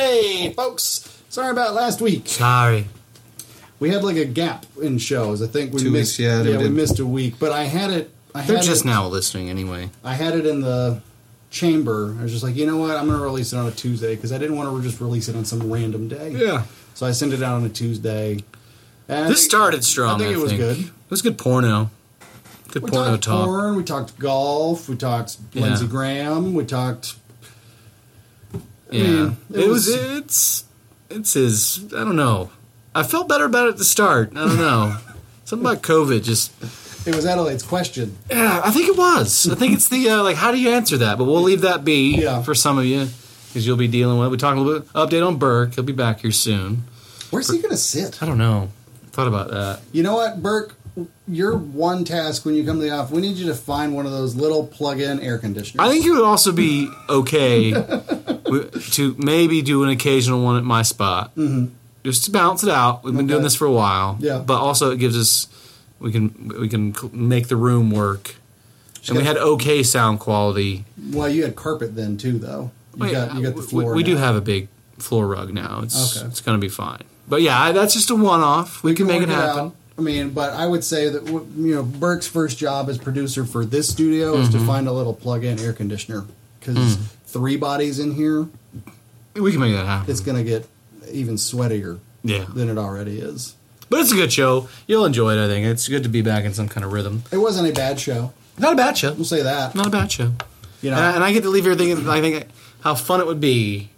Hey, 0.00 0.50
folks. 0.54 1.22
Sorry 1.28 1.50
about 1.50 1.74
last 1.74 2.00
week. 2.00 2.26
Sorry. 2.26 2.86
We 3.80 3.90
had 3.90 4.02
like 4.02 4.16
a 4.16 4.24
gap 4.24 4.64
in 4.80 4.96
shows. 4.96 5.42
I 5.42 5.46
think 5.46 5.74
we 5.74 5.80
Two 5.82 5.90
missed. 5.90 6.18
weeks, 6.18 6.20
yeah, 6.20 6.42
yeah, 6.42 6.56
we 6.56 6.62
did. 6.64 6.72
missed 6.72 6.98
a 7.00 7.04
week. 7.04 7.34
But 7.38 7.52
I 7.52 7.64
had 7.64 7.90
it. 7.90 8.10
I 8.34 8.40
They're 8.40 8.56
had 8.56 8.64
just 8.64 8.84
it, 8.86 8.88
now 8.88 9.06
listening 9.08 9.50
anyway. 9.50 9.90
I 10.02 10.14
had 10.14 10.34
it 10.36 10.46
in 10.46 10.62
the 10.62 11.02
chamber. 11.50 12.16
I 12.18 12.22
was 12.22 12.32
just 12.32 12.42
like, 12.42 12.56
you 12.56 12.64
know 12.64 12.78
what? 12.78 12.96
I'm 12.96 13.08
going 13.08 13.18
to 13.18 13.22
release 13.24 13.52
it 13.52 13.58
on 13.58 13.66
a 13.66 13.70
Tuesday 13.72 14.14
because 14.14 14.32
I 14.32 14.38
didn't 14.38 14.56
want 14.56 14.74
to 14.74 14.82
just 14.88 15.02
release 15.02 15.28
it 15.28 15.36
on 15.36 15.44
some 15.44 15.70
random 15.70 16.08
day. 16.08 16.30
Yeah. 16.30 16.62
So 16.94 17.04
I 17.04 17.10
sent 17.12 17.34
it 17.34 17.42
out 17.42 17.56
on 17.56 17.64
a 17.66 17.68
Tuesday. 17.68 18.42
And 19.06 19.28
This 19.28 19.40
think- 19.40 19.50
started 19.50 19.84
strong. 19.84 20.14
I 20.22 20.24
think 20.24 20.34
it 20.38 20.40
was 20.42 20.52
good. 20.54 20.78
It 20.78 20.90
was 21.10 21.20
good 21.20 21.36
porno. 21.36 21.90
Good 22.72 22.84
We 22.84 22.90
porno 22.90 23.10
talked 23.18 23.24
talk. 23.24 23.44
porn. 23.44 23.76
We 23.76 23.82
talked 23.84 24.18
golf. 24.18 24.88
We 24.88 24.96
talked 24.96 25.36
Yeah. 25.52 25.64
Lindsey 25.64 25.86
Graham. 25.86 26.54
We 26.54 26.64
talked. 26.64 27.16
I 28.92 28.96
Yeah. 28.96 29.04
mean, 29.06 29.36
it, 29.54 29.68
was, 29.68 29.88
it's 29.88 30.64
it's 31.08 31.32
his 31.34 31.84
I 31.94 32.04
don't 32.04 32.16
know. 32.16 32.50
I 32.94 33.02
felt 33.02 33.28
better 33.28 33.44
about 33.44 33.66
it 33.66 33.70
at 33.70 33.78
the 33.78 33.84
start. 33.84 34.30
I 34.32 34.46
don't 34.46 34.56
know. 34.56 34.96
Something 35.44 35.66
about 35.66 35.82
COVID 35.82 36.22
just 36.22 36.52
It 37.06 37.14
was 37.14 37.24
Adelaide's 37.26 37.62
question. 37.62 38.16
Yeah, 38.30 38.60
I 38.64 38.70
think 38.70 38.88
it 38.88 38.96
was. 38.96 39.48
I 39.50 39.54
think 39.54 39.72
it's 39.72 39.88
the 39.88 40.08
uh, 40.10 40.22
like 40.22 40.36
how 40.36 40.52
do 40.52 40.58
you 40.60 40.70
answer 40.70 40.96
that? 40.98 41.18
But 41.18 41.24
we'll 41.24 41.42
leave 41.42 41.62
that 41.62 41.84
be 41.84 42.16
Yeah. 42.22 42.42
for 42.42 42.54
some 42.54 42.78
of 42.78 42.84
you 42.84 43.08
because 43.48 43.66
you'll 43.66 43.76
be 43.76 43.88
dealing 43.88 44.18
with. 44.18 44.30
We 44.30 44.36
talk 44.36 44.56
a 44.56 44.60
little 44.60 44.80
bit 44.80 44.88
update 44.92 45.26
on 45.26 45.36
Burke. 45.36 45.74
He'll 45.74 45.84
be 45.84 45.92
back 45.92 46.20
here 46.20 46.30
soon. 46.32 46.84
Where's 47.30 47.50
he 47.50 47.58
going 47.58 47.70
to 47.70 47.76
sit? 47.76 48.22
I 48.22 48.26
don't 48.26 48.38
know. 48.38 48.70
Thought 49.12 49.26
about 49.28 49.50
that. 49.50 49.80
You 49.92 50.02
know 50.04 50.14
what, 50.16 50.40
Burke? 50.42 50.74
Your 51.28 51.56
one 51.56 52.04
task 52.04 52.44
when 52.44 52.54
you 52.56 52.64
come 52.64 52.78
to 52.78 52.82
the 52.82 52.90
office, 52.90 53.12
we 53.12 53.22
need 53.22 53.36
you 53.36 53.46
to 53.46 53.54
find 53.54 53.94
one 53.94 54.04
of 54.06 54.12
those 54.12 54.34
little 54.34 54.66
plug-in 54.66 55.20
air 55.20 55.38
conditioners. 55.38 55.84
I 55.84 55.90
think 55.90 56.04
it 56.04 56.10
would 56.10 56.24
also 56.24 56.50
be 56.52 56.88
okay 57.08 57.70
w- 57.70 58.02
to 58.92 59.14
maybe 59.18 59.62
do 59.62 59.82
an 59.84 59.90
occasional 59.90 60.42
one 60.44 60.56
at 60.56 60.64
my 60.64 60.82
spot, 60.82 61.34
mm-hmm. 61.36 61.66
just 62.04 62.24
to 62.24 62.30
balance 62.30 62.62
it 62.62 62.70
out. 62.70 63.04
We've 63.04 63.16
been 63.16 63.26
doing 63.26 63.42
this 63.42 63.54
for 63.56 63.66
a 63.66 63.72
while, 63.72 64.16
Yeah. 64.20 64.38
But 64.38 64.60
also, 64.60 64.90
it 64.90 64.98
gives 64.98 65.16
us 65.16 65.48
we 65.98 66.12
can 66.12 66.52
we 66.58 66.68
can 66.68 66.94
make 67.12 67.48
the 67.48 67.56
room 67.56 67.90
work, 67.90 68.36
and 69.08 69.16
we 69.18 69.24
had 69.24 69.36
okay 69.36 69.82
sound 69.82 70.20
quality. 70.20 70.84
Well, 71.12 71.28
you 71.28 71.42
had 71.44 71.56
carpet 71.56 71.94
then 71.96 72.16
too, 72.16 72.38
though. 72.38 72.70
You 72.96 73.02
Wait, 73.04 73.12
got 73.12 73.34
you 73.34 73.42
got 73.42 73.54
the 73.54 73.60
we- 73.60 73.66
floor. 73.66 73.94
We, 73.94 74.02
do 74.02 74.16
have 74.16 74.34
a 74.34 74.40
big 74.40 74.68
floor 74.98 75.26
rug 75.26 75.52
now. 75.54 75.80
It's 75.82 76.16
Okay. 76.16 76.26
it's 76.26 76.40
going 76.40 76.58
to 76.58 76.60
be 76.60 76.68
fine. 76.70 77.02
But 77.28 77.42
yeah, 77.42 77.60
I- 77.60 77.72
that's 77.72 77.94
just 77.94 78.10
a 78.10 78.16
one 78.16 78.40
off. 78.40 78.82
We, 78.82 78.94
can 78.94 79.06
make 79.06 79.22
it 79.22 79.28
happen. 79.28 79.60
out. 79.66 79.74
I 79.98 80.02
mean, 80.02 80.30
but 80.30 80.54
I 80.54 80.66
would 80.66 80.82
say 80.82 81.08
that 81.10 81.26
you 81.28 81.74
know 81.74 81.82
Burke's 81.82 82.26
first 82.26 82.56
job 82.58 82.88
as 82.88 82.96
producer 82.98 83.44
for 83.44 83.64
this 83.66 83.88
studio 83.88 84.34
is 84.38 84.48
Mm-hmm. 84.48 84.58
to 84.58 84.64
find 84.66 84.88
a 84.88 84.92
little 84.92 85.12
plug-in 85.14 85.58
air 85.60 85.72
conditioner 85.74 86.24
because 86.58 86.96
Mm. 86.96 87.00
Three 87.32 87.56
bodies 87.56 87.98
in 87.98 88.14
here, 88.14 88.48
We 89.34 89.52
can 89.52 89.60
make 89.60 89.74
that 89.74 89.86
happen. 89.86 90.10
it's 90.10 90.20
going 90.20 90.36
to 90.36 90.44
get 90.44 90.66
even 91.10 91.34
sweatier 91.36 91.98
yeah, 92.22 92.44
than 92.54 92.68
it 92.68 92.78
already 92.78 93.18
is. 93.20 93.54
but 93.88 94.00
it's 94.00 94.12
a 94.12 94.16
good 94.16 94.32
show. 94.32 94.68
You'll 94.86 95.04
enjoy 95.06 95.36
it. 95.36 95.44
I 95.44 95.48
think 95.48 95.66
it's 95.66 95.88
good 95.88 96.02
to 96.04 96.08
be 96.08 96.22
back 96.22 96.44
in 96.44 96.54
some 96.54 96.68
kind 96.68 96.84
of 96.84 96.92
rhythm. 96.92 97.22
It 97.32 97.38
wasn't 97.38 97.68
a 97.68 97.72
bad 97.72 97.98
show. 97.98 98.32
Not 98.58 98.74
a 98.74 98.76
bad 98.76 98.96
show. 98.98 99.14
We'll 99.14 99.24
say 99.24 99.42
that. 99.42 99.74
Not 99.74 99.86
a 99.86 99.90
bad 99.90 100.12
show. 100.12 100.32
You 100.82 100.90
know, 100.90 100.96
And 100.96 101.04
I, 101.06 101.12
and 101.14 101.24
I 101.24 101.32
get 101.32 101.42
to 101.44 101.48
leave 101.50 101.64
here 101.64 101.74
thinking, 101.74 102.08
I 102.08 102.20
think 102.20 102.46
how 102.80 102.94
fun 102.94 103.20
it 103.20 103.26
would 103.26 103.40
be 103.40 103.90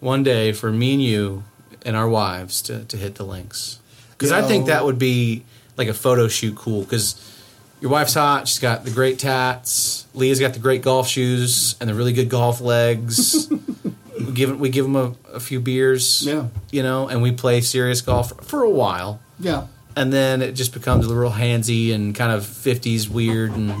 one 0.00 0.22
day 0.22 0.52
for 0.52 0.70
me 0.72 0.94
and 0.94 1.02
you 1.02 1.44
and 1.84 1.96
our 1.96 2.08
wives 2.08 2.60
to, 2.62 2.84
to 2.84 2.96
hit 2.96 3.16
the 3.16 3.24
links. 3.24 3.78
Because 4.10 4.32
I 4.32 4.42
think 4.42 4.66
that 4.66 4.84
would 4.84 4.98
be 4.98 5.44
like 5.76 5.88
a 5.88 5.94
photo 5.94 6.26
shoot 6.28 6.56
cool. 6.56 6.82
Because 6.82 7.14
your 7.80 7.90
wife's 7.90 8.14
hot, 8.14 8.48
she's 8.48 8.58
got 8.58 8.84
the 8.84 8.90
great 8.90 9.18
tats. 9.18 10.06
Leah's 10.14 10.40
got 10.40 10.52
the 10.54 10.58
great 10.60 10.82
golf 10.82 11.08
shoes 11.08 11.76
and 11.80 11.88
the 11.88 11.94
really 11.94 12.12
good 12.12 12.28
golf 12.28 12.60
legs. 12.60 13.48
we 14.18 14.32
give 14.32 14.58
we 14.58 14.68
give 14.68 14.84
them 14.84 14.96
a, 14.96 15.14
a 15.32 15.40
few 15.40 15.60
beers, 15.60 16.22
Yeah. 16.26 16.48
you 16.72 16.82
know, 16.82 17.08
and 17.08 17.22
we 17.22 17.32
play 17.32 17.60
serious 17.60 18.00
golf 18.00 18.32
for 18.44 18.62
a 18.62 18.70
while 18.70 19.20
yeah. 19.38 19.66
and 19.96 20.12
then 20.12 20.42
it 20.42 20.52
just 20.52 20.72
becomes 20.74 21.04
a 21.06 21.08
little 21.08 21.30
handsy 21.30 21.94
and 21.94 22.14
kind 22.14 22.32
of 22.32 22.42
50s 22.42 23.08
weird 23.08 23.52
and 23.52 23.72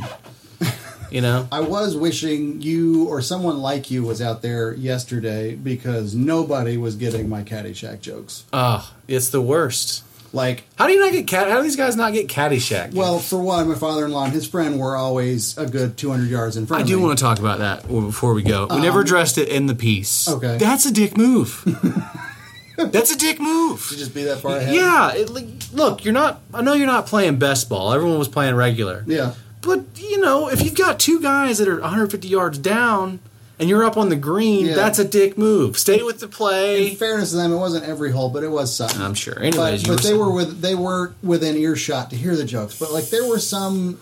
you 1.10 1.20
know 1.20 1.48
I 1.50 1.60
was 1.60 1.96
wishing 1.96 2.60
you 2.62 3.08
or 3.08 3.20
someone 3.22 3.58
like 3.58 3.90
you 3.90 4.04
was 4.04 4.22
out 4.22 4.42
there 4.42 4.72
yesterday 4.74 5.54
because 5.56 6.14
nobody 6.14 6.76
was 6.76 6.94
getting 6.96 7.28
my 7.28 7.42
Caddyshack 7.42 8.00
jokes. 8.00 8.44
oh 8.52 8.94
it's 9.08 9.30
the 9.30 9.40
worst 9.42 10.04
Like, 10.32 10.64
how 10.76 10.86
do 10.86 10.92
you 10.92 11.00
not 11.00 11.12
get 11.12 11.26
cat 11.26 11.48
how 11.48 11.56
do 11.56 11.62
these 11.62 11.76
guys 11.76 11.96
not 11.96 12.12
get 12.12 12.28
caddyshack 12.28 12.92
well, 12.92 13.18
for 13.18 13.38
one, 13.40 13.68
my 13.68 13.74
father-in-law 13.74 14.24
and 14.24 14.32
his 14.32 14.46
friend 14.46 14.78
were 14.78 14.94
always 14.96 15.56
a 15.56 15.66
good 15.66 15.96
200 15.96 16.28
yards 16.28 16.56
in 16.56 16.66
front 16.66 16.82
of 16.82 16.86
me. 16.86 16.92
i 16.92 16.94
of 16.94 16.98
do 16.98 17.00
me. 17.02 17.06
want 17.06 17.18
to 17.18 17.22
talk 17.24 17.38
about 17.38 17.58
that 17.60 17.88
before 17.88 18.34
we 18.34 18.42
go 18.42 18.66
we 18.68 18.76
um, 18.76 18.82
never 18.82 19.00
addressed 19.00 19.38
it 19.38 19.48
in 19.48 19.66
the 19.66 19.74
piece 19.74 20.28
Okay. 20.28 20.58
that's 20.58 20.84
a 20.84 20.92
dick 20.92 21.16
move 21.16 21.62
that's 22.76 23.10
a 23.10 23.16
dick 23.18 23.40
move 23.40 23.86
to 23.88 23.96
just 23.96 24.14
be 24.14 24.24
that 24.24 24.38
far 24.38 24.56
ahead. 24.56 24.74
yeah 24.74 25.12
it, 25.14 25.30
like, 25.30 25.46
look 25.72 26.04
you're 26.04 26.12
not 26.14 26.40
i 26.54 26.60
know 26.62 26.74
you're 26.74 26.86
not 26.86 27.06
playing 27.06 27.36
best 27.38 27.68
ball 27.68 27.92
everyone 27.92 28.18
was 28.18 28.28
playing 28.28 28.54
regular 28.54 29.04
Yeah. 29.06 29.34
But 29.60 29.84
you 29.96 30.20
know, 30.20 30.48
if 30.48 30.62
you've 30.62 30.76
got 30.76 31.00
two 31.00 31.20
guys 31.20 31.58
that 31.58 31.66
are 31.66 31.80
150 31.80 32.28
yards 32.28 32.58
down 32.58 33.18
and 33.58 33.68
you're 33.68 33.84
up 33.84 33.96
on 33.96 34.08
the 34.08 34.16
green, 34.16 34.66
Yeah. 34.66 34.74
that's 34.76 34.98
a 34.98 35.04
dick 35.04 35.36
move. 35.38 35.78
Stay 35.78 36.02
with 36.02 36.20
the 36.20 36.28
play. 36.28 36.90
In 36.90 36.96
fairness 36.96 37.30
to 37.30 37.36
them, 37.36 37.52
it 37.52 37.56
wasn't 37.58 37.84
every 37.84 38.10
hole, 38.12 38.30
but 38.30 38.42
it 38.44 38.50
was 38.50 38.74
some. 38.74 38.90
I'm 39.02 39.14
sure. 39.14 39.34
But, 39.34 39.44
Anyways, 39.44 39.82
you 39.82 39.88
but 39.88 39.96
they 40.02 40.08
saying- 40.10 40.18
were 40.18 40.30
with 40.30 40.60
they 40.60 40.74
were 40.74 41.12
within 41.22 41.56
earshot 41.56 42.10
to 42.10 42.16
hear 42.16 42.36
the 42.36 42.44
jokes. 42.44 42.78
But 42.78 42.92
like 42.92 43.10
there 43.10 43.26
were 43.26 43.38
some 43.38 43.98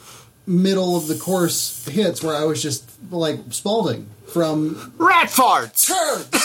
middle 0.46 0.96
of 0.96 1.08
the 1.08 1.16
course 1.16 1.84
hits 1.90 2.22
where 2.22 2.36
I 2.36 2.44
was 2.44 2.62
just 2.62 2.84
like 3.10 3.40
Spalding 3.50 4.06
from 4.28 4.92
rat 4.98 5.28
farts. 5.28 5.86
church, 5.86 6.42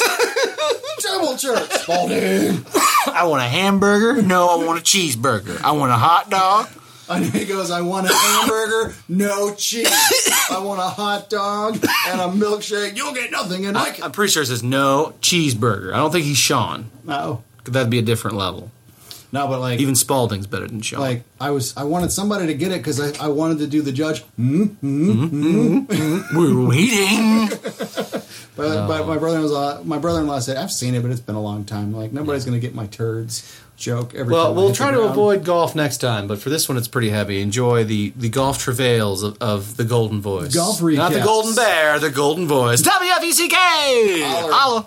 double 1.03 1.37
church, 1.37 1.69
Spalding. 1.81 2.65
I 3.07 3.23
want 3.25 3.41
a 3.41 3.47
hamburger. 3.47 4.21
No, 4.21 4.47
I 4.49 4.63
want 4.65 4.79
a 4.79 4.83
cheeseburger. 4.83 5.61
I 5.63 5.71
want 5.71 5.91
a 5.91 5.95
hot 5.95 6.29
dog. 6.29 6.67
And 7.11 7.25
he 7.25 7.45
goes, 7.45 7.71
I 7.71 7.81
want 7.81 8.09
a 8.09 8.13
hamburger, 8.13 8.95
no 9.09 9.53
cheese. 9.55 9.87
I 10.49 10.59
want 10.63 10.79
a 10.79 10.83
hot 10.83 11.29
dog 11.29 11.75
and 12.07 12.21
a 12.21 12.25
milkshake. 12.27 12.95
You'll 12.95 13.13
get 13.13 13.31
nothing 13.31 13.65
in 13.65 13.73
my. 13.73 13.95
I'm 14.01 14.11
pretty 14.11 14.31
sure 14.31 14.43
it 14.43 14.47
says 14.47 14.63
no 14.63 15.13
cheeseburger. 15.21 15.93
I 15.93 15.97
don't 15.97 16.11
think 16.11 16.25
he's 16.25 16.37
Sean. 16.37 16.89
No, 17.03 17.43
That'd 17.65 17.89
be 17.89 17.99
a 17.99 18.03
different 18.03 18.37
level. 18.37 18.71
no, 19.31 19.47
but 19.47 19.59
like 19.59 19.79
Even 19.79 19.93
Spalding's 19.95 20.47
better 20.47 20.67
than 20.67 20.81
Sean. 20.81 20.99
like 21.01 21.23
I 21.39 21.51
was, 21.51 21.75
I 21.77 21.83
wanted 21.83 22.11
somebody 22.11 22.47
to 22.47 22.53
get 22.53 22.71
it 22.71 22.79
because 22.79 22.99
I, 22.99 23.25
I 23.25 23.27
wanted 23.29 23.59
to 23.59 23.67
do 23.67 23.81
the 23.81 23.91
judge. 23.91 24.23
Mm, 24.39 24.75
mm, 24.81 25.29
mm, 25.29 25.85
mm. 25.87 26.23
we're 26.33 26.67
waiting. 26.67 28.21
But, 28.53 28.85
but 28.85 29.07
my 29.07 29.17
brother-in-law, 29.17 29.83
my 29.85 29.97
brother-in-law 29.97 30.39
said, 30.39 30.57
"I've 30.57 30.73
seen 30.73 30.93
it, 30.93 31.01
but 31.01 31.09
it's 31.09 31.21
been 31.21 31.35
a 31.35 31.41
long 31.41 31.63
time. 31.63 31.93
Like 31.93 32.11
nobody's 32.11 32.43
going 32.43 32.59
to 32.59 32.59
get 32.59 32.75
my 32.75 32.85
turds 32.87 33.59
joke 33.81 34.15
every 34.15 34.31
Well, 34.33 34.47
time." 34.47 34.55
We'll 34.55 34.73
try 34.73 34.91
to 34.91 35.01
avoid 35.01 35.43
golf 35.43 35.75
next 35.75 35.97
time, 35.97 36.27
but 36.27 36.39
for 36.39 36.49
this 36.49 36.69
one, 36.69 36.77
it's 36.77 36.87
pretty 36.87 37.09
heavy. 37.09 37.41
Enjoy 37.41 37.83
the, 37.83 38.13
the 38.15 38.29
golf 38.29 38.57
travails 38.59 39.23
of, 39.23 39.37
of 39.41 39.75
the 39.77 39.83
Golden 39.83 40.21
Voice. 40.21 40.55
Golf 40.55 40.81
Not 40.81 41.11
the. 41.11 41.21
Golden 41.21 41.55
Bear, 41.55 41.99
the 41.99 42.09
Golden 42.09 42.47
Voice. 42.47 42.81
WFECK! 42.81 44.23
Holler. 44.23 44.53
Holla. 44.53 44.85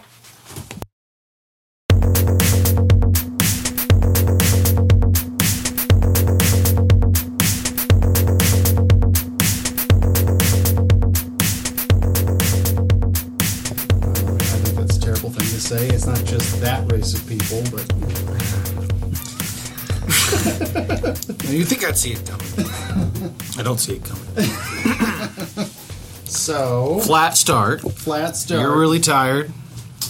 I 12.77 14.57
think 14.59 14.77
that's 14.77 14.97
a 14.97 15.01
terrible 15.01 15.31
thing 15.31 15.47
to 15.47 15.61
say. 15.61 15.89
It's 15.89 16.07
not 16.07 16.23
just 16.25 16.61
that 16.61 16.91
race 16.91 17.15
of 17.15 17.27
people, 17.29 17.63
but 17.71 18.74
You 21.55 21.65
think 21.65 21.85
I'd 21.85 21.97
see 21.97 22.13
it 22.13 22.27
coming? 22.27 22.49
I 23.59 23.63
don't 23.63 23.79
see 23.79 23.95
it 23.95 24.05
coming. 24.05 24.25
so 26.25 26.99
Flat 27.01 27.37
start. 27.37 27.81
flat 27.81 28.37
start. 28.37 28.61
You're 28.61 28.77
really 28.79 28.99
tired 28.99 29.53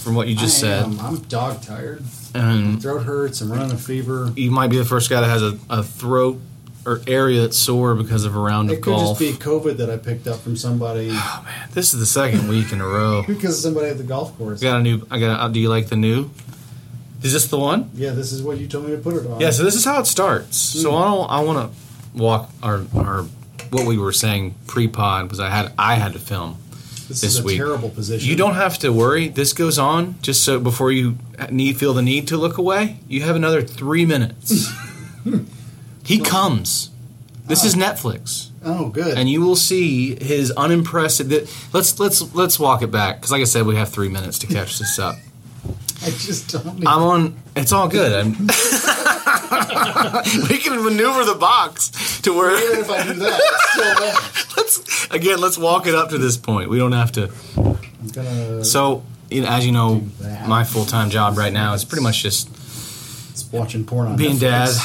from 0.01 0.15
what 0.15 0.27
you 0.27 0.35
just 0.35 0.57
I 0.63 0.67
said. 0.67 0.83
am. 0.85 0.99
I'm 0.99 1.17
dog 1.23 1.61
tired. 1.61 2.03
And 2.33 2.81
Throat 2.81 3.03
hurts. 3.03 3.41
I'm 3.41 3.51
running 3.51 3.71
a 3.71 3.77
fever. 3.77 4.31
you 4.35 4.49
might 4.51 4.67
be 4.69 4.77
the 4.77 4.85
first 4.85 5.09
guy 5.09 5.21
that 5.21 5.27
has 5.29 5.43
a, 5.43 5.57
a 5.69 5.83
throat 5.83 6.39
or 6.85 7.01
area 7.07 7.41
that's 7.41 7.57
sore 7.57 7.95
because 7.95 8.25
of 8.25 8.35
a 8.35 8.39
round 8.39 8.69
of 8.71 8.77
It 8.77 8.81
could 8.81 8.97
just 8.97 9.19
be 9.19 9.31
COVID 9.33 9.77
that 9.77 9.89
I 9.89 9.97
picked 9.97 10.27
up 10.27 10.39
from 10.39 10.55
somebody 10.55 11.09
oh 11.13 11.41
man, 11.45 11.69
this 11.73 11.93
is 11.93 11.99
the 11.99 12.05
second 12.05 12.47
week 12.47 12.71
in 12.71 12.81
a 12.81 12.85
row. 12.87 13.23
because 13.27 13.57
of 13.57 13.63
somebody 13.63 13.89
at 13.89 13.97
the 13.97 14.03
golf 14.03 14.35
course. 14.37 14.61
I 14.61 14.65
got 14.65 14.79
a 14.79 14.83
new. 14.83 15.05
I 15.11 15.19
got. 15.19 15.49
A, 15.49 15.53
do 15.53 15.59
you 15.59 15.69
like 15.69 15.87
the 15.87 15.95
new? 15.95 16.29
Is 17.25 17.33
this 17.33 17.47
the 17.47 17.57
one? 17.57 17.89
Yeah, 17.95 18.11
this 18.11 18.31
is 18.31 18.43
what 18.43 18.59
you 18.59 18.67
told 18.67 18.85
me 18.85 18.91
to 18.91 18.99
put 18.99 19.15
it 19.15 19.25
on. 19.25 19.41
Yeah. 19.41 19.49
So 19.49 19.63
this 19.63 19.73
is 19.73 19.83
how 19.83 19.99
it 19.99 20.05
starts. 20.05 20.57
So 20.57 20.91
hmm. 20.91 20.97
I 20.97 21.05
don't. 21.05 21.31
I 21.31 21.39
want 21.39 21.73
to 21.73 22.19
walk 22.21 22.51
our 22.61 22.83
our 22.95 23.23
what 23.71 23.87
we 23.87 23.97
were 23.97 24.11
saying 24.11 24.53
pre-pod 24.67 25.31
was 25.31 25.39
I 25.39 25.49
had 25.49 25.73
I 25.75 25.95
had 25.95 26.13
to 26.13 26.19
film. 26.19 26.57
this, 27.07 27.21
this 27.21 27.23
is 27.23 27.39
a 27.39 27.43
week. 27.43 27.57
terrible 27.57 27.89
position. 27.89 28.29
You 28.29 28.35
don't 28.35 28.53
have 28.53 28.77
to 28.79 28.93
worry. 28.93 29.27
This 29.27 29.53
goes 29.53 29.79
on 29.79 30.21
just 30.21 30.43
so 30.43 30.59
before 30.59 30.91
you 30.91 31.17
need 31.49 31.77
feel 31.77 31.95
the 31.95 32.03
need 32.03 32.27
to 32.27 32.37
look 32.37 32.59
away. 32.59 32.99
You 33.07 33.23
have 33.23 33.35
another 33.35 33.63
three 33.63 34.05
minutes. 34.05 34.71
he 36.05 36.19
comes. 36.19 36.91
This 37.47 37.63
is 37.63 37.75
Netflix, 37.75 38.49
Oh, 38.63 38.89
good. 38.89 39.17
and 39.17 39.29
you 39.29 39.41
will 39.41 39.55
see 39.55 40.15
his 40.23 40.51
unimpressive. 40.51 41.31
Let's 41.73 41.99
let's 41.99 42.35
let's 42.35 42.59
walk 42.59 42.83
it 42.83 42.91
back 42.91 43.17
because, 43.17 43.31
like 43.31 43.41
I 43.41 43.45
said, 43.45 43.65
we 43.65 43.75
have 43.77 43.89
three 43.89 44.09
minutes 44.09 44.37
to 44.39 44.47
catch 44.47 44.77
this 44.79 44.99
up. 44.99 45.15
I 46.05 46.09
just 46.11 46.51
don't. 46.51 46.77
Need 46.79 46.87
I'm 46.87 47.01
on. 47.01 47.35
It's 47.55 47.71
all 47.71 47.87
good. 47.87 48.13
I'm, 48.13 48.29
we 50.49 50.57
can 50.59 50.83
maneuver 50.83 51.25
the 51.25 51.33
box 51.39 51.89
to 52.21 52.31
where. 52.31 52.55
Even 52.55 52.79
if 52.79 52.91
I 52.91 53.03
do 53.03 53.13
that, 53.15 53.39
it's 53.41 53.71
still 53.71 53.95
there. 53.95 54.13
let's 54.57 55.07
again. 55.09 55.39
Let's 55.41 55.57
walk 55.57 55.87
it 55.87 55.95
up 55.95 56.09
to 56.09 56.19
this 56.19 56.37
point. 56.37 56.69
We 56.69 56.77
don't 56.77 56.91
have 56.91 57.11
to. 57.13 57.31
Gonna. 58.13 58.63
So, 58.63 59.01
you 59.31 59.41
know, 59.41 59.47
as 59.47 59.65
you 59.65 59.71
know, 59.71 60.03
my 60.47 60.63
full 60.63 60.85
time 60.85 61.09
job 61.09 61.39
right 61.39 61.51
now 61.51 61.73
is 61.73 61.83
pretty 61.83 62.03
much 62.03 62.21
just 62.21 62.49
It's 63.31 63.51
watching 63.51 63.83
porn 63.83 64.09
on 64.09 64.15
being 64.15 64.35
Netflix. 64.35 64.77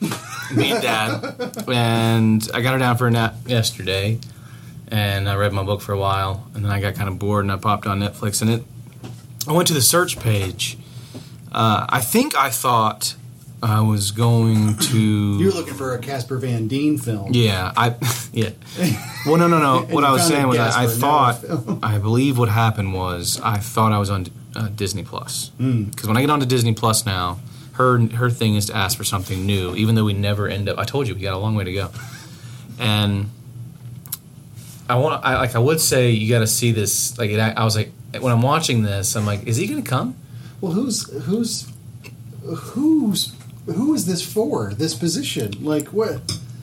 dad. 0.00 0.10
being 0.56 0.80
dad. 0.80 1.22
And 1.68 2.48
I 2.54 2.62
got 2.62 2.72
her 2.72 2.78
down 2.78 2.96
for 2.96 3.08
a 3.08 3.10
nap 3.10 3.34
yesterday, 3.46 4.18
and 4.88 5.28
I 5.28 5.36
read 5.36 5.52
my 5.52 5.62
book 5.64 5.82
for 5.82 5.92
a 5.92 5.98
while, 5.98 6.46
and 6.54 6.64
then 6.64 6.72
I 6.72 6.80
got 6.80 6.94
kind 6.94 7.10
of 7.10 7.18
bored, 7.18 7.44
and 7.44 7.52
I 7.52 7.56
popped 7.56 7.86
on 7.86 8.00
Netflix, 8.00 8.40
and 8.40 8.50
it. 8.50 8.64
I 9.48 9.52
went 9.52 9.66
to 9.68 9.74
the 9.74 9.80
search 9.82 10.18
page. 10.20 10.76
Uh, 11.50 11.86
I 11.88 12.00
think 12.00 12.36
I 12.36 12.50
thought 12.50 13.14
I 13.62 13.80
was 13.80 14.10
going 14.10 14.76
to. 14.76 14.98
You 15.38 15.46
were 15.46 15.52
looking 15.52 15.74
for 15.74 15.94
a 15.94 15.98
Casper 15.98 16.36
Van 16.38 16.68
Dien 16.68 16.98
film. 16.98 17.30
Yeah, 17.32 17.72
I 17.76 17.94
yeah. 18.32 18.50
Well, 19.26 19.36
no, 19.36 19.48
no, 19.48 19.58
no. 19.58 19.86
What 19.94 20.04
I 20.04 20.12
was 20.12 20.26
saying 20.26 20.46
was, 20.46 20.58
I, 20.58 20.82
I 20.82 20.86
Gasper, 20.86 21.00
not 21.00 21.44
a 21.44 21.46
thought. 21.46 21.78
I 21.82 21.98
believe 21.98 22.38
what 22.38 22.48
happened 22.50 22.92
was, 22.94 23.40
I 23.42 23.58
thought 23.58 23.92
I 23.92 23.98
was 23.98 24.10
on 24.10 24.26
uh, 24.54 24.68
Disney 24.68 25.02
Plus 25.04 25.50
Hmm. 25.56 25.84
because 25.84 26.06
when 26.06 26.16
I 26.16 26.20
get 26.20 26.30
onto 26.30 26.46
Disney 26.46 26.74
Plus 26.74 27.06
now, 27.06 27.38
her 27.72 27.98
her 27.98 28.28
thing 28.30 28.54
is 28.54 28.66
to 28.66 28.76
ask 28.76 28.96
for 28.98 29.04
something 29.04 29.46
new, 29.46 29.74
even 29.74 29.94
though 29.94 30.04
we 30.04 30.12
never 30.12 30.46
end 30.48 30.68
up. 30.68 30.78
I 30.78 30.84
told 30.84 31.08
you 31.08 31.14
we 31.14 31.22
got 31.22 31.34
a 31.34 31.38
long 31.38 31.54
way 31.54 31.64
to 31.64 31.72
go, 31.72 31.90
and 32.78 33.30
I 34.88 34.96
want, 34.96 35.24
I 35.24 35.36
like, 35.36 35.54
I 35.54 35.58
would 35.58 35.80
say 35.80 36.10
you 36.10 36.28
got 36.30 36.40
to 36.40 36.46
see 36.46 36.72
this. 36.72 37.18
Like, 37.18 37.30
it, 37.30 37.38
I 37.38 37.64
was 37.64 37.76
like, 37.76 37.92
when 38.18 38.32
I'm 38.32 38.42
watching 38.42 38.82
this, 38.82 39.16
I'm 39.16 39.26
like, 39.26 39.46
is 39.46 39.56
he 39.56 39.66
going 39.66 39.82
to 39.82 39.88
come? 39.88 40.16
Well, 40.60 40.72
who's 40.72 41.08
who's 41.24 41.70
who's 42.42 43.32
who 43.66 43.94
is 43.94 44.06
this 44.06 44.24
for? 44.24 44.72
This 44.74 44.94
position? 44.94 45.64
Like 45.64 45.88
what? 45.88 46.20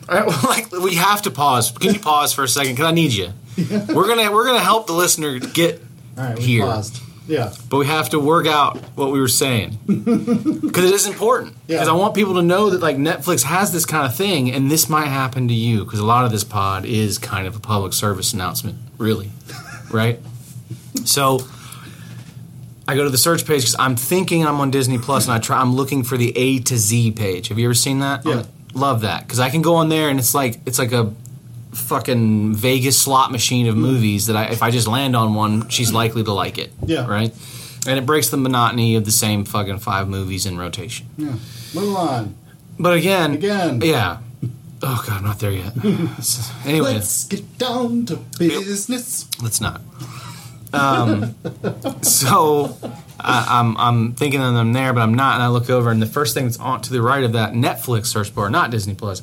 All 0.09 0.19
right, 0.19 0.27
like 0.43 0.71
we 0.71 0.95
have 0.95 1.21
to 1.23 1.31
pause. 1.31 1.71
Can 1.71 1.93
you 1.93 1.99
pause 1.99 2.33
for 2.33 2.43
a 2.43 2.47
second? 2.47 2.73
Because 2.73 2.87
I 2.87 2.91
need 2.91 3.13
you. 3.13 3.31
We're 3.57 4.07
gonna 4.07 4.31
we're 4.31 4.45
gonna 4.45 4.59
help 4.59 4.87
the 4.87 4.93
listener 4.93 5.39
get 5.39 5.81
All 6.17 6.25
right, 6.25 6.37
we 6.37 6.43
here, 6.43 6.65
paused. 6.65 6.99
Yeah. 7.27 7.53
but 7.69 7.77
we 7.77 7.87
have 7.87 8.09
to 8.11 8.19
work 8.19 8.45
out 8.45 8.77
what 8.95 9.11
we 9.11 9.19
were 9.19 9.27
saying 9.27 9.79
because 9.87 10.85
it 10.85 10.93
is 10.93 11.07
important. 11.07 11.55
Yeah. 11.67 11.77
Because 11.77 11.87
I 11.87 11.93
want 11.93 12.13
people 12.13 12.35
to 12.35 12.41
know 12.41 12.69
that 12.69 12.81
like 12.81 12.97
Netflix 12.97 13.43
has 13.43 13.71
this 13.71 13.85
kind 13.85 14.05
of 14.05 14.15
thing, 14.15 14.51
and 14.51 14.69
this 14.69 14.87
might 14.89 15.07
happen 15.07 15.47
to 15.47 15.53
you. 15.53 15.83
Because 15.83 15.99
a 15.99 16.05
lot 16.05 16.25
of 16.25 16.31
this 16.31 16.43
pod 16.43 16.85
is 16.85 17.17
kind 17.17 17.47
of 17.47 17.55
a 17.55 17.59
public 17.59 17.93
service 17.93 18.33
announcement, 18.33 18.77
really, 18.97 19.31
right? 19.91 20.19
So. 21.05 21.39
I 22.87 22.93
go 22.93 23.03
to 23.03 23.09
the 23.09 23.17
search 23.17 23.47
page 23.47 23.61
because 23.61 23.75
I'm 23.79 23.95
thinking 23.95 24.45
I'm 24.45 24.59
on 24.59 24.69
Disney 24.69 24.99
Plus, 24.99 25.25
and 25.25 25.33
I 25.33 25.39
try. 25.39 25.59
I'm 25.59 25.73
looking 25.75 26.03
for 26.03 26.17
the 26.17 26.31
A 26.37 26.59
to 26.59 26.77
Z 26.77 27.13
page. 27.13 27.47
Have 27.47 27.57
you 27.57 27.65
ever 27.65 27.73
seen 27.73 27.97
that? 28.01 28.23
Yeah. 28.23 28.43
Love 28.75 29.01
that 29.01 29.23
because 29.23 29.39
I 29.39 29.49
can 29.49 29.63
go 29.63 29.73
on 29.77 29.89
there 29.89 30.09
and 30.09 30.19
it's 30.19 30.35
like 30.35 30.59
it's 30.67 30.77
like 30.77 30.91
a 30.91 31.11
fucking 31.75 32.55
Vegas 32.55 33.01
slot 33.01 33.31
machine 33.31 33.67
of 33.67 33.75
movies 33.77 34.27
that 34.27 34.35
I, 34.35 34.45
if 34.45 34.63
I 34.63 34.71
just 34.71 34.87
land 34.87 35.15
on 35.15 35.33
one, 35.35 35.69
she's 35.69 35.91
likely 35.93 36.23
to 36.23 36.31
like 36.33 36.57
it. 36.57 36.71
Yeah. 36.85 37.05
Right. 37.05 37.33
And 37.87 37.99
it 37.99 38.05
breaks 38.05 38.29
the 38.29 38.37
monotony 38.37 38.95
of 38.95 39.05
the 39.05 39.11
same 39.11 39.45
fucking 39.45 39.79
five 39.79 40.07
movies 40.07 40.45
in 40.45 40.57
rotation. 40.57 41.07
Yeah. 41.17 41.35
Move 41.73 41.95
on. 41.95 42.35
But 42.79 42.97
again, 42.97 43.33
Again. 43.35 43.81
yeah. 43.81 44.17
Oh 44.81 45.03
god, 45.07 45.17
I'm 45.19 45.23
not 45.23 45.39
there 45.39 45.51
yet. 45.51 45.73
anyway, 46.65 46.93
Let's 46.93 47.25
get 47.27 47.57
down 47.57 48.05
to 48.07 48.17
business. 48.37 49.27
Let's 49.41 49.61
not. 49.61 49.81
Um, 50.73 51.35
so 52.01 52.77
I, 53.19 53.59
I'm 53.59 53.77
I'm 53.77 54.13
thinking 54.13 54.41
of 54.41 54.53
them 54.53 54.73
there, 54.73 54.93
but 54.93 55.01
I'm 55.01 55.13
not. 55.13 55.35
And 55.35 55.43
I 55.43 55.47
look 55.47 55.69
over, 55.69 55.89
and 55.91 56.01
the 56.01 56.05
first 56.07 56.33
thing 56.33 56.45
that's 56.45 56.59
on 56.59 56.81
to 56.81 56.91
the 56.91 57.01
right 57.01 57.23
of 57.23 57.33
that 57.33 57.53
Netflix 57.53 58.07
search 58.07 58.33
bar, 58.33 58.49
not 58.49 58.71
Disney 58.71 58.95
Plus, 58.95 59.21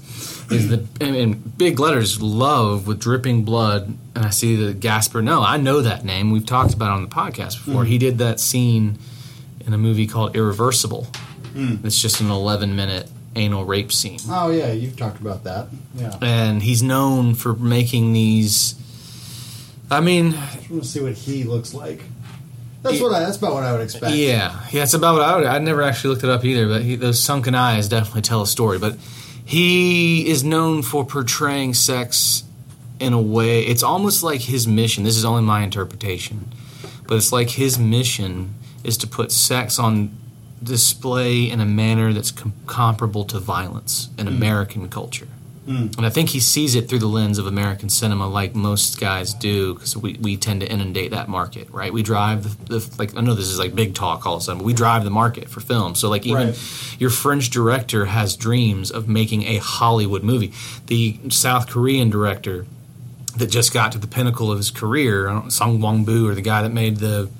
is 0.50 0.68
the 0.68 0.86
in, 1.00 1.34
big 1.34 1.78
letters 1.78 2.20
"Love" 2.22 2.86
with 2.86 3.00
dripping 3.00 3.44
blood, 3.44 3.96
and 4.14 4.24
I 4.24 4.30
see 4.30 4.56
the 4.56 4.72
Gaspar. 4.72 5.22
No, 5.22 5.42
I 5.42 5.56
know 5.56 5.82
that 5.82 6.04
name. 6.04 6.30
We've 6.30 6.46
talked 6.46 6.74
about 6.74 6.90
it 6.90 6.94
on 6.94 7.02
the 7.02 7.14
podcast 7.14 7.64
before. 7.64 7.84
Mm. 7.84 7.88
He 7.88 7.98
did 7.98 8.18
that 8.18 8.40
scene 8.40 8.98
in 9.66 9.72
a 9.72 9.78
movie 9.78 10.06
called 10.06 10.34
Irreversible. 10.34 11.06
Mm. 11.54 11.84
It's 11.84 12.00
just 12.00 12.20
an 12.20 12.30
11 12.30 12.74
minute 12.74 13.08
anal 13.34 13.64
rape 13.64 13.90
scene 13.90 14.18
Oh 14.28 14.50
yeah, 14.50 14.72
you've 14.72 14.96
talked 14.96 15.20
about 15.20 15.44
that. 15.44 15.68
Yeah. 15.94 16.16
and 16.20 16.62
he's 16.62 16.82
known 16.82 17.34
for 17.34 17.54
making 17.54 18.12
these. 18.12 18.74
I 19.90 20.00
mean, 20.00 20.34
I 20.34 20.54
just 20.56 20.70
want 20.70 20.82
to 20.84 20.88
see 20.88 21.00
what 21.00 21.12
he 21.14 21.44
looks 21.44 21.74
like. 21.74 22.02
That's 22.82 23.00
what 23.00 23.12
I. 23.12 23.20
That's 23.20 23.36
about 23.36 23.54
what 23.54 23.62
I 23.62 23.72
would 23.72 23.80
expect. 23.80 24.16
yeah, 24.16 24.60
yeah, 24.70 24.82
it's 24.82 24.94
about 24.94 25.14
what 25.14 25.22
I 25.22 25.36
would. 25.36 25.46
I 25.46 25.58
never 25.58 25.82
actually 25.82 26.10
looked 26.10 26.24
it 26.24 26.30
up 26.30 26.44
either, 26.44 26.66
but 26.66 26.82
he, 26.82 26.96
those 26.96 27.22
sunken 27.22 27.54
eyes 27.54 27.88
definitely 27.88 28.22
tell 28.22 28.42
a 28.42 28.46
story. 28.46 28.78
But 28.78 28.96
he 29.44 30.28
is 30.28 30.42
known 30.42 30.82
for 30.82 31.04
portraying 31.04 31.74
sex 31.74 32.42
in 32.98 33.12
a 33.12 33.22
way. 33.22 33.62
It's 33.62 33.82
almost 33.82 34.22
like 34.22 34.40
his 34.40 34.66
mission. 34.66 35.04
This 35.04 35.16
is 35.16 35.24
only 35.24 35.42
my 35.42 35.62
interpretation, 35.62 36.52
but 37.06 37.16
it's 37.16 37.32
like 37.32 37.50
his 37.50 37.78
mission 37.78 38.54
is 38.82 38.96
to 38.98 39.06
put 39.06 39.30
sex 39.30 39.78
on 39.78 40.16
display 40.62 41.50
in 41.50 41.60
a 41.60 41.66
manner 41.66 42.12
that's 42.12 42.30
com- 42.30 42.52
comparable 42.66 43.24
to 43.24 43.38
violence 43.38 44.08
in 44.18 44.26
mm-hmm. 44.26 44.36
American 44.36 44.88
culture. 44.88 45.28
And 45.64 46.04
I 46.04 46.10
think 46.10 46.30
he 46.30 46.40
sees 46.40 46.74
it 46.74 46.88
through 46.88 46.98
the 46.98 47.06
lens 47.06 47.38
of 47.38 47.46
American 47.46 47.88
cinema, 47.88 48.26
like 48.26 48.52
most 48.54 48.98
guys 48.98 49.32
do, 49.32 49.74
because 49.74 49.96
we, 49.96 50.14
we 50.20 50.36
tend 50.36 50.60
to 50.60 50.68
inundate 50.68 51.12
that 51.12 51.28
market, 51.28 51.68
right? 51.70 51.92
We 51.92 52.02
drive 52.02 52.66
the, 52.66 52.78
the 52.78 52.94
like 52.98 53.16
I 53.16 53.20
know 53.20 53.34
this 53.34 53.46
is 53.46 53.60
like 53.60 53.72
big 53.74 53.94
talk 53.94 54.26
all 54.26 54.34
of 54.34 54.40
a 54.40 54.44
sudden, 54.44 54.58
but 54.58 54.64
we 54.64 54.72
drive 54.72 55.04
the 55.04 55.10
market 55.10 55.48
for 55.48 55.60
film. 55.60 55.94
So 55.94 56.08
like 56.10 56.26
even 56.26 56.48
Right. 56.48 57.00
your 57.00 57.10
French 57.10 57.48
director 57.50 58.06
has 58.06 58.34
dreams 58.34 58.90
of 58.90 59.08
making 59.08 59.44
a 59.44 59.58
Hollywood 59.58 60.24
movie. 60.24 60.52
The 60.86 61.18
South 61.28 61.68
Korean 61.68 62.10
director 62.10 62.66
that 63.36 63.46
just 63.46 63.72
got 63.72 63.92
to 63.92 63.98
the 63.98 64.08
pinnacle 64.08 64.50
of 64.50 64.58
his 64.58 64.70
career, 64.72 65.28
I 65.28 65.32
don't, 65.32 65.50
Song 65.52 65.80
Wong 65.80 66.04
Bu, 66.04 66.28
or 66.28 66.34
the 66.34 66.42
guy 66.42 66.62
that 66.62 66.72
made 66.72 66.96
the 66.96 67.30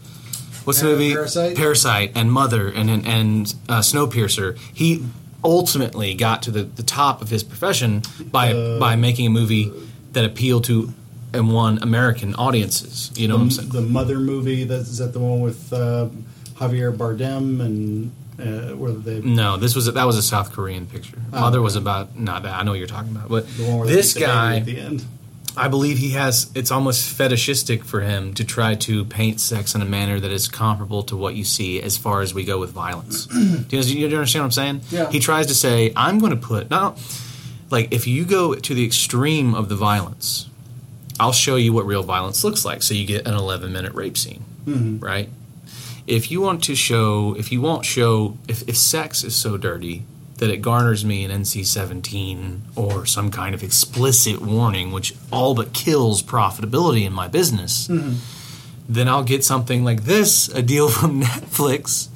what's 0.65 0.81
the 0.81 0.87
movie 0.87 1.13
Parasite? 1.13 1.57
Parasite 1.57 2.13
and 2.15 2.31
Mother 2.31 2.69
and 2.69 2.89
and, 2.89 3.05
and 3.05 3.55
uh, 3.69 3.81
Snowpiercer. 3.81 4.57
He 4.73 5.05
ultimately 5.45 6.15
got 6.15 6.43
to 6.43 6.51
the, 6.51 6.63
the 6.63 6.83
top 6.83 7.21
of 7.23 7.31
his 7.31 7.43
profession 7.43 8.03
by 8.31 8.53
Uh, 8.53 8.79
by 8.79 8.97
making 8.97 9.27
a 9.27 9.31
movie 9.31 9.73
that 10.13 10.25
appealed 10.25 10.65
to 10.65 10.93
and 11.33 11.53
won 11.53 11.79
American 11.83 12.35
audiences. 12.35 13.11
You 13.17 13.29
know 13.29 13.37
what 13.37 13.43
I'm 13.43 13.51
saying? 13.51 13.69
The 13.71 13.81
Mother 13.81 14.19
movie. 14.19 14.65
That's 14.65 14.89
is 14.89 14.99
that 14.99 15.13
the 15.13 15.19
one 15.21 15.41
with 15.41 15.73
uh, 15.73 16.09
Javier 16.55 16.95
Bardem 16.95 17.61
and 17.61 18.13
uh, 18.39 18.77
where 18.77 18.93
they 18.93 19.21
No, 19.21 19.57
this 19.57 19.75
was 19.75 19.89
a, 19.89 19.93
that 19.93 20.05
was 20.05 20.17
a 20.17 20.23
South 20.23 20.53
Korean 20.53 20.87
picture. 20.87 21.19
Oh, 21.33 21.41
Mother 21.41 21.59
okay. 21.59 21.65
was 21.65 21.77
about 21.77 22.19
not 22.19 22.43
that. 22.43 22.55
I 22.59 22.63
know 22.63 22.73
what 22.73 22.79
you're 22.79 22.87
talking 22.87 23.13
about, 23.17 23.29
but 23.29 23.49
the 23.57 23.65
one 23.65 23.79
where 23.79 23.87
they 23.89 23.95
this 23.95 24.15
the 24.15 24.21
guy, 24.21 24.57
at 24.59 24.65
the 24.67 24.79
end. 24.79 25.05
I 25.57 25.69
believe 25.69 25.99
he 25.99 26.11
has. 26.11 26.51
It's 26.55 26.71
almost 26.71 27.09
fetishistic 27.09 27.85
for 27.85 28.01
him 28.01 28.33
to 28.35 28.45
try 28.45 28.75
to 28.77 29.05
paint 29.05 29.41
sex 29.41 29.75
in 29.75 29.83
a 29.83 29.85
manner 29.85 30.19
that 30.19 30.31
is 30.31 30.49
comparable 30.49 31.03
to 31.05 31.17
what 31.17 31.35
you 31.35 31.45
see 31.45 31.83
as 31.83 31.97
far 31.99 32.23
as 32.23 32.33
we 32.33 32.45
go 32.45 32.59
with 32.59 32.71
violence. 32.71 33.27
do, 33.69 33.77
you, 33.77 33.83
do 33.83 33.99
you 33.99 34.17
understand 34.17 34.43
what 34.43 34.47
I'm 34.47 34.51
saying? 34.51 34.81
Yeah. 34.91 35.11
He 35.11 35.19
tries 35.19 35.47
to 35.49 35.55
say, 35.55 35.93
"I'm 35.95 36.19
going 36.19 36.31
to 36.31 36.39
put 36.39 36.71
not 36.71 36.99
like 37.71 37.93
if 37.93 38.07
you 38.07 38.25
go 38.25 38.55
to 38.55 38.75
the 38.75 38.85
extreme 38.85 39.55
of 39.55 39.69
the 39.69 39.77
violence, 39.77 40.49
I'll 41.21 41.33
show 41.33 41.57
you 41.57 41.73
what 41.73 41.87
real 41.87 42.03
violence 42.03 42.43
looks 42.45 42.65
like." 42.65 42.83
So 42.83 42.95
you 42.95 43.07
get 43.07 43.27
an 43.27 43.35
11 43.35 43.73
minute 43.73 43.93
rape 43.95 44.17
scene, 44.17 44.45
mm-hmm. 44.65 45.05
right? 45.05 45.29
If 46.07 46.31
you 46.31 46.41
want 46.41 46.65
to 46.65 46.75
show, 46.75 47.37
if 47.39 47.53
you 47.53 47.61
won't 47.61 47.85
show, 47.85 48.37
if, 48.49 48.69
if 48.69 48.77
sex 48.77 49.23
is 49.23 49.37
so 49.37 49.57
dirty 49.57 50.03
that 50.43 50.51
it 50.51 50.61
garners 50.61 51.05
me 51.05 51.25
an 51.25 51.31
NC 51.31 51.65
17 51.65 52.63
or 52.75 53.07
some 53.07 53.31
kind 53.31 53.55
of 53.55 53.63
explicit 53.63 54.43
warning, 54.43 54.91
which 54.91 55.15
all 55.31 55.55
but 55.55 55.73
kills 55.73 56.21
profitability 56.21 57.07
in 57.07 57.13
my 57.13 57.29
business, 57.29 57.87
mm-hmm. 57.87 58.15
then 58.89 59.07
I'll 59.07 59.23
get 59.23 59.45
something 59.45 59.85
like 59.85 60.03
this 60.03 60.49
a 60.49 60.61
deal 60.61 60.89
from 60.89 61.23
Netflix, 61.23 62.09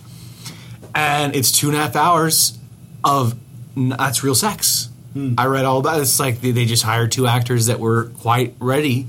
and 0.92 1.37
it's 1.37 1.52
two 1.52 1.68
and 1.68 1.76
a 1.76 1.80
half 1.80 1.95
hours 1.95 2.59
of 3.04 3.37
that's 3.76 4.25
real 4.25 4.35
sex. 4.35 4.88
Hmm. 5.12 5.35
I 5.38 5.47
read 5.47 5.64
all 5.64 5.78
about 5.78 5.99
it. 5.99 6.02
It's 6.02 6.18
like 6.18 6.40
they, 6.40 6.50
they 6.50 6.64
just 6.64 6.83
hired 6.83 7.12
two 7.12 7.28
actors 7.28 7.66
that 7.66 7.78
were 7.78 8.06
quite 8.18 8.56
ready 8.59 9.06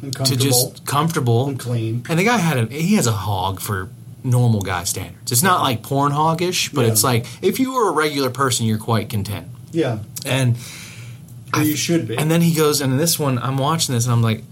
to 0.00 0.36
just 0.36 0.86
comfortable 0.86 1.48
and 1.48 1.60
clean. 1.60 2.06
and 2.08 2.18
the 2.18 2.24
guy 2.24 2.38
had 2.38 2.56
a 2.56 2.66
he 2.74 2.94
has 2.94 3.06
a 3.06 3.12
hog 3.12 3.60
for 3.60 3.90
normal 4.24 4.62
guy 4.62 4.84
standards. 4.84 5.30
It's 5.30 5.42
not 5.42 5.60
like 5.62 5.82
porn 5.82 6.10
hoggish, 6.12 6.72
but 6.72 6.86
Yeah. 6.86 6.92
it's 6.92 7.04
like 7.04 7.26
if 7.42 7.60
you 7.60 7.74
were 7.74 7.90
a 7.90 7.92
regular 7.92 8.30
person, 8.30 8.66
you're 8.66 8.78
quite 8.78 9.08
content. 9.10 9.46
Yeah, 9.70 9.98
And 10.24 10.56
you 11.56 11.76
should 11.76 12.08
be. 12.08 12.16
and 12.16 12.30
then 12.30 12.40
he 12.40 12.54
goes, 12.54 12.80
and 12.80 12.92
in 12.92 12.98
this 12.98 13.18
one, 13.18 13.38
I'm 13.38 13.58
watching 13.58 13.94
this, 13.94 14.04
and 14.06 14.12
I'm 14.12 14.22
like, 14.22 14.42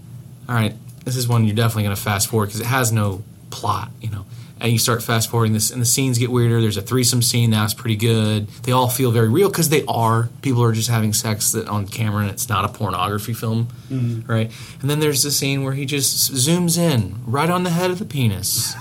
all 0.47 0.55
right, 0.55 0.73
this 1.05 1.15
is 1.15 1.27
one 1.27 1.45
you're 1.45 1.55
definitely 1.55 1.83
going 1.83 1.95
to 1.95 2.01
fast 2.01 2.27
forward 2.27 2.47
because 2.47 2.61
it 2.61 2.67
has 2.67 2.91
no 2.91 3.23
plot, 3.49 3.89
you 4.01 4.09
know. 4.09 4.25
And 4.59 4.71
you 4.71 4.77
start 4.77 5.03
fast 5.03 5.29
forwarding 5.29 5.51
this, 5.53 5.71
and 5.71 5.81
the 5.81 5.85
scenes 5.85 6.17
get 6.17 6.31
weirder. 6.31 6.61
There's 6.61 6.77
a 6.77 6.81
threesome 6.81 7.21
scene 7.21 7.49
that's 7.49 7.73
pretty 7.73 7.97
good. 7.97 8.47
They 8.63 8.71
all 8.71 8.87
feel 8.87 9.11
very 9.11 9.27
real 9.27 9.49
because 9.49 9.67
they 9.67 9.83
are. 9.87 10.29
People 10.41 10.63
are 10.63 10.71
just 10.71 10.89
having 10.89 11.11
sex 11.11 11.51
that 11.51 11.67
on 11.67 11.85
camera, 11.87 12.21
and 12.21 12.31
it's 12.31 12.47
not 12.47 12.63
a 12.63 12.69
pornography 12.69 13.33
film, 13.33 13.67
mm-hmm. 13.89 14.31
right? 14.31 14.49
And 14.79 14.89
then 14.89 15.01
there's 15.01 15.23
the 15.23 15.31
scene 15.31 15.63
where 15.65 15.73
he 15.73 15.85
just 15.85 16.31
zooms 16.33 16.77
in 16.77 17.15
right 17.25 17.49
on 17.49 17.63
the 17.63 17.71
head 17.71 17.91
of 17.91 17.99
the 17.99 18.05
penis, 18.05 18.73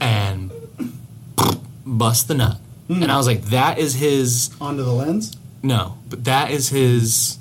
and 0.00 0.50
bust 1.86 2.28
the 2.28 2.34
nut. 2.34 2.58
Hmm. 2.86 3.02
And 3.02 3.12
I 3.12 3.16
was 3.16 3.26
like, 3.26 3.42
that 3.46 3.78
is 3.78 3.94
his 3.94 4.50
Onto 4.60 4.82
the 4.82 4.92
lens. 4.92 5.36
no, 5.62 5.98
but 6.08 6.24
that 6.24 6.50
is 6.50 6.68
his 6.70 7.38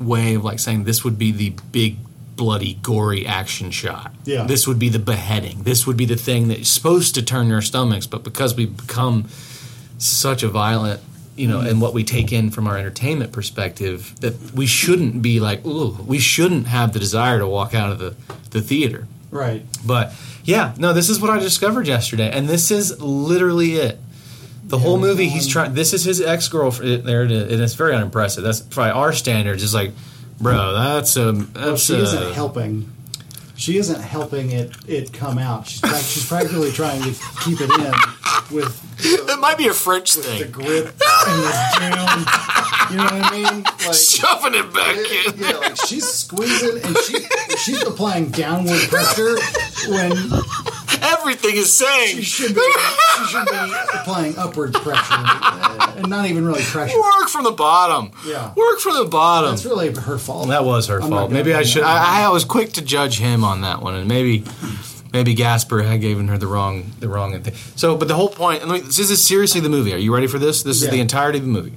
way 0.00 0.34
of 0.34 0.44
like 0.44 0.58
saying 0.58 0.84
this 0.84 1.04
would 1.04 1.18
be 1.18 1.32
the 1.32 1.54
big 1.72 1.96
bloody 2.36 2.74
gory 2.82 3.26
action 3.26 3.70
shot. 3.70 4.14
Yeah. 4.24 4.44
This 4.44 4.66
would 4.66 4.78
be 4.78 4.88
the 4.88 5.00
beheading. 5.00 5.64
This 5.64 5.86
would 5.86 5.96
be 5.96 6.04
the 6.04 6.16
thing 6.16 6.48
that's 6.48 6.68
supposed 6.68 7.14
to 7.16 7.22
turn 7.22 7.48
your 7.48 7.60
stomachs, 7.60 8.06
but 8.06 8.22
because 8.22 8.54
we've 8.54 8.76
become 8.76 9.26
such 9.98 10.42
a 10.42 10.48
violent 10.48 11.00
you 11.38 11.46
know, 11.46 11.60
and 11.60 11.80
what 11.80 11.94
we 11.94 12.02
take 12.02 12.32
in 12.32 12.50
from 12.50 12.66
our 12.66 12.76
entertainment 12.76 13.30
perspective, 13.30 14.18
that 14.20 14.34
we 14.52 14.66
shouldn't 14.66 15.22
be 15.22 15.38
like, 15.38 15.64
ooh, 15.64 15.96
we 16.04 16.18
shouldn't 16.18 16.66
have 16.66 16.92
the 16.92 16.98
desire 16.98 17.38
to 17.38 17.46
walk 17.46 17.74
out 17.74 17.92
of 17.92 18.00
the, 18.00 18.16
the 18.50 18.60
theater. 18.60 19.06
Right. 19.30 19.64
But 19.84 20.14
yeah, 20.44 20.74
no, 20.78 20.92
this 20.92 21.08
is 21.08 21.20
what 21.20 21.30
I 21.30 21.38
discovered 21.38 21.86
yesterday, 21.86 22.30
and 22.30 22.48
this 22.48 22.70
is 22.70 23.00
literally 23.00 23.74
it. 23.74 23.98
The 24.64 24.78
whole 24.78 24.98
movie, 24.98 25.28
he's 25.28 25.46
trying. 25.46 25.72
This 25.72 25.94
is 25.94 26.04
his 26.04 26.20
ex 26.20 26.48
girlfriend. 26.48 27.04
There 27.04 27.24
it 27.24 27.30
is, 27.30 27.52
and 27.52 27.62
it's 27.62 27.74
very 27.74 27.94
unimpressive. 27.94 28.44
That's 28.44 28.60
by 28.60 28.90
our 28.90 29.14
standards. 29.14 29.62
It's 29.62 29.72
like, 29.72 29.92
bro, 30.40 30.74
that's 30.74 31.16
a 31.16 31.32
Well, 31.54 31.76
she 31.76 31.94
a, 31.94 32.02
isn't 32.02 32.32
helping. 32.34 32.92
She 33.58 33.76
isn't 33.76 34.00
helping 34.00 34.52
it 34.52 34.72
it 34.86 35.12
come 35.12 35.36
out. 35.36 35.66
She's 35.66 36.08
she's 36.12 36.26
practically 36.26 36.70
trying 36.72 37.02
to 37.02 37.10
keep 37.44 37.60
it 37.60 37.70
in 37.70 37.92
with 38.56 38.80
It 39.00 39.38
might 39.40 39.58
be 39.58 39.66
a 39.68 39.74
French 39.74 40.14
the 40.14 40.22
thing. 40.22 40.50
grip 40.52 40.86
and 40.86 41.42
the 41.42 41.76
down. 41.80 42.18
You 42.90 42.96
know 42.96 43.04
what 43.04 43.12
I 43.12 43.30
mean? 43.52 43.62
Like 43.64 43.94
Shoving 43.94 44.54
it 44.54 44.72
back 44.72 44.96
in. 44.96 45.38
yeah, 45.40 45.56
like 45.58 45.76
she's 45.86 46.08
squeezing 46.08 46.82
and 46.84 46.96
she 46.98 47.18
she's 47.58 47.82
applying 47.82 48.30
downward 48.30 48.80
pressure 48.88 49.36
when 49.88 50.12
Everything 51.02 51.56
is 51.56 51.66
she 51.76 51.84
saying 51.84 52.20
should 52.22 52.54
be 52.54 52.60
she 53.18 53.24
should 53.26 53.46
be 53.46 53.72
applying 53.94 54.36
upward 54.38 54.72
pressure 54.74 55.02
uh, 55.10 55.94
and 55.96 56.08
not 56.08 56.26
even 56.26 56.44
really 56.46 56.62
pressure. 56.62 56.98
work 56.98 57.28
from 57.28 57.44
the 57.44 57.50
bottom. 57.52 58.10
Yeah. 58.26 58.52
work 58.54 58.80
from 58.80 58.94
the 58.96 59.04
bottom. 59.04 59.50
That's 59.50 59.64
really 59.64 59.92
her 59.94 60.18
fault. 60.18 60.48
That 60.48 60.64
was 60.64 60.86
her 60.88 61.00
I'm 61.02 61.10
fault. 61.10 61.30
Maybe 61.30 61.54
I 61.54 61.62
should. 61.62 61.82
I, 61.82 62.24
I 62.24 62.28
was 62.30 62.44
quick 62.44 62.72
to 62.74 62.82
judge 62.82 63.18
him 63.18 63.44
on 63.44 63.60
that 63.62 63.82
one, 63.82 63.94
and 63.94 64.08
maybe, 64.08 64.44
maybe 65.12 65.34
Gaspar 65.34 65.82
had 65.82 66.00
given 66.00 66.28
her 66.28 66.38
the 66.38 66.46
wrong, 66.46 66.92
the 67.00 67.08
wrong 67.08 67.38
thing. 67.42 67.54
So, 67.76 67.96
but 67.96 68.08
the 68.08 68.14
whole 68.14 68.28
point. 68.30 68.62
And 68.62 68.70
this 68.70 68.98
is 68.98 69.24
seriously 69.26 69.60
the 69.60 69.68
movie. 69.68 69.92
Are 69.94 69.98
you 69.98 70.14
ready 70.14 70.26
for 70.26 70.38
this? 70.38 70.62
This 70.62 70.78
is 70.78 70.84
Yeah. 70.84 70.90
the 70.90 71.00
entirety 71.00 71.38
of 71.38 71.44
the 71.44 71.50
movie. 71.50 71.72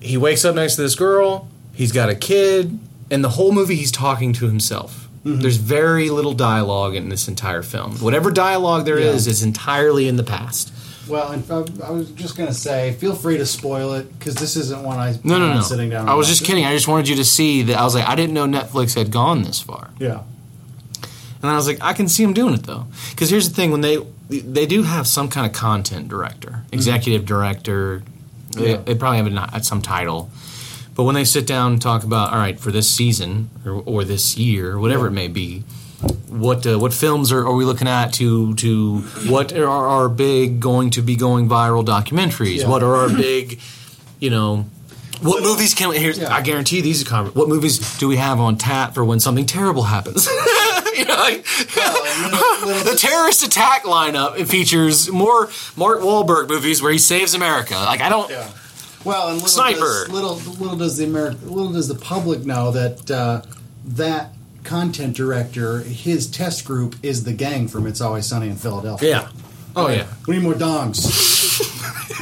He 0.00 0.16
wakes 0.16 0.44
up 0.44 0.54
next 0.54 0.76
to 0.76 0.82
this 0.82 0.94
girl. 0.94 1.48
He's 1.72 1.92
got 1.92 2.08
a 2.08 2.14
kid, 2.14 2.78
and 3.10 3.22
the 3.24 3.30
whole 3.30 3.52
movie 3.52 3.74
he's 3.76 3.92
talking 3.92 4.32
to 4.34 4.46
himself. 4.46 5.05
Mm-hmm. 5.26 5.40
There's 5.40 5.56
very 5.56 6.08
little 6.10 6.32
dialogue 6.34 6.94
in 6.94 7.08
this 7.08 7.26
entire 7.28 7.62
film. 7.62 7.96
Whatever 7.98 8.30
dialogue 8.30 8.84
there 8.84 8.98
is, 8.98 9.26
Yeah. 9.26 9.30
is 9.32 9.42
entirely 9.42 10.06
in 10.08 10.16
the 10.16 10.22
past. 10.22 10.72
Well, 11.08 11.30
and 11.32 11.44
I, 11.50 11.86
I 11.88 11.90
was 11.90 12.10
just 12.12 12.36
gonna 12.36 12.52
say, 12.54 12.92
feel 12.94 13.14
free 13.14 13.36
to 13.38 13.46
spoil 13.46 13.94
it 13.94 14.18
because 14.18 14.34
this 14.36 14.56
isn't 14.56 14.82
one 14.82 14.98
I 14.98 15.18
No, 15.24 15.38
no, 15.38 15.52
no. 15.54 15.60
sitting 15.60 15.90
down. 15.90 16.08
I 16.08 16.14
was 16.14 16.28
just 16.28 16.44
kidding. 16.44 16.64
I 16.64 16.72
just 16.74 16.88
wanted 16.88 17.08
you 17.08 17.16
to 17.16 17.24
see 17.24 17.62
that. 17.64 17.76
I 17.78 17.84
was 17.84 17.94
like, 17.94 18.06
I 18.08 18.14
didn't 18.14 18.34
know 18.34 18.46
Netflix 18.46 18.94
had 18.96 19.10
gone 19.10 19.42
this 19.42 19.60
far. 19.60 19.90
Yeah. 19.98 20.22
And 21.42 21.50
I 21.50 21.56
was 21.56 21.66
like, 21.66 21.78
I 21.80 21.92
can 21.92 22.08
see 22.08 22.24
them 22.24 22.32
doing 22.32 22.54
it 22.54 22.62
though, 22.64 22.86
because 23.10 23.30
here's 23.30 23.48
the 23.48 23.54
thing: 23.54 23.70
when 23.70 23.80
they 23.82 23.98
they 24.30 24.66
do 24.66 24.82
have 24.82 25.06
some 25.06 25.28
kind 25.28 25.46
of 25.46 25.52
content 25.52 26.08
director, 26.08 26.64
executive 26.72 27.24
director, 27.26 28.02
they, 28.54 28.60
Mm-hmm. 28.60 28.64
Yeah. 28.70 28.76
they 28.78 28.94
probably 28.94 29.18
have 29.18 29.54
a, 29.54 29.62
some 29.62 29.82
title. 29.82 30.30
But 30.96 31.04
when 31.04 31.14
they 31.14 31.24
sit 31.24 31.46
down 31.46 31.72
and 31.72 31.82
talk 31.82 32.04
about, 32.04 32.32
all 32.32 32.38
right, 32.38 32.58
for 32.58 32.72
this 32.72 32.88
season 32.90 33.50
or, 33.66 33.72
or 33.84 34.04
this 34.04 34.36
year, 34.38 34.72
or 34.72 34.80
whatever 34.80 35.04
Yeah. 35.04 35.10
it 35.10 35.14
may 35.14 35.28
be, 35.28 35.62
what 36.28 36.66
uh, 36.66 36.78
what 36.78 36.92
films 36.92 37.30
are, 37.32 37.46
are 37.46 37.54
we 37.54 37.64
looking 37.64 37.88
at 37.88 38.12
to 38.14 38.54
to 38.54 38.98
what 39.28 39.52
are 39.52 39.66
our 39.68 40.08
big 40.08 40.58
going 40.60 40.90
to 40.90 41.02
be 41.02 41.16
going 41.16 41.48
viral 41.48 41.84
documentaries? 41.84 42.60
Yeah. 42.60 42.68
What 42.68 42.82
are 42.82 42.94
our 42.96 43.08
big, 43.08 43.60
you 44.20 44.30
know, 44.30 44.66
what 45.22 45.42
movies 45.42 45.74
can 45.74 45.88
we? 45.90 45.98
Here's, 45.98 46.18
Yeah. 46.18 46.34
I 46.34 46.42
guarantee 46.42 46.80
these 46.82 47.02
are 47.02 47.06
covered. 47.06 47.34
What 47.34 47.48
movies 47.48 47.98
do 47.98 48.08
we 48.08 48.16
have 48.16 48.40
on 48.40 48.56
tap 48.56 48.94
for 48.94 49.04
when 49.04 49.20
something 49.20 49.46
terrible 49.46 49.84
happens? 49.84 50.26
you 50.96 51.04
know, 51.04 51.14
like, 51.16 51.44
little- 51.76 52.66
little 52.68 52.84
the 52.92 52.98
terrorist 52.98 53.42
attack 53.42 53.84
lineup 53.84 54.46
features 54.46 55.10
more 55.10 55.48
Mark 55.76 56.00
Wahlberg 56.00 56.48
movies 56.48 56.82
where 56.82 56.92
he 56.92 56.98
saves 56.98 57.34
America. 57.34 57.74
Like 57.74 58.00
I 58.02 58.08
don't. 58.08 58.30
Yeah. 58.30 58.48
Well, 59.06 59.28
and 59.28 59.34
little 59.36 59.48
Sniper. 59.48 59.80
Does, 59.80 60.08
little 60.10 60.34
little 60.34 60.76
does 60.76 60.96
the 60.96 61.04
America, 61.04 61.38
little 61.44 61.72
does 61.72 61.88
the 61.88 61.94
public 61.94 62.44
know 62.44 62.70
that 62.72 63.10
uh, 63.10 63.42
that 63.84 64.32
content 64.64 65.16
director, 65.16 65.78
his 65.80 66.26
test 66.28 66.64
group 66.64 66.96
is 67.02 67.24
the 67.24 67.32
gang 67.32 67.68
from 67.68 67.86
It's 67.86 68.00
Always 68.00 68.26
Sunny 68.26 68.48
in 68.48 68.56
Philadelphia. 68.56 69.08
Yeah. 69.08 69.28
Oh 69.76 69.88
yeah. 69.88 70.06
We 70.26 70.36
need 70.36 70.42
more 70.42 70.54
dongs. 70.54 71.06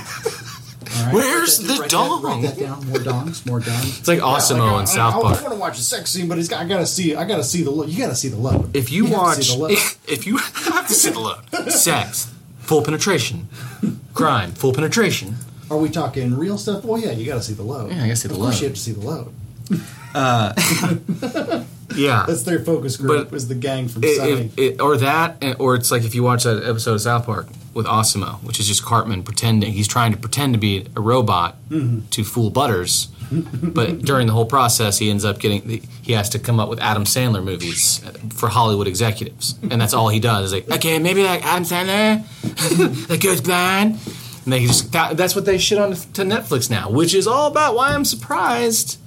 Right, 0.94 1.12
Where's 1.12 1.58
the 1.58 1.74
write 1.74 1.90
dong? 1.90 2.22
That, 2.22 2.28
write 2.28 2.42
that 2.42 2.58
down. 2.58 2.86
More 2.86 2.98
dongs. 2.98 3.44
More 3.46 3.58
dongs. 3.60 3.98
It's 3.98 4.06
like 4.06 4.20
AWESOM-O 4.20 4.76
I- 4.76 4.80
in 4.80 4.86
South 4.86 5.16
I, 5.16 5.22
Park. 5.22 5.38
I 5.38 5.42
want 5.42 5.54
to 5.54 5.60
watch 5.60 5.76
a 5.78 5.82
sex 5.82 6.10
scene, 6.10 6.28
but 6.28 6.38
he's 6.38 6.48
got, 6.48 6.64
I 6.64 6.68
gotta 6.68 6.86
see. 6.86 7.16
I 7.16 7.24
gotta 7.24 7.42
see 7.42 7.62
the. 7.64 7.70
lo- 7.70 7.84
You 7.84 7.98
gotta 7.98 8.14
see 8.14 8.28
the 8.28 8.36
look. 8.36 8.70
If 8.74 8.92
you, 8.92 9.08
to 9.08 9.12
watch, 9.12 9.38
see 9.38 9.56
the 9.56 9.60
load. 9.62 9.72
if 10.08 10.24
you 10.26 10.36
have 10.38 10.86
to 10.86 10.94
see 10.94 11.10
the 11.10 11.18
load, 11.18 11.72
sex, 11.72 12.32
full 12.60 12.82
penetration, 12.82 13.48
crime, 14.14 14.52
full 14.52 14.72
penetration. 14.72 15.34
Are 15.70 15.78
we 15.78 15.88
talking 15.88 16.34
real 16.36 16.58
stuff? 16.58 16.84
Well, 16.84 17.00
yeah, 17.00 17.12
you 17.12 17.26
gotta 17.26 17.42
see 17.42 17.54
the 17.54 17.62
load. 17.62 17.90
Yeah, 17.90 18.02
I 18.02 18.06
gotta 18.06 18.16
see 18.16 18.28
the 18.28 18.34
of 18.34 18.40
course 18.40 18.54
load. 18.56 18.60
you 18.62 18.68
have 18.68 18.76
to 18.76 18.80
see 18.82 18.92
the 18.92 19.00
load. 19.00 19.34
Uh, 20.16 20.52
yeah. 21.96 22.24
That's 22.28 22.44
their 22.44 22.60
focus 22.60 22.96
group. 22.96 23.30
But 23.30 23.36
is 23.36 23.48
the 23.48 23.56
gang 23.56 23.88
from 23.88 24.04
It- 24.04 24.16
Sunny. 24.16 24.30
it- 24.56 24.58
it- 24.58 24.80
or 24.80 24.96
that, 24.98 25.38
and- 25.42 25.56
or 25.58 25.74
it's 25.74 25.90
like 25.90 26.04
if 26.04 26.14
you 26.14 26.22
watch 26.22 26.44
that 26.44 26.62
episode 26.64 26.94
of 26.94 27.00
South 27.00 27.26
Park 27.26 27.48
with 27.72 27.86
AWESOM-O, 27.86 28.38
which 28.44 28.60
is 28.60 28.68
just 28.68 28.84
Cartman 28.84 29.24
pretending 29.24 29.72
he's 29.72 29.88
trying 29.88 30.12
to 30.12 30.16
pretend 30.18 30.54
to 30.54 30.58
be 30.60 30.86
a 30.94 31.00
robot 31.00 31.56
mm-hmm. 31.68 32.06
to 32.10 32.22
fool 32.22 32.50
Butters, 32.50 33.08
but 33.32 34.02
during 34.02 34.28
the 34.28 34.32
whole 34.32 34.46
process, 34.46 34.98
he 34.98 35.10
ends 35.10 35.24
up 35.24 35.40
getting 35.40 35.82
he 36.02 36.12
has 36.12 36.28
to 36.30 36.38
come 36.38 36.60
up 36.60 36.68
with 36.68 36.78
Adam 36.78 37.02
Sandler 37.02 37.42
movies 37.42 38.00
for 38.34 38.48
Hollywood 38.48 38.86
executives, 38.86 39.58
and 39.68 39.80
that's 39.80 39.94
all 39.94 40.08
he 40.08 40.20
does. 40.20 40.46
Is 40.46 40.52
like, 40.52 40.70
okay, 40.70 41.00
maybe 41.00 41.24
like 41.24 41.44
Adam 41.44 41.64
Sandler, 41.64 42.22
the 43.08 43.18
goes 43.18 43.40
blind, 43.40 43.98
and 44.44 44.52
they 44.52 44.66
just 44.66 44.92
that, 44.92 45.16
that's 45.16 45.34
what 45.34 45.44
they 45.44 45.58
shit 45.58 45.78
on 45.78 45.92
to 45.92 46.22
Netflix 46.22 46.70
now, 46.70 46.90
which 46.90 47.14
is 47.14 47.26
all 47.26 47.46
about 47.46 47.74
why 47.74 47.94
I'm 47.94 48.04
surprised. 48.04 48.98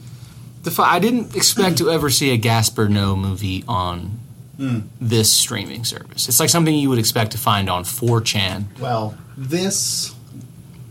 The 0.64 0.76
I 0.84 1.00
didn't 1.00 1.36
expect 1.36 1.78
to 1.78 1.90
ever 1.90 2.10
see 2.10 2.32
a 2.32 2.38
Gaspar 2.38 2.88
Noé 2.88 3.18
movie 3.18 3.64
on 3.68 4.20
hmm. 4.58 4.80
this 5.00 5.32
streaming 5.32 5.86
service. 5.86 6.28
It's 6.28 6.40
like 6.40 6.50
something 6.50 6.74
you 6.74 6.90
would 6.90 7.00
expect 7.00 7.32
to 7.32 7.38
find 7.38 7.70
on 7.70 7.84
4chan. 7.84 8.80
Well, 8.80 9.18
this 9.38 10.14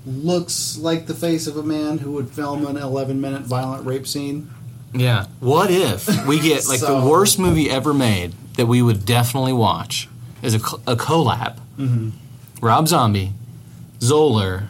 looks 0.06 0.78
like 0.78 1.06
the 1.06 1.14
face 1.14 1.46
of 1.46 1.56
a 1.56 1.62
man 1.62 1.98
who 1.98 2.12
would 2.12 2.30
film 2.30 2.66
an 2.66 2.76
11 2.76 3.20
minute 3.20 3.42
violent 3.42 3.84
rape 3.84 4.06
scene. 4.06 4.48
Yeah. 4.94 5.26
What 5.40 5.70
if 5.70 6.26
we 6.26 6.40
get 6.40 6.66
like 6.68 6.78
So- 6.80 7.00
the 7.00 7.06
worst 7.06 7.38
movie 7.38 7.68
ever 7.68 7.92
made 7.92 8.32
that 8.54 8.66
we 8.66 8.80
would 8.80 9.04
definitely 9.04 9.52
watch 9.52 10.08
is 10.42 10.54
a, 10.54 10.58
a 10.86 10.96
collab? 10.96 11.58
Mm-hmm. 11.76 12.10
Rob 12.64 12.88
Zombie, 12.88 13.32
Zahler, 14.00 14.68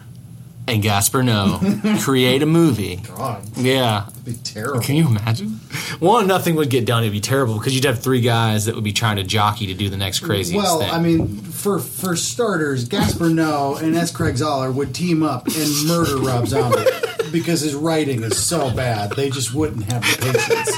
and 0.68 0.82
Gaspar 0.82 1.22
Noé 1.22 2.00
create 2.02 2.42
a 2.42 2.46
movie. 2.46 2.96
God, 2.96 3.44
Yeah. 3.56 4.08
it'd 4.08 4.24
be 4.24 4.32
terrible. 4.34 4.80
Can 4.80 4.96
you 4.96 5.06
imagine? 5.06 5.60
One, 6.00 6.26
nothing 6.26 6.56
would 6.56 6.70
get 6.70 6.84
done. 6.86 7.02
It'd 7.04 7.12
be 7.12 7.20
terrible 7.20 7.54
because 7.58 7.74
you'd 7.74 7.84
have 7.84 8.00
three 8.00 8.20
guys 8.20 8.64
that 8.64 8.74
would 8.74 8.82
be 8.82 8.92
trying 8.92 9.16
to 9.16 9.22
jockey 9.22 9.66
to 9.68 9.74
do 9.74 9.88
the 9.88 9.96
next 9.96 10.20
craziest 10.20 10.60
well, 10.64 10.80
thing. 10.80 10.90
I 10.90 10.98
mean, 10.98 11.36
for 11.38 11.78
for 11.78 12.16
starters, 12.16 12.88
Gaspar 12.88 13.26
Noé 13.26 13.82
and 13.82 13.94
S. 13.96 14.10
Craig 14.10 14.34
Zahler 14.34 14.74
would 14.74 14.92
team 14.94 15.22
up 15.22 15.46
and 15.46 15.86
murder 15.86 16.16
Rob 16.18 16.48
Zombie 16.48 16.84
because 17.32 17.60
his 17.60 17.74
writing 17.76 18.24
is 18.24 18.44
so 18.44 18.74
bad. 18.74 19.12
They 19.12 19.30
just 19.30 19.54
wouldn't 19.54 19.84
have 19.92 20.02
the 20.02 20.16
patience. 20.32 20.72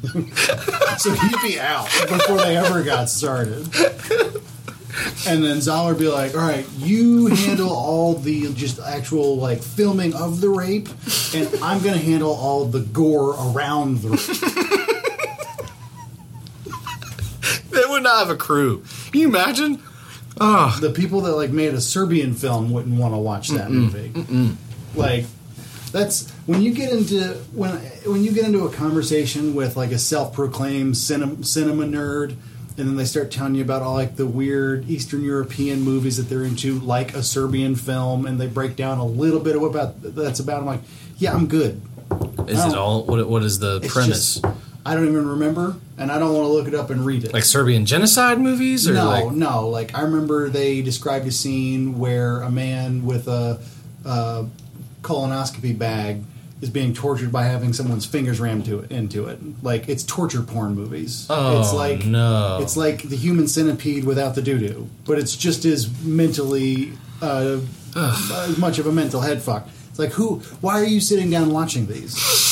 so 1.02 1.12
he'd 1.12 1.42
be 1.42 1.60
out 1.60 1.88
before 2.08 2.38
they 2.38 2.56
ever 2.56 2.82
got 2.82 3.10
started. 3.10 3.68
And 5.26 5.42
then 5.44 5.58
Zahler 5.58 5.98
be 5.98 6.08
like, 6.08 6.34
"All 6.34 6.40
right, 6.40 6.66
you 6.78 7.26
handle 7.26 7.70
all 7.70 8.14
the 8.14 8.52
just 8.54 8.80
actual 8.80 9.36
like 9.36 9.62
filming 9.62 10.14
of 10.14 10.40
the 10.40 10.48
rape, 10.48 10.88
and 11.34 11.48
I'm 11.62 11.80
going 11.82 11.94
to 11.94 12.04
handle 12.04 12.32
all 12.32 12.64
the 12.64 12.80
gore 12.80 13.34
around 13.34 13.98
the 14.02 14.08
rape." 14.10 14.20
they 17.70 17.82
would 17.88 18.02
not 18.02 18.18
have 18.20 18.30
a 18.30 18.36
crew. 18.36 18.82
Can 19.12 19.20
you 19.20 19.28
imagine? 19.28 19.82
Oh, 20.40 20.76
the 20.80 20.90
people 20.90 21.20
that 21.22 21.36
like 21.36 21.50
made 21.50 21.74
a 21.74 21.80
Serbian 21.80 22.34
film 22.34 22.72
wouldn't 22.72 22.98
want 22.98 23.14
to 23.14 23.18
watch 23.18 23.48
that 23.48 23.70
movie. 23.70 24.56
Like 24.94 25.26
that's 25.92 26.30
when 26.46 26.62
you 26.62 26.72
get 26.72 26.92
into 26.92 27.34
when 27.52 27.76
when 28.06 28.24
you 28.24 28.32
get 28.32 28.44
into 28.44 28.64
a 28.66 28.72
conversation 28.72 29.54
with 29.54 29.76
like 29.76 29.90
a 29.92 29.98
self-proclaimed 29.98 30.96
cinema, 30.96 31.44
cinema 31.44 31.84
nerd 31.84 32.36
and 32.80 32.88
then 32.88 32.96
they 32.96 33.04
start 33.04 33.30
telling 33.30 33.54
you 33.54 33.62
about 33.62 33.82
all 33.82 33.94
like 33.94 34.16
the 34.16 34.26
weird 34.26 34.88
Eastern 34.90 35.22
European 35.22 35.82
movies 35.82 36.16
that 36.16 36.24
they're 36.24 36.44
into 36.44 36.80
like 36.80 37.14
a 37.14 37.22
Serbian 37.22 37.76
film 37.76 38.26
and 38.26 38.40
they 38.40 38.46
break 38.46 38.74
down 38.74 38.98
a 38.98 39.04
little 39.06 39.38
bit 39.40 39.54
of 39.54 39.62
about 39.62 40.02
that's 40.02 40.40
about 40.40 40.60
I'm 40.60 40.66
like, 40.66 40.80
yeah, 41.18 41.32
I'm 41.34 41.46
good. 41.46 41.80
is 42.48 42.64
it 42.64 42.74
all? 42.74 43.04
What, 43.04 43.28
what 43.28 43.42
is 43.44 43.58
the 43.60 43.80
premise? 43.88 44.40
just- 44.40 44.46
I 44.84 44.94
don't 44.94 45.06
even 45.08 45.28
remember, 45.28 45.76
and 45.98 46.10
I 46.10 46.18
don't 46.18 46.32
want 46.32 46.46
to 46.46 46.52
look 46.52 46.66
it 46.66 46.74
up 46.74 46.88
and 46.88 47.04
read 47.04 47.24
it. 47.24 47.34
Like 47.34 47.44
Serbian 47.44 47.84
genocide 47.84 48.40
movies, 48.40 48.88
or 48.88 48.94
no, 48.94 49.04
like 49.04 49.30
no. 49.32 49.68
Like 49.68 49.94
I 49.96 50.00
remember 50.00 50.48
they 50.48 50.80
described 50.80 51.26
a 51.26 51.30
scene 51.30 51.98
where 51.98 52.40
a 52.40 52.50
man 52.50 53.04
with 53.04 53.28
a, 53.28 53.60
a 54.06 54.46
colonoscopy 55.02 55.76
bag 55.76 56.24
is 56.60 56.70
being 56.70 56.92
tortured 56.92 57.32
by 57.32 57.44
having 57.44 57.72
someone's 57.72 58.04
fingers 58.06 58.40
rammed 58.40 58.64
to 58.66 58.80
it, 58.80 58.90
into 58.90 59.26
it. 59.26 59.38
Like 59.62 59.88
it's 59.88 60.02
torture 60.04 60.42
porn 60.42 60.74
movies. 60.74 61.26
Oh, 61.30 61.60
it's 61.60 61.72
like 61.72 62.04
no. 62.04 62.58
It's 62.60 62.76
like 62.76 63.08
the 63.08 63.16
human 63.16 63.48
centipede 63.48 64.04
without 64.04 64.34
the 64.34 64.42
doo 64.42 64.58
doo, 64.58 64.88
but 65.06 65.18
it's 65.18 65.36
just 65.36 65.64
as 65.64 65.90
mentally 66.02 66.92
uh, 67.22 67.60
as 67.96 68.58
much 68.58 68.78
of 68.78 68.86
a 68.86 68.92
mental 68.92 69.20
head 69.20 69.42
fuck. 69.42 69.68
It's 69.88 69.98
like 69.98 70.10
who? 70.10 70.36
Why 70.60 70.80
are 70.80 70.84
you 70.84 71.00
sitting 71.00 71.30
down 71.30 71.50
watching 71.50 71.86
these? 71.86 72.16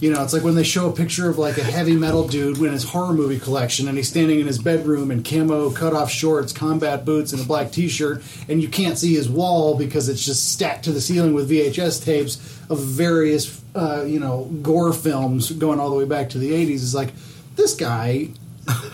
You 0.00 0.12
know, 0.12 0.22
it's 0.22 0.34
like 0.34 0.42
when 0.42 0.54
they 0.56 0.64
show 0.64 0.90
a 0.90 0.92
picture 0.92 1.30
of 1.30 1.38
like 1.38 1.56
a 1.56 1.62
heavy 1.62 1.96
metal 1.96 2.26
dude 2.28 2.58
in 2.58 2.72
his 2.72 2.84
horror 2.84 3.14
movie 3.14 3.38
collection, 3.38 3.88
and 3.88 3.96
he's 3.96 4.08
standing 4.08 4.40
in 4.40 4.46
his 4.46 4.58
bedroom 4.58 5.10
in 5.10 5.22
camo 5.22 5.70
cut-off 5.70 6.10
shorts, 6.10 6.52
combat 6.52 7.06
boots, 7.06 7.32
and 7.32 7.40
a 7.40 7.44
black 7.46 7.70
T-shirt, 7.70 8.22
and 8.48 8.60
you 8.60 8.68
can't 8.68 8.98
see 8.98 9.14
his 9.14 9.30
wall 9.30 9.78
because 9.78 10.10
it's 10.10 10.22
just 10.22 10.52
stacked 10.52 10.84
to 10.84 10.92
the 10.92 11.00
ceiling 11.00 11.32
with 11.32 11.48
VHS 11.48 12.04
tapes 12.04 12.53
of 12.70 12.80
various, 12.80 13.62
uh, 13.74 14.04
you 14.06 14.20
know, 14.20 14.44
gore 14.62 14.92
films 14.92 15.50
going 15.52 15.80
all 15.80 15.90
the 15.90 15.96
way 15.96 16.04
back 16.04 16.30
to 16.30 16.38
the 16.38 16.50
'80s. 16.50 16.74
is 16.74 16.94
like 16.94 17.12
this 17.56 17.74
guy, 17.74 18.28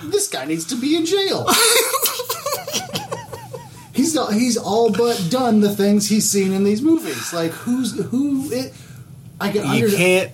this 0.05 0.29
guy 0.29 0.45
needs 0.45 0.65
to 0.67 0.77
be 0.77 0.97
in 0.97 1.07
jail. 1.07 1.47
he's 3.95 4.17
all, 4.17 4.31
he's 4.31 4.57
all 4.57 4.91
but 4.91 5.29
done 5.31 5.61
the 5.61 5.75
things 5.75 6.09
he's 6.09 6.29
seen 6.29 6.53
in 6.53 6.65
these 6.65 6.83
movies. 6.83 7.33
Like 7.33 7.51
who's 7.53 7.99
who? 8.07 8.51
It, 8.51 8.73
I 9.41 9.51
can 9.51 9.65
you 9.65 9.85
under- 9.87 9.97
can't. 9.97 10.31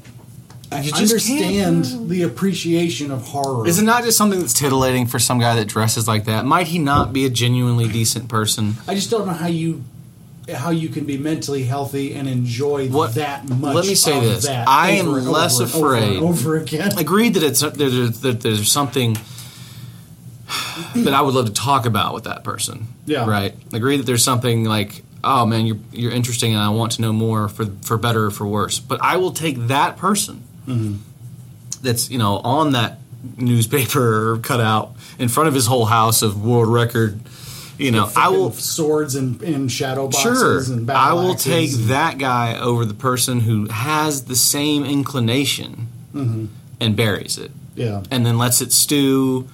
You 0.82 0.92
understand 0.94 1.84
can't. 1.84 2.08
the 2.08 2.22
appreciation 2.24 3.12
of 3.12 3.22
horror. 3.22 3.68
Is 3.68 3.78
it 3.78 3.84
not 3.84 4.02
just 4.02 4.18
something 4.18 4.40
that's 4.40 4.52
titillating 4.52 5.06
for 5.06 5.20
some 5.20 5.38
guy 5.38 5.54
that 5.54 5.68
dresses 5.68 6.08
like 6.08 6.24
that? 6.24 6.44
Might 6.44 6.66
he 6.66 6.80
not 6.80 7.12
be 7.12 7.24
a 7.24 7.30
genuinely 7.30 7.86
decent 7.86 8.28
person? 8.28 8.74
I 8.88 8.96
just 8.96 9.08
don't 9.08 9.26
know 9.28 9.32
how 9.32 9.46
you 9.46 9.84
how 10.54 10.70
you 10.70 10.88
can 10.88 11.04
be 11.04 11.18
mentally 11.18 11.64
healthy 11.64 12.14
and 12.14 12.28
enjoy 12.28 12.88
What- 12.88 13.14
that 13.14 13.48
much. 13.48 13.74
let 13.74 13.86
me 13.86 13.94
say 13.96 14.20
this. 14.20 14.46
I 14.48 14.90
am 14.92 15.12
less 15.12 15.60
over 15.60 15.76
over 15.78 15.94
afraid- 15.96 16.16
and 16.18 16.24
over 16.24 16.56
again. 16.56 16.96
Agreed 16.98 17.34
that 17.34 17.42
it's 17.42 17.60
there's, 17.60 18.20
that 18.20 18.40
there's 18.42 18.70
something 18.70 19.16
that 20.94 21.12
I 21.12 21.20
would 21.22 21.34
love 21.34 21.46
to 21.46 21.52
talk 21.52 21.86
about 21.86 22.14
with 22.14 22.24
that 22.24 22.44
person. 22.44 22.86
Yeah. 23.06 23.28
Right. 23.28 23.54
Agree 23.72 23.96
that 23.96 24.06
there's 24.06 24.22
something 24.24 24.64
like, 24.64 25.02
oh 25.24 25.44
man, 25.46 25.66
you're 25.66 25.78
you're 25.92 26.12
interesting, 26.12 26.52
and 26.54 26.62
I 26.62 26.68
want 26.68 26.92
to 26.92 27.02
know 27.02 27.12
more 27.12 27.48
for 27.48 27.66
for 27.82 27.98
better 27.98 28.26
or 28.26 28.30
for 28.30 28.46
worse. 28.46 28.78
But 28.78 29.00
I 29.02 29.16
will 29.16 29.32
take 29.32 29.56
that 29.68 29.96
person 29.96 30.42
Mm-hmm. 30.66 30.96
that's 31.82 32.10
you 32.10 32.18
know 32.18 32.38
on 32.38 32.72
that 32.72 32.98
newspaper 33.36 34.38
cutout 34.42 34.94
in 35.18 35.28
front 35.28 35.48
of 35.48 35.54
his 35.54 35.66
whole 35.66 35.86
house 35.86 36.22
of 36.22 36.44
world 36.44 36.68
record. 36.68 37.20
You 37.78 37.90
know, 37.90 38.10
I 38.16 38.28
will 38.30 38.52
swords 38.52 39.14
and, 39.14 39.40
and 39.42 39.70
shadow 39.70 40.10
Sure, 40.10 40.32
boxes 40.32 40.70
and 40.70 40.86
battle 40.86 41.02
I 41.18 41.22
will 41.22 41.32
axes 41.32 41.44
take 41.44 41.70
that 41.88 42.18
guy 42.18 42.58
over 42.58 42.84
the 42.84 42.94
person 42.94 43.40
who 43.40 43.66
has 43.68 44.24
the 44.24 44.36
same 44.36 44.84
inclination 44.84 45.88
mm-hmm. 46.14 46.46
and 46.80 46.96
buries 46.96 47.36
it, 47.38 47.50
Yeah, 47.74 48.02
and 48.10 48.24
then 48.24 48.38
lets 48.38 48.60
it 48.62 48.72
stew 48.72 49.46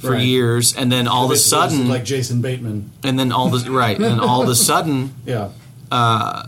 for 0.00 0.12
Right. 0.12 0.24
years, 0.24 0.74
and 0.76 0.90
then 0.92 1.06
all 1.08 1.24
of 1.26 1.30
a 1.30 1.36
sudden, 1.36 1.88
like 1.88 2.04
Jason 2.04 2.40
Bateman. 2.40 2.90
and 3.04 3.18
then 3.18 3.30
all 3.32 3.48
the 3.48 3.70
right, 3.70 3.98
and 3.98 4.20
all 4.20 4.42
of 4.42 4.48
a 4.48 4.54
sudden 4.68 5.14
Yeah, 5.24 5.50
uh, 5.90 6.46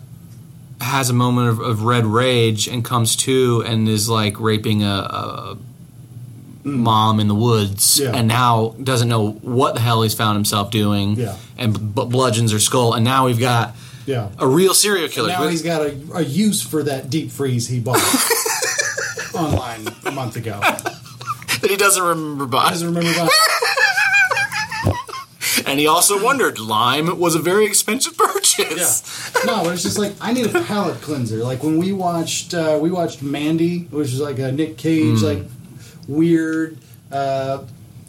has 0.81 1.11
a 1.11 1.13
moment 1.15 1.49
of, 1.49 1.61
of 1.61 1.83
red 1.83 2.07
rage 2.07 2.67
and 2.67 2.85
comes 2.85 3.15
to 3.17 3.63
and 3.67 3.89
is 3.89 4.09
like 4.09 4.41
raping 4.41 4.83
a, 4.83 4.87
a 4.87 5.59
mom 6.65 7.21
in 7.21 7.29
the 7.29 7.35
woods, 7.35 7.99
Yeah. 8.01 8.13
and 8.15 8.29
now 8.29 8.75
doesn't 8.83 9.09
know 9.09 9.33
what 9.43 9.75
the 9.75 9.81
hell 9.81 10.03
he's 10.03 10.15
found 10.15 10.37
himself 10.37 10.71
doing, 10.71 11.17
Yeah. 11.17 11.37
and 11.59 11.95
b- 11.95 12.05
bludgeons 12.05 12.53
her 12.53 12.59
skull, 12.61 12.93
and 12.95 13.05
now 13.05 13.27
we've 13.27 13.39
got 13.41 13.75
yeah. 14.07 14.29
a 14.39 14.47
real 14.47 14.75
serial 14.75 15.09
killer. 15.09 15.29
Now 15.29 15.49
he's 15.49 15.63
got 15.63 15.83
a, 15.83 15.95
a 16.15 16.23
use 16.23 16.63
for 16.63 16.83
that 16.85 17.11
deep 17.11 17.31
freeze 17.31 17.69
he 17.69 17.81
bought 17.81 17.99
online 19.35 19.87
a 20.05 20.11
month 20.11 20.37
ago. 20.37 20.59
that 21.61 21.69
he 21.71 21.77
doesn't 21.77 22.03
remember 22.03 22.47
by. 22.47 22.71
doesn't 22.71 22.89
remember 22.89 23.11
that. 23.13 23.31
And 25.67 25.79
he 25.79 25.87
also 25.87 26.23
wondered, 26.23 26.59
lime 26.59 27.19
was 27.19 27.35
a 27.35 27.39
very 27.39 27.65
expensive 27.67 28.15
Yeah. 28.19 28.27
purchase. 28.27 29.33
No, 29.45 29.63
but 29.63 29.75
it's 29.75 29.83
just 29.83 29.99
like 29.99 30.15
I 30.21 30.33
need 30.33 30.47
a 30.55 30.63
palate 30.63 31.01
cleanser. 31.01 31.37
Like 31.45 31.63
when 31.63 31.79
we 31.79 31.93
watched 31.93 32.55
uh, 32.55 32.79
we 32.81 32.91
watched 32.91 33.23
Mandy, 33.23 33.81
which 33.91 34.09
is 34.09 34.21
like 34.21 34.39
a 34.39 34.51
Nick 34.51 34.79
Cage 34.79 35.23
like 35.23 35.45
weird 36.11 36.79
uh, 37.13 37.65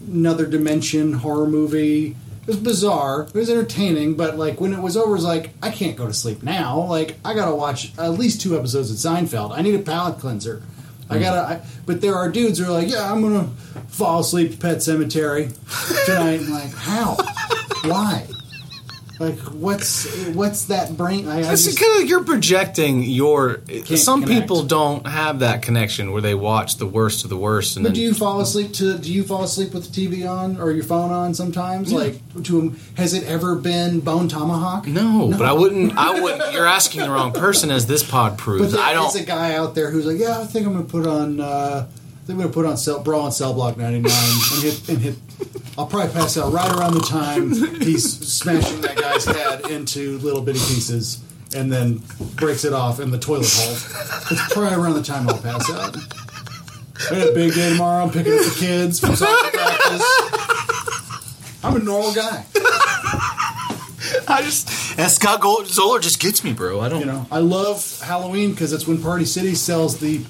another 0.07 0.45
dimension 0.45 1.13
horror 1.13 1.47
movie. 1.47 2.15
It 2.41 2.47
was 2.47 2.57
bizarre. 2.57 3.23
It 3.23 3.33
was 3.33 3.49
entertaining, 3.49 4.15
but 4.15 4.37
like 4.37 4.59
when 4.59 4.73
it 4.73 4.81
was 4.81 4.97
over, 4.97 5.11
it 5.11 5.13
was 5.13 5.23
like 5.23 5.51
I 5.61 5.69
can't 5.69 5.95
go 5.95 6.07
to 6.07 6.13
sleep 6.13 6.43
now. 6.43 6.79
Like 6.81 7.17
I 7.23 7.33
gotta 7.33 7.55
watch 7.55 7.97
at 7.97 8.09
least 8.11 8.41
two 8.41 8.57
episodes 8.57 8.89
of 8.91 8.97
Seinfeld. 8.97 9.51
I 9.51 9.61
need 9.61 9.75
a 9.75 9.79
palate 9.79 10.19
cleanser. 10.19 10.63
I 11.09 11.19
gotta. 11.19 11.41
I, 11.41 11.61
but 11.85 12.01
there 12.01 12.15
are 12.15 12.29
dudes 12.29 12.57
who 12.57 12.65
are 12.65 12.71
like, 12.71 12.89
yeah, 12.89 13.11
I'm 13.11 13.21
gonna 13.21 13.49
fall 13.89 14.21
asleep 14.21 14.51
to 14.51 14.57
Pet 14.57 14.77
Sematary 14.77 15.53
tonight. 16.05 16.39
I'm 16.39 16.49
like, 16.51 16.73
how? 16.73 17.15
Why? 17.83 18.27
Like, 19.21 19.37
what's 19.53 20.05
what's 20.33 20.65
that 20.65 20.97
brain? 20.97 21.27
I, 21.27 21.37
I 21.47 21.51
It's 21.53 21.65
just, 21.65 21.77
because 21.77 22.09
you're 22.09 22.23
projecting 22.23 23.03
your. 23.03 23.61
some 23.95 24.23
connect. 24.23 24.41
people 24.41 24.63
don't 24.63 25.05
have 25.05 25.39
that 25.39 25.61
connection 25.61 26.11
where 26.11 26.21
they 26.21 26.33
watch 26.35 26.77
the 26.77 26.85
worst 26.87 27.23
of 27.23 27.29
the 27.29 27.37
worst, 27.37 27.77
and 27.77 27.83
But 27.83 27.89
then 27.89 27.95
do 27.95 28.01
you 28.01 28.13
fall 28.13 28.41
asleep 28.41 28.73
to? 28.73 28.97
Do 28.97 29.13
you 29.13 29.23
fall 29.23 29.43
asleep 29.43 29.73
with 29.73 29.91
the 29.91 30.07
TV 30.07 30.27
on 30.29 30.57
or 30.59 30.71
your 30.71 30.83
phone 30.83 31.11
on 31.11 31.33
sometimes? 31.33 31.93
Like, 31.93 32.19
to 32.45 32.75
has 32.95 33.13
it 33.13 33.23
ever 33.25 33.55
been 33.55 33.99
Bone 33.99 34.27
Tomahawk? 34.27 34.87
no, 34.87 35.29
but 35.37 35.45
I 35.45 35.53
wouldn't. 35.53 35.97
I 35.97 36.19
wouldn't. 36.19 36.51
You're 36.53 36.65
asking 36.67 37.01
the 37.01 37.09
wrong 37.11 37.31
person, 37.31 37.71
as 37.71 37.85
this 37.85 38.03
pod 38.03 38.31
But 38.31 38.39
proves. 38.39 38.71
there 38.73 38.81
I 38.81 38.91
is 39.05 39.15
a 39.15 39.19
don't. 39.19 39.27
guy 39.27 39.55
out 39.55 39.75
there 39.75 39.91
who's 39.91 40.05
like, 40.05 40.17
yeah, 40.19 40.39
I 40.39 40.45
think 40.45 40.65
I'm 40.65 40.73
gonna 40.73 40.85
put 40.85 41.05
on. 41.07 41.39
Uh, 41.39 41.87
I 42.21 42.23
think 42.23 42.37
I'm 42.37 42.41
gonna 42.43 42.53
put 42.53 42.65
on 42.67 42.77
cell, 42.77 43.01
Brawl 43.01 43.21
on 43.21 43.31
Cell 43.31 43.53
Block 43.53 43.77
99 43.77 44.11
and 44.11 44.63
hit 44.63 44.89
and 44.89 44.97
hit. 44.99 45.15
I'll 45.75 45.87
probably 45.87 46.13
pass 46.13 46.37
out 46.37 46.53
right 46.53 46.71
around 46.71 46.93
the 46.93 46.99
time 46.99 47.51
he's 47.81 48.31
smashing 48.31 48.81
that 48.81 48.95
guy's 48.97 49.25
head 49.25 49.71
into 49.71 50.19
little 50.19 50.41
bitty 50.41 50.59
pieces 50.59 51.23
and 51.55 51.71
then 51.71 52.01
breaks 52.35 52.63
it 52.63 52.73
off 52.73 52.99
in 52.99 53.09
the 53.09 53.17
toilet 53.17 53.49
hole. 53.51 53.73
It's 53.73 54.53
probably 54.53 54.75
around 54.75 54.93
the 54.93 55.01
time 55.01 55.27
I'll 55.27 55.37
pass 55.39 55.67
out. 55.71 55.97
I 57.09 57.15
got 57.15 57.29
a 57.29 57.33
big 57.33 57.55
day 57.55 57.71
tomorrow. 57.71 58.03
I'm 58.03 58.11
picking 58.11 58.33
up 58.33 58.39
the 58.45 58.55
kids 58.59 58.99
from 58.99 59.15
soccer 59.15 59.57
practice. 59.57 60.03
I'm 61.63 61.75
a 61.75 61.79
normal 61.79 62.13
guy. 62.13 62.45
I 64.27 64.41
just. 64.43 64.99
And 64.99 65.09
Scott 65.09 65.41
Gold, 65.41 65.65
Zahler 65.65 66.01
just 66.01 66.19
gets 66.19 66.43
me, 66.43 66.53
bro. 66.53 66.81
I 66.81 66.89
don't. 66.89 66.99
You 66.99 67.05
know, 67.07 67.25
I 67.31 67.39
love 67.39 67.99
Halloween 68.01 68.51
because 68.51 68.73
it's 68.73 68.87
when 68.87 69.01
Party 69.01 69.25
City 69.25 69.55
sells 69.55 69.99
the 69.99 70.23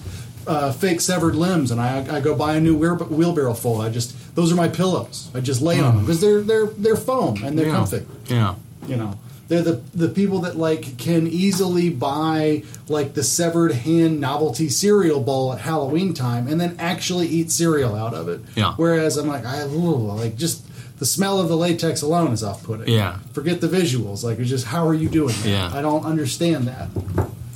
uh, 0.51 0.71
fake 0.71 1.01
severed 1.01 1.35
limbs, 1.35 1.71
and 1.71 1.79
I, 1.79 2.17
I 2.17 2.19
go 2.19 2.35
buy 2.35 2.55
a 2.55 2.59
new 2.59 2.75
wheel, 2.75 2.95
wheelbarrow 2.95 3.53
full. 3.53 3.81
I 3.81 3.89
just 3.89 4.35
those 4.35 4.51
are 4.51 4.55
my 4.55 4.67
pillows. 4.67 5.29
I 5.33 5.39
just 5.39 5.61
lay 5.61 5.79
on 5.79 5.95
them 5.95 6.05
because 6.05 6.21
they're 6.21 6.41
they're 6.41 6.67
they're 6.83 6.95
foam 6.95 7.43
and 7.43 7.57
they're 7.57 7.67
yeah. 7.67 7.79
comfy. 7.79 8.05
Yeah. 8.27 8.55
You 8.87 8.97
know, 8.97 9.11
they're 9.47 9.65
the 9.69 9.81
the 9.93 10.09
people 10.09 10.39
that 10.41 10.55
like 10.57 10.97
can 10.97 11.27
easily 11.27 11.89
buy 11.89 12.63
like 12.87 13.13
the 13.13 13.23
severed 13.23 13.71
hand 13.71 14.19
novelty 14.19 14.69
cereal 14.69 15.21
bowl 15.21 15.53
at 15.53 15.59
Halloween 15.61 16.13
time 16.13 16.47
and 16.47 16.59
then 16.59 16.75
actually 16.79 17.27
eat 17.27 17.51
cereal 17.51 17.95
out 17.95 18.13
of 18.13 18.27
it. 18.27 18.41
Yeah. 18.55 18.73
Whereas 18.77 19.17
I'm 19.17 19.27
like 19.27 19.45
I 19.45 19.63
ooh, 19.63 20.13
like 20.23 20.35
just. 20.37 20.67
The 21.01 21.07
smell 21.07 21.39
of 21.41 21.47
the 21.47 21.57
latex 21.57 22.03
alone 22.03 22.31
is 22.31 22.43
off-putting. 22.43 22.87
Yeah. 22.87 23.17
Forget 23.33 23.59
the 23.59 23.67
visuals. 23.67 24.23
Like, 24.23 24.37
it's 24.37 24.51
just 24.51 24.67
how 24.67 24.87
are 24.87 24.93
you 24.93 25.09
doing 25.09 25.33
that? 25.41 25.49
Yeah. 25.49 25.71
I 25.73 25.81
don't 25.81 26.05
understand 26.05 26.67
that. 26.67 26.89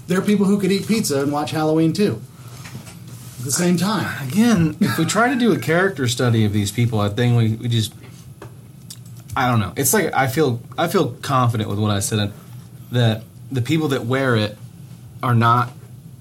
There 0.08 0.18
are 0.18 0.26
people 0.26 0.48
who 0.48 0.58
could 0.58 0.72
eat 0.72 0.88
pizza 0.88 1.22
and 1.22 1.32
watch 1.32 1.52
Halloween 1.52 1.94
too. 1.94 2.20
At 3.46 3.52
the 3.52 3.58
same 3.58 3.78
time. 3.78 4.28
Again, 4.28 4.76
if 4.80 4.98
we 4.98 5.06
try 5.06 5.30
to 5.30 5.36
do 5.36 5.52
a 5.54 5.60
character 5.60 6.08
study 6.08 6.46
of 6.46 6.52
these 6.52 6.72
people, 6.72 7.00
I 7.00 7.10
think 7.10 7.38
we, 7.38 7.56
we 7.56 7.68
just. 7.68 7.94
I 9.38 9.52
don't 9.52 9.60
know. 9.60 9.72
It's 9.76 9.94
like 9.94 10.12
I 10.16 10.26
feel 10.26 10.62
I 10.80 10.88
feel 10.88 11.12
confident 11.22 11.70
with 11.70 11.78
what 11.78 11.92
I 11.92 12.00
said 12.00 12.34
that 12.92 13.22
the 13.52 13.62
people 13.62 13.90
that 13.90 14.04
wear 14.06 14.36
it 14.36 14.58
are 15.22 15.36
not 15.36 15.74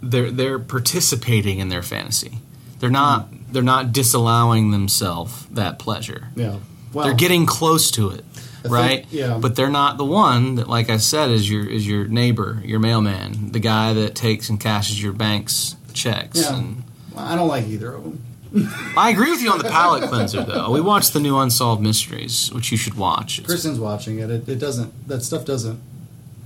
they're 0.02 0.30
they're 0.30 0.58
participating 0.58 1.60
in 1.60 1.70
their 1.70 1.82
fantasy. 1.82 2.40
They're 2.80 2.90
not 2.90 3.28
they're 3.50 3.62
not 3.62 3.92
disallowing 3.92 4.70
themselves 4.70 5.46
that 5.46 5.78
pleasure. 5.78 6.28
Yeah. 6.36 6.58
Well, 6.92 7.06
they're 7.06 7.14
getting 7.14 7.46
close 7.46 7.90
to 7.92 8.10
it, 8.10 8.24
think- 8.24 8.74
right? 8.74 9.06
yeah. 9.10 9.38
But 9.40 9.56
they're 9.56 9.70
not 9.70 9.96
the 9.96 10.04
one 10.04 10.56
that, 10.56 10.68
like 10.68 10.90
I 10.90 10.98
said, 10.98 11.30
is 11.30 11.48
your 11.50 11.66
is 11.66 11.88
your 11.88 12.06
neighbor, 12.06 12.60
your 12.64 12.80
mailman, 12.80 13.52
the 13.52 13.60
guy 13.60 13.94
that 13.94 14.14
takes 14.14 14.50
and 14.50 14.60
cashes 14.60 15.02
your 15.02 15.12
bank's 15.14 15.76
checks. 15.92 16.42
Yeah. 16.42 16.56
And 16.58 16.83
I 17.16 17.36
don't 17.36 17.48
like 17.48 17.66
either 17.66 17.94
of 17.94 18.04
them. 18.04 18.24
I 18.96 19.10
agree 19.10 19.30
with 19.30 19.42
you 19.42 19.50
on 19.50 19.58
the 19.58 19.64
palate 19.68 20.08
cleanser, 20.08 20.44
though. 20.44 20.70
We 20.70 20.80
watched 20.80 21.12
the 21.12 21.20
new 21.20 21.36
Unsolved 21.38 21.82
Mysteries, 21.82 22.52
which 22.52 22.70
you 22.70 22.76
should 22.78 22.94
watch. 22.94 23.38
It's- 23.38 23.50
Kristen's 23.50 23.80
watching 23.80 24.18
it. 24.20 24.30
it. 24.30 24.48
It 24.48 24.58
doesn't. 24.60 25.08
That 25.08 25.22
stuff 25.22 25.44
doesn't. 25.44 25.80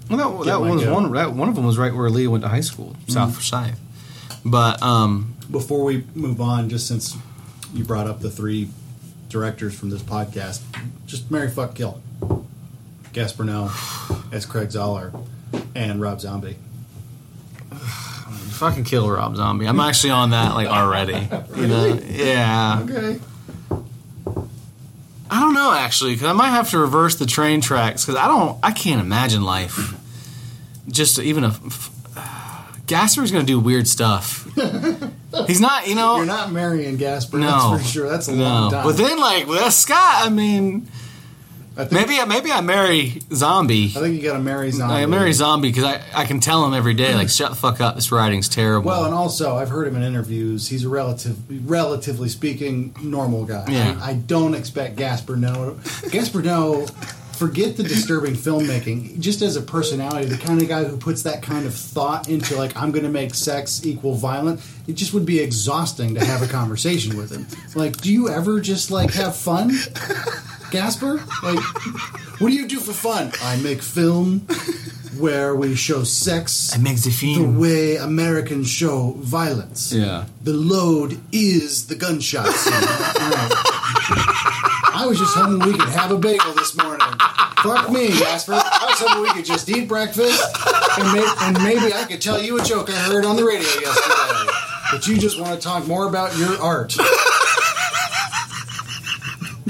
well, 0.09 0.19
that, 0.39 0.45
Get 0.45 0.51
that 0.53 0.59
my 0.61 0.69
one 0.69 0.71
was 0.77 0.85
goat. 0.85 0.95
one. 0.95 1.13
That 1.13 1.33
one 1.35 1.49
of 1.49 1.55
them 1.55 1.67
was 1.67 1.77
right 1.77 1.95
where 1.95 2.09
Leah 2.09 2.31
went 2.31 2.45
to 2.45 2.49
high 2.49 2.61
school, 2.63 2.97
South 3.09 3.35
Forsyth. 3.35 3.79
But 4.45 4.83
um, 4.83 5.35
before 5.51 5.85
we 5.85 6.05
move 6.15 6.41
on, 6.41 6.71
just 6.71 6.87
since 6.89 7.15
you 7.75 7.85
brought 7.85 8.07
up 8.07 8.21
the 8.21 8.31
three 8.31 8.69
directors 9.29 9.79
from 9.79 9.91
this 9.91 10.03
podcast, 10.03 10.63
just 11.07 11.31
Mary 11.31 11.51
Fuck 11.51 11.75
Kill. 11.75 12.01
Gaspar 13.13 13.45
Noé 13.45 14.33
S. 14.33 14.47
Craig 14.47 14.69
Zahler 14.69 15.27
and 15.75 16.01
Rob 16.01 16.21
Zombie. 16.21 16.57
Fucking 18.59 18.85
kill 18.85 19.09
Rob 19.09 19.37
Zombie. 19.37 19.67
I'm 19.67 19.79
actually 19.81 20.11
on 20.11 20.31
that 20.31 20.55
like 20.55 20.69
already. 20.69 21.29
You 21.57 21.67
know? 21.67 22.01
Yeah. 22.07 22.81
Okay. 22.85 23.21
I 25.31 25.41
don't 25.41 25.55
know 25.55 25.73
actually 25.73 26.13
because 26.15 26.27
I 26.27 26.33
might 26.33 26.51
have 26.51 26.71
to 26.71 26.79
reverse 26.79 27.17
the 27.17 27.27
train 27.27 27.61
tracks 27.61 28.05
because 28.05 28.19
I 28.19 28.27
don't. 28.29 28.59
I 28.63 28.73
can't 28.73 29.01
imagine 29.01 29.43
life. 29.43 29.95
Just 30.89 31.19
even 31.19 31.45
a. 31.45 31.51
Gaspar's 32.87 33.31
gonna 33.31 33.45
do 33.45 33.61
weird 33.61 33.87
stuff. 33.87 34.49
He's 35.47 35.61
not, 35.61 35.87
you 35.87 35.95
know. 35.95 36.17
You're 36.17 36.27
not 36.27 36.51
marrying 36.51 36.97
Gaspar, 36.97 37.39
no, 37.39 37.73
that's 37.73 37.83
for 37.83 37.89
sure. 37.93 38.09
That's 38.09 38.29
a 38.29 38.33
long 38.33 38.71
time. 38.73 38.85
But 38.85 38.97
then, 38.97 39.19
like 39.19 39.47
with 39.47 39.73
Scott, 39.75 40.27
I 40.27 40.31
mean, 40.31 40.89
maybe 41.91 42.19
maybe 42.27 42.53
I 42.53 42.61
marry 42.61 43.21
Zombie. 43.33 43.87
I 43.87 44.01
think 44.01 44.17
you 44.17 44.23
got 44.23 44.35
to 44.35 44.43
marry 44.43 44.71
Zombie. 44.71 44.95
I 44.95 45.07
marry 45.07 45.33
Zombie 45.33 45.69
because 45.69 45.85
I, 45.85 46.03
I 46.15 46.25
can 46.25 46.41
tell 46.41 46.65
him 46.67 46.75
every 46.75 46.95
day 46.95 47.15
like 47.15 47.27
hmm. 47.27 47.31
shut 47.31 47.51
the 47.51 47.57
fuck 47.57 47.81
up. 47.81 47.95
This 47.95 48.11
writing's 48.11 48.49
terrible. 48.49 48.89
Well, 48.89 49.05
and 49.05 49.15
also 49.15 49.57
I've 49.57 49.71
heard 49.71 49.87
him 49.87 49.97
in 49.97 50.03
interviews. 50.03 50.69
He's 50.69 50.85
a 50.85 50.89
relative, 50.89 51.69
relatively 51.69 52.29
speaking, 52.29 52.95
normal 53.03 53.45
guy. 53.45 53.65
Yeah. 53.69 53.99
I, 54.03 54.11
I 54.11 54.15
don't 54.15 54.55
expect 54.55 54.97
Gaspar 54.97 55.37
Noé. 55.37 56.11
Gaspar 56.11 56.43
Noé, 56.43 56.91
forget 57.39 57.77
the 57.77 57.85
disturbing 57.85 58.35
filmmaking. 58.35 59.21
Just 59.21 59.43
as 59.43 59.57
a 59.57 59.63
personality, 59.63 60.27
the 60.27 60.37
kind 60.37 60.61
of 60.61 60.69
guy 60.69 60.85
who 60.85 60.97
puts 60.97 61.23
that 61.23 61.43
kind 61.43 61.67
of 61.67 61.75
thought 61.75 62.29
into 62.29 62.57
like 62.57 62.77
I'm 62.77 62.91
going 62.91 63.05
to 63.05 63.11
make 63.11 63.35
sex 63.35 63.87
equal 63.87 64.15
violent. 64.15 64.61
It 64.89 64.95
just 64.95 65.15
would 65.15 65.25
be 65.25 65.39
exhausting 65.39 66.15
to 66.17 66.25
have 66.25 66.43
a 66.43 66.49
conversation 66.49 67.17
with 67.17 67.31
him. 67.31 67.47
Like, 67.75 67.99
do 67.99 68.13
you 68.13 68.29
ever 68.29 68.61
just 68.61 68.91
like 68.91 69.13
have 69.13 69.37
fun? 69.37 69.71
Gaspar? 70.71 71.17
Like, 71.43 71.59
what 72.41 72.49
do 72.51 72.55
you 72.55 72.67
do 72.69 72.79
for 72.81 72.93
fun? 72.93 73.33
I 73.43 73.57
make 73.63 73.83
film 73.83 74.41
where 75.19 75.55
we 75.55 75.75
show 75.75 76.05
sex 76.05 76.73
I 76.75 76.79
make 76.79 76.97
the 77.01 77.11
the 77.11 77.43
way 77.59 77.97
Americans 77.97 78.69
show 78.69 79.13
violence. 79.19 79.93
Yeah. 79.93 80.27
The 80.45 80.53
load 80.53 81.19
is 81.33 81.87
the 81.87 81.95
gunshot 81.97 82.47
scene. 82.49 82.73
Alright. 82.75 83.53
I 84.95 85.05
was 85.09 85.19
just 85.19 85.35
hoping 85.35 85.59
we 85.61 85.73
could 85.79 85.89
have 85.89 86.11
a 86.11 86.19
bagel 86.19 86.53
this 86.53 86.77
morning. 86.77 87.07
Fuck 87.63 87.91
me, 87.91 88.09
Jasper. 88.11 88.53
I 88.55 88.87
was 88.91 88.99
hoping 89.01 89.23
we 89.23 89.33
could 89.33 89.45
just 89.45 89.69
eat 89.69 89.89
breakfast 89.89 90.43
and, 90.99 91.13
may- 91.13 91.35
and 91.41 91.63
maybe 91.63 91.93
I 91.95 92.05
could 92.05 92.21
tell 92.21 92.41
you 92.43 92.61
a 92.61 92.63
joke 92.65 92.91
I 92.91 92.95
heard 92.95 93.25
on 93.25 93.37
the 93.37 93.45
radio 93.45 93.67
yesterday. 93.69 94.53
But 94.93 95.07
you 95.07 95.19
just 95.19 95.41
want 95.41 95.55
to 95.55 95.61
talk 95.67 95.87
more 95.87 96.07
about 96.09 96.37
your 96.37 96.61
art. 96.61 96.95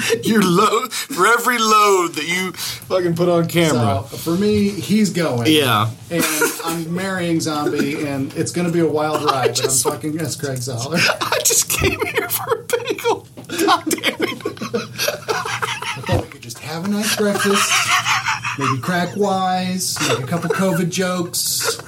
Your 0.25 0.43
load 0.43 0.93
for 0.93 1.27
every 1.27 1.59
load 1.59 2.15
that 2.15 2.27
you 2.27 2.53
fucking 2.53 3.15
put 3.17 3.29
on 3.29 3.49
camera. 3.49 4.05
So 4.09 4.17
for 4.17 4.37
me, 4.37 4.69
he's 4.71 5.11
going. 5.11 5.47
yeah. 5.53 5.91
And 6.11 6.25
I'm 6.65 6.95
marrying 6.95 7.41
Zombie, 7.41 8.07
and 8.07 8.33
it's 8.35 8.51
going 8.53 8.67
to 8.67 8.73
be 8.73 8.81
a 8.81 8.87
wild 8.87 9.23
ride, 9.25 9.49
but 9.49 9.59
I'm 9.59 9.65
just- 9.65 9.83
fucking 9.85 10.17
that's 10.17 10.37
Craig 10.37 10.59
Zahler. 10.59 10.99
I 11.21 11.39
just 11.45 11.69
came 11.71 12.01
here 12.07 12.29
for 12.29 12.61
a 12.61 12.65
bagel. 12.65 13.27
God 13.67 13.85
damn 13.91 14.15
it. 14.23 14.39
I 15.31 16.03
thought 16.07 16.23
we 16.23 16.29
could 16.29 16.43
just 16.43 16.59
have 16.61 16.85
a 16.85 16.89
nice 16.89 17.17
breakfast, 17.17 17.71
maybe 18.59 18.81
crack 18.81 19.17
wise, 19.17 19.97
make 20.09 20.21
a 20.21 20.27
couple 20.27 20.51
COVID 20.51 20.91
jokes, 20.91 21.79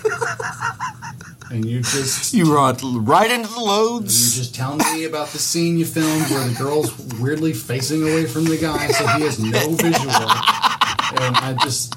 and 1.50 1.64
you 1.64 1.80
just 1.82 2.32
You 2.38 2.44
brought 2.46 2.80
right 2.82 3.30
into 3.30 3.48
the 3.52 3.60
loads. 3.60 4.36
you 4.36 4.42
just 4.42 4.54
tell 4.54 4.76
me 4.76 5.04
about 5.04 5.28
the 5.28 5.38
scene 5.38 5.76
you 5.78 5.84
filmed 5.84 6.30
where 6.30 6.46
the 6.46 6.54
girl's 6.54 6.96
weirdly 7.18 7.52
facing 7.52 8.02
away 8.02 8.26
from 8.26 8.44
the 8.44 8.56
guy, 8.56 8.88
so 8.88 9.06
he 9.08 9.22
has 9.22 9.38
no 9.38 9.70
visual, 9.70 10.30
and 11.22 11.36
I 11.36 11.56
just. 11.62 11.96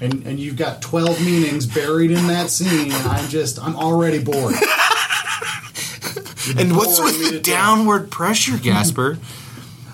And, 0.00 0.24
and 0.28 0.38
you've 0.38 0.54
got 0.56 0.80
12 0.80 1.20
meanings 1.26 1.66
buried 1.66 2.12
in 2.12 2.28
that 2.28 2.50
scene, 2.50 2.92
and 2.92 3.08
I'm 3.08 3.28
just, 3.28 3.58
I'm 3.58 3.74
already 3.74 4.22
bored. 4.22 4.54
And 6.56 6.76
what's 6.76 7.00
with 7.00 7.18
the 7.18 7.30
to 7.32 7.40
death. 7.40 7.42
downward 7.42 8.08
pressure, 8.10 8.56
Gaspar? 8.58 9.18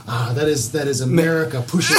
Ah, 0.06 0.32
that 0.36 0.46
is 0.46 0.72
that 0.72 0.86
is 0.86 1.00
America 1.00 1.64
pushing 1.66 1.96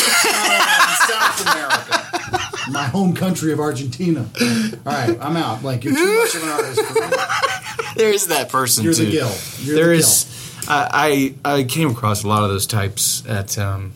my 2.71 2.83
home 2.83 3.13
country 3.13 3.51
of 3.53 3.59
Argentina. 3.59 4.21
All 4.41 4.79
right, 4.93 5.17
I'm 5.21 5.37
out. 5.37 5.63
Like 5.63 5.83
you're 5.83 5.93
too 5.95 6.17
much 6.19 6.35
of 6.35 6.43
an 6.43 6.49
artist 6.49 6.81
for 6.81 6.93
me. 6.93 7.17
there 7.95 8.11
is 8.13 8.27
that 8.27 8.49
person 8.49 8.83
You're 8.83 8.93
too. 8.93 9.05
the 9.05 9.11
Gill. 9.11 9.31
You're 9.61 9.75
There 9.75 9.87
the 9.87 9.93
is. 9.93 10.31
I 10.67 11.33
I 11.45 11.57
I 11.59 11.63
came 11.63 11.89
across 11.91 12.23
a 12.23 12.27
lot 12.27 12.43
of 12.43 12.49
those 12.49 12.65
types 12.67 13.23
at 13.27 13.57
um, 13.57 13.93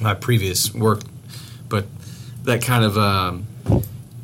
my 0.00 0.14
previous 0.14 0.72
work, 0.74 1.00
but 1.68 1.86
that 2.44 2.62
kind 2.62 2.84
of 2.84 2.96
um, 2.96 3.46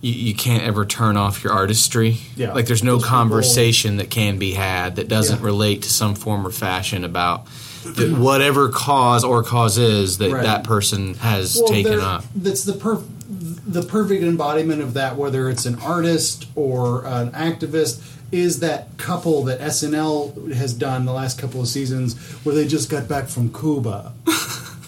you, 0.01 0.12
you 0.12 0.35
can't 0.35 0.62
ever 0.62 0.85
turn 0.85 1.16
off 1.16 1.42
your 1.42 1.53
artistry. 1.53 2.18
Yeah. 2.37 2.53
like 2.53 2.66
there's 2.66 2.85
no 2.85 2.92
Those 2.92 3.03
people- 3.03 3.16
conversation 3.16 3.97
that 3.97 4.11
can 4.11 4.38
be 4.38 4.53
had 4.53 4.97
that 4.97 5.09
doesn't 5.09 5.40
Yeah. 5.40 5.45
relate 5.47 5.83
to 5.83 5.90
some 5.90 6.14
form 6.14 6.47
or 6.47 6.51
fashion 6.51 7.03
about 7.05 7.47
the, 7.85 8.14
whatever 8.18 8.68
cause 8.68 9.25
or 9.25 9.42
cause 9.42 9.77
is 9.79 10.18
that 10.18 10.31
Right. 10.31 10.42
that 10.45 10.62
person 10.64 11.14
has 11.14 11.57
Well, 11.57 11.66
taken 11.68 11.99
up. 11.99 12.25
That's 12.37 12.62
the 12.62 12.75
perf- 12.75 13.07
the 13.33 13.83
perfect 13.83 14.23
embodiment 14.23 14.83
of 14.83 14.95
that. 14.95 15.16
Whether 15.16 15.49
it's 15.49 15.66
an 15.66 15.79
artist 15.81 16.47
or 16.55 17.05
an 17.07 17.31
activist, 17.33 18.03
is 18.31 18.61
that 18.61 18.97
couple 18.99 19.45
that 19.45 19.61
SNL 19.61 20.53
has 20.55 20.73
done 20.75 21.05
the 21.05 21.12
last 21.12 21.38
couple 21.38 21.61
of 21.61 21.68
seasons, 21.68 22.18
where 22.45 22.55
they 22.55 22.66
just 22.66 22.90
got 22.90 23.09
back 23.09 23.29
from 23.29 23.53
Cuba. 23.53 24.12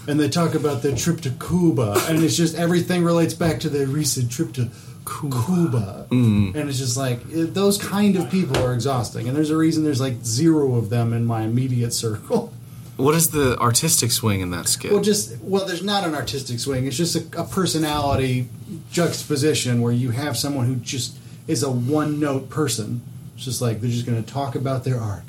And 0.06 0.20
they 0.20 0.28
talk 0.28 0.54
about 0.54 0.82
their 0.82 0.94
trip 0.94 1.22
to 1.22 1.30
Cuba, 1.30 1.98
and 2.08 2.22
it's 2.22 2.36
just 2.36 2.56
everything 2.56 3.04
relates 3.04 3.32
back 3.32 3.60
to 3.60 3.70
their 3.70 3.86
recent 3.86 4.30
trip 4.30 4.52
to 4.52 4.68
Cuba. 5.06 6.06
Mm. 6.10 6.54
And 6.54 6.68
it's 6.68 6.78
just 6.78 6.96
like 6.96 7.20
it, 7.30 7.54
those 7.54 7.78
kind 7.78 8.16
of 8.16 8.30
people 8.30 8.58
are 8.58 8.74
exhausting, 8.74 9.28
and 9.28 9.36
there's 9.36 9.48
a 9.48 9.56
reason 9.56 9.82
there's 9.82 10.02
like 10.02 10.22
zero 10.22 10.74
of 10.74 10.90
them 10.90 11.12
in 11.14 11.24
my 11.24 11.42
immediate 11.42 11.92
circle. 11.92 12.52
What 12.96 13.14
is 13.14 13.30
the 13.30 13.58
artistic 13.58 14.12
swing 14.12 14.40
in 14.40 14.50
that 14.52 14.68
skit? 14.68 14.92
Well, 14.92 15.02
just 15.02 15.36
well, 15.40 15.64
there's 15.66 15.82
not 15.82 16.04
an 16.06 16.14
artistic 16.14 16.60
swing. 16.60 16.86
It's 16.86 16.96
just 16.96 17.16
a, 17.16 17.40
a 17.40 17.44
personality 17.44 18.48
juxtaposition 18.92 19.80
where 19.82 19.92
you 19.92 20.10
have 20.10 20.36
someone 20.36 20.66
who 20.66 20.76
just 20.76 21.16
is 21.46 21.62
a 21.62 21.70
one 21.70 22.20
note 22.20 22.48
person. 22.50 23.02
It's 23.36 23.44
just 23.44 23.60
like 23.60 23.80
they're 23.80 23.90
just 23.90 24.06
going 24.06 24.22
to 24.22 24.32
talk 24.32 24.54
about 24.54 24.84
their 24.84 25.00
art 25.00 25.24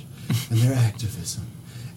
and 0.50 0.60
their 0.60 0.74
activism. 0.76 1.48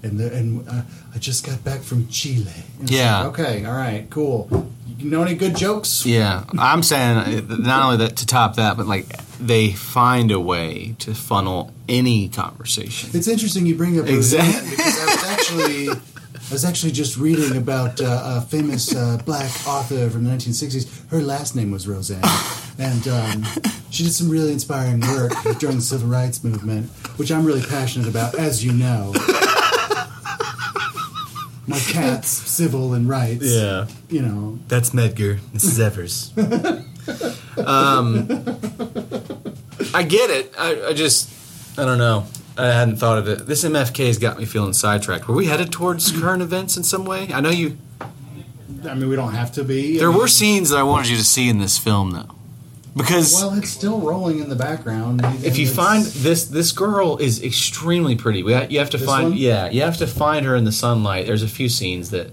And 0.02 0.18
their, 0.18 0.33
and 0.33 0.66
uh, 0.68 0.83
I 1.14 1.18
just 1.18 1.44
got 1.44 1.62
back 1.64 1.81
from 1.83 2.09
Chile. 2.09 2.46
And 2.81 2.90
Yeah. 2.90 3.18
like, 3.26 3.38
okay. 3.38 3.64
All 3.64 3.76
right. 3.76 4.07
Cool. 4.11 4.70
You 4.96 5.11
know 5.11 5.22
any 5.22 5.35
good 5.35 5.54
jokes? 5.57 6.07
Yeah, 6.07 6.44
I'm 6.59 6.83
saying 6.83 7.16
uh, 7.50 7.57
not 7.59 7.85
only 7.85 7.96
that 7.98 8.16
to 8.16 8.26
top 8.26 8.57
that, 8.57 8.76
but 8.76 8.87
like 8.87 9.07
they 9.40 9.70
find 9.72 10.31
a 10.31 10.40
way 10.40 10.94
to 11.01 11.14
funnel 11.14 11.72
any 11.88 12.29
conversation. 12.29 13.11
It's 13.12 13.29
interesting 13.29 13.66
you 13.66 13.77
bring 13.77 13.98
up 14.01 14.07
Exactly. 14.07 14.55
Roseanne 14.55 14.70
because 14.70 15.01
I 15.01 15.05
was 15.14 15.24
actually 15.24 15.88
I 15.90 16.53
was 16.53 16.64
actually 16.64 16.92
just 16.92 17.16
reading 17.18 17.57
about 17.57 18.01
uh, 18.01 18.38
a 18.38 18.40
famous 18.40 18.94
uh, 18.94 19.18
black 19.27 19.51
author 19.66 20.09
from 20.09 20.24
the 20.24 20.31
1960s. 20.31 21.09
Her 21.11 21.20
last 21.20 21.55
name 21.55 21.70
was 21.70 21.87
Roseanne, 21.87 22.22
and 22.79 23.07
um, 23.09 23.44
she 23.90 24.03
did 24.05 24.12
some 24.12 24.31
really 24.31 24.53
inspiring 24.53 25.01
work 25.01 25.33
during 25.59 25.77
the 25.77 25.83
civil 25.83 26.09
rights 26.09 26.42
movement, 26.42 26.88
which 27.18 27.31
I'm 27.31 27.44
really 27.44 27.61
passionate 27.62 28.09
about, 28.09 28.35
as 28.38 28.64
you 28.64 28.72
know. 28.72 29.12
My 31.66 31.79
cat's 31.81 32.29
civil 32.29 32.94
and 32.94 33.07
rights. 33.07 33.44
Yeah, 33.44 33.87
you 34.09 34.22
know, 34.22 34.59
that's 34.68 34.90
Medgar. 34.90 35.38
This 35.53 35.64
is 35.64 35.79
Evers. 35.79 36.33
um, 37.66 38.27
I 39.94 40.03
get 40.03 40.31
it. 40.31 40.53
I, 40.59 40.88
I 40.88 40.92
just, 40.92 41.31
I 41.79 41.85
don't 41.85 41.98
know. 41.98 42.27
I 42.57 42.66
hadn't 42.66 42.96
thought 42.96 43.18
of 43.18 43.29
it. 43.29 43.46
This 43.46 43.64
MFK's 43.64 44.18
got 44.18 44.37
me 44.38 44.44
feeling 44.44 44.72
sidetracked. 44.72 45.29
Were 45.29 45.35
we 45.35 45.46
headed 45.46 45.70
towards 45.70 46.11
current 46.11 46.42
events 46.42 46.77
in 46.77 46.83
some 46.83 47.05
way? 47.05 47.29
I 47.33 47.40
know 47.40 47.51
you. 47.51 47.79
I 48.88 48.94
mean, 48.94 49.09
we 49.09 49.16
don't 49.16 49.33
have 49.35 49.53
to 49.53 49.64
be. 49.64 49.96
I 49.96 49.98
There 50.01 50.11
mean, 50.11 50.18
were 50.18 50.29
scenes 50.29 50.70
that 50.70 50.79
I 50.79 50.83
wanted 50.83 51.09
you 51.09 51.16
to 51.16 51.24
see 51.24 51.48
in 51.48 51.59
this 51.59 51.79
film, 51.79 52.11
though, 52.12 52.35
because 52.96 53.33
Well, 53.35 53.55
it's 53.55 53.70
still 53.70 54.01
rolling 54.01 54.40
in 54.40 54.48
the 54.48 54.57
background. 54.57 55.20
if 55.44 55.57
you 55.59 55.68
find 55.68 56.05
this 56.05 56.44
this 56.46 56.72
girl 56.72 57.16
is 57.18 57.42
extremely 57.42 58.16
pretty. 58.16 58.42
We 58.42 58.55
ha- 58.55 58.66
you 58.68 58.79
have 58.81 58.90
to 58.90 58.98
find 58.98 59.31
one? 59.31 59.37
yeah, 59.38 59.68
you 59.70 59.83
have 59.83 59.96
to 59.98 60.07
find 60.07 60.44
her 60.46 60.55
in 60.57 60.64
the 60.64 60.72
sunlight. 60.72 61.27
There's 61.27 61.42
a 61.44 61.48
few 61.48 61.68
scenes 61.68 62.11
that 62.11 62.31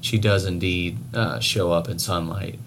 she 0.00 0.18
does 0.18 0.44
indeed 0.44 0.98
uh, 1.14 1.38
show 1.40 1.70
up 1.72 1.88
in 1.88 1.98
sunlight, 2.00 2.58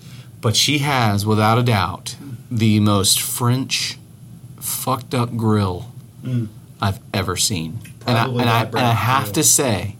but 0.42 0.56
she 0.56 0.78
has 0.80 1.26
without 1.26 1.58
a 1.58 1.64
doubt 1.64 2.16
the 2.52 2.80
most 2.80 3.22
French 3.22 3.98
fucked 4.66 5.14
up 5.14 5.36
grill 5.38 5.92
Mm. 6.24 6.48
I've 6.82 7.00
ever 7.14 7.36
seen. 7.38 7.80
And 8.08 8.18
I, 8.18 8.26
and, 8.28 8.42
I, 8.50 8.64
and 8.64 8.76
I 8.78 8.92
have 8.94 9.24
grill. 9.26 9.34
to 9.34 9.44
say 9.44 9.96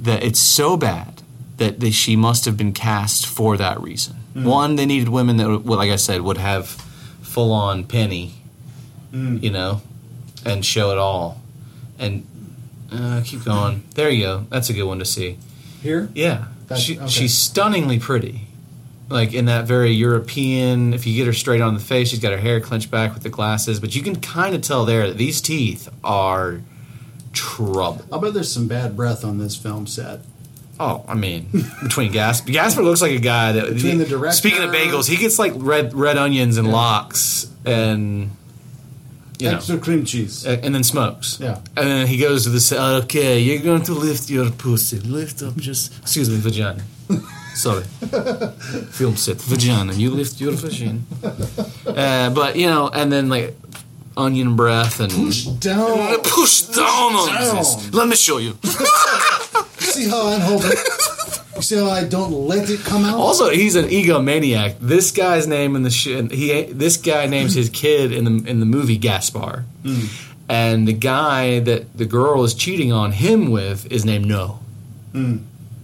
that 0.00 0.22
it's 0.24 0.40
so 0.40 0.76
bad 0.76 1.22
that 1.58 1.78
they, 1.80 1.90
she 1.92 2.16
must 2.16 2.44
have 2.44 2.56
been 2.56 2.72
cast 2.72 3.26
for 3.26 3.56
that 3.56 3.80
reason. 3.80 4.16
Mm. 4.34 4.44
One, 4.44 4.76
they 4.76 4.84
needed 4.86 5.08
women 5.08 5.36
that, 5.36 5.48
like 5.48 5.90
I 5.90 5.96
said, 5.96 6.22
would 6.22 6.38
have 6.38 6.66
full 7.22 7.52
on 7.52 7.84
penny, 7.84 8.34
Mm. 9.12 9.42
you 9.42 9.50
know, 9.50 9.80
and 10.44 10.64
show 10.66 10.90
it 10.90 10.98
all. 10.98 11.40
and 12.00 12.26
uh, 12.92 13.22
keep 13.24 13.44
going. 13.44 13.82
There 13.94 14.10
you 14.10 14.22
go. 14.24 14.46
That's 14.50 14.70
a 14.70 14.72
good 14.72 14.84
one 14.84 14.98
to 14.98 15.04
see. 15.04 15.36
Here, 15.82 16.08
Yeah, 16.14 16.46
she, 16.76 16.98
okay. 16.98 17.06
she's 17.08 17.34
stunningly 17.34 17.98
pretty. 18.00 18.47
Like 19.10 19.32
in 19.32 19.46
that 19.46 19.66
very 19.66 19.90
European. 19.92 20.92
If 20.92 21.06
you 21.06 21.14
get 21.16 21.26
her 21.26 21.32
straight 21.32 21.60
on 21.62 21.72
the 21.74 21.80
face, 21.80 22.10
she's 22.10 22.18
got 22.18 22.32
her 22.32 22.38
hair 22.38 22.60
clenched 22.60 22.90
back 22.90 23.14
with 23.14 23.22
the 23.22 23.30
glasses, 23.30 23.80
but 23.80 23.94
you 23.96 24.02
can 24.02 24.16
kind 24.20 24.54
of 24.54 24.60
tell 24.62 24.84
there 24.84 25.06
that 25.08 25.16
these 25.16 25.40
teeth 25.40 25.88
are 26.04 26.60
trouble. 27.32 28.04
I'll 28.12 28.18
bet 28.20 28.34
there's 28.34 28.52
some 28.52 28.68
bad 28.68 28.96
breath 28.96 29.24
on 29.24 29.38
this 29.38 29.56
film 29.56 29.86
set. 29.86 30.20
Oh, 30.80 31.04
I 31.08 31.14
mean, 31.14 31.48
between 31.82 32.12
Gaspar, 32.12 32.52
Gaspar 32.52 32.82
looks 32.82 33.00
like 33.02 33.12
a 33.12 33.18
guy 33.18 33.52
that. 33.52 33.74
Between 33.74 33.98
the 33.98 34.04
director- 34.04 34.36
Speaking 34.36 34.62
of 34.62 34.70
bagels, 34.70 35.08
he 35.08 35.16
gets 35.16 35.38
like 35.38 35.52
red 35.56 35.94
red 35.94 36.16
onions 36.18 36.56
and 36.58 36.70
lox, 36.70 37.50
and 37.64 38.30
you 39.38 39.50
know, 39.50 39.56
Extra 39.56 39.78
cream 39.78 40.04
cheese. 40.04 40.44
and 40.44 40.74
then 40.74 40.84
smokes. 40.84 41.38
Yeah. 41.40 41.60
And 41.76 41.86
then 41.88 42.06
he 42.08 42.16
goes 42.18 42.44
to 42.44 42.50
the. 42.50 43.00
Okay, 43.04 43.38
you're 43.40 43.62
going 43.62 43.82
to 43.84 43.92
lift 43.92 44.28
your 44.30 44.50
pussy. 44.50 44.98
Lift 45.00 45.42
up 45.42 45.56
just. 45.56 45.98
Excuse 46.00 46.28
me, 46.28 46.36
vagina. 46.38 46.82
Sorry. 47.58 47.82
Film 48.92 49.16
set. 49.16 49.36
Vagina. 49.40 49.92
You 49.92 50.10
lift 50.10 50.40
your 50.40 50.52
vagina. 50.52 51.00
Uh, 51.86 52.30
but, 52.30 52.54
you 52.56 52.66
know, 52.66 52.88
and 52.88 53.10
then 53.10 53.28
like 53.28 53.56
onion 54.16 54.54
breath 54.54 55.00
and. 55.00 55.10
Push 55.12 55.44
down. 55.44 55.98
Uh, 55.98 56.18
push 56.22 56.62
down 56.62 57.14
on 57.14 57.28
Down. 57.34 57.56
this. 57.56 57.92
Let 57.92 58.08
me 58.08 58.16
show 58.16 58.38
you. 58.38 58.56
See 59.78 60.08
how 60.08 60.26
I 60.26 60.38
hold 60.38 60.62
it? 60.64 60.78
You 61.56 61.62
see 61.62 61.76
how 61.76 61.90
I 61.90 62.04
don't 62.04 62.30
let 62.46 62.70
it 62.70 62.80
come 62.84 63.04
out? 63.04 63.18
Also, 63.18 63.50
he's 63.50 63.74
an 63.74 63.86
egomaniac. 63.86 64.76
This 64.78 65.10
guy's 65.10 65.48
name 65.48 65.74
in 65.74 65.82
the 65.82 65.90
sh- 65.90 66.30
he 66.30 66.62
this 66.70 66.96
guy 66.96 67.26
names 67.26 67.54
his 67.54 67.68
kid 67.68 68.12
in 68.12 68.24
the 68.24 68.48
in 68.48 68.60
the 68.60 68.66
movie 68.66 68.96
Gaspar, 68.96 69.64
hmm. 69.82 70.04
and 70.48 70.86
the 70.86 70.92
guy 70.92 71.58
that 71.58 71.98
the 71.98 72.04
girl 72.04 72.44
is 72.44 72.54
cheating 72.54 72.92
on 72.92 73.10
him 73.10 73.50
with 73.50 73.90
is 73.90 74.04
named 74.04 74.26
No. 74.26 74.60
Hmm. 75.10 75.38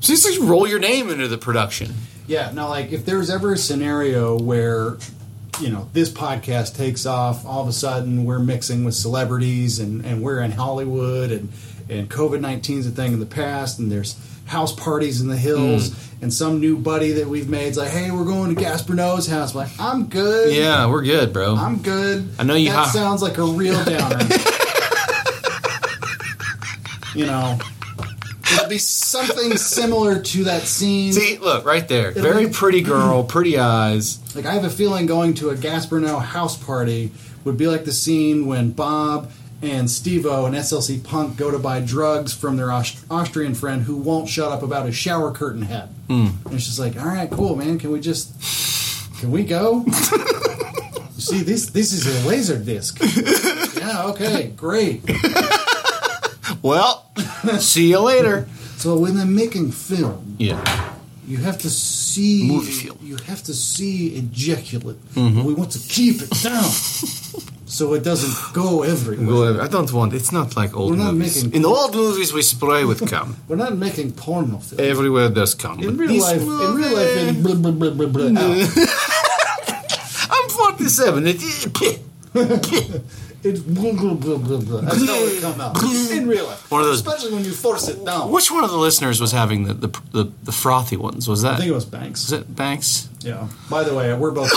So 0.05 0.13
just 0.13 0.39
like 0.41 0.49
roll 0.49 0.67
your 0.67 0.79
name 0.79 1.09
into 1.11 1.29
the 1.29 1.39
production. 1.39 1.95
Yeah, 2.27 2.51
now 2.53 2.69
like 2.69 2.93
if 2.93 3.05
there's 3.07 3.31
ever 3.31 3.55
a 3.55 3.57
scenario 3.57 4.39
where 4.39 4.97
you 5.61 5.69
know 5.71 5.89
this 5.93 6.11
podcast 6.11 6.77
takes 6.77 7.07
off, 7.07 7.47
all 7.47 7.63
of 7.63 7.69
a 7.69 7.73
sudden 7.73 8.25
we're 8.25 8.39
mixing 8.39 8.85
with 8.85 8.95
celebrities 8.95 9.79
and, 9.79 10.05
and 10.05 10.23
we're 10.23 10.41
in 10.41 10.51
Hollywood 10.53 11.31
and 11.31 11.51
and 11.89 12.09
COVID 12.11 12.41
19's 12.41 12.87
a 12.87 12.91
thing 12.91 13.13
in 13.15 13.21
the 13.21 13.27
past 13.27 13.79
and 13.79 13.91
there's 13.93 14.17
house 14.47 14.75
parties 14.75 15.21
in 15.23 15.29
the 15.29 15.37
hills 15.39 15.89
Hmm. 15.89 16.25
and 16.25 16.33
some 16.35 16.61
new 16.61 16.77
buddy 16.77 17.13
that 17.13 17.29
we've 17.29 17.49
made 17.49 17.69
is 17.69 17.77
like, 17.79 17.91
hey, 17.91 18.11
we're 18.11 18.25
going 18.27 18.55
to 18.55 18.61
Gaspar 18.61 18.93
Noé's 18.95 19.27
house. 19.27 19.53
I'm 19.53 19.57
like, 19.59 19.71
I'm 19.79 20.07
good. 20.07 20.55
Yeah, 20.55 20.87
we're 20.87 21.03
good, 21.03 21.33
bro. 21.33 21.55
I'm 21.57 21.81
good. 21.83 22.29
I 22.39 22.43
know 22.43 22.55
you 22.55 22.69
That 22.71 22.77
ha- 22.87 22.91
sounds 22.93 23.23
like 23.23 23.39
a 23.39 23.45
real 23.45 23.83
downer. 23.85 24.19
you 27.15 27.27
know, 27.27 27.59
it'd 28.55 28.69
be 28.69 28.79
something 28.79 29.57
similar 29.57 30.19
to 30.21 30.45
that 30.45 30.63
scene. 30.63 31.13
See, 31.13 31.39
look 31.39 31.65
right 31.65 31.87
there. 31.87 32.11
It'll 32.11 32.23
Very 32.23 32.47
be- 32.47 32.53
pretty 32.53 32.81
girl, 32.83 33.25
pretty 33.29 33.59
eyes. 33.59 34.19
Like 34.35 34.47
I 34.47 34.53
have 34.55 34.65
a 34.65 34.71
feeling 34.71 35.07
going 35.07 35.35
to 35.35 35.51
a 35.51 35.57
Gaspar 35.57 36.01
Noé 36.01 36.23
house 36.23 36.57
party 36.57 37.13
would 37.45 37.57
be 37.57 37.67
like 37.67 37.85
the 37.85 37.93
scene 37.93 38.47
when 38.47 38.71
Bob 38.71 39.31
and 39.63 39.89
Stevo 39.89 40.47
and 40.47 40.55
SLC 40.55 41.03
Punk 41.03 41.37
go 41.37 41.51
to 41.51 41.59
buy 41.59 41.81
drugs 41.81 42.35
from 42.35 42.57
their 42.57 42.71
Aust- 42.71 43.05
Austrian 43.11 43.55
friend 43.55 43.83
who 43.83 43.97
won't 43.97 44.29
shut 44.29 44.51
up 44.53 44.63
about 44.63 44.87
his 44.87 44.95
shower 44.97 45.33
curtain 45.33 45.63
head. 45.63 45.89
Hmm. 46.09 46.29
And 46.45 46.55
it's 46.55 46.67
just 46.67 46.79
like, 46.79 46.99
all 46.99 47.07
right, 47.07 47.31
cool, 47.31 47.57
man. 47.57 47.79
Can 47.79 47.91
we 47.93 48.01
just 48.01 48.33
can 49.21 49.31
we 49.31 49.45
go? 49.45 49.85
See, 51.17 51.43
this 51.43 51.67
this 51.71 51.93
is 51.93 52.07
a 52.07 52.29
laser 52.29 52.59
disc. 52.59 52.99
yeah, 53.79 54.07
okay, 54.09 54.49
great. 54.57 55.03
Well, 56.61 57.11
see 57.61 57.91
you 57.91 58.01
later. 58.01 58.47
So 58.77 58.97
when 58.99 59.15
they're 59.17 59.27
making 59.45 59.73
film, 59.73 60.37
Yeah. 60.39 60.61
you 61.27 61.39
have 61.39 61.59
to 61.59 61.71
see 61.71 62.47
Movie 62.47 62.73
film. 62.73 62.99
You 63.03 63.17
have 63.27 63.43
to 63.45 63.55
see 63.55 64.17
ejaculate. 64.17 64.99
Mm-hmm. 65.15 65.45
We 65.45 65.55
want 65.55 65.71
to 65.73 65.79
keep 65.79 66.17
it 66.23 66.31
down 66.43 66.71
so 67.67 67.95
it 67.95 68.03
doesn't 68.05 68.35
go 68.53 68.83
everywhere. 68.83 69.27
Go- 69.27 69.61
I 69.63 69.69
don't 69.69 69.91
want. 69.93 70.13
It's 70.15 70.33
not 70.33 70.55
like 70.57 70.77
old 70.77 70.97
movies. 70.99 71.43
making- 71.45 71.55
In 71.59 71.65
old 71.65 71.95
movies, 71.95 72.33
we 72.33 72.43
spray 72.43 72.85
with 72.85 73.01
cum. 73.09 73.37
We're 73.49 73.57
not 73.67 73.77
making 73.77 74.13
porno 74.13 74.59
film. 74.59 74.81
Everywhere 74.81 75.29
there's 75.31 75.55
cum. 75.55 75.81
in 75.83 75.97
real 75.97 76.21
life, 76.21 76.41
in 76.43 76.75
real 76.81 76.95
life, 76.95 77.17
in 77.29 77.43
blah, 77.43 77.55
blah, 77.55 77.73
blah, 77.73 77.91
blah, 77.91 78.07
blah. 78.07 78.29
I'm 80.37 80.49
47. 80.51 81.25
It, 81.27 81.41
it's 83.45 83.61
blah, 83.61 83.93
blah, 83.93 84.15
blah, 84.15 84.39
blah, 84.39 84.59
blah. 84.59 84.81
That's 84.81 85.07
how 85.07 85.15
it 85.25 85.41
come 85.43 85.61
out 85.61 85.83
in 86.13 86.27
real 86.27 86.47
life. 86.47 86.71
One 86.71 86.81
of 86.81 86.87
those- 86.87 87.01
especially 87.01 87.35
when 87.35 87.45
you 87.45 87.53
force 87.53 87.89
it 87.89 88.05
down. 88.05 88.31
which 88.31 88.51
one 88.51 88.65
of 88.65 88.71
the 88.71 88.77
listeners 88.79 89.21
was 89.21 89.33
having 89.33 89.65
the, 89.65 89.75
the, 89.75 90.01
the, 90.13 90.33
the 90.45 90.53
frothy 90.53 90.97
ones? 90.97 91.29
Was 91.29 91.43
that? 91.43 91.55
I 91.55 91.57
think 91.59 91.71
it 91.71 91.75
was 91.75 91.85
Banks. 91.85 92.31
was 92.31 92.33
it 92.41 92.57
Banks? 92.57 93.09
Yeah. 93.21 93.49
By 93.71 93.85
the 93.85 93.95
way, 93.95 94.13
we're 94.15 94.31
both 94.31 94.51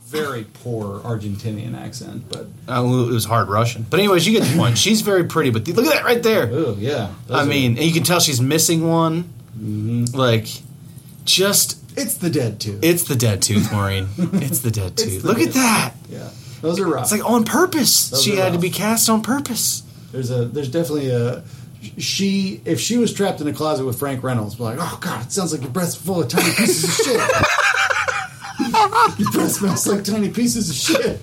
very 0.04 0.44
poor 0.62 1.00
Argentinian 1.00 1.74
accent, 1.78 2.24
but 2.28 2.46
Oh, 2.68 3.08
it 3.08 3.12
was 3.12 3.24
hard 3.26 3.48
Russian. 3.48 3.86
But 3.88 4.00
anyways, 4.00 4.26
you 4.26 4.38
get 4.38 4.48
the 4.48 4.56
point. 4.56 4.76
She's 4.78 5.00
very 5.02 5.24
pretty, 5.24 5.50
but 5.50 5.66
look 5.68 5.86
at 5.86 5.92
that 5.92 6.04
right 6.04 6.22
there. 6.22 6.48
oh 6.52 6.76
yeah. 6.78 7.12
Those 7.26 7.36
I 7.36 7.42
are- 7.42 7.46
mean, 7.46 7.76
and 7.76 7.84
you 7.86 7.92
can 7.92 8.02
tell 8.02 8.20
she's 8.20 8.40
missing 8.40 8.86
one. 8.88 9.24
Mm-hmm. 9.58 10.16
Like, 10.16 10.46
just 11.24 11.78
it's 11.98 12.14
the 12.16 12.30
dead 12.30 12.60
tooth. 12.60 12.80
it's 12.82 13.04
the 13.04 13.16
dead 13.16 13.42
tooth, 13.42 13.72
Maureen. 13.72 14.08
It's 14.34 14.60
the 14.60 14.70
dead 14.70 14.96
tooth. 14.96 15.22
the 15.22 15.28
Look 15.28 15.38
dead 15.38 15.48
at 15.48 15.54
that. 15.54 15.94
yeah. 16.08 16.28
Those 16.60 16.78
are 16.80 16.86
rough. 16.86 17.04
It's 17.04 17.12
like 17.12 17.28
on 17.28 17.44
purpose. 17.44 18.10
Those 18.10 18.22
she 18.22 18.36
had 18.36 18.52
to 18.52 18.58
be 18.58 18.70
cast 18.70 19.08
on 19.08 19.22
purpose. 19.22 19.82
There's 20.12 20.30
a 20.30 20.44
there's 20.44 20.68
definitely 20.70 21.10
a 21.10 21.42
she 21.98 22.60
if 22.64 22.78
she 22.80 22.98
was 22.98 23.12
trapped 23.12 23.40
in 23.40 23.48
a 23.48 23.52
closet 23.52 23.84
with 23.86 23.98
Frank 23.98 24.22
Reynolds, 24.22 24.56
be 24.56 24.64
like, 24.64 24.78
oh 24.80 24.98
god, 25.00 25.26
it 25.26 25.32
sounds 25.32 25.52
like 25.52 25.62
your 25.62 25.70
breath's 25.70 25.94
full 25.94 26.22
of 26.22 26.28
tiny 26.28 26.52
pieces 26.54 26.84
of 26.84 26.90
shit. 27.06 27.20
your 29.18 29.30
breath 29.32 29.52
smells 29.52 29.86
like 29.86 30.04
tiny 30.04 30.30
pieces 30.30 30.68
of 30.70 30.76
shit. 30.76 31.20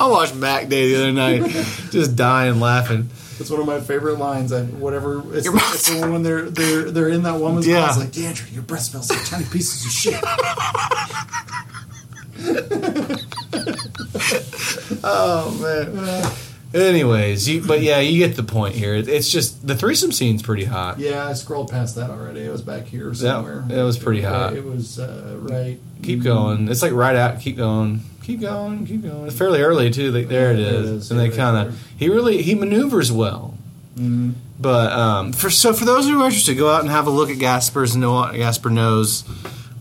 I 0.00 0.06
watched 0.08 0.34
Mac 0.34 0.68
Day 0.68 0.88
the 0.88 0.96
other 0.96 1.12
night, 1.12 1.42
just 1.90 2.16
dying 2.16 2.60
laughing. 2.60 3.08
That's 3.38 3.50
one 3.50 3.60
of 3.60 3.66
my 3.66 3.80
favorite 3.80 4.18
lines. 4.18 4.52
I, 4.52 4.62
whatever 4.64 5.18
it's, 5.36 5.46
it's 5.46 5.90
the 5.90 6.00
one 6.00 6.12
when 6.12 6.22
they're 6.22 6.48
they're 6.50 6.90
they're 6.90 7.08
in 7.08 7.22
that 7.24 7.40
woman's 7.40 7.66
Yeah. 7.66 7.84
closet, 7.84 8.00
like, 8.00 8.12
Deandra, 8.12 8.52
your 8.54 8.62
breath 8.62 8.82
smells 8.82 9.10
like 9.10 9.24
tiny 9.24 9.44
pieces 9.46 9.84
of 9.84 9.90
shit. 9.90 10.22
Oh 15.06 15.50
man. 15.60 16.32
Anyways, 16.74 17.48
you, 17.48 17.62
but 17.64 17.82
yeah, 17.82 18.00
you 18.00 18.26
get 18.26 18.36
the 18.36 18.42
point 18.42 18.74
here. 18.74 18.94
It- 18.94 19.08
It's 19.08 19.30
just 19.30 19.64
the 19.66 19.76
threesome 19.76 20.10
scene's 20.12 20.42
pretty 20.42 20.64
hot. 20.64 20.98
Yeah, 20.98 21.28
I 21.28 21.34
scrolled 21.34 21.70
past 21.70 21.94
that 21.96 22.10
already. 22.10 22.40
It 22.40 22.50
was 22.50 22.62
back 22.62 22.86
here 22.86 23.12
somewhere. 23.14 23.64
it 23.68 23.82
was 23.82 23.96
pretty 23.98 24.22
hot. 24.22 24.54
It 24.54 24.64
was 24.64 24.98
uh, 24.98 25.36
right. 25.40 25.78
Keep 26.02 26.22
going. 26.24 26.68
It's 26.68 26.82
like 26.82 26.92
right 26.92 27.14
out. 27.14 27.40
Keep 27.40 27.58
going. 27.58 28.00
Keep 28.24 28.40
going. 28.40 28.86
Keep 28.86 29.02
going. 29.02 29.26
It's 29.26 29.36
fairly 29.38 29.60
early 29.62 29.90
too. 29.90 30.10
Like, 30.10 30.28
there 30.28 30.52
it 30.52 30.58
Yeah, 30.58 30.66
it 30.66 30.72
is. 30.74 30.90
is. 30.90 31.10
And 31.10 31.20
they 31.20 31.28
kind 31.30 31.68
of 31.68 31.80
he 31.96 32.08
really 32.08 32.42
he 32.42 32.54
maneuvers 32.56 33.12
well. 33.12 33.56
Mm-hmm. 33.96 34.30
But 34.58 34.92
um, 34.92 35.32
for 35.32 35.50
so 35.50 35.72
for 35.72 35.84
those 35.84 36.06
who 36.08 36.20
are 36.22 36.26
interested, 36.26 36.56
go 36.56 36.70
out 36.70 36.80
and 36.80 36.90
have 36.90 37.06
a 37.06 37.10
look 37.10 37.30
at 37.30 37.38
Gasper's 37.38 37.96
no 37.96 38.32
Gasper 38.32 38.70
knows 38.70 39.22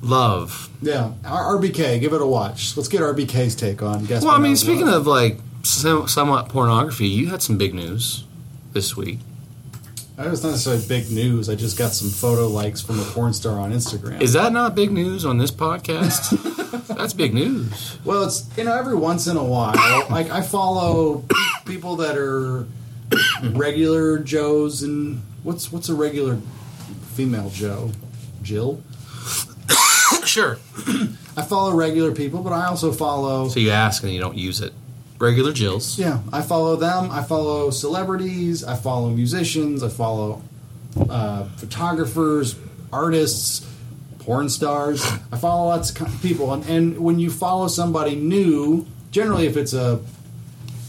love. 0.04 0.70
Yeah, 0.82 1.13
RBK, 1.24 2.00
give 2.00 2.13
it 2.13 2.22
a 2.22 2.26
watch. 2.26 2.76
Let's 2.78 2.89
get 2.89 3.02
RBK's 3.02 3.56
take 3.56 3.82
on. 3.82 4.06
Guess 4.06 4.24
Well, 4.24 4.36
I 4.36 4.39
mean, 4.39 4.56
speaking 4.56 4.88
of 4.89 5.08
like 5.08 5.39
some, 5.63 6.08
somewhat 6.08 6.50
pornography, 6.50 7.08
you 7.08 7.28
had 7.28 7.42
some 7.42 7.58
big 7.58 7.74
news 7.74 8.26
this 8.74 8.96
week. 8.96 9.20
I 10.16 10.28
was 10.28 10.44
not 10.44 10.52
necessarily 10.52 10.86
big 10.88 11.10
news. 11.10 11.50
I 11.50 11.56
just 11.56 11.76
got 11.76 11.92
some 11.92 12.10
photo 12.12 12.48
likes 12.48 12.82
from 12.82 13.00
a 13.00 13.04
porn 13.04 13.34
star 13.34 13.60
on 13.60 13.74
Instagram. 13.74 14.22
Is 14.22 14.34
that 14.34 14.54
not 14.54 14.76
big 14.76 14.92
news 14.92 15.26
on 15.26 15.39
this 15.39 15.50
podcast? 15.50 16.30
That's 16.96 17.13
big 17.13 17.34
news. 17.34 17.98
well, 18.06 18.24
it's 18.24 18.48
you 18.56 18.63
know 18.66 18.76
every 18.76 18.96
once 18.96 19.26
in 19.26 19.38
a 19.38 19.44
while, 19.44 19.74
like 20.12 20.30
I 20.30 20.42
follow 20.42 21.24
people 21.66 21.96
that 21.96 22.16
are 22.16 22.68
regular 23.42 24.20
Joes 24.20 24.84
and 24.84 25.24
what's 25.42 25.72
what's 25.72 25.89
a 25.89 25.96
regular 25.96 26.39
female 27.13 27.50
Joe? 27.50 27.92
Jill. 28.44 28.84
Sure. 30.26 30.58
I 31.36 31.42
follow 31.42 31.74
regular 31.74 32.12
people, 32.12 32.42
but 32.42 32.54
I 32.54 32.68
also 32.68 32.92
follow 32.92 33.50
So 33.50 33.60
you 33.60 33.72
ask 33.72 34.04
and 34.04 34.12
you 34.12 34.20
don't 34.20 34.38
use 34.38 34.62
it. 34.62 34.74
Regular 35.20 35.54
Jills. 35.54 35.98
Yeah, 35.98 36.20
I 36.32 36.42
follow 36.42 36.76
them. 36.76 37.10
I 37.10 37.24
follow 37.24 37.70
celebrities. 37.70 38.64
I 38.64 38.76
follow 38.76 39.10
musicians. 39.10 39.82
I 39.82 39.90
follow 39.90 40.42
uh, 41.10 41.46
photographers, 41.56 42.56
artists, 42.92 43.66
porn 44.20 44.50
stars. 44.50 45.06
I 45.32 45.38
follow 45.38 45.68
lots 45.70 45.98
of 46.00 46.22
people. 46.22 46.54
And, 46.54 46.66
and 46.66 47.00
when 47.00 47.20
you 47.20 47.30
follow 47.30 47.68
somebody 47.68 48.16
new, 48.16 48.86
generally, 49.12 49.48
if 49.48 49.58
it's 49.58 49.74
a 49.74 50.02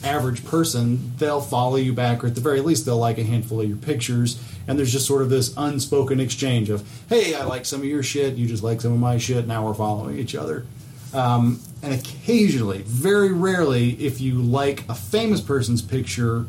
average 0.02 0.44
person, 0.44 1.12
they'll 1.18 1.40
follow 1.40 1.76
you 1.76 1.92
back, 1.92 2.22
or 2.22 2.26
at 2.26 2.34
the 2.34 2.40
very 2.40 2.60
least, 2.60 2.84
they'll 2.86 2.98
like 2.98 3.18
a 3.18 3.24
handful 3.24 3.60
of 3.60 3.68
your 3.68 3.78
pictures. 3.78 4.38
And 4.66 4.78
there's 4.78 4.92
just 4.92 5.06
sort 5.06 5.22
of 5.22 5.30
this 5.30 5.52
unspoken 5.56 6.20
exchange 6.20 6.70
of, 6.70 6.82
"Hey, 7.08 7.34
I 7.34 7.44
like 7.44 7.66
some 7.66 7.80
of 7.80 7.86
your 7.86 8.02
shit. 8.02 8.34
You 8.34 8.46
just 8.46 8.62
like 8.62 8.80
some 8.80 8.92
of 8.92 8.98
my 8.98 9.18
shit. 9.18 9.46
Now 9.46 9.66
we're 9.66 9.74
following 9.74 10.18
each 10.18 10.34
other." 10.34 10.64
Um, 11.12 11.60
and 11.82 11.94
occasionally, 11.94 12.82
very 12.86 13.32
rarely, 13.32 13.90
if 13.92 14.20
you 14.20 14.34
like 14.42 14.84
a 14.88 14.94
famous 14.94 15.40
person's 15.40 15.82
picture, 15.82 16.46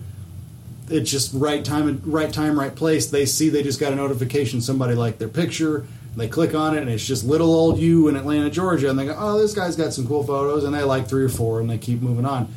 it's 0.89 1.09
just 1.09 1.31
right 1.33 1.63
time, 1.63 2.01
right 2.05 2.31
time, 2.31 2.57
right 2.57 2.73
place. 2.73 3.07
They 3.07 3.25
see 3.25 3.49
they 3.49 3.63
just 3.63 3.79
got 3.79 3.93
a 3.93 3.95
notification 3.95 4.61
somebody 4.61 4.95
liked 4.95 5.19
their 5.19 5.27
picture. 5.27 5.85
They 6.15 6.27
click 6.29 6.55
on 6.55 6.77
it, 6.77 6.81
and 6.81 6.89
it's 6.89 7.05
just 7.05 7.25
little 7.25 7.53
old 7.53 7.77
you 7.77 8.07
in 8.07 8.15
Atlanta, 8.15 8.49
Georgia, 8.49 8.89
and 8.89 8.97
they 8.97 9.05
go, 9.05 9.15
"Oh, 9.17 9.37
this 9.37 9.53
guy's 9.53 9.75
got 9.75 9.93
some 9.93 10.07
cool 10.07 10.23
photos," 10.23 10.63
and 10.63 10.73
they 10.73 10.83
like 10.83 11.09
three 11.09 11.23
or 11.23 11.29
four, 11.29 11.59
and 11.59 11.69
they 11.69 11.77
keep 11.77 12.01
moving 12.01 12.25
on. 12.25 12.47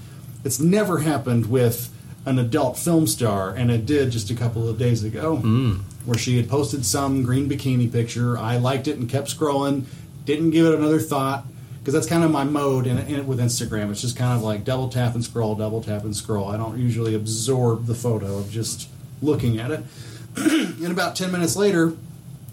It's 0.44 0.60
never 0.60 0.98
happened 0.98 1.46
with 1.46 1.90
an 2.26 2.38
adult 2.38 2.78
film 2.78 3.06
star, 3.06 3.50
and 3.50 3.70
it 3.70 3.86
did 3.86 4.10
just 4.10 4.30
a 4.30 4.34
couple 4.34 4.68
of 4.68 4.78
days 4.78 5.02
ago, 5.04 5.36
where 6.04 6.18
she 6.18 6.36
had 6.36 6.48
posted 6.48 6.84
some 6.84 7.22
green 7.22 7.48
bikini 7.48 7.90
picture. 7.90 8.36
I 8.38 8.56
liked 8.56 8.88
it 8.88 8.96
and 8.98 9.08
kept 9.08 9.28
scrolling, 9.28 9.84
didn't 10.24 10.50
give 10.50 10.66
it 10.66 10.74
another 10.74 11.00
thought 11.00 11.44
because 11.88 11.94
that's 11.94 12.06
kind 12.06 12.22
of 12.22 12.30
my 12.30 12.44
mode 12.44 12.86
in, 12.86 12.98
in 12.98 13.26
with 13.26 13.38
Instagram. 13.38 13.90
It's 13.90 14.02
just 14.02 14.14
kind 14.14 14.36
of 14.36 14.42
like 14.42 14.62
double 14.62 14.90
tap 14.90 15.14
and 15.14 15.24
scroll, 15.24 15.54
double 15.54 15.82
tap 15.82 16.04
and 16.04 16.14
scroll. 16.14 16.48
I 16.48 16.58
don't 16.58 16.78
usually 16.78 17.14
absorb 17.14 17.86
the 17.86 17.94
photo 17.94 18.36
of 18.36 18.50
just 18.50 18.90
looking 19.22 19.58
at 19.58 19.70
it. 19.70 19.84
and 20.36 20.92
about 20.92 21.16
ten 21.16 21.32
minutes 21.32 21.56
later, 21.56 21.94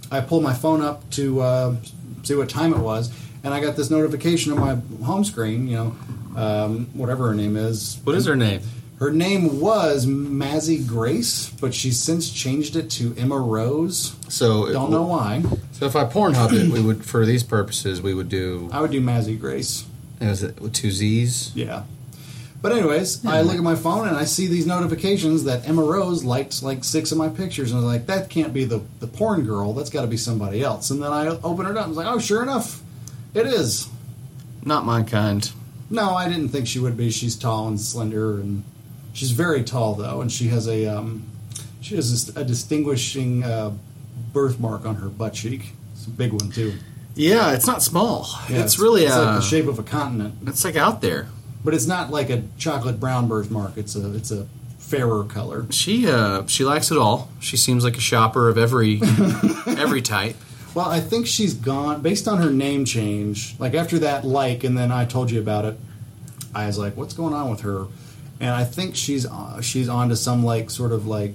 I 0.09 0.21
pull 0.21 0.39
my 0.39 0.53
phone 0.53 0.81
up 0.81 1.09
to 1.11 1.41
uh, 1.41 1.75
see 2.23 2.35
what 2.35 2.49
time 2.49 2.73
it 2.73 2.79
was, 2.79 3.11
and 3.43 3.53
I 3.53 3.59
got 3.59 3.75
this 3.75 3.89
notification 3.89 4.53
on 4.53 4.59
my 4.59 5.05
home 5.05 5.25
screen. 5.25 5.67
You 5.67 5.75
know, 5.75 5.95
um, 6.37 6.85
whatever 6.93 7.27
her 7.27 7.35
name 7.35 7.57
is. 7.57 7.99
What 8.05 8.15
is 8.15 8.25
her 8.27 8.37
name? 8.37 8.61
Her 8.99 9.11
name 9.11 9.59
was 9.59 10.05
Mazzy 10.05 10.85
Grace, 10.87 11.49
but 11.49 11.73
she's 11.73 11.99
since 11.99 12.31
changed 12.31 12.77
it 12.77 12.89
to 12.91 13.13
Emma 13.17 13.37
Rose. 13.37 14.15
So 14.29 14.71
Don't 14.71 14.89
know 14.89 15.03
why. 15.03 15.43
So 15.73 15.85
if 15.85 15.95
I 15.97 16.05
Pornhub 16.05 16.53
it, 16.53 16.71
we 16.71 16.81
would 16.81 17.03
for 17.05 17.25
these 17.25 17.43
purposes 17.43 18.01
we 18.01 18.13
would 18.13 18.29
do. 18.29 18.69
I 18.71 18.79
would 18.79 18.91
do 18.91 19.01
Mazzy 19.01 19.37
Grace. 19.37 19.85
Was 20.21 20.43
it 20.43 20.61
with 20.61 20.73
two 20.73 20.91
Z's? 20.91 21.51
Yeah. 21.55 21.83
But 22.61 22.71
anyways, 22.71 23.23
I 23.25 23.41
look 23.41 23.57
at 23.57 23.63
my 23.63 23.75
phone 23.75 24.07
and 24.07 24.17
I 24.17 24.23
see 24.23 24.47
these 24.47 24.65
notifications 24.65 25.43
that 25.43 25.67
Emma 25.67 25.83
Rose 25.83 26.23
liked 26.23 26.63
like 26.63 26.83
six 26.83 27.11
of 27.11 27.17
my 27.17 27.29
pictures, 27.29 27.71
and 27.71 27.79
I 27.79 27.83
was 27.83 27.93
like, 27.93 28.07
that 28.07 28.29
can't 28.29 28.53
be 28.53 28.63
the 28.63 28.81
the 29.01 29.07
porn 29.07 29.43
girl. 29.45 29.73
That's 29.73 29.89
got 29.89 30.01
to 30.01 30.07
be 30.07 30.17
somebody 30.17 30.63
else. 30.63 30.89
And 30.89 31.03
then 31.03 31.11
I 31.11 31.27
open 31.27 31.65
it 31.65 31.71
up. 31.71 31.75
and 31.75 31.79
I 31.79 31.87
was 31.87 31.97
like, 31.97 32.07
oh, 32.07 32.17
sure 32.17 32.41
enough, 32.41 32.81
it 33.33 33.45
is. 33.45 33.87
Not 34.63 34.85
my 34.85 35.03
kind. 35.03 35.51
No, 35.91 36.15
I 36.15 36.27
didn't 36.27 36.49
think 36.49 36.65
she 36.65 36.79
would 36.79 36.97
be. 36.97 37.11
She's 37.11 37.35
tall 37.35 37.67
and 37.67 37.79
slender, 37.79 38.39
and 38.39 38.63
she's 39.15 39.31
very 39.31 39.63
tall 39.63 39.95
though, 39.95 40.21
and 40.21 40.31
she 40.31 40.49
has 40.49 40.67
a 40.67 40.85
um, 40.85 41.23
she 41.81 41.95
has 41.95 42.29
a, 42.35 42.41
a 42.41 42.43
distinguishing 42.43 43.43
uh, 43.43 43.71
birthmark 44.31 44.85
on 44.85 44.95
her 44.97 45.07
butt 45.09 45.33
cheek. 45.33 45.71
It's 45.93 46.05
a 46.05 46.11
big 46.11 46.31
one 46.31 46.51
too. 46.51 46.73
Yeah, 47.15 47.53
it's 47.53 47.65
not 47.65 47.81
small. 47.81 48.27
Yeah, 48.49 48.63
it's, 48.63 48.77
really 48.77 49.05
it's 49.05 49.15
uh, 49.15 49.25
like 49.25 49.35
the 49.35 49.41
shape 49.41 49.67
of 49.67 49.79
a 49.79 49.83
continent, 49.83 50.35
it's 50.45 50.65
like 50.65 50.75
out 50.75 50.99
there. 50.99 51.29
but 51.63 51.73
it's 51.73 51.87
not 51.87 52.11
like 52.11 52.29
a 52.29 52.43
chocolate 52.57 52.99
brown 52.99 53.27
birthmark. 53.29 53.77
It's 53.77 53.95
a 53.95 54.13
it's 54.13 54.31
a 54.31 54.47
fairer 54.77 55.23
color. 55.23 55.65
She 55.71 56.07
uh 56.07 56.45
she 56.45 56.63
likes 56.65 56.91
it 56.91 56.97
all. 56.97 57.29
She 57.39 57.57
seems 57.57 57.83
like 57.83 57.95
a 57.97 58.01
shopper 58.01 58.49
of 58.49 58.57
every 58.57 59.01
every 59.65 60.01
type. 60.01 60.35
Well, 60.75 60.89
I 60.89 60.99
think 60.99 61.25
she's 61.25 61.53
gone 61.53 62.01
based 62.01 62.27
on 62.27 62.39
her 62.39 62.51
name 62.51 62.83
change. 62.83 63.55
Like 63.59 63.73
after 63.73 63.97
that 63.99 64.25
like, 64.25 64.65
and 64.65 64.77
then 64.77 64.91
I 64.91 65.05
told 65.05 65.31
you 65.31 65.39
about 65.39 65.63
it. 65.63 65.79
I 66.53 66.67
was 66.67 66.77
like, 66.77 66.97
"What's 66.97 67.13
going 67.13 67.33
on 67.33 67.49
with 67.49 67.61
her?" 67.61 67.87
And 68.39 68.49
I 68.49 68.63
think 68.63 68.95
she's 68.95 69.25
uh, 69.25 69.61
she's 69.61 69.87
on 69.87 70.09
to 70.09 70.15
some 70.15 70.43
like 70.43 70.69
sort 70.69 70.91
of 70.91 71.07
like 71.07 71.33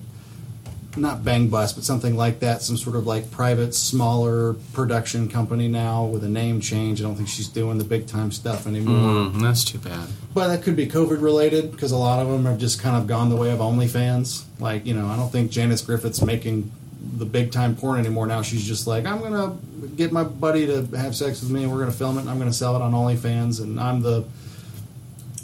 not 0.97 1.25
bang 1.25 1.49
bus, 1.49 1.73
but 1.73 1.85
something 1.85 2.17
like 2.17 2.41
that. 2.41 2.63
Some 2.63 2.77
sort 2.77 2.97
of 2.97 3.07
like 3.07 3.31
private, 3.31 3.75
smaller 3.75 4.55
production 4.73 5.29
company 5.29 5.69
now 5.69 6.05
with 6.05 6.25
a 6.25 6.29
name 6.29 6.61
change. 6.61 7.01
I 7.01 7.05
don't 7.05 7.15
think 7.15 7.29
she's 7.29 7.49
doing 7.49 7.79
the 7.79 7.85
big 7.85 8.07
time 8.07 8.33
stuff 8.33 8.67
anymore. 8.67 9.31
Mm, 9.31 9.41
that's 9.41 9.65
too 9.65 9.79
bad. 9.79 10.09
But 10.35 10.49
that 10.49 10.63
could 10.63 10.77
be 10.77 10.87
COVID 10.87 11.23
related 11.23 11.71
because 11.71 11.93
a 11.93 11.97
lot 11.97 12.21
of 12.21 12.29
them 12.29 12.45
have 12.45 12.59
just 12.59 12.81
kind 12.81 12.97
of 12.97 13.07
gone 13.07 13.29
the 13.31 13.37
way 13.37 13.51
of 13.51 13.59
OnlyFans. 13.61 14.45
Like, 14.59 14.87
you 14.87 14.95
know, 14.95 15.07
I 15.07 15.17
don't 15.17 15.31
think 15.31 15.51
Janice 15.51 15.83
Griffith's 15.83 16.23
making 16.23 16.71
the 17.17 17.25
big 17.25 17.53
time 17.53 17.77
porn 17.77 17.99
anymore. 17.99 18.27
Now 18.27 18.43
she's 18.43 18.67
just 18.67 18.87
like, 18.87 19.07
I'm 19.07 19.21
going 19.21 19.33
to 19.33 19.89
get 19.89 20.13
my 20.13 20.25
buddy 20.25 20.67
to 20.67 20.85
have 20.97 21.17
sex 21.17 21.41
with 21.41 21.51
me 21.51 21.63
and 21.63 21.73
we're 21.73 21.79
going 21.79 21.91
to 21.91 21.97
film 21.97 22.19
it 22.19 22.23
and 22.23 22.31
I'm 22.31 22.39
going 22.39 22.51
to 22.51 22.57
sell 22.57 22.77
it 22.77 22.83
on 22.83 22.93
OnlyFans. 22.93 23.61
And 23.61 23.81
I'm 23.81 24.03
the 24.03 24.25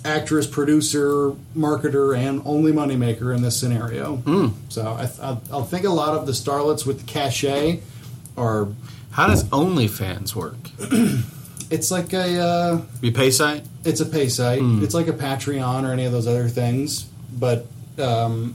actress, 0.06 0.46
producer, 0.46 1.32
marketer, 1.56 2.16
and 2.16 2.40
only 2.44 2.72
moneymaker 2.72 3.34
in 3.34 3.42
this 3.42 3.58
scenario. 3.58 4.16
So 4.68 4.82
I, 4.86 5.10
I, 5.22 5.38
I 5.52 5.62
think 5.64 5.84
a 5.84 5.90
lot 5.90 6.14
of 6.16 6.26
the 6.26 6.32
starlets 6.32 6.86
with 6.86 7.00
the 7.00 7.06
cachet 7.06 7.80
are, 8.36 8.68
How 9.10 9.26
does 9.26 9.44
OnlyFans 9.44 10.34
work? 10.34 10.56
it's 11.70 11.90
like 11.90 12.12
a. 12.12 12.38
Uh, 12.40 12.82
You 13.02 13.12
pay 13.12 13.30
site? 13.30 13.64
It's 13.84 14.00
a 14.00 14.06
pay 14.06 14.28
site. 14.28 14.60
It's 14.62 14.94
like 14.94 15.08
a 15.08 15.12
Patreon 15.12 15.84
or 15.88 15.92
any 15.92 16.04
of 16.04 16.12
those 16.12 16.26
other 16.26 16.48
things. 16.48 17.04
But 17.38 17.66
um, 17.98 18.54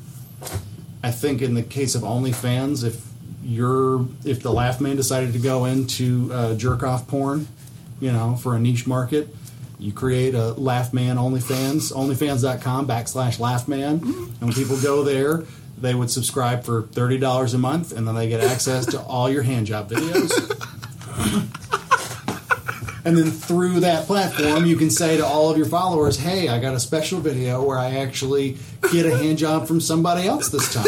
I 1.03 1.11
think 1.11 1.41
in 1.41 1.53
the 1.53 1.63
case 1.63 1.95
of 1.95 2.01
OnlyFans, 2.03 2.83
if 2.83 3.01
you're 3.43 4.05
if 4.23 4.41
the 4.43 4.51
Laugh 4.51 4.79
Man 4.79 4.95
decided 4.95 5.33
to 5.33 5.39
go 5.39 5.65
into 5.65 6.29
uh, 6.31 6.53
jerk 6.55 6.83
off 6.83 7.07
porn, 7.07 7.47
you 7.99 8.11
know, 8.11 8.35
for 8.35 8.55
a 8.55 8.59
niche 8.59 8.85
market, 8.85 9.29
you 9.81 9.91
create 9.91 10.35
a 10.35 10.53
Laugh 10.53 10.93
Man 10.93 11.17
OnlyFans, 11.17 11.91
OnlyFans.com 11.91 12.87
backslash 12.87 13.39
Laugh 13.39 13.67
Man, 13.67 13.93
and 14.03 14.41
when 14.41 14.53
people 14.53 14.79
go 14.79 15.03
there. 15.03 15.43
They 15.77 15.95
would 15.95 16.11
subscribe 16.11 16.63
for 16.63 16.83
thirty 16.83 17.17
dollars 17.17 17.55
a 17.55 17.57
month, 17.57 17.91
and 17.91 18.07
then 18.07 18.13
they 18.13 18.29
get 18.29 18.39
access 18.39 18.85
to 18.87 19.01
all 19.01 19.31
your 19.31 19.41
hand 19.41 19.65
job 19.65 19.89
videos. 19.89 20.29
And 23.03 23.17
then 23.17 23.31
through 23.31 23.79
that 23.79 24.05
platform, 24.05 24.65
you 24.65 24.75
can 24.75 24.91
say 24.91 25.17
to 25.17 25.25
all 25.25 25.49
of 25.49 25.57
your 25.57 25.65
followers, 25.65 26.17
"Hey, 26.17 26.49
I 26.49 26.59
got 26.59 26.75
a 26.75 26.79
special 26.79 27.19
video 27.19 27.63
where 27.63 27.79
I 27.79 27.95
actually 27.95 28.57
get 28.91 29.05
a 29.05 29.17
hand 29.17 29.39
job 29.39 29.67
from 29.67 29.81
somebody 29.81 30.27
else 30.27 30.49
this 30.49 30.71
time." 30.71 30.85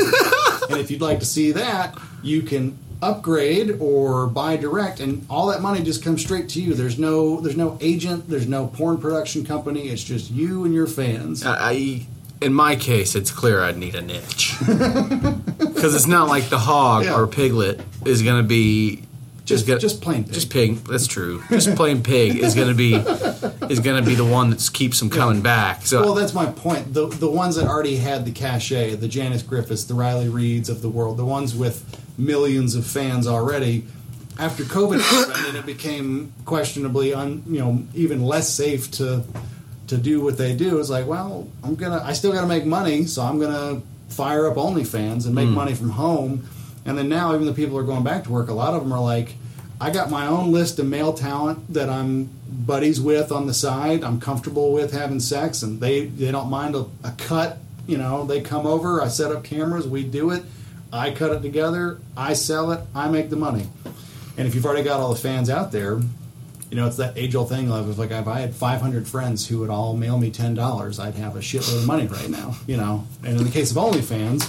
and 0.70 0.80
if 0.80 0.92
you'd 0.92 1.02
like 1.02 1.20
to 1.20 1.26
see 1.26 1.54
that, 1.54 1.98
you 2.22 2.44
can 2.44 2.78
upgrade 3.04 3.78
or 3.80 4.28
buy 4.28 4.56
direct, 4.58 5.00
and 5.00 5.26
all 5.30 5.48
that 5.48 5.62
money 5.62 5.84
just 5.84 6.04
comes 6.04 6.22
straight 6.22 6.50
to 6.50 6.62
you. 6.62 6.74
There's 6.74 6.98
no 6.98 7.40
there's 7.42 7.58
no 7.58 7.78
agent, 7.82 8.30
there's 8.30 8.48
no 8.48 8.68
porn 8.68 8.98
production 8.98 9.46
company. 9.46 9.90
It's 9.90 10.04
just 10.04 10.32
you 10.32 10.64
and 10.66 10.74
your 10.74 10.88
fans. 10.88 11.46
I, 11.46 12.06
in 12.42 12.54
my 12.54 12.76
case, 12.76 13.16
it's 13.16 13.32
clear 13.32 13.62
I'd 13.62 13.78
need 13.78 13.96
a 13.96 14.02
niche 14.02 14.56
because 14.60 15.96
it's 15.96 16.08
not 16.08 16.28
like 16.28 16.50
the 16.50 16.60
hog 16.60 17.06
Yeah. 17.06 17.16
or 17.20 17.28
piglet 17.28 17.82
is 18.06 18.22
going 18.22 18.42
to 18.42 18.48
be 18.48 19.04
Just 19.46 19.68
gonna- 19.68 19.80
just 19.80 20.02
plain 20.02 20.24
pig. 20.24 20.34
just 20.34 20.50
pig. 20.50 20.84
That's 20.86 21.08
true. 21.08 21.44
Just 21.50 21.76
plain 21.76 22.02
pig 22.02 22.38
is 22.38 22.56
going 22.56 22.70
to 22.70 22.74
be 22.74 22.94
is 23.70 23.80
going 23.80 24.02
to 24.02 24.08
be 24.08 24.16
the 24.16 24.26
one 24.26 24.50
that 24.52 24.70
keeps 24.74 25.00
them 25.00 25.10
coming 25.10 25.42
back. 25.42 25.86
So 25.86 26.02
Well, 26.02 26.14
that's 26.14 26.34
my 26.34 26.46
point. 26.46 26.94
The 26.94 27.08
the 27.08 27.30
ones 27.30 27.56
that 27.58 27.68
already 27.68 27.98
had 27.98 28.26
the 28.26 28.32
cachet, 28.32 28.96
the 28.96 29.08
Janice 29.08 29.44
Griffiths, 29.44 29.84
the 29.84 29.96
Riley 29.96 30.28
Reids 30.28 30.70
of 30.70 30.82
the 30.82 30.90
world, 30.90 31.18
the 31.18 31.26
ones 31.26 31.54
with 31.54 31.84
millions 32.18 32.76
of 32.76 32.86
fans 32.86 33.28
already. 33.28 33.86
After 34.40 34.64
COVID 34.64 35.00
happened, 35.02 35.46
and 35.48 35.58
it 35.58 35.66
became 35.66 36.34
questionably, 36.46 37.14
un, 37.14 37.44
you 37.48 37.60
know, 37.60 37.84
even 37.94 38.24
less 38.24 38.50
safe 38.50 38.90
to 38.92 39.24
to 39.88 39.98
do 39.98 40.22
what 40.22 40.38
they 40.38 40.56
do. 40.56 40.80
It's 40.80 40.90
like, 40.90 41.06
well, 41.06 41.48
I'm 41.64 41.76
gonna, 41.76 42.02
I 42.04 42.14
still 42.14 42.32
got 42.32 42.42
to 42.42 42.48
make 42.48 42.66
money, 42.66 43.06
so 43.06 43.22
I'm 43.22 43.40
gonna 43.40 43.82
fire 44.10 44.48
up 44.48 44.56
OnlyFans 44.56 45.26
and 45.26 45.36
make 45.36 45.48
hmm. 45.48 45.54
money 45.54 45.74
from 45.74 45.90
home. 45.90 46.48
And 46.86 46.98
then 46.98 47.10
now, 47.10 47.34
even 47.34 47.46
the 47.46 47.54
people 47.54 47.76
who 47.76 47.80
are 47.80 47.88
going 47.88 48.04
back 48.04 48.26
to 48.26 48.32
work, 48.32 48.50
a 48.50 48.54
lot 48.54 48.74
of 48.74 48.82
them 48.82 48.92
are 48.92 49.02
like, 49.02 49.36
I 49.80 49.90
got 49.90 50.10
my 50.10 50.28
own 50.28 50.52
list 50.52 50.80
of 50.80 50.86
male 50.86 51.14
talent 51.14 51.74
that 51.74 51.90
I'm 51.90 52.30
buddies 52.50 53.02
with 53.02 53.32
on 53.32 53.48
the 53.48 53.54
side. 53.54 54.04
I'm 54.04 54.20
comfortable 54.20 54.72
with 54.72 54.94
having 54.94 55.20
sex, 55.20 55.62
and 55.64 55.80
they 55.80 56.06
they 56.06 56.32
don't 56.32 56.50
mind 56.50 56.76
a, 56.76 56.86
a 57.04 57.12
cut. 57.18 57.58
You 57.88 57.98
know, 57.98 58.26
they 58.26 58.42
come 58.42 58.66
over, 58.66 59.02
I 59.02 59.10
set 59.10 59.32
up 59.32 59.44
cameras, 59.44 59.88
we 59.88 60.04
do 60.04 60.32
it. 60.32 60.44
I 60.94 61.12
cut 61.12 61.32
it 61.32 61.42
together, 61.42 62.00
I 62.16 62.34
sell 62.34 62.72
it, 62.72 62.82
I 62.94 63.10
make 63.10 63.32
the 63.32 63.36
money. 63.36 63.68
And 64.38 64.48
if 64.48 64.54
you've 64.54 64.66
already 64.66 64.84
got 64.84 65.00
all 65.00 65.12
the 65.12 65.20
fans 65.20 65.50
out 65.50 65.72
there, 65.72 66.00
you 66.70 66.78
know, 66.78 66.88
it's 66.88 66.98
that 66.98 67.18
age 67.18 67.36
old 67.36 67.50
thing 67.50 67.72
of 67.72 67.98
like 67.98 68.12
if 68.12 68.28
I 68.28 68.40
had 68.40 68.54
500 68.54 69.08
friends 69.08 69.48
who 69.48 69.60
would 69.60 69.70
all 69.70 69.96
mail 69.98 70.18
me 70.18 70.32
$10, 70.32 71.00
I'd 71.00 71.16
have 71.16 71.36
a 71.36 71.40
shitload 71.40 71.80
of 71.80 71.88
money 71.88 72.08
right 72.08 72.30
now, 72.30 72.56
you 72.68 72.78
know. 72.78 73.08
And 73.24 73.38
in 73.38 73.44
the 73.44 73.52
case 73.52 73.72
of 73.72 73.78
OnlyFans, 73.78 74.42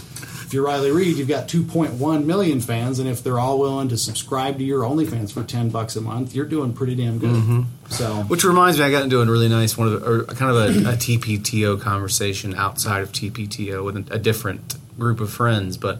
you're 0.54 0.64
Riley 0.64 0.90
Reid, 0.90 1.16
you've 1.18 1.28
got 1.28 1.48
2.1 1.48 2.24
million 2.24 2.60
fans, 2.60 2.98
and 2.98 3.08
if 3.08 3.22
they're 3.22 3.38
all 3.38 3.58
willing 3.58 3.88
to 3.88 3.98
subscribe 3.98 4.56
to 4.58 4.64
your 4.64 4.82
OnlyFans 4.82 5.32
for 5.32 5.42
10 5.44 5.70
bucks 5.70 5.96
a 5.96 6.00
month, 6.00 6.34
you're 6.34 6.46
doing 6.46 6.72
pretty 6.72 6.94
damn 6.94 7.18
good. 7.18 7.66
So, 7.90 8.22
Which 8.28 8.44
reminds 8.44 8.78
me, 8.78 8.84
I 8.84 8.90
got 8.90 9.02
into 9.02 9.20
a 9.20 9.26
really 9.26 9.48
nice 9.48 9.76
one 9.76 9.88
of 9.92 10.00
the, 10.00 10.08
or 10.10 10.24
kind 10.24 10.50
of 10.50 10.56
a, 10.56 10.90
a 10.90 10.92
TPTO 10.96 11.80
conversation 11.80 12.54
outside 12.54 13.02
of 13.02 13.12
TPTO 13.12 13.84
with 13.84 13.96
a, 13.96 14.14
a 14.14 14.18
different 14.18 14.76
group 14.98 15.20
of 15.20 15.30
friends, 15.30 15.76
but 15.76 15.98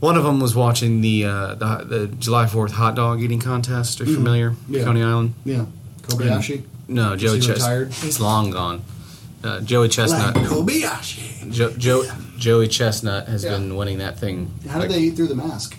one 0.00 0.16
of 0.16 0.24
them 0.24 0.40
was 0.40 0.56
watching 0.56 1.02
the 1.02 1.26
uh, 1.26 1.54
the, 1.54 1.84
the 1.84 2.06
July 2.06 2.46
Fourth 2.46 2.72
hot 2.72 2.94
dog 2.94 3.20
eating 3.20 3.38
contest. 3.40 4.00
Are 4.00 4.04
you 4.04 4.14
familiar? 4.14 4.54
Yeah. 4.68 4.84
Coney 4.84 5.02
Island. 5.02 5.34
yeah, 5.44 5.66
Kobayashi. 6.02 6.64
No, 6.88 7.16
Chestnut. 7.16 7.56
retired? 7.58 7.92
He's 7.92 8.18
long 8.18 8.50
gone. 8.50 8.82
Uh, 9.42 9.60
Joey 9.60 9.88
Chestnut. 9.88 10.36
Like 10.36 10.44
Kobayashi. 10.46 11.50
Jo- 11.50 11.72
Jo- 11.76 12.04
Joey 12.38 12.68
Chestnut 12.68 13.26
has 13.28 13.42
Yeah. 13.44 13.50
been 13.52 13.74
winning 13.76 13.98
that 13.98 14.18
thing. 14.18 14.50
How 14.68 14.80
did 14.80 14.90
they 14.90 14.98
eat 15.00 15.16
through 15.16 15.28
the 15.28 15.34
mask? 15.34 15.76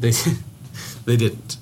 They 0.00 0.12
they 1.04 1.16
didn't. 1.16 1.56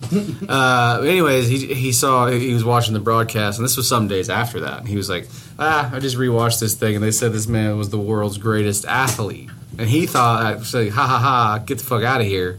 uh, 0.49 1.01
anyways, 1.03 1.49
he 1.49 1.73
he 1.75 1.93
saw 1.93 2.27
he 2.29 2.53
was 2.53 2.65
watching 2.65 2.93
the 2.95 3.01
broadcast, 3.01 3.59
and 3.59 3.65
this 3.65 3.77
was 3.77 3.89
some 3.89 4.09
days 4.09 4.29
after 4.31 4.61
that. 4.61 4.81
And 4.81 4.89
he 4.89 4.97
was 4.97 5.09
like, 5.09 5.29
"Ah, 5.59 5.91
I 5.95 6.01
just 6.01 6.17
rewatched 6.17 6.61
this 6.61 6.75
thing, 6.75 6.95
and 6.97 7.03
they 7.05 7.11
said 7.13 7.33
this 7.33 7.47
man 7.47 7.79
was 7.79 7.91
the 7.91 7.99
world's 7.99 8.39
greatest 8.39 8.85
athlete." 8.87 9.49
and 9.79 9.89
he 9.89 10.07
thought, 10.07 10.43
I 10.45 10.55
was 10.57 10.75
like, 10.75 10.91
ha 10.91 11.07
ha 11.07 11.19
ha, 11.19 11.59
get 11.65 11.79
the 11.79 11.85
fuck 11.85 12.03
out 12.03 12.21
of 12.21 12.27
here. 12.27 12.59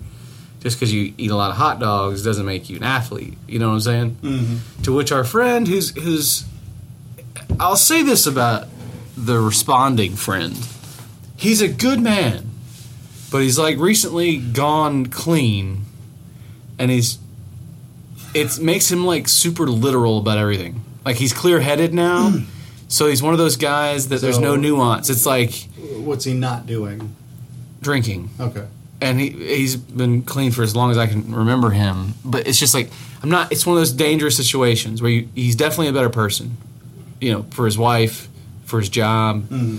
Just 0.62 0.78
because 0.78 0.92
you 0.92 1.14
eat 1.16 1.30
a 1.30 1.36
lot 1.36 1.52
of 1.52 1.58
hot 1.58 1.80
dogs 1.80 2.24
doesn't 2.24 2.46
make 2.46 2.72
you 2.72 2.78
an 2.78 2.84
athlete. 2.84 3.38
You 3.48 3.60
know 3.60 3.68
what 3.68 3.76
I'm 3.76 3.80
saying? 3.82 4.18
Mm-hmm. 4.24 4.82
To 4.84 4.96
which 4.96 5.12
our 5.12 5.24
friend, 5.24 5.68
who's 5.68 5.92
who's, 5.96 6.44
I'll 7.60 7.76
say 7.76 8.04
this 8.04 8.26
about 8.26 8.68
the 9.16 9.40
responding 9.40 10.16
friend, 10.16 10.58
he's 11.38 11.62
a 11.62 11.68
good 11.68 12.00
man, 12.02 12.50
but 13.32 13.42
he's 13.44 13.58
like 13.60 13.78
recently 13.78 14.38
gone 14.38 15.06
clean, 15.08 15.86
and 16.80 16.90
he's, 16.92 17.20
it 18.34 18.60
makes 18.60 18.92
him 18.92 19.06
like 19.06 19.28
super 19.28 19.68
literal 19.68 20.18
about 20.18 20.38
everything. 20.38 20.84
Like 21.06 21.18
he's 21.18 21.34
clear 21.34 21.60
headed 21.62 21.94
now. 21.94 22.34
So 22.90 23.08
he's 23.08 23.24
one 23.24 23.34
of 23.34 23.40
those 23.40 23.58
guys 23.58 24.10
that 24.10 24.22
there's 24.22 24.38
no 24.38 24.54
So- 24.54 24.62
nuance. 24.62 25.10
It's 25.10 25.26
like 25.26 25.68
What's 25.96 26.26
he 26.26 26.36
not 26.36 26.68
doing? 26.68 27.16
drinking. 27.82 28.30
Okay. 28.40 28.68
and 29.02 29.20
he 29.20 29.30
he's 29.32 29.76
been 29.76 30.22
clean 30.22 30.52
for 30.52 30.62
as 30.62 30.76
long 30.76 30.92
as 30.92 30.98
I 31.00 31.08
can 31.08 31.34
remember 31.34 31.72
him. 31.72 32.14
But 32.24 32.46
it's 32.46 32.60
just 32.60 32.76
like 32.76 32.92
I'm 33.24 33.30
not. 33.30 33.52
It's 33.52 33.66
one 33.66 33.76
of 33.78 33.82
those 33.82 33.94
dangerous 33.94 34.38
situations 34.38 35.02
where 35.02 35.10
you, 35.10 35.30
he's 35.34 35.56
definitely 35.56 35.88
a 35.88 35.94
better 35.94 36.10
person, 36.12 36.56
you 37.24 37.32
know, 37.32 37.44
for 37.52 37.66
his 37.66 37.78
wife, 37.78 38.28
for 38.66 38.80
his 38.80 38.90
job. 38.90 39.44
Mm-hmm. 39.44 39.78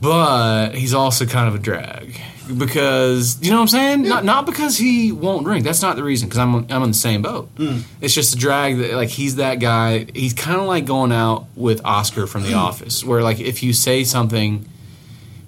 But 0.00 0.74
he's 0.74 0.94
also 0.94 1.24
kind 1.26 1.48
of 1.48 1.54
a 1.54 1.58
drag 1.58 2.20
because 2.56 3.42
you 3.42 3.50
know 3.50 3.56
what 3.56 3.62
I'm 3.62 3.68
saying. 3.68 4.02
Not 4.02 4.24
not 4.24 4.46
because 4.46 4.76
he 4.76 5.12
won't 5.12 5.44
drink. 5.44 5.64
That's 5.64 5.82
not 5.82 5.96
the 5.96 6.04
reason. 6.04 6.28
Because 6.28 6.38
I'm 6.38 6.54
I'm 6.70 6.82
in 6.82 6.90
the 6.90 6.94
same 6.94 7.22
boat. 7.22 7.54
Mm. 7.56 7.82
It's 8.00 8.14
just 8.14 8.34
a 8.34 8.38
drag 8.38 8.78
that 8.78 8.92
like 8.94 9.08
he's 9.08 9.36
that 9.36 9.60
guy. 9.60 10.06
He's 10.14 10.34
kind 10.34 10.60
of 10.60 10.66
like 10.66 10.84
going 10.84 11.12
out 11.12 11.46
with 11.56 11.84
Oscar 11.84 12.26
from 12.26 12.42
The 12.42 12.54
Office, 12.68 13.02
where 13.04 13.22
like 13.22 13.40
if 13.40 13.62
you 13.62 13.72
say 13.72 14.04
something, 14.04 14.68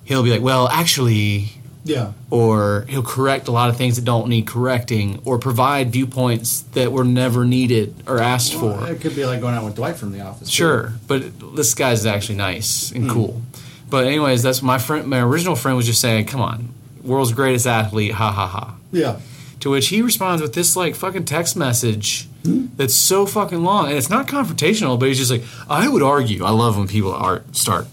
he'll 0.04 0.22
be 0.22 0.30
like, 0.30 0.42
"Well, 0.42 0.68
actually." 0.68 1.52
Yeah. 1.86 2.12
or 2.30 2.84
he'll 2.88 3.02
correct 3.02 3.46
a 3.48 3.52
lot 3.52 3.70
of 3.70 3.76
things 3.76 3.96
that 3.96 4.04
don't 4.04 4.28
need 4.28 4.46
correcting, 4.46 5.22
or 5.24 5.38
provide 5.38 5.90
viewpoints 5.92 6.62
that 6.72 6.90
were 6.90 7.04
never 7.04 7.44
needed 7.44 7.94
or 8.06 8.18
asked 8.18 8.54
for. 8.54 8.86
It 8.88 9.00
could 9.00 9.14
be 9.14 9.24
like 9.24 9.40
going 9.40 9.54
out 9.54 9.64
with 9.64 9.76
Dwight 9.76 9.96
from 9.96 10.12
the 10.12 10.20
office. 10.20 10.48
too. 10.48 10.54
Sure, 10.54 10.92
but 11.06 11.54
this 11.54 11.74
guy's 11.74 12.04
actually 12.04 12.38
nice 12.38 12.90
and 12.90 13.04
hmm. 13.04 13.10
cool. 13.10 13.42
But 13.88 14.06
anyways, 14.06 14.42
that's 14.42 14.62
my 14.62 14.78
friend. 14.78 15.06
My 15.06 15.20
original 15.20 15.54
friend 15.54 15.76
was 15.76 15.86
just 15.86 16.00
saying, 16.00 16.26
"Come 16.26 16.40
on, 16.40 16.74
world's 17.04 17.32
greatest 17.32 17.66
athlete, 17.66 18.12
ha 18.12 18.32
ha 18.32 18.46
ha." 18.46 18.74
Yeah. 18.90 19.20
To 19.60 19.70
which 19.70 19.88
he 19.88 20.02
responds 20.02 20.42
with 20.42 20.54
this 20.54 20.76
like 20.76 20.94
fucking 20.94 21.24
text 21.24 21.56
message 21.56 22.28
hmm? 22.42 22.66
that's 22.76 22.94
so 22.94 23.26
fucking 23.26 23.62
long, 23.62 23.86
and 23.86 23.96
it's 23.96 24.10
not 24.10 24.26
confrontational, 24.26 24.98
but 24.98 25.08
he's 25.08 25.18
just 25.18 25.30
like, 25.30 25.44
"I 25.70 25.88
would 25.88 26.02
argue." 26.02 26.44
I 26.44 26.50
love 26.50 26.76
when 26.76 26.88
people 26.88 27.14
are 27.14 27.44
start 27.52 27.86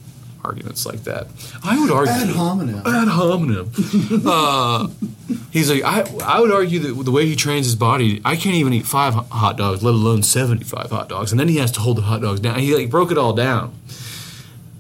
arguments 0.44 0.86
like 0.86 1.04
that. 1.04 1.28
I 1.64 1.80
would 1.80 1.92
argue 1.92 2.12
Ad 2.14 2.30
hominem. 2.30 2.86
ad 2.86 3.08
hominem. 3.08 3.72
uh, 4.26 4.88
he's 5.52 5.70
like, 5.72 5.84
I, 5.84 6.02
I 6.24 6.40
would 6.40 6.52
argue 6.52 6.80
that 6.80 7.04
the 7.04 7.12
way 7.12 7.26
he 7.26 7.36
trains 7.36 7.66
his 7.66 7.76
body, 7.76 8.22
I 8.26 8.36
can't 8.36 8.56
even 8.56 8.74
eat 8.74 8.86
five 8.86 9.14
hot 9.14 9.58
dogs, 9.58 9.84
let 9.84 9.94
alone 9.94 10.24
seventy-five 10.24 10.90
hot 10.92 11.10
dogs, 11.10 11.32
and 11.32 11.40
then 11.40 11.48
he 11.48 11.58
has 11.58 11.72
to 11.72 11.80
hold 11.80 11.98
the 11.98 12.02
hot 12.04 12.22
dogs 12.22 12.40
down. 12.40 12.60
He 12.60 12.76
like 12.76 12.90
broke 12.90 13.12
it 13.12 13.18
all 13.18 13.34
down, 13.34 13.74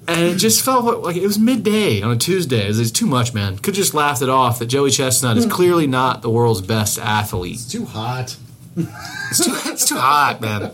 and 0.07 0.19
it 0.19 0.35
just 0.37 0.63
felt 0.63 1.01
like, 1.03 1.15
it 1.15 1.25
was 1.25 1.39
midday 1.39 2.01
on 2.01 2.11
a 2.11 2.17
Tuesday. 2.17 2.67
It's 2.67 2.91
too 2.91 3.05
much, 3.07 3.33
man. 3.33 3.57
Could 3.57 3.73
just 3.73 3.93
laughed 3.93 4.21
it 4.21 4.29
off 4.29 4.59
that 4.59 4.65
Joey 4.65 4.91
Chestnut 4.91 5.37
is 5.37 5.45
clearly 5.45 5.87
not 5.87 6.21
the 6.21 6.29
world's 6.29 6.61
best 6.61 6.99
athlete. 6.99 7.55
It's 7.55 7.71
too 7.71 7.85
hot. 7.85 8.35
It's 8.75 9.45
too, 9.45 9.71
it's 9.71 9.87
too 9.87 9.97
hot, 9.97 10.41
man. 10.41 10.73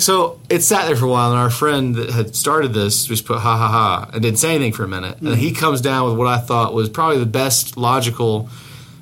So 0.00 0.40
it 0.48 0.62
sat 0.62 0.86
there 0.86 0.96
for 0.96 1.04
a 1.04 1.08
while, 1.08 1.30
and 1.30 1.38
our 1.38 1.50
friend 1.50 1.94
that 1.96 2.10
had 2.10 2.34
started 2.34 2.72
this 2.72 3.04
just 3.04 3.26
put 3.26 3.38
ha 3.40 3.56
ha 3.56 3.68
ha 3.68 4.10
and 4.12 4.22
didn't 4.22 4.38
say 4.38 4.54
anything 4.54 4.72
for 4.72 4.84
a 4.84 4.88
minute. 4.88 5.20
And 5.20 5.36
he 5.36 5.50
mm-hmm. 5.50 5.60
comes 5.60 5.80
down 5.80 6.08
with 6.08 6.16
what 6.16 6.26
I 6.26 6.38
thought 6.38 6.72
was 6.72 6.88
probably 6.88 7.18
the 7.18 7.26
best 7.26 7.76
logical 7.76 8.48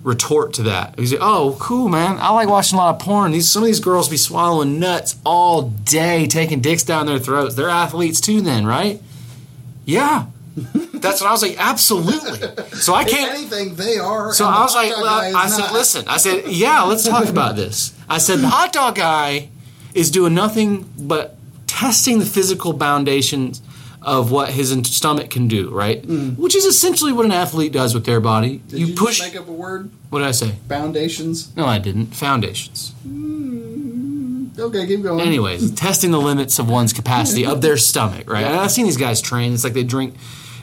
retort 0.02 0.54
to 0.54 0.64
that. 0.64 0.98
He's 0.98 1.12
like, 1.12 1.20
"Oh, 1.22 1.56
cool, 1.60 1.88
man. 1.88 2.18
I 2.18 2.30
like 2.30 2.48
watching 2.48 2.78
a 2.78 2.82
lot 2.82 2.96
of 2.96 3.00
porn. 3.00 3.30
These 3.30 3.48
some 3.48 3.62
of 3.62 3.68
these 3.68 3.80
girls 3.80 4.08
be 4.08 4.16
swallowing 4.16 4.80
nuts 4.80 5.16
all 5.24 5.62
day, 5.62 6.26
taking 6.26 6.60
dicks 6.60 6.82
down 6.82 7.06
their 7.06 7.20
throats. 7.20 7.54
They're 7.54 7.68
athletes 7.68 8.20
too, 8.20 8.40
then, 8.40 8.66
right? 8.66 9.00
Yeah." 9.84 10.26
That's 10.54 11.20
what 11.20 11.28
I 11.28 11.32
was 11.32 11.42
like. 11.42 11.56
Absolutely. 11.58 12.64
So 12.76 12.94
I 12.94 13.04
can't. 13.04 13.34
anything, 13.34 13.74
they 13.74 13.98
are. 13.98 14.32
So 14.32 14.46
I 14.46 14.60
was 14.60 14.74
like, 14.74 14.90
dog 14.90 15.02
well, 15.02 15.32
guy 15.32 15.38
I 15.38 15.48
said, 15.48 15.60
not. 15.60 15.72
listen, 15.72 16.08
I 16.08 16.16
said, 16.16 16.46
yeah, 16.48 16.82
let's 16.82 17.06
talk 17.06 17.28
about 17.28 17.56
this. 17.56 17.96
I 18.08 18.18
said, 18.18 18.40
the 18.40 18.48
hot 18.48 18.72
dog 18.72 18.94
guy 18.96 19.48
is 19.94 20.10
doing 20.10 20.34
nothing 20.34 20.90
but 20.98 21.36
testing 21.66 22.18
the 22.18 22.26
physical 22.26 22.78
foundations 22.78 23.62
of 24.02 24.30
what 24.30 24.50
his 24.50 24.70
stomach 24.88 25.30
can 25.30 25.48
do, 25.48 25.70
right? 25.70 26.02
Mm. 26.02 26.36
Which 26.36 26.54
is 26.54 26.64
essentially 26.64 27.12
what 27.12 27.24
an 27.24 27.32
athlete 27.32 27.72
does 27.72 27.94
with 27.94 28.04
their 28.04 28.20
body. 28.20 28.60
Did 28.68 28.80
you, 28.80 28.86
you, 28.86 28.94
push. 28.94 29.20
make 29.20 29.36
up 29.36 29.48
a 29.48 29.52
word? 29.52 29.90
what 30.10 30.18
did 30.18 30.28
I 30.28 30.32
say? 30.32 30.56
Foundations. 30.68 31.54
No, 31.56 31.64
I 31.64 31.78
didn't. 31.78 32.14
Foundations. 32.14 32.92
Mm. 33.06 34.58
Okay, 34.58 34.86
keep 34.86 35.02
going. 35.02 35.20
Anyways, 35.20 35.72
testing 35.72 36.10
the 36.10 36.20
limits 36.20 36.58
of 36.58 36.68
one's 36.68 36.92
capacity 36.92 37.46
of 37.46 37.62
their 37.62 37.76
stomach, 37.76 38.28
right? 38.28 38.44
And 38.44 38.54
I've 38.56 38.70
seen 38.70 38.84
these 38.84 38.98
guys 38.98 39.20
train. 39.20 39.54
It's 39.54 39.64
like 39.64 39.72
they 39.72 39.84
drink 39.84 40.14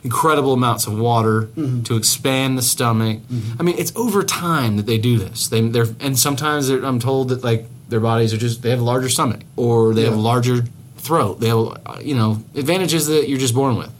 incredible 0.03 0.53
amounts 0.53 0.87
of 0.87 0.97
water 0.97 1.49
Mm-hmm. 1.55 1.83
to 1.83 1.95
expand 1.95 2.57
the 2.57 2.61
stomach. 2.61 3.19
I 3.59 3.63
mean, 3.63 3.75
it's 3.77 3.91
over 3.95 4.23
time 4.23 4.77
that 4.77 4.85
they 4.85 4.97
do 4.97 5.17
this. 5.17 5.47
They, 5.47 5.61
they're 5.67 5.87
and 5.99 6.17
sometimes 6.17 6.67
they're, 6.67 6.83
I'm 6.85 6.99
told 6.99 7.29
that 7.29 7.43
like 7.43 7.65
their 7.89 7.99
bodies 7.99 8.33
are 8.33 8.37
just 8.37 8.61
they 8.61 8.69
have 8.69 8.79
a 8.79 8.83
larger 8.83 9.09
stomach 9.09 9.41
or 9.55 9.93
they 9.93 10.03
have 10.05 10.13
a 10.13 10.17
larger 10.31 10.65
throat. 10.97 11.39
They 11.39 11.47
have 11.49 12.01
you 12.01 12.15
know 12.15 12.43
advantages 12.55 13.07
that 13.07 13.27
you're 13.29 13.39
just 13.39 13.53
born 13.55 13.75
with. 13.77 13.91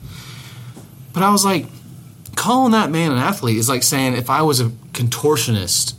But 1.13 1.23
I 1.23 1.31
was 1.31 1.43
like, 1.43 1.65
calling 2.35 2.71
that 2.71 2.89
man 2.91 3.11
an 3.11 3.17
athlete 3.17 3.57
is 3.57 3.67
like 3.67 3.83
saying 3.83 4.13
if 4.15 4.29
I 4.29 4.41
was 4.43 4.59
a 4.61 4.69
contortionist 4.93 5.95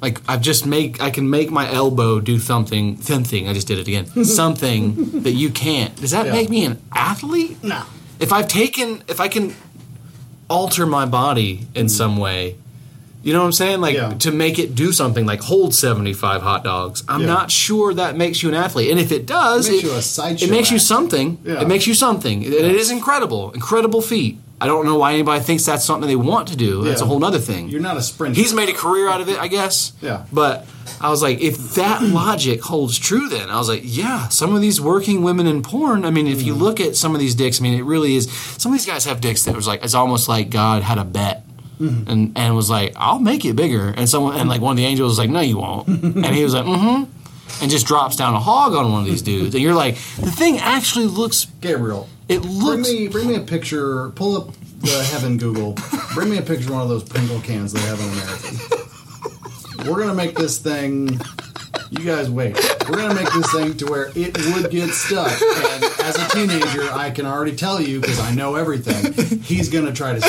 like 0.00 0.20
I've 0.28 0.40
just 0.42 0.66
make 0.66 1.00
I 1.00 1.10
can 1.10 1.30
make 1.30 1.50
my 1.50 1.70
elbow 1.72 2.20
do 2.20 2.38
something 2.38 3.00
something 3.00 3.48
I 3.48 3.52
just 3.54 3.66
did 3.68 3.78
it 3.78 3.86
again 3.88 4.06
something 4.24 5.22
that 5.22 5.32
you 5.32 5.50
can't. 5.50 5.94
Does 5.96 6.10
that 6.10 6.26
Yeah. 6.26 6.32
make 6.32 6.50
me 6.50 6.64
an 6.64 6.80
athlete? 6.92 7.62
No. 7.62 7.84
If 8.24 8.32
I've 8.32 8.48
taken 8.48 9.02
if 9.06 9.20
I 9.20 9.28
can 9.28 9.54
alter 10.48 10.86
my 10.86 11.04
body 11.04 11.66
in 11.74 11.86
mm. 11.86 11.90
some 11.90 12.16
way, 12.16 12.56
you 13.22 13.32
know 13.34 13.40
what 13.40 13.46
I'm 13.46 13.52
saying? 13.52 13.80
Like 13.82 13.96
Yeah. 13.96 14.14
to 14.26 14.30
make 14.30 14.58
it 14.58 14.74
do 14.74 14.92
something 14.92 15.26
like 15.26 15.42
hold 15.42 15.74
75 15.74 16.40
hot 16.40 16.64
dogs. 16.64 17.02
I'm 17.06 17.20
Yeah. 17.20 17.36
not 17.36 17.50
sure 17.50 17.92
that 17.92 18.16
makes 18.16 18.42
you 18.42 18.48
an 18.48 18.54
athlete. 18.54 18.90
And 18.90 18.98
if 18.98 19.12
it 19.12 19.26
does, 19.26 19.68
It 19.68 19.72
makes 19.72 19.84
it, 19.84 19.86
you 19.86 19.92
a 19.94 20.02
sideshow 20.02 20.46
it 20.46 20.50
makes 20.50 20.70
you 20.70 20.78
something. 20.78 21.38
Yeah. 21.44 21.60
It 21.62 21.68
makes 21.68 21.86
you 21.86 21.94
something. 21.94 22.44
And 22.44 22.54
It 22.54 22.76
is 22.84 22.90
incredible. 22.90 23.50
Incredible 23.52 24.00
feat. 24.00 24.38
I 24.60 24.66
don't 24.66 24.86
know 24.86 24.96
why 24.96 25.12
anybody 25.12 25.42
thinks 25.42 25.64
that's 25.66 25.84
something 25.84 26.08
they 26.08 26.16
want 26.16 26.48
to 26.48 26.56
do. 26.56 26.82
That's 26.84 27.00
Yeah. 27.00 27.06
a 27.06 27.08
whole 27.08 27.22
other 27.24 27.38
thing. 27.38 27.68
You're 27.68 27.80
not 27.80 27.96
a 27.96 28.02
sprinter. 28.02 28.40
He's 28.40 28.54
made 28.54 28.68
a 28.68 28.72
career 28.72 29.08
out 29.08 29.20
of 29.20 29.28
it, 29.28 29.38
I 29.38 29.48
guess. 29.48 29.92
Yeah. 30.00 30.24
But 30.32 30.66
I 31.00 31.10
was 31.10 31.22
like, 31.22 31.40
if 31.40 31.74
that 31.74 32.02
logic 32.22 32.62
holds 32.62 32.98
true, 32.98 33.28
then 33.28 33.50
I 33.50 33.58
was 33.58 33.68
like, 33.68 33.82
yeah, 33.84 34.28
some 34.28 34.54
of 34.54 34.60
these 34.62 34.80
working 34.80 35.22
women 35.22 35.46
in 35.46 35.62
porn. 35.62 36.04
I 36.04 36.10
mean, 36.10 36.26
if 36.28 36.38
Mm. 36.38 36.44
you 36.44 36.54
look 36.54 36.80
at 36.80 36.96
some 36.96 37.14
of 37.14 37.20
these 37.20 37.34
dicks, 37.34 37.60
I 37.60 37.62
mean, 37.64 37.74
it 37.78 37.84
really 37.84 38.14
is. 38.16 38.30
Some 38.58 38.72
of 38.72 38.78
these 38.78 38.86
guys 38.86 39.04
have 39.04 39.20
dicks 39.20 39.42
that 39.44 39.54
was 39.56 39.66
like, 39.66 39.84
it's 39.84 39.94
almost 39.94 40.28
like 40.28 40.50
God 40.50 40.82
had 40.82 40.98
a 40.98 41.04
bet. 41.04 41.44
Mm-hmm. 41.80 42.08
And, 42.08 42.32
and 42.38 42.54
was 42.54 42.70
like, 42.70 42.92
I'll 42.94 43.18
make 43.18 43.44
it 43.44 43.56
bigger. 43.56 43.92
And 43.96 44.08
someone 44.08 44.36
and 44.36 44.48
like 44.48 44.60
one 44.60 44.70
of 44.72 44.76
the 44.76 44.84
angels 44.86 45.10
was 45.10 45.18
like, 45.18 45.28
No, 45.30 45.40
you 45.40 45.58
won't. 45.58 45.88
and 45.88 46.26
he 46.26 46.44
was 46.44 46.54
like, 46.54 46.64
Mm-hmm. 46.64 47.10
And 47.62 47.70
just 47.70 47.86
drops 47.86 48.16
down 48.16 48.34
a 48.34 48.40
hog 48.40 48.74
on 48.74 48.90
one 48.90 49.00
of 49.02 49.06
these 49.06 49.22
dudes. 49.22 49.54
And 49.54 49.62
you're 49.62 49.74
like, 49.74 49.94
the 49.94 50.30
thing 50.30 50.58
actually 50.58 51.06
looks 51.06 51.46
Gabriel. 51.60 52.08
it 52.28 52.40
Bring 52.42 52.52
looks 52.58 52.90
me, 52.90 53.08
bring 53.08 53.28
me 53.28 53.36
a 53.36 53.40
picture. 53.40 54.10
Pull 54.10 54.36
up 54.36 54.54
the 54.80 55.02
Heaven 55.12 55.38
Google. 55.38 55.76
Bring 56.14 56.30
me 56.30 56.38
a 56.38 56.42
picture 56.42 56.66
of 56.66 56.72
one 56.72 56.82
of 56.82 56.88
those 56.88 57.04
Pringle 57.04 57.40
cans 57.40 57.72
they 57.72 57.80
have 57.82 57.98
in 58.00 58.06
America. 58.10 59.90
We're 59.90 59.98
gonna 60.00 60.14
make 60.14 60.34
this 60.36 60.58
thing. 60.58 61.20
You 61.90 62.04
guys 62.04 62.28
wait. 62.30 62.56
We're 62.88 62.96
gonna 62.96 63.14
make 63.14 63.32
this 63.32 63.50
thing 63.52 63.76
to 63.76 63.86
where 63.86 64.10
it 64.14 64.36
would 64.54 64.70
get 64.70 64.90
stuck. 64.90 65.30
And 65.40 65.84
as 66.02 66.16
a 66.16 66.28
teenager, 66.30 66.90
I 66.92 67.10
can 67.10 67.24
already 67.24 67.54
tell 67.54 67.80
you 67.80 68.00
because 68.00 68.18
I 68.18 68.34
know 68.34 68.56
everything. 68.56 69.12
He's 69.42 69.68
gonna 69.68 69.92
try 69.92 70.18
to. 70.18 70.20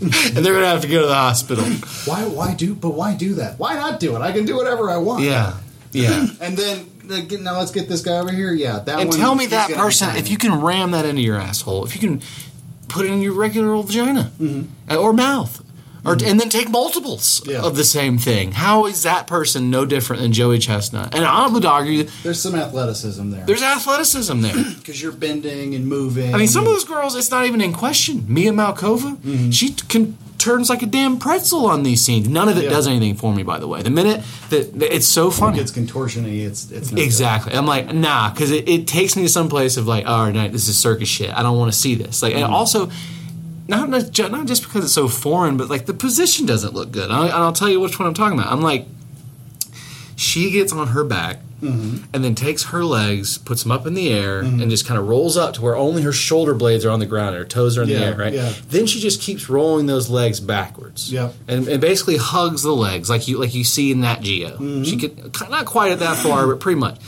And 0.00 0.10
they're 0.44 0.52
gonna 0.54 0.66
have 0.66 0.82
to 0.82 0.88
go 0.88 1.00
to 1.00 1.06
the 1.06 1.14
hospital. 1.14 1.64
Why? 2.04 2.24
Why 2.26 2.54
do? 2.54 2.74
But 2.74 2.90
why 2.90 3.14
do 3.14 3.34
that? 3.34 3.58
Why 3.58 3.74
not 3.74 3.98
do 4.00 4.14
it? 4.16 4.20
I 4.20 4.32
can 4.32 4.44
do 4.44 4.56
whatever 4.56 4.90
I 4.90 4.98
want. 4.98 5.22
Yeah. 5.22 5.54
Yeah. 5.92 6.26
And 6.40 6.56
then 6.56 6.90
like, 7.04 7.30
now 7.40 7.58
let's 7.58 7.70
get 7.70 7.88
this 7.88 8.02
guy 8.02 8.18
over 8.18 8.30
here. 8.32 8.52
Yeah, 8.52 8.80
that 8.80 9.00
And 9.00 9.08
one. 9.10 9.18
tell 9.18 9.34
me 9.34 9.46
that 9.46 9.70
person, 9.70 10.14
if 10.16 10.30
you 10.30 10.36
can 10.36 10.60
ram 10.60 10.90
that 10.90 11.06
into 11.06 11.22
your 11.22 11.36
asshole, 11.36 11.84
if 11.86 11.94
you 11.94 12.00
can 12.00 12.20
put 12.88 13.06
it 13.06 13.10
in 13.12 13.22
your 13.22 13.32
regular 13.32 13.72
old 13.72 13.86
vagina 13.86 14.30
uh, 14.90 14.96
or 14.96 15.12
mouth, 15.12 15.62
or 16.06 16.16
mm-hmm. 16.16 16.28
and 16.28 16.40
then 16.40 16.48
take 16.48 16.68
multiples 16.68 17.42
Yeah. 17.46 17.62
of 17.62 17.76
the 17.76 17.84
same 17.84 18.18
thing, 18.18 18.52
how 18.52 18.86
is 18.86 19.02
that 19.02 19.26
person 19.26 19.70
no 19.70 19.84
different 19.84 20.22
than 20.22 20.32
Joey 20.32 20.58
Chestnut? 20.58 21.14
And 21.14 21.24
I 21.24 21.48
would 21.48 21.64
argue 21.64 22.04
There's 22.22 22.40
some 22.40 22.54
athleticism 22.54 23.30
there. 23.30 23.44
there's 23.44 23.62
athleticism 23.62 24.40
there. 24.40 24.54
because 24.76 25.02
you're 25.02 25.12
bending 25.12 25.74
and 25.74 25.86
moving. 25.86 26.34
I 26.34 26.38
mean, 26.38 26.48
some 26.48 26.66
of 26.66 26.72
those 26.72 26.84
girls, 26.84 27.16
it's 27.16 27.30
not 27.30 27.46
even 27.46 27.60
in 27.60 27.72
question. 27.72 28.24
Mia 28.28 28.52
Malkova, 28.52 29.16
mm-hmm. 29.16 29.50
she 29.50 29.72
can 29.72 30.16
turns 30.38 30.70
like 30.70 30.82
a 30.82 30.86
damn 30.86 31.18
pretzel 31.18 31.66
on 31.66 31.82
these 31.82 32.02
scenes. 32.02 32.28
None 32.28 32.48
of 32.48 32.56
it 32.56 32.64
Yeah. 32.64 32.70
does 32.70 32.86
anything 32.86 33.16
for 33.16 33.34
me, 33.34 33.42
by 33.42 33.58
the 33.58 33.66
way. 33.66 33.82
The 33.82 33.90
minute 33.90 34.22
that 34.50 34.94
it's 34.94 35.06
so 35.06 35.30
funny. 35.30 35.58
It's 35.58 35.72
contortiony. 35.72 36.46
It's 36.46 36.70
it's 36.70 36.92
no 36.92 36.96
good. 36.96 37.04
Exactly. 37.04 37.54
I'm 37.54 37.66
like, 37.66 37.92
nah, 37.92 38.30
because 38.30 38.52
it, 38.52 38.68
it 38.68 38.86
takes 38.86 39.16
me 39.16 39.22
to 39.22 39.28
some 39.28 39.48
place 39.48 39.76
of 39.76 39.86
like, 39.86 40.06
all 40.06 40.30
right, 40.30 40.52
this 40.52 40.68
is 40.68 40.78
circus 40.78 41.08
shit. 41.08 41.30
I 41.36 41.42
don't 41.42 41.58
want 41.58 41.72
to 41.72 41.78
see 41.78 41.94
this. 41.96 42.22
Like, 42.22 42.34
and 42.34 42.44
mm-hmm. 42.44 42.54
also, 42.54 42.90
not 43.68 43.88
not, 43.88 44.30
not 44.30 44.46
just 44.46 44.62
because 44.64 44.84
it's 44.84 44.94
so 44.94 45.08
foreign, 45.08 45.56
but 45.56 45.68
like 45.68 45.86
the 45.86 45.94
position 45.94 46.46
doesn't 46.46 46.74
look 46.74 46.92
good. 46.92 47.04
And 47.04 47.12
I'll, 47.12 47.24
and 47.24 47.32
I'll 47.32 47.52
tell 47.52 47.68
you 47.68 47.80
which 47.80 47.98
one 47.98 48.08
I'm 48.08 48.14
talking 48.14 48.38
about. 48.38 48.52
I'm 48.52 48.62
like, 48.62 48.86
she 50.16 50.50
gets 50.50 50.72
on 50.72 50.88
her 50.88 51.04
back 51.04 51.40
and 52.12 52.22
then 52.24 52.34
takes 52.34 52.64
her 52.64 52.84
legs, 52.84 53.38
puts 53.38 53.62
them 53.62 53.72
up 53.72 53.86
in 53.86 53.94
the 53.94 54.12
air, 54.12 54.40
and 54.40 54.70
just 54.70 54.86
kind 54.86 55.00
of 55.00 55.08
rolls 55.08 55.36
up 55.36 55.54
to 55.54 55.62
where 55.62 55.76
only 55.76 56.02
her 56.02 56.12
shoulder 56.12 56.54
blades 56.54 56.84
are 56.84 56.90
on 56.90 57.00
the 57.00 57.06
ground 57.06 57.30
and 57.30 57.38
her 57.38 57.44
toes 57.44 57.76
are 57.76 57.82
in 57.82 57.88
the 57.88 57.96
air, 57.96 58.14
right? 58.14 58.32
yeah. 58.32 58.52
Then 58.68 58.86
she 58.86 59.00
just 59.00 59.20
keeps 59.20 59.48
rolling 59.48 59.86
those 59.86 60.08
legs 60.10 60.38
backwards. 60.38 61.12
Yep. 61.12 61.34
And, 61.48 61.66
and 61.66 61.80
basically 61.80 62.18
hugs 62.18 62.62
the 62.62 62.74
legs 62.74 63.10
like 63.10 63.26
you 63.26 63.38
like 63.38 63.54
you 63.54 63.64
see 63.64 63.90
in 63.90 64.02
that 64.02 64.20
Geo. 64.20 64.50
Mm-hmm. 64.50 64.82
She 64.84 64.96
could 64.96 65.40
not 65.50 65.66
quite 65.66 65.92
at 65.92 65.98
that 66.00 66.18
far, 66.18 66.46
but 66.46 66.60
pretty 66.60 66.78
much. 66.78 66.98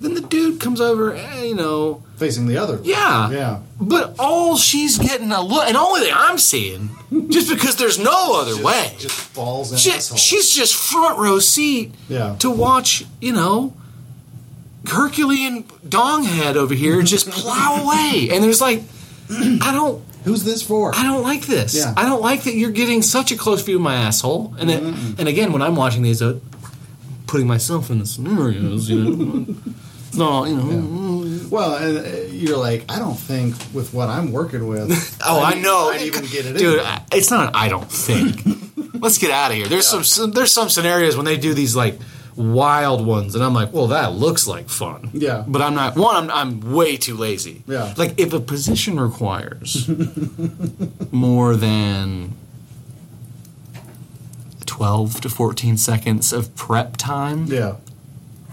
Then 0.00 0.14
the 0.14 0.20
dude 0.20 0.60
comes 0.60 0.80
over, 0.80 1.14
eh, 1.14 1.44
you 1.44 1.54
know, 1.54 2.02
facing 2.18 2.46
the 2.46 2.58
other. 2.58 2.80
yeah, 2.82 3.30
Yeah. 3.30 3.58
But 3.80 4.16
all 4.18 4.56
she's 4.56 4.98
getting 4.98 5.30
a 5.32 5.40
look, 5.42 5.64
and 5.68 5.76
only 5.76 6.00
thing 6.02 6.12
I'm 6.16 6.36
seeing, 6.38 6.90
just 7.30 7.48
because 7.48 7.76
there's 7.76 7.98
no 7.98 8.40
other 8.40 8.60
way, 8.62 8.92
Just 8.98 9.34
balls 9.34 9.70
and 9.70 9.80
she, 9.80 9.92
she's 10.18 10.50
just 10.54 10.74
front 10.74 11.18
row 11.18 11.38
seat 11.38 11.94
Yeah. 12.08 12.36
to 12.40 12.50
watch, 12.50 13.04
you 13.20 13.32
know, 13.32 13.72
Herculean 14.86 15.64
donghead 15.86 16.56
over 16.56 16.74
here 16.74 17.02
just 17.14 17.30
plow 17.30 17.82
away, 17.84 18.28
and 18.32 18.42
there's 18.42 18.60
like, 18.60 18.82
I 19.30 19.72
don't. 19.72 20.02
Who's 20.24 20.44
this 20.44 20.62
for? 20.62 20.94
I 20.94 21.04
don't 21.04 21.22
like 21.22 21.46
this. 21.46 21.74
Yeah. 21.76 21.94
I 21.96 22.04
don't 22.04 22.20
like 22.20 22.42
that 22.44 22.54
you're 22.54 22.72
getting 22.72 23.02
such 23.02 23.30
a 23.32 23.36
close 23.36 23.62
view 23.62 23.76
of 23.76 23.82
my 23.82 23.94
asshole. 23.94 24.54
And 24.58 24.70
it, 24.70 24.82
and 24.82 25.28
again, 25.28 25.52
when 25.52 25.62
I'm 25.62 25.76
watching 25.76 26.02
these, 26.02 26.20
uh, 26.20 26.38
putting 27.26 27.46
myself 27.46 27.88
in 27.88 27.98
the 28.00 28.04
scenarios, 28.06 28.90
you 28.90 29.04
know, 29.04 29.46
no, 30.14 30.44
you 30.44 30.56
know, 30.56 31.17
Well, 31.50 31.76
and 31.76 31.98
uh, 31.98 32.18
you're 32.30 32.56
like, 32.58 32.84
I 32.90 32.98
don't 32.98 33.14
think 33.18 33.54
with 33.74 33.92
what 33.94 34.08
I'm 34.08 34.32
working 34.32 34.66
with. 34.66 35.18
oh, 35.26 35.40
I 35.40 35.50
I'd- 35.50 35.60
know, 35.62 35.88
I'd 35.90 36.02
even 36.02 36.24
get 36.26 36.46
it, 36.46 36.56
dude. 36.56 36.80
in. 36.80 36.86
I- 36.86 37.02
It's 37.12 37.30
not. 37.30 37.54
I 37.56 37.68
don't 37.68 37.90
think. 37.90 38.42
Let's 39.02 39.18
get 39.18 39.30
out 39.30 39.50
of 39.50 39.56
here. 39.56 39.66
There's 39.66 39.86
some, 39.86 40.02
some. 40.04 40.32
There's 40.32 40.52
some 40.52 40.68
scenarios 40.68 41.16
when 41.16 41.24
they 41.24 41.36
do 41.36 41.54
these 41.54 41.76
like 41.76 41.98
wild 42.36 43.04
ones, 43.06 43.34
and 43.34 43.42
I'm 43.44 43.54
like, 43.54 43.72
well, 43.72 43.88
that 43.88 44.12
looks 44.12 44.46
like 44.46 44.68
fun. 44.68 45.10
Yeah. 45.12 45.44
But 45.46 45.62
I'm 45.62 45.74
not. 45.74 45.96
One, 45.96 46.14
I'm, 46.16 46.30
I'm 46.30 46.72
way 46.74 46.96
too 46.96 47.16
lazy. 47.16 47.62
Yeah. 47.66 47.94
Like 47.96 48.18
if 48.18 48.32
a 48.32 48.40
position 48.40 48.98
requires 49.00 49.88
more 51.12 51.54
than 51.56 52.34
12 54.66 55.20
to 55.22 55.28
14 55.28 55.76
seconds 55.76 56.32
of 56.32 56.54
prep 56.54 56.96
time, 56.96 57.46
Yeah. 57.46 57.76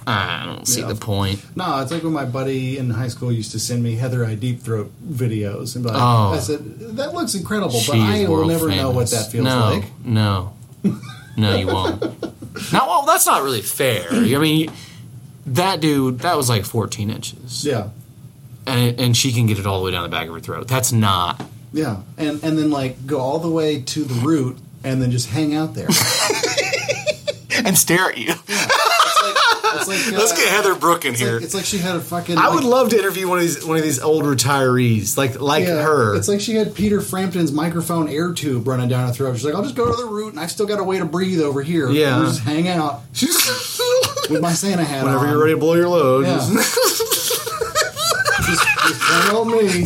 I 0.07 0.45
don't 0.45 0.67
see 0.67 0.81
Yeah. 0.81 0.87
the 0.87 0.95
point. 0.95 1.43
No, 1.55 1.79
it's 1.81 1.91
like 1.91 2.03
when 2.03 2.13
my 2.13 2.25
buddy 2.25 2.77
in 2.77 2.89
high 2.91 3.07
school 3.07 3.31
used 3.31 3.51
to 3.53 3.59
send 3.59 3.81
me 3.81 3.95
Heather 3.95 4.23
I 4.25 4.35
Deep 4.35 4.61
Throat 4.61 4.91
videos, 5.07 5.75
and 5.75 5.83
like, 5.85 5.95
Oh. 5.95 6.33
I 6.33 6.39
said 6.39 6.79
that 6.97 7.13
looks 7.13 7.33
incredible, 7.33 7.79
but 7.87 7.97
I 7.97 8.27
will 8.27 8.45
never 8.45 8.69
know 8.69 8.91
what 8.91 9.09
that 9.11 9.31
feels 9.31 9.45
no, 9.45 9.59
like. 9.71 9.85
No, 10.05 10.53
no, 11.35 11.55
you 11.55 11.67
won't. 11.67 12.01
now, 12.71 12.85
well, 12.87 13.05
that's 13.05 13.25
not 13.25 13.41
really 13.43 13.61
fair. 13.61 14.07
I 14.11 14.37
mean, 14.37 14.71
that 15.47 15.79
dude, 15.81 16.19
that 16.19 16.37
was 16.37 16.49
like 16.49 16.65
14 16.65 17.09
inches, 17.09 17.65
Yeah, 17.65 17.89
and 18.67 18.99
and 18.99 19.17
she 19.17 19.31
can 19.31 19.47
get 19.47 19.57
it 19.59 19.65
all 19.65 19.79
the 19.79 19.85
way 19.85 19.91
down 19.91 20.03
the 20.03 20.09
back 20.09 20.27
of 20.27 20.33
her 20.35 20.39
throat. 20.39 20.67
That's 20.67 20.91
not. 20.91 21.43
yeah, 21.73 21.97
and 22.17 22.43
and 22.43 22.57
then 22.57 22.69
like 22.69 23.05
go 23.07 23.19
all 23.19 23.39
the 23.39 23.49
way 23.49 23.81
to 23.81 24.03
the 24.03 24.13
root, 24.25 24.57
and 24.83 25.01
then 25.01 25.09
just 25.11 25.29
hang 25.29 25.55
out 25.55 25.73
there. 25.73 25.87
And 27.65 27.77
stare 27.77 28.09
at 28.09 28.17
you. 28.17 28.33
It's 28.47 28.84
like, 29.87 29.97
it's 29.97 30.07
like 30.11 30.17
Let's 30.19 30.31
uh, 30.31 30.35
get 30.35 30.47
Heather 30.49 30.75
Brooke 30.75 31.05
in 31.05 31.11
It's 31.11 31.19
here. 31.21 31.33
like, 31.35 31.43
it's 31.43 31.53
like 31.53 31.65
she 31.65 31.77
had 31.77 31.95
a 31.95 31.99
fucking. 31.99 32.37
I 32.37 32.49
would 32.53 32.63
love 32.63 32.89
to 32.89 32.97
interview 32.97 33.27
one 33.27 33.37
of 33.37 33.43
these 33.43 33.63
one 33.65 33.77
of 33.77 33.83
these 33.83 33.99
old 33.99 34.23
retirees, 34.23 35.17
like 35.17 35.39
like 35.39 35.65
yeah, 35.65 35.81
her. 35.83 36.15
It's 36.15 36.27
like 36.27 36.41
she 36.41 36.55
had 36.55 36.73
Peter 36.75 37.01
Frampton's 37.01 37.51
microphone 37.51 38.07
air 38.09 38.33
tube 38.33 38.67
running 38.67 38.89
down 38.89 39.07
her 39.07 39.13
throat. 39.13 39.35
She's 39.35 39.45
like, 39.45 39.55
I'll 39.55 39.63
just 39.63 39.75
go 39.75 39.85
to 39.89 39.95
the 39.95 40.05
root, 40.09 40.29
and 40.33 40.39
I 40.39 40.47
still 40.47 40.65
got 40.65 40.79
a 40.79 40.83
way 40.83 40.97
to 40.99 41.05
breathe 41.05 41.41
over 41.41 41.61
here. 41.61 41.89
Yeah. 41.89 42.17
We'll 42.19 42.27
just 42.29 42.41
hang 42.41 42.67
out 42.67 43.01
with 44.29 44.39
my 44.41 44.53
Santa 44.53 44.83
hat 44.83 45.03
Whenever 45.03 45.25
on. 45.25 45.31
you're 45.31 45.39
ready 45.41 45.53
to 45.53 45.59
blow 45.59 45.73
your 45.75 45.89
load, 45.89 46.25
Yeah. 46.25 46.35
just- 46.51 46.75
just, 48.45 48.61
just 48.77 49.01
plain 49.01 49.67
me. 49.67 49.85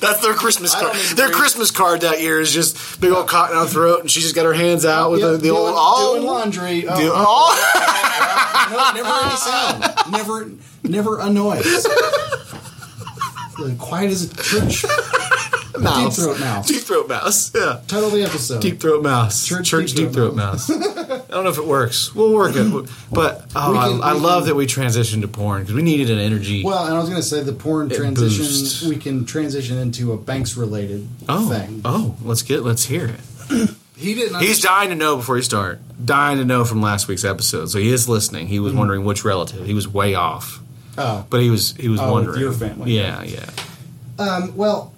that's 0.00 0.20
their 0.20 0.34
Christmas 0.34 0.72
card. 0.74 0.94
Their 1.16 1.26
breathe. 1.28 1.36
Christmas 1.38 1.70
card 1.72 2.02
that 2.02 2.20
year 2.20 2.40
is 2.40 2.52
just 2.52 3.00
big 3.00 3.10
old 3.10 3.26
cotton 3.26 3.56
out 3.56 3.70
throat, 3.70 4.00
and 4.00 4.10
she 4.10 4.20
just 4.20 4.34
got 4.36 4.44
her 4.44 4.52
hands 4.52 4.84
out 4.84 5.10
with 5.10 5.20
Yep, 5.20 5.30
the, 5.32 5.36
the 5.38 5.42
doing, 5.48 5.56
old 5.58 5.74
oh, 5.76 6.14
doing 6.16 6.26
laundry. 6.28 6.86
Oh, 6.88 6.96
do- 6.96 7.10
oh. 7.12 8.34
no, 8.70 8.92
never 8.94 9.08
any 9.08 9.36
sound. 9.36 10.12
Never, 10.12 10.50
never 10.84 11.20
a 11.20 11.30
noise. 11.30 11.86
Quiet 13.78 14.10
as 14.10 14.24
a 14.24 14.36
church. 14.42 14.84
mouse. 15.78 16.16
Deep 16.16 16.24
throat 16.24 16.40
mouse. 16.40 16.68
Deep 16.68 16.82
throat 16.82 17.08
mouse. 17.08 17.54
Yeah. 17.54 17.80
Title 17.86 18.06
of 18.06 18.12
the 18.12 18.22
episode. 18.22 18.60
Deep 18.62 18.80
throat 18.80 19.02
mouse. 19.02 19.46
Church 19.46 19.68
Church, 19.68 19.92
deep 19.92 20.06
deep, 20.06 20.12
throat 20.14 20.34
throat, 20.34 20.36
mouse. 20.36 20.70
I 20.70 21.30
don't 21.30 21.44
know 21.44 21.50
if 21.50 21.58
it 21.58 21.66
works. 21.66 22.14
We'll 22.14 22.32
work 22.32 22.54
it. 22.56 22.90
But 23.12 23.46
oh, 23.56 23.72
can- 23.72 24.02
I, 24.02 24.10
I 24.10 24.12
love 24.12 24.46
that 24.46 24.54
we 24.54 24.66
transitioned 24.66 25.22
to 25.22 25.28
porn 25.28 25.62
because 25.62 25.74
we 25.74 25.82
needed 25.82 26.10
an 26.10 26.18
energy. 26.18 26.64
Well, 26.64 26.84
and 26.84 26.94
I 26.94 26.98
was 26.98 27.08
going 27.08 27.20
to 27.20 27.26
say 27.26 27.42
the 27.42 27.52
porn 27.52 27.88
transition. 27.88 28.44
boosts. 28.44 28.82
We 28.84 28.96
can 28.96 29.24
transition 29.24 29.78
into 29.78 30.12
a 30.12 30.16
Banks 30.16 30.56
related 30.56 31.08
oh, 31.28 31.48
thing. 31.48 31.80
oh, 31.84 32.16
let's 32.22 32.42
get 32.42 32.62
let's 32.62 32.84
hear 32.84 33.06
it. 33.50 33.70
He 33.98 34.14
didn't. 34.14 34.40
He's 34.40 34.60
dying 34.60 34.90
to 34.90 34.94
know 34.94 35.16
before 35.16 35.36
you 35.36 35.42
start. 35.42 35.80
Dying 36.04 36.38
to 36.38 36.44
know 36.44 36.64
from 36.64 36.80
last 36.80 37.08
week's 37.08 37.24
episode. 37.24 37.66
So 37.70 37.78
he 37.78 37.90
is 37.90 38.08
listening. 38.08 38.46
He 38.46 38.60
was 38.60 38.72
wondering 38.72 39.04
which 39.04 39.24
relative. 39.24 39.66
He 39.66 39.74
was 39.74 39.88
way 39.88 40.14
off, 40.14 40.60
oh, 40.96 41.26
but 41.28 41.40
he 41.40 41.50
was 41.50 41.72
he 41.72 41.88
was 41.88 42.00
Oh, 42.00 42.12
wondering. 42.12 42.40
your 42.40 42.52
family. 42.52 42.96
Yeah, 42.96 43.22
yeah. 43.24 43.50
Um, 44.18 44.56
well, 44.56 44.92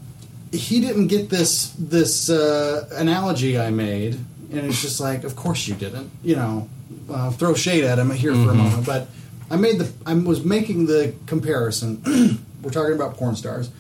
he 0.53 0.81
didn't 0.81 1.07
get 1.07 1.31
this 1.31 1.75
this 1.79 2.29
uh, 2.29 2.89
analogy 2.93 3.59
I 3.59 3.71
made, 3.71 4.15
and 4.53 4.67
it's 4.67 4.83
just 4.83 5.01
like, 5.01 5.25
of 5.25 5.35
course 5.37 5.67
you 5.67 5.75
didn't. 5.75 6.11
You 6.23 6.37
know, 6.37 6.69
uh, 7.11 7.31
throw 7.31 7.55
shade 7.55 7.85
at 7.85 7.99
him 7.99 8.11
here 8.11 8.35
for 8.35 8.51
a 8.51 8.55
moment, 8.55 8.85
but 8.85 9.09
I 9.51 9.57
made 9.57 9.79
the 9.79 9.91
I 10.05 10.13
was 10.15 10.45
making 10.45 10.87
the 10.87 11.15
comparison. 11.27 12.03
We're 12.63 12.71
talking 12.71 12.95
about 12.95 13.17
porn 13.17 13.37
stars. 13.37 13.71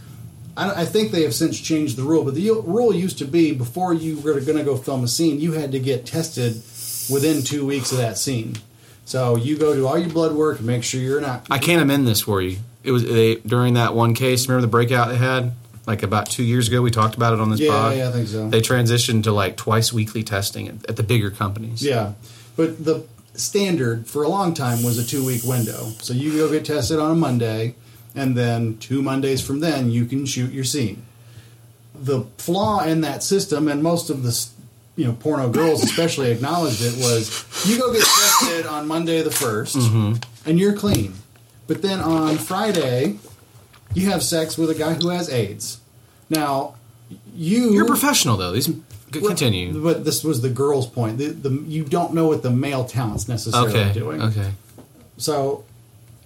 I, 0.60 0.82
I 0.82 0.84
think 0.84 1.10
they 1.12 1.22
have 1.22 1.34
since 1.34 1.58
changed 1.60 1.96
the 1.96 2.02
rule, 2.02 2.24
but 2.24 2.34
the 2.34 2.50
rule 2.50 2.94
used 2.94 3.18
to 3.18 3.24
be 3.24 3.52
before 3.52 3.94
you 3.94 4.18
were 4.20 4.38
going 4.40 4.58
to 4.58 4.64
go 4.64 4.76
film 4.76 5.04
a 5.04 5.08
scene, 5.08 5.40
you 5.40 5.52
had 5.52 5.72
to 5.72 5.78
get 5.80 6.06
tested 6.06 6.54
within 7.10 7.42
two 7.42 7.66
weeks 7.66 7.92
of 7.92 7.98
that 7.98 8.18
scene. 8.18 8.56
So 9.04 9.36
you 9.36 9.56
go 9.58 9.74
do 9.74 9.86
all 9.86 9.98
your 9.98 10.10
blood 10.10 10.32
work 10.32 10.58
and 10.58 10.66
make 10.66 10.84
sure 10.84 11.00
you're 11.00 11.20
not 11.20 11.46
I 11.50 11.58
can't 11.58 11.82
amend 11.82 12.06
this 12.06 12.20
for 12.20 12.40
you. 12.40 12.58
It 12.84 12.92
was 12.92 13.04
they 13.04 13.36
during 13.36 13.74
that 13.74 13.94
one 13.94 14.14
case. 14.14 14.46
Remember 14.48 14.62
the 14.62 14.70
breakout 14.70 15.08
they 15.08 15.16
had 15.16 15.52
like 15.86 16.02
about 16.04 16.30
two 16.30 16.44
years 16.44 16.68
ago. 16.68 16.80
We 16.82 16.90
talked 16.92 17.16
about 17.16 17.32
it 17.34 17.40
on 17.40 17.50
this 17.50 17.58
Yeah, 17.60 17.70
pod. 17.70 17.96
yeah, 17.96 18.08
I 18.08 18.12
think 18.12 18.28
so. 18.28 18.48
They 18.48 18.60
transitioned 18.60 19.24
to 19.24 19.32
like 19.32 19.56
twice 19.56 19.92
weekly 19.92 20.22
testing 20.22 20.68
at, 20.68 20.88
at 20.90 20.96
the 20.96 21.02
bigger 21.02 21.30
companies. 21.30 21.82
Yeah, 21.82 22.12
but 22.56 22.84
the 22.84 23.04
standard 23.34 24.06
for 24.06 24.22
a 24.22 24.28
long 24.28 24.54
time 24.54 24.82
was 24.82 24.98
a 24.98 25.04
two 25.04 25.24
week 25.26 25.42
window. 25.44 25.88
So 26.00 26.12
you 26.14 26.32
go 26.36 26.50
get 26.50 26.64
tested 26.64 26.98
on 27.00 27.10
a 27.10 27.14
Monday, 27.14 27.74
and 28.14 28.36
then 28.36 28.76
two 28.78 29.02
Mondays 29.02 29.44
from 29.44 29.60
then 29.60 29.90
you 29.90 30.06
can 30.06 30.26
shoot 30.26 30.52
your 30.52 30.64
scene. 30.64 31.04
The 31.94 32.22
flaw 32.38 32.82
in 32.82 33.02
that 33.02 33.22
system, 33.22 33.68
and 33.68 33.82
most 33.82 34.10
of 34.10 34.22
the 34.22 34.46
you 34.96 35.06
know 35.06 35.12
porno 35.12 35.48
girls 35.50 35.82
especially 35.82 36.30
acknowledged 36.30 36.82
it, 36.82 36.94
was 36.98 37.68
you 37.68 37.78
go 37.78 37.92
get 37.92 38.02
tested 38.04 38.66
on 38.66 38.86
Monday 38.86 39.22
the 39.22 39.30
1st 39.30 39.76
mm-hmm. 39.76 40.48
and 40.48 40.58
you're 40.58 40.76
clean, 40.76 41.14
but 41.66 41.82
then 41.82 42.00
on 42.00 42.36
Friday 42.36 43.18
you 43.94 44.08
have 44.10 44.22
sex 44.22 44.56
with 44.56 44.70
a 44.70 44.74
guy 44.74 44.94
who 44.94 45.08
has 45.08 45.28
AIDS. 45.28 45.80
Now 46.28 46.74
you 47.34 47.72
You're 47.72 47.86
professional 47.86 48.36
though. 48.36 48.52
These 48.52 48.70
continue. 49.10 49.82
but 49.82 50.04
this 50.04 50.22
was 50.22 50.40
the 50.40 50.48
girl's 50.48 50.86
point. 50.86 51.18
The, 51.18 51.28
the 51.28 51.50
you 51.50 51.84
don't 51.84 52.14
know 52.14 52.28
what 52.28 52.42
the 52.42 52.50
male 52.50 52.84
talent's 52.84 53.28
necessarily 53.28 53.70
Okay. 53.70 53.92
doing. 53.92 54.22
Okay. 54.22 54.50
So, 55.16 55.64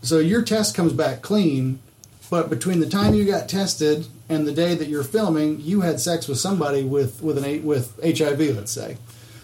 so 0.06 0.18
your 0.18 0.42
test 0.42 0.74
comes 0.74 0.92
back 0.92 1.22
clean, 1.22 1.80
but 2.30 2.50
between 2.50 2.80
the 2.80 2.88
time 2.88 3.14
you 3.14 3.24
got 3.24 3.48
tested 3.48 4.06
and 4.28 4.46
the 4.46 4.52
day 4.52 4.74
that 4.74 4.88
you're 4.88 5.04
filming, 5.04 5.60
you 5.60 5.82
had 5.82 6.00
sex 6.00 6.26
with 6.28 6.38
somebody 6.38 6.82
with 6.82 7.22
with 7.22 7.42
an 7.42 7.64
with 7.64 7.98
HIV, 8.02 8.40
let's 8.56 8.72
say. 8.72 8.96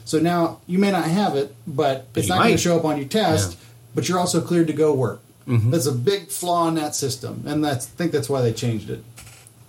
So 0.05 0.19
now 0.19 0.61
you 0.67 0.79
may 0.79 0.91
not 0.91 1.05
have 1.05 1.37
it, 1.37 1.55
but 1.67 2.09
it's 2.15 2.29
you 2.29 2.35
not 2.35 2.43
going 2.43 2.57
to 2.57 2.59
show 2.59 2.77
up 2.77 2.85
on 2.85 2.97
your 2.97 3.07
test. 3.07 3.53
Yeah. 3.53 3.59
But 3.95 4.09
you're 4.09 4.19
also 4.19 4.41
cleared 4.41 4.69
to 4.69 4.73
go 4.73 4.95
work. 4.95 5.21
Mm-hmm. 5.47 5.71
That's 5.71 5.87
a 5.87 5.93
big 5.93 6.29
flaw 6.29 6.69
in 6.69 6.75
that 6.77 6.95
system, 6.95 7.45
and 7.47 7.65
that's 7.65 7.87
I 7.87 7.91
think 7.91 8.13
that's 8.13 8.29
why 8.29 8.41
they 8.43 8.53
changed 8.53 8.91
it. 8.91 9.05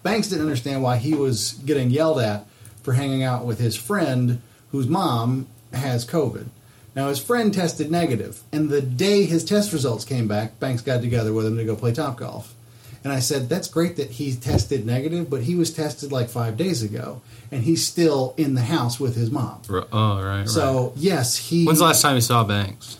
Banks 0.03 0.27
didn't 0.27 0.45
understand 0.45 0.83
why 0.83 0.97
he 0.97 1.13
was 1.13 1.53
getting 1.65 1.89
yelled 1.89 2.19
at 2.19 2.45
for 2.83 2.93
hanging 2.93 3.23
out 3.23 3.45
with 3.45 3.59
his 3.59 3.75
friend 3.75 4.41
whose 4.71 4.87
mom 4.87 5.47
has 5.73 6.05
COVID. 6.05 6.47
Now 6.95 7.07
his 7.07 7.19
friend 7.19 7.53
tested 7.53 7.89
negative, 7.89 8.41
and 8.51 8.69
the 8.69 8.81
day 8.81 9.23
his 9.25 9.45
test 9.45 9.71
results 9.71 10.03
came 10.05 10.27
back, 10.27 10.59
Banks 10.59 10.81
got 10.81 11.01
together 11.01 11.31
with 11.33 11.45
him 11.45 11.57
to 11.57 11.63
go 11.63 11.75
play 11.75 11.91
Topgolf. 11.93 12.47
And 13.03 13.11
I 13.11 13.19
said, 13.19 13.49
"That's 13.49 13.67
great 13.67 13.95
that 13.95 14.11
he 14.11 14.33
tested 14.35 14.85
negative, 14.85 15.29
but 15.29 15.43
he 15.43 15.55
was 15.55 15.71
tested 15.73 16.11
like 16.11 16.29
five 16.29 16.55
days 16.57 16.83
ago, 16.83 17.21
and 17.51 17.63
he's 17.63 17.83
still 17.87 18.33
in 18.37 18.53
the 18.53 18.61
house 18.61 18.99
with 18.99 19.15
his 19.15 19.31
mom." 19.31 19.61
R- 19.69 19.87
Oh, 19.91 20.17
right. 20.21 20.39
right. 20.41 20.49
So 20.49 20.93
yes, 20.95 21.35
he. 21.37 21.65
when's 21.65 21.79
the 21.79 21.85
last 21.85 22.01
time 22.01 22.15
you 22.15 22.21
saw 22.21 22.43
Banks? 22.43 22.97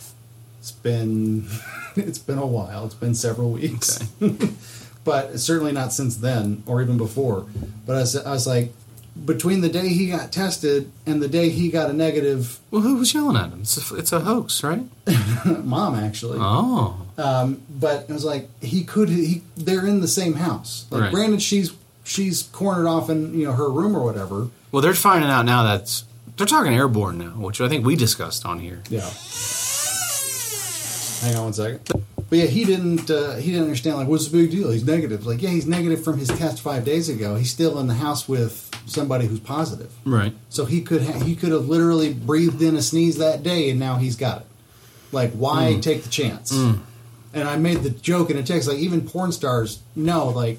It's 0.60 0.72
been 0.72 1.46
it's 1.96 2.18
been 2.18 2.40
a 2.40 2.46
while. 2.48 2.86
It's 2.86 2.96
been 2.96 3.14
several 3.14 3.52
weeks, 3.52 4.00
but 5.04 5.40
certainly 5.40 5.72
not 5.72 5.94
since 5.94 6.16
then 6.18 6.64
or 6.66 6.82
even 6.82 6.98
before. 6.98 7.46
But 7.86 7.96
I 7.98 8.00
was, 8.00 8.16
I 8.16 8.32
was 8.32 8.48
like, 8.48 8.74
between 9.26 9.62
the 9.62 9.70
day 9.70 9.90
he 9.90 10.08
got 10.10 10.32
tested 10.32 10.92
and 11.06 11.22
the 11.22 11.28
day 11.28 11.50
he 11.50 11.70
got 11.70 11.90
a 11.90 11.94
negative, 11.94 12.60
Well, 12.72 12.82
who 12.82 12.96
was 12.96 13.14
yelling 13.14 13.36
at 13.38 13.50
him? 13.52 13.62
It's 13.62 13.92
a, 13.92 13.96
it's 13.96 14.12
a 14.12 14.22
hoax, 14.22 14.64
right? 14.64 14.84
mom 15.46 15.96
actually. 15.96 16.40
Oh, 16.42 16.98
Um, 17.18 17.62
but 17.70 18.04
it 18.10 18.14
was 18.14 18.24
like 18.26 18.48
he 18.62 18.84
could 18.84 19.10
he 19.10 19.42
they're 19.58 19.86
in 19.86 20.00
the 20.02 20.08
same 20.08 20.34
house. 20.36 20.86
Like 20.90 21.02
Right. 21.02 21.12
granted, 21.14 21.42
she's 21.42 21.74
she's 22.04 22.44
cornered 22.44 22.88
off 22.88 23.10
in 23.10 23.38
you 23.38 23.46
know 23.46 23.54
her 23.54 23.70
room 23.70 23.96
or 23.96 24.04
whatever. 24.04 24.48
well, 24.72 24.82
they're 24.82 24.94
finding 24.94 25.30
out 25.30 25.46
now 25.46 25.64
that's 25.64 26.06
they're 26.38 26.48
talking 26.48 26.74
airborne 26.74 27.18
now, 27.18 27.32
which 27.32 27.60
I 27.62 27.68
think 27.70 27.86
we 27.86 27.96
discussed 27.96 28.46
on 28.46 28.60
here. 28.60 28.82
Yeah. 28.90 29.10
Hang 31.22 31.36
on 31.36 31.44
one 31.44 31.54
second. 31.54 32.04
But 32.32 32.40
yeah, 32.40 32.46
he 32.46 32.64
didn't. 32.64 33.12
Uh, 33.12 33.36
he 33.36 33.52
didn't 33.52 33.66
understand. 33.66 33.98
Like, 33.98 34.08
what's 34.08 34.30
the 34.30 34.38
big 34.38 34.52
deal? 34.52 34.72
He's 34.72 34.86
negative. 34.86 35.26
Like, 35.26 35.42
yeah, 35.42 35.50
he's 35.50 35.68
negative 35.68 36.02
from 36.02 36.18
his 36.18 36.30
test 36.30 36.62
five 36.62 36.86
days 36.86 37.10
ago. 37.10 37.36
He's 37.36 37.52
still 37.52 37.78
in 37.78 37.88
the 37.88 37.94
house 37.94 38.26
with 38.26 38.72
somebody 38.86 39.28
who's 39.28 39.42
positive. 39.42 39.92
Right. 40.06 40.34
So 40.48 40.64
he 40.64 40.82
could 40.82 41.04
ha- 41.04 41.20
he 41.20 41.36
could 41.36 41.52
have 41.52 41.68
literally 41.68 42.14
breathed 42.14 42.62
in 42.62 42.78
a 42.78 42.82
sneeze 42.82 43.18
that 43.18 43.44
day, 43.44 43.70
and 43.70 43.82
now 43.82 43.98
he's 43.98 44.16
got 44.16 44.44
it. 44.44 44.48
Like, 45.12 45.34
why 45.34 45.74
mm. 45.74 45.82
take 45.82 46.04
the 46.04 46.10
chance? 46.10 46.54
Mm. 46.54 46.80
And 47.34 47.50
I 47.50 47.58
made 47.58 47.80
the 47.80 47.90
joke 47.90 48.30
in 48.30 48.38
a 48.38 48.44
text, 48.44 48.70
like 48.70 48.78
even 48.78 49.02
porn 49.02 49.34
stars 49.34 49.82
know, 49.94 50.30
like 50.30 50.58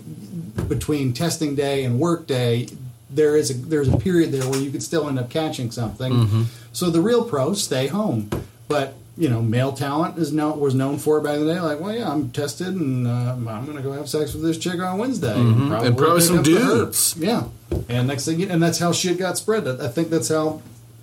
between 0.69 1.15
testing 1.15 1.55
day 1.55 1.85
and 1.85 1.99
work 1.99 2.27
day, 2.27 2.69
there 3.09 3.35
is 3.35 3.51
a 3.51 3.55
there's 3.55 3.89
a 3.89 3.97
period 3.97 4.31
there 4.31 4.47
where 4.47 4.61
you 4.61 4.71
could 4.71 4.83
still 4.83 5.09
end 5.09 5.19
up 5.19 5.31
catching 5.31 5.71
something. 5.71 6.13
Mm-hmm. 6.13 6.43
So 6.75 6.91
the 6.91 7.01
real 7.01 7.25
pros 7.25 7.65
stay 7.65 7.87
home, 7.87 8.29
but 8.69 8.95
you 9.23 9.29
know, 9.29 9.41
male 9.41 9.73
talent 9.73 10.19
is 10.19 10.33
known 10.33 10.59
was 10.59 10.75
known 10.75 10.99
for 10.99 11.19
it 11.19 11.23
back 11.23 11.37
in 11.39 11.47
the 11.47 11.55
day. 11.55 11.61
Like, 11.61 11.79
well, 11.79 11.95
yeah, 11.95 12.11
I'm 12.11 12.31
tested, 12.31 12.69
and 12.75 13.07
uh, 13.07 13.35
I'm 13.37 13.65
going 13.65 13.77
to 13.77 13.83
go 13.83 13.93
have 13.93 14.09
sex 14.09 14.35
with 14.35 14.43
this 14.43 14.59
chick 14.59 14.81
on 14.81 14.99
Wednesday, 14.99 15.33
And 15.39 15.69
probably 15.97 16.21
some 16.21 16.39
up 16.41 16.45
the 16.45 16.57
herb. 16.57 16.87
dudes. 16.87 17.15
Yeah, 17.17 17.45
and 17.89 18.09
next 18.09 18.25
thing, 18.25 18.41
you, 18.41 18.49
and 18.51 18.61
that's 18.61 18.79
how 18.81 18.91
shit 18.91 19.19
got 19.19 19.39
spread. 19.39 19.69
I 19.69 19.85
I 19.87 19.89
think 19.89 20.11
that's 20.11 20.29
how 20.29 20.61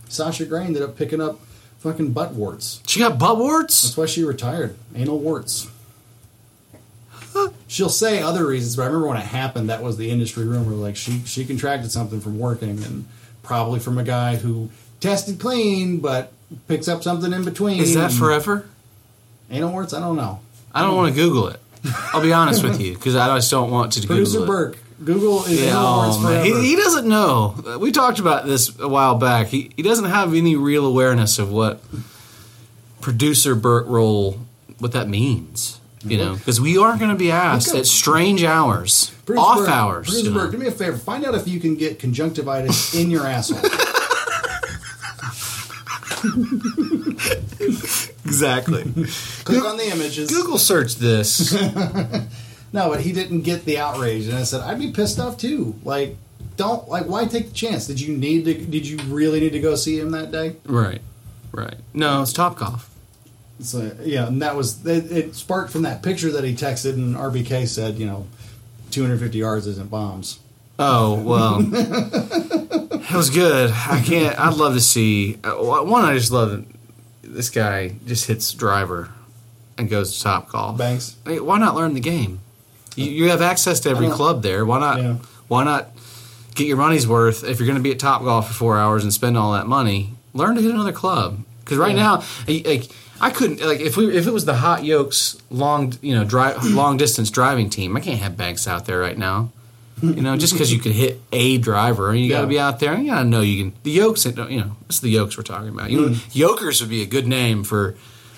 Sasha 0.10 0.46
Grey 0.46 0.66
ended 0.66 0.82
up 0.84 0.98
picking 0.98 1.22
up 1.22 1.40
fucking 1.80 2.12
butt 2.12 2.34
warts. 2.34 2.82
She 2.88 3.00
got 3.00 3.18
butt 3.18 3.38
warts. 3.38 3.84
That's 3.84 3.96
why 3.98 4.06
she 4.06 4.24
retired. 4.24 4.76
Anal 4.96 5.20
warts. 5.20 5.70
She'll 7.68 7.88
say 7.90 8.22
other 8.22 8.46
reasons, 8.46 8.76
but 8.76 8.82
I 8.82 8.86
remember 8.88 9.08
when 9.08 9.18
it 9.18 9.26
happened, 9.28 9.70
that 9.70 9.82
was 9.84 9.96
the 9.98 10.10
industry 10.10 10.46
rumor. 10.46 10.72
Like 10.72 10.96
she 10.98 11.20
she 11.26 11.46
contracted 11.46 11.92
something 11.92 12.20
from 12.20 12.38
working, 12.38 12.84
and 12.84 13.08
probably 13.44 13.80
from 13.80 13.98
a 13.98 14.04
guy 14.04 14.36
who 14.36 14.70
tested 15.00 15.40
clean, 15.40 16.00
but 16.00 16.34
picks 16.68 16.88
up 16.88 17.04
something 17.04 17.34
in 17.34 17.44
between. 17.44 17.82
Is 17.82 17.94
that 17.96 18.12
forever? 18.12 18.68
Anal 19.50 19.72
warts? 19.72 19.94
I 19.94 20.00
don't 20.00 20.16
know. 20.16 20.40
I 20.74 20.82
don't 20.82 20.96
want 20.96 21.14
to 21.14 21.20
Google 21.20 21.48
it. 21.48 21.60
I'll 22.14 22.22
be 22.22 22.34
honest 22.34 22.64
with 22.64 22.80
you 22.82 22.94
because 22.94 23.16
I 23.16 23.36
just 23.38 23.50
don't 23.50 23.72
want 23.72 23.94
to 23.94 24.06
Producer 24.06 24.40
Google 24.40 24.44
it. 24.44 24.48
Burke, 24.48 24.78
Google 25.04 25.44
is 25.46 25.62
Yeah, 25.62 25.70
anal 25.70 25.96
warts 25.96 26.18
oh, 26.18 26.22
forever. 26.22 26.44
He, 26.44 26.70
he 26.70 26.76
doesn't 26.76 27.08
know. 27.08 27.78
We 27.80 27.92
talked 27.92 28.20
about 28.20 28.46
this 28.46 28.78
a 28.80 28.88
while 28.88 29.16
back. 29.16 29.48
He 29.48 29.72
he 29.76 29.82
doesn't 29.82 30.06
have 30.06 30.34
any 30.34 30.56
real 30.56 30.86
awareness 30.86 31.40
of 31.40 31.52
what 31.52 31.82
producer 33.02 33.56
Burt 33.56 33.88
role 33.88 34.40
what 34.80 34.92
that 34.92 35.08
means. 35.08 35.80
You 36.04 36.18
know, 36.18 36.26
mm-hmm. 36.28 36.36
because 36.36 36.62
we 36.62 36.78
are 36.78 36.98
going 36.98 37.10
to 37.10 37.18
be 37.18 37.30
asked 37.30 37.76
at 37.76 37.86
strange 37.86 38.42
hours, 38.42 39.10
Producer 39.26 39.46
off 39.46 39.58
Burke, 39.60 39.70
hours. 39.70 40.24
Know. 40.24 40.34
Burke, 40.34 40.52
do 40.52 40.58
me 40.58 40.68
a 40.68 40.72
favor. 40.72 40.98
Find 40.98 41.26
out 41.26 41.36
if 41.36 41.46
you 41.46 41.60
can 41.60 41.76
get 41.76 42.00
conjunctivitis 42.00 42.96
in 42.96 43.12
your 43.12 43.28
asshole. 43.28 43.60
Exactly. 48.26 48.84
Click 49.44 49.66
on 49.66 49.78
the 49.78 49.90
images. 49.92 50.30
Google 50.30 50.60
search 50.60 50.96
this. 50.96 51.56
No, 52.72 52.90
but 52.90 53.02
he 53.02 53.12
didn't 53.14 53.42
get 53.42 53.66
the 53.66 53.80
outrage, 53.80 54.28
and 54.28 54.38
I 54.38 54.44
said 54.44 54.62
I'd 54.62 54.78
be 54.78 54.92
pissed 54.92 55.20
off 55.20 55.38
too. 55.38 55.76
Like, 55.84 56.18
don't 56.56 56.88
like 56.88 57.08
why 57.08 57.26
take 57.26 57.48
the 57.48 57.54
chance? 57.54 57.88
Did 57.88 58.00
you 58.00 58.16
need 58.16 58.46
to? 58.46 58.54
Did 58.54 58.86
you 58.86 58.98
really 59.08 59.40
need 59.40 59.54
to 59.54 59.60
go 59.60 59.76
see 59.76 60.00
him 60.00 60.12
that 60.12 60.32
day? 60.32 60.56
right, 60.66 61.02
right. 61.52 61.78
No, 61.94 62.22
it's 62.22 62.34
Topgolf. 62.34 62.88
So 63.62 63.92
yeah, 64.04 64.28
and 64.28 64.42
that 64.42 64.56
was 64.56 64.86
it, 64.86 65.12
it. 65.12 65.36
Sparked 65.36 65.72
from 65.72 65.82
that 65.82 66.04
picture 66.04 66.32
that 66.32 66.44
he 66.44 66.54
texted, 66.54 66.94
and 66.94 67.16
RBK 67.16 67.68
said, 67.68 67.98
you 67.98 68.06
know, 68.06 68.28
250 68.92 69.38
yards 69.38 69.66
isn't 69.66 69.90
bombs. 69.90 70.40
Oh 70.82 71.22
well, 71.22 71.60
it 71.74 73.12
was 73.12 73.30
good. 73.30 73.72
I 73.72 74.02
can't. 74.02 74.40
I'd 74.40 74.54
love 74.54 74.74
to 74.76 74.82
see 74.82 75.38
uh, 75.44 75.52
one. 75.56 76.06
I 76.06 76.14
just 76.14 76.32
love 76.32 76.66
this 77.22 77.50
guy 77.50 77.96
just 78.06 78.26
hits 78.28 78.52
driver 78.54 79.10
and 79.78 79.90
goes 79.90 80.18
to 80.18 80.28
Topgolf. 80.28 80.78
Banks. 80.78 81.16
Hey, 81.26 81.40
why 81.40 81.60
not 81.60 81.76
learn 81.76 81.94
the 81.94 82.00
game? 82.00 82.40
You, 82.96 83.06
you 83.12 83.30
have 83.30 83.42
access 83.42 83.80
to 83.82 83.90
every 83.90 84.10
club 84.10 84.42
there. 84.42 84.66
Why 84.66 84.80
not? 84.80 85.00
Yeah. 85.02 85.16
Why 85.48 85.64
not 85.64 85.90
get 86.56 86.68
your 86.68 86.78
money's 86.78 87.08
worth 87.08 87.44
if 87.44 87.60
you're 87.60 87.68
going 87.68 87.78
to 87.78 87.84
be 87.84 87.92
at 87.92 87.98
Topgolf 88.00 88.48
for 88.48 88.54
four 88.54 88.78
hours 88.78 89.04
and 89.04 89.14
spend 89.14 89.38
all 89.38 89.54
that 89.54 89.68
money? 89.68 90.14
Learn 90.34 90.56
to 90.56 90.62
hit 90.62 90.72
another 90.72 90.92
club 90.94 91.44
because 91.60 91.78
right 91.78 91.96
Yeah. 91.96 92.22
now, 92.48 92.64
like 92.70 92.90
I 93.20 93.32
couldn't 93.32 93.60
like 93.62 93.82
if 93.82 93.98
we 93.98 94.16
if 94.16 94.28
it 94.28 94.32
was 94.32 94.46
the 94.46 94.56
Hot 94.56 94.84
Yokes 94.86 95.38
long 95.50 95.94
you 96.02 96.16
know 96.16 96.24
drive 96.24 96.64
long 96.64 96.96
distance 96.96 97.30
driving 97.30 97.70
team, 97.70 97.98
I 97.98 98.00
can't 98.00 98.20
have 98.22 98.38
Banks 98.38 98.66
out 98.68 98.86
there 98.86 99.00
right 99.00 99.18
now. 99.18 99.52
You 100.02 100.22
know, 100.22 100.38
just 100.38 100.54
because 100.54 100.72
you 100.72 100.80
could 100.80 100.92
hit 100.94 101.20
a 101.32 101.58
driver, 101.58 102.14
you 102.16 102.30
got 102.30 102.42
to 102.42 102.48
be 102.48 102.60
out 102.60 102.80
there. 102.80 102.98
You 102.98 103.12
got 103.12 103.24
to 103.24 103.26
know 103.28 103.42
you 103.42 103.64
can. 103.72 103.80
The 103.84 103.92
Yokes, 103.92 104.26
you 104.26 104.34
know, 104.34 104.76
it's 104.88 105.00
the 105.00 105.10
Yokes 105.10 105.38
we're 105.38 105.44
talking 105.44 105.70
about. 105.70 105.90
You 105.92 106.02
know, 106.02 106.08
Mm. 106.10 106.36
Yokers 106.36 106.82
would 106.82 106.90
be 106.90 107.02
a 107.02 107.06
good 107.06 107.28
name 107.28 107.64
for, 107.64 107.96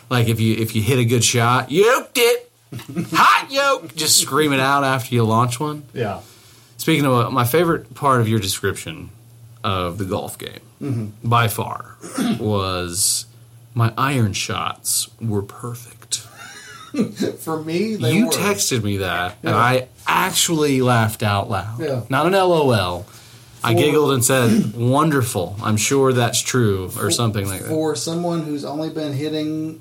like, 0.09 0.27
if 0.27 0.39
you 0.39 0.55
if 0.55 0.75
you 0.75 0.81
hit 0.81 0.99
a 0.99 1.05
good 1.05 1.23
shot, 1.23 1.71
yoked 1.71 2.17
it, 2.17 2.51
hot 3.13 3.51
yoke. 3.51 3.95
Just 3.95 4.17
scream 4.17 4.53
it 4.53 4.59
out 4.59 4.83
after 4.83 5.13
you 5.15 5.23
launch 5.23 5.59
one. 5.59 5.83
Yeah. 5.93 6.21
Speaking 6.77 7.05
of 7.05 7.13
uh, 7.13 7.29
my 7.29 7.43
favorite 7.45 7.93
part 7.93 8.21
of 8.21 8.27
your 8.27 8.39
description 8.39 9.09
of 9.63 9.97
the 9.97 10.05
golf 10.05 10.37
game, 10.37 10.59
Mm-hmm. 10.81 11.29
by 11.29 11.47
far, 11.47 11.95
was 12.39 13.25
my 13.75 13.93
iron 13.97 14.33
shots 14.33 15.09
were 15.21 15.43
perfect. 15.43 16.00
For 17.39 17.61
me, 17.63 17.95
they 17.95 18.13
you 18.13 18.25
were. 18.27 18.31
texted 18.31 18.83
me 18.83 18.97
that, 18.97 19.37
and 19.43 19.55
I 19.55 19.87
actually 20.07 20.81
laughed 20.81 21.23
out 21.23 21.49
loud. 21.49 21.79
Yeah. 21.79 22.01
Not 22.09 22.25
an 22.25 22.33
LOL. 22.33 23.05
I 23.63 23.73
giggled 23.75 24.11
and 24.13 24.25
said, 24.25 24.75
"Wonderful! 24.75 25.55
I'm 25.63 25.77
sure 25.77 26.11
that's 26.13 26.39
true," 26.41 26.91
or 26.97 27.11
something 27.11 27.47
like 27.47 27.61
that. 27.61 27.69
For 27.69 27.95
someone 27.95 28.41
who's 28.43 28.65
only 28.65 28.89
been 28.89 29.13
hitting 29.13 29.79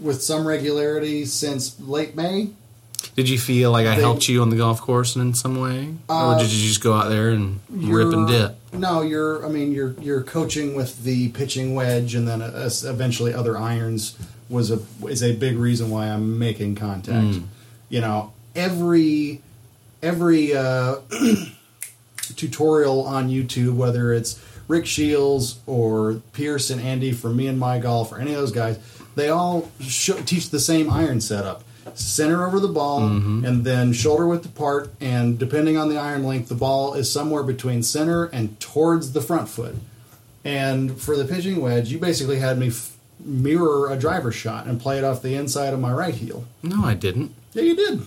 with 0.00 0.22
some 0.22 0.46
regularity 0.46 1.24
since 1.24 1.78
late 1.80 2.14
May, 2.16 2.50
Did 3.16 3.28
you 3.28 3.38
feel 3.38 3.70
like 3.70 3.86
I 3.86 3.94
They- 3.94 4.00
helped 4.02 4.28
you 4.28 4.42
on 4.42 4.50
the 4.50 4.56
golf 4.56 4.80
course 4.80 5.14
in 5.14 5.34
some 5.34 5.60
way, 5.60 5.90
or 6.08 6.34
Uh, 6.34 6.38
did 6.38 6.50
you 6.50 6.66
just 6.68 6.80
go 6.82 6.94
out 6.94 7.10
there 7.10 7.30
and 7.30 7.60
rip 7.70 8.12
and 8.12 8.26
dip? 8.26 8.56
No, 8.72 9.02
you're. 9.02 9.46
I 9.46 9.48
mean, 9.48 9.70
you're 9.72 9.94
you're 10.02 10.22
coaching 10.22 10.74
with 10.74 11.04
the 11.04 11.28
pitching 11.28 11.74
wedge, 11.76 12.14
and 12.16 12.26
then 12.26 12.42
uh, 12.42 12.68
eventually 12.84 13.32
other 13.32 13.56
irons 13.56 14.14
was 14.54 14.70
a 14.70 14.80
is 15.06 15.22
a 15.22 15.34
big 15.34 15.56
reason 15.58 15.90
why 15.90 16.06
I'm 16.06 16.38
making 16.38 16.76
contact. 16.76 17.26
Mm. 17.26 17.46
You 17.90 18.00
know, 18.00 18.32
every 18.54 19.42
every 20.02 20.54
uh, 20.56 20.96
tutorial 22.36 23.02
on 23.02 23.28
YouTube, 23.28 23.74
whether 23.74 24.12
it's 24.12 24.42
Rick 24.68 24.86
Shields 24.86 25.58
or 25.66 26.22
Piers 26.32 26.70
and 26.70 26.80
Andy 26.80 27.12
from 27.12 27.36
Me 27.36 27.46
and 27.46 27.58
My 27.58 27.78
Golf 27.78 28.12
or 28.12 28.18
any 28.18 28.32
of 28.32 28.38
those 28.40 28.52
guys, 28.52 28.78
they 29.14 29.28
all 29.28 29.70
sh- 29.80 30.12
teach 30.24 30.50
the 30.50 30.60
same 30.60 30.90
iron 30.90 31.20
setup. 31.20 31.64
Center 31.92 32.46
over 32.46 32.58
the 32.60 32.68
ball, 32.68 33.02
and 33.04 33.62
then 33.62 33.92
shoulder 33.92 34.26
width 34.26 34.46
apart. 34.46 34.90
And 35.02 35.38
depending 35.38 35.76
on 35.76 35.90
the 35.90 35.98
iron 35.98 36.24
length, 36.24 36.48
the 36.48 36.54
ball 36.54 36.94
is 36.94 37.12
somewhere 37.12 37.42
between 37.42 37.82
center 37.82 38.24
and 38.24 38.58
towards 38.58 39.12
the 39.12 39.20
front 39.20 39.50
foot. 39.50 39.74
And 40.44 40.98
for 40.98 41.14
the 41.14 41.26
pitching 41.26 41.60
wedge, 41.60 41.90
you 41.90 41.98
basically 41.98 42.38
had 42.38 42.58
me 42.58 42.68
f- 42.68 42.93
mirror 43.24 43.90
a 43.90 43.96
driver 43.96 44.30
shot 44.32 44.66
and 44.66 44.80
play 44.80 44.98
it 44.98 45.04
off 45.04 45.22
the 45.22 45.34
inside 45.34 45.72
of 45.72 45.80
my 45.80 45.92
right 45.92 46.14
heel. 46.14 46.44
No, 46.62 46.84
I 46.84 46.94
didn't. 46.94 47.32
Yeah, 47.54 47.62
you 47.62 47.76
did. 47.76 48.02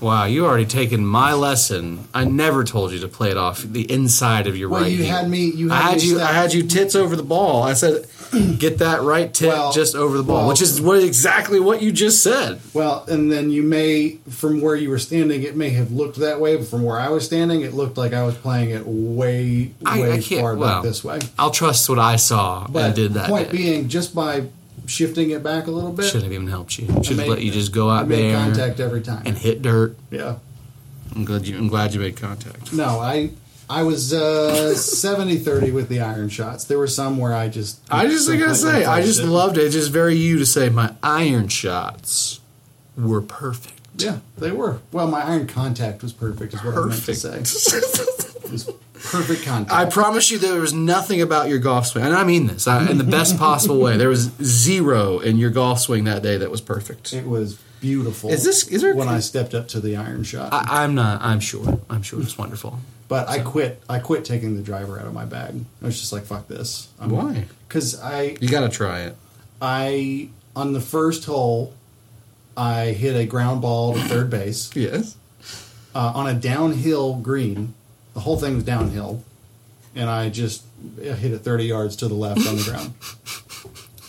Wow, 0.00 0.24
you 0.26 0.44
already 0.46 0.64
taken 0.66 1.04
my 1.04 1.32
lesson. 1.32 2.06
I 2.14 2.24
never 2.24 2.62
told 2.62 2.92
you 2.92 3.00
to 3.00 3.08
play 3.08 3.30
it 3.30 3.36
off 3.36 3.62
the 3.62 3.90
inside 3.90 4.46
of 4.46 4.56
your 4.56 4.68
Well, 4.68 4.82
right. 4.82 4.92
you 4.92 4.98
heel. 4.98 5.06
had 5.16 5.28
me- 5.28 5.50
you 5.50 5.72
I 5.72 5.76
had 5.76 5.82
had 5.90 5.96
me 5.98 6.02
you. 6.04 6.14
step- 6.16 6.28
I 6.28 6.32
had 6.32 6.52
you 6.54 6.62
tits 6.64 6.94
over 6.94 7.16
the 7.16 7.22
ball. 7.24 7.64
I 7.64 7.72
said, 7.72 8.06
get 8.58 8.78
that 8.78 9.02
right 9.02 9.32
tit 9.34 9.48
Well, 9.48 9.72
just 9.72 9.96
over 9.96 10.16
the 10.16 10.22
ball, 10.22 10.36
well- 10.40 10.48
which 10.48 10.62
is 10.62 10.80
what 10.80 11.02
exactly 11.02 11.58
what 11.58 11.82
you 11.82 11.90
just 11.90 12.22
said. 12.22 12.60
Well, 12.74 13.04
and 13.08 13.32
then 13.32 13.50
you 13.50 13.64
may, 13.64 14.18
from 14.30 14.60
where 14.60 14.76
you 14.76 14.88
were 14.90 15.00
standing, 15.00 15.42
it 15.42 15.56
may 15.56 15.70
have 15.70 15.90
looked 15.90 16.16
that 16.18 16.40
way, 16.40 16.56
but 16.56 16.66
from 16.68 16.84
where 16.84 16.98
I 17.00 17.08
was 17.08 17.24
standing, 17.24 17.62
it 17.62 17.74
looked 17.74 17.96
like 17.98 18.12
I 18.12 18.22
was 18.24 18.36
playing 18.36 18.70
it 18.70 18.86
way, 18.86 19.72
way 19.82 20.12
I 20.12 20.20
can't- 20.20 20.40
far 20.42 20.54
back 20.56 20.84
this 20.84 21.02
way. 21.02 21.18
I'll 21.38 21.50
trust 21.50 21.88
what 21.88 21.98
I 21.98 22.16
saw 22.16 22.66
But 22.68 22.84
and 22.84 22.94
did 22.94 23.14
that. 23.14 23.28
point 23.28 23.50
day. 23.50 23.56
being, 23.56 23.88
just 23.88 24.14
by 24.14 24.44
shifting 24.88 25.30
it 25.30 25.42
back 25.42 25.66
a 25.68 25.70
little 25.70 25.92
bit, 25.92 26.06
Should 26.06 26.22
have 26.24 26.32
even 26.32 26.48
helped 26.48 26.78
you. 26.78 26.86
I 26.88 27.02
Should 27.02 27.18
have 27.18 27.28
let 27.28 27.42
you 27.42 27.52
just 27.52 27.70
go 27.72 27.88
I 27.88 28.00
out 28.00 28.08
made 28.08 28.22
there 28.32 28.36
contact 28.38 28.80
every 28.80 29.02
time. 29.02 29.22
and 29.26 29.36
hit 29.38 29.62
dirt 29.62 29.96
yeah, 30.10 30.36
I'm 31.14 31.24
glad 31.24 31.46
you. 31.46 31.56
I'm 31.56 31.68
glad 31.68 31.94
you 31.94 32.00
made 32.00 32.16
contact. 32.16 32.72
No, 32.72 32.98
I 32.98 33.30
I 33.70 33.82
was 33.82 34.12
uh, 34.14 34.72
70-30 34.74 35.72
with 35.74 35.88
the 35.90 36.00
iron 36.00 36.30
shots. 36.30 36.64
There 36.64 36.78
were 36.78 36.86
some 36.86 37.18
where 37.18 37.34
I 37.34 37.48
just 37.48 37.80
I 37.90 38.06
just 38.06 38.26
gotta 38.28 38.54
say, 38.54 38.84
I 38.84 39.02
just 39.02 39.20
love. 39.20 39.30
loved 39.30 39.58
it. 39.58 39.64
It's 39.64 39.74
just 39.74 39.90
very 39.92 40.16
you 40.16 40.38
to 40.38 40.46
say 40.46 40.68
my 40.70 40.94
iron 41.02 41.48
shots 41.48 42.40
were 42.96 43.20
perfect. 43.20 43.74
Yeah, 43.96 44.18
they 44.38 44.52
were. 44.52 44.78
Well, 44.92 45.08
my 45.08 45.22
iron 45.22 45.46
contact 45.48 46.02
was 46.02 46.12
perfect. 46.12 46.54
Is 46.54 46.64
what 46.64 46.74
I 46.76 46.84
meant 46.86 47.04
to 47.04 47.14
say. 47.14 47.38
It 48.48 48.52
was 48.52 48.70
perfect 49.04 49.44
contact. 49.44 49.72
I 49.72 49.84
promise 49.86 50.30
you, 50.30 50.38
there 50.38 50.60
was 50.60 50.72
nothing 50.72 51.20
about 51.20 51.48
your 51.48 51.58
golf 51.58 51.86
swing, 51.86 52.04
and 52.04 52.14
I 52.14 52.24
mean 52.24 52.46
this 52.46 52.66
I, 52.66 52.88
in 52.90 52.98
the 52.98 53.04
best 53.04 53.38
possible 53.38 53.78
way. 53.80 53.96
There 53.96 54.08
was 54.08 54.30
zero 54.42 55.18
in 55.20 55.36
your 55.38 55.50
golf 55.50 55.80
swing 55.80 56.04
that 56.04 56.22
day 56.22 56.36
that 56.38 56.50
was 56.50 56.60
perfect. 56.60 57.12
it 57.12 57.26
was 57.26 57.58
beautiful. 57.80 58.30
Is 58.30 58.44
this- 58.44 58.66
is 58.68 58.82
there- 58.82 58.94
when 58.94 59.08
I 59.08 59.20
stepped 59.20 59.54
up 59.54 59.68
to 59.68 59.80
the 59.80 59.96
iron 59.96 60.24
shot? 60.24 60.52
I, 60.52 60.82
I'm 60.84 60.94
not. 60.94 61.22
I'm 61.22 61.40
sure. 61.40 61.78
I'm 61.88 62.02
sure 62.02 62.20
it's 62.20 62.36
wonderful. 62.36 62.78
but 63.08 63.28
I 63.28 63.38
quit. 63.38 63.80
I 63.88 64.00
quit 64.00 64.24
taking 64.24 64.56
the 64.56 64.62
driver 64.62 64.98
out 65.00 65.06
of 65.06 65.14
my 65.14 65.24
bag. 65.24 65.64
I 65.82 65.86
was 65.86 65.98
just 65.98 66.12
like, 66.12 66.24
"Fuck 66.24 66.48
this." 66.48 66.88
I'm 67.00 67.10
Why? 67.10 67.46
Because 67.68 67.98
I 68.00 68.36
You 68.40 68.48
got 68.48 68.60
to 68.60 68.68
try 68.68 69.00
it. 69.02 69.16
I 69.62 70.28
on 70.56 70.72
the 70.72 70.80
first 70.80 71.24
hole, 71.24 71.72
I 72.56 72.86
hit 72.86 73.14
a 73.16 73.24
ground 73.24 73.62
ball 73.62 73.94
to 73.94 74.00
third 74.00 74.28
base 74.30 74.70
Yes. 74.74 75.16
uh, 75.94 76.12
on 76.14 76.26
a 76.26 76.34
downhill 76.34 77.14
green. 77.14 77.74
The 78.14 78.20
whole 78.20 78.36
thing 78.36 78.54
was 78.56 78.64
downhill, 78.64 79.22
and 79.94 80.08
I 80.10 80.28
just 80.30 80.64
hit 80.96 81.32
it 81.32 81.38
thirty 81.38 81.64
yards 81.64 81.96
to 81.96 82.08
the 82.08 82.14
left 82.14 82.46
on 82.46 82.56
the 82.56 82.62
ground. 82.64 82.94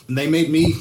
And 0.07 0.17
they 0.17 0.27
made 0.27 0.49
me 0.49 0.73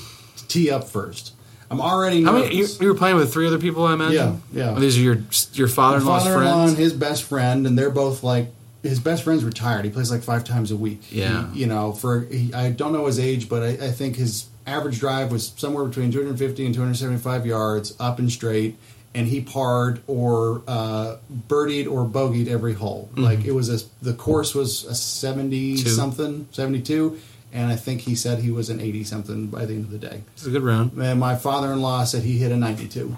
tee 0.49 0.71
up 0.71 0.85
first. 0.85 1.35
I'm 1.71 1.81
already 1.83 2.25
How 2.25 2.33
nervous. 2.33 2.49
many? 2.49 2.57
You, 2.61 2.67
you 2.81 2.89
were 2.89 2.95
playing 2.99 3.17
with 3.17 3.31
three 3.33 3.47
other 3.47 3.59
people, 3.59 3.85
I 3.87 3.93
imagine. 3.93 4.41
Yeah, 4.53 4.65
yeah. 4.65 4.75
Oh, 4.77 4.81
these 4.81 4.97
are 4.97 5.01
your 5.03 5.19
your 5.53 5.69
father-in-law's 5.69 6.23
father-in-law 6.25 6.69
and 6.69 6.77
his 6.79 6.93
best 6.95 7.25
friend, 7.25 7.67
and 7.67 7.79
they're 7.79 7.91
both 7.91 8.23
like 8.23 8.47
his 8.83 8.99
best 9.01 9.25
friend's 9.25 9.45
retired. 9.45 9.85
He 9.85 9.91
plays 9.91 10.11
like 10.11 10.23
five 10.23 10.45
times 10.45 10.71
a 10.71 10.77
week. 10.77 11.03
Yeah. 11.13 11.51
He- 11.53 11.61
you 11.61 11.67
know, 11.67 11.93
for 11.93 12.21
he, 12.23 12.55
I 12.55 12.71
don't 12.71 12.93
know 12.95 13.05
his 13.07 13.19
age, 13.19 13.49
but 13.51 13.63
I, 13.63 13.69
I 13.87 13.91
think 13.91 14.17
his 14.17 14.47
average 14.67 14.99
drive 15.01 15.31
was 15.33 15.53
somewhere 15.57 15.85
between 15.85 16.11
250 16.13 16.65
and 16.65 16.75
275 16.75 17.45
yards, 17.45 17.95
up 18.01 18.19
and 18.19 18.31
straight. 18.33 18.79
And 19.15 19.27
he 19.27 19.41
parred 19.41 20.01
or 20.07 20.63
uh, 20.69 21.17
birdied 21.49 21.91
or 21.91 22.05
bogeyed 22.05 22.47
every 22.49 22.75
hole. 22.75 23.09
Like 23.17 23.45
it 23.45 23.53
was 23.53 23.69
a 23.69 23.85
the 24.05 24.13
course 24.15 24.55
was 24.55 24.85
a 24.85 24.95
70 24.95 25.79
Two. 25.79 25.89
something, 25.89 26.47
72, 26.53 27.19
and 27.53 27.73
I 27.73 27.77
think 27.77 28.03
he 28.03 28.15
said 28.15 28.41
he 28.41 28.51
was 28.51 28.69
an 28.71 28.81
80 28.81 29.05
something 29.05 29.47
by 29.47 29.65
the 29.65 29.75
end 29.75 29.87
of 29.87 29.91
the 29.91 29.99
day. 29.99 30.23
It's 30.35 30.47
a 30.47 30.51
good 30.51 30.63
round. 30.63 30.93
And 30.93 31.19
my 31.19 31.35
father-in-law 31.37 32.05
said 32.05 32.23
he 32.23 32.39
hit 32.39 32.53
a 32.53 32.57
92 32.57 33.17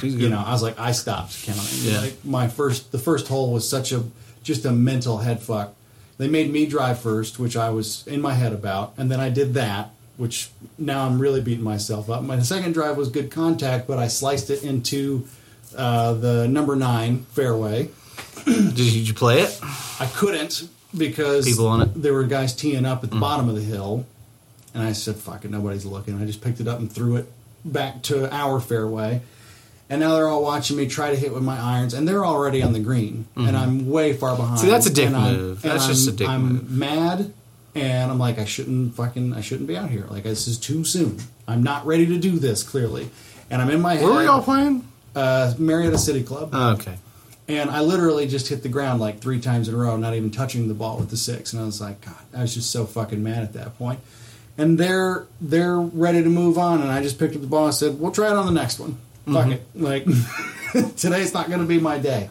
He's 0.00 0.14
you 0.14 0.28
know, 0.28 0.42
I 0.44 0.52
was 0.52 0.62
like, 0.62 0.78
I 0.78 0.92
stopped 0.92 1.44
counting. 1.44 1.62
Yeah. 1.82 2.00
Like 2.00 2.24
my 2.24 2.48
first, 2.48 2.90
the 2.92 2.98
first 2.98 3.28
hole 3.28 3.52
was 3.52 3.68
such 3.68 3.92
a 3.92 4.04
just 4.42 4.64
a 4.64 4.72
mental 4.72 5.18
head 5.18 5.40
fuck. 5.42 5.74
They 6.18 6.28
made 6.28 6.50
me 6.52 6.66
drive 6.66 6.98
first, 7.00 7.38
which 7.38 7.56
I 7.56 7.70
was 7.70 8.06
in 8.06 8.20
my 8.20 8.34
head 8.34 8.52
about, 8.52 8.94
and 8.96 9.10
then 9.10 9.18
I 9.20 9.28
did 9.30 9.54
that, 9.54 9.90
which 10.22 10.50
now 10.78 11.04
I'm 11.04 11.18
really 11.18 11.40
beating 11.40 11.64
myself 11.64 12.08
up. 12.08 12.22
My 12.22 12.38
second 12.42 12.74
drive 12.74 12.96
was 12.96 13.08
good 13.08 13.32
contact, 13.32 13.88
but 13.88 13.98
I 13.98 14.06
sliced 14.06 14.50
it 14.50 14.62
into 14.62 15.26
uh, 15.76 16.14
the 16.14 16.46
number 16.46 16.76
nine 16.76 17.24
fairway. 17.32 17.88
Did 18.44 18.78
you 18.78 19.14
play 19.14 19.40
it? 19.40 19.58
I 19.98 20.06
couldn't 20.14 20.68
because 20.96 21.44
People 21.44 21.66
on 21.66 21.82
it? 21.82 21.86
there 22.00 22.12
were 22.14 22.22
guys 22.22 22.54
teeing 22.54 22.86
up 22.86 23.02
at 23.02 23.10
the 23.10 23.16
bottom 23.18 23.48
of 23.48 23.56
the 23.56 23.62
hill, 23.62 24.06
and 24.74 24.82
I 24.84 24.92
said, 24.92 25.16
"Fuck 25.16 25.44
it, 25.44 25.50
nobody's 25.50 25.84
looking." 25.84 26.22
I 26.22 26.24
just 26.24 26.40
picked 26.40 26.60
it 26.60 26.68
up 26.68 26.78
and 26.78 26.90
threw 26.90 27.16
it 27.16 27.26
back 27.64 28.02
to 28.02 28.32
our 28.32 28.60
fairway, 28.60 29.22
and 29.90 30.00
now 30.00 30.14
they're 30.14 30.28
all 30.28 30.44
watching 30.44 30.76
me 30.76 30.86
try 30.86 31.10
to 31.10 31.16
hit 31.16 31.34
with 31.34 31.42
my 31.42 31.58
irons, 31.58 31.94
and 31.94 32.06
they're 32.06 32.24
already 32.24 32.62
on 32.62 32.72
the 32.74 32.80
green, 32.80 33.26
and 33.34 33.56
I'm 33.56 33.88
way 33.90 34.12
far 34.12 34.36
behind. 34.36 34.58
Mm-hmm. 34.58 34.66
See, 34.66 34.70
that's 34.70 34.86
a 34.86 34.92
dick 34.94 35.06
And 35.08 35.16
I'm- 35.16 35.36
move. 35.36 35.62
That's 35.62 35.88
just 35.88 36.06
I'm- 36.06 36.14
a 36.14 36.16
dick 36.16 36.28
I'm 36.28 36.42
move. 36.52 36.70
mad, 36.70 37.32
and 37.74 38.10
I'm 38.10 38.18
like, 38.18 38.38
I 38.38 38.44
shouldn't 38.44 38.94
fucking, 38.94 39.34
I 39.34 39.40
shouldn't 39.40 39.68
be 39.68 39.76
out 39.76 39.90
here. 39.90 40.06
Like 40.08 40.24
this 40.24 40.46
is 40.46 40.58
too 40.58 40.84
soon. 40.84 41.18
I'm 41.48 41.62
not 41.62 41.86
ready 41.86 42.06
to 42.06 42.18
do 42.18 42.38
this 42.38 42.62
clearly, 42.62 43.10
and 43.50 43.62
I'm 43.62 43.70
in 43.70 43.80
my 43.80 43.94
head. 43.94 44.04
Where 44.04 44.14
were 44.14 44.22
y'all 44.24 44.42
playing? 44.42 44.86
Uh, 45.14 45.54
Marietta 45.58 45.98
City 45.98 46.22
Club. 46.22 46.50
Oh, 46.52 46.72
okay. 46.74 46.96
And 47.48 47.70
I 47.70 47.80
literally 47.80 48.26
just 48.26 48.48
hit 48.48 48.62
the 48.62 48.68
ground 48.68 49.00
like 49.00 49.20
three 49.20 49.40
times 49.40 49.68
in 49.68 49.74
a 49.74 49.78
row, 49.78 49.96
not 49.96 50.14
even 50.14 50.30
touching 50.30 50.68
the 50.68 50.74
ball 50.74 50.98
with 50.98 51.10
the 51.10 51.16
six. 51.16 51.52
And 51.52 51.60
I 51.60 51.66
was 51.66 51.80
like, 51.80 52.00
God, 52.00 52.14
I 52.34 52.42
was 52.42 52.54
just 52.54 52.70
so 52.70 52.86
fucking 52.86 53.22
mad 53.22 53.42
at 53.42 53.52
that 53.54 53.76
point. 53.76 54.00
And 54.56 54.78
they're 54.78 55.26
they're 55.40 55.78
ready 55.78 56.22
to 56.22 56.28
move 56.28 56.58
on, 56.58 56.82
and 56.82 56.90
I 56.90 57.02
just 57.02 57.18
picked 57.18 57.34
up 57.34 57.40
the 57.40 57.46
ball 57.46 57.66
and 57.66 57.74
said, 57.74 57.98
"We'll 57.98 58.12
try 58.12 58.28
it 58.28 58.34
on 58.34 58.46
the 58.46 58.52
next 58.52 58.78
one. 58.78 58.98
Fuck 59.24 59.48
it. 59.48 59.62
Like 59.74 60.04
today's 60.96 61.32
not 61.32 61.48
going 61.48 61.60
to 61.60 61.66
be 61.66 61.80
my 61.80 61.98
day." 61.98 62.28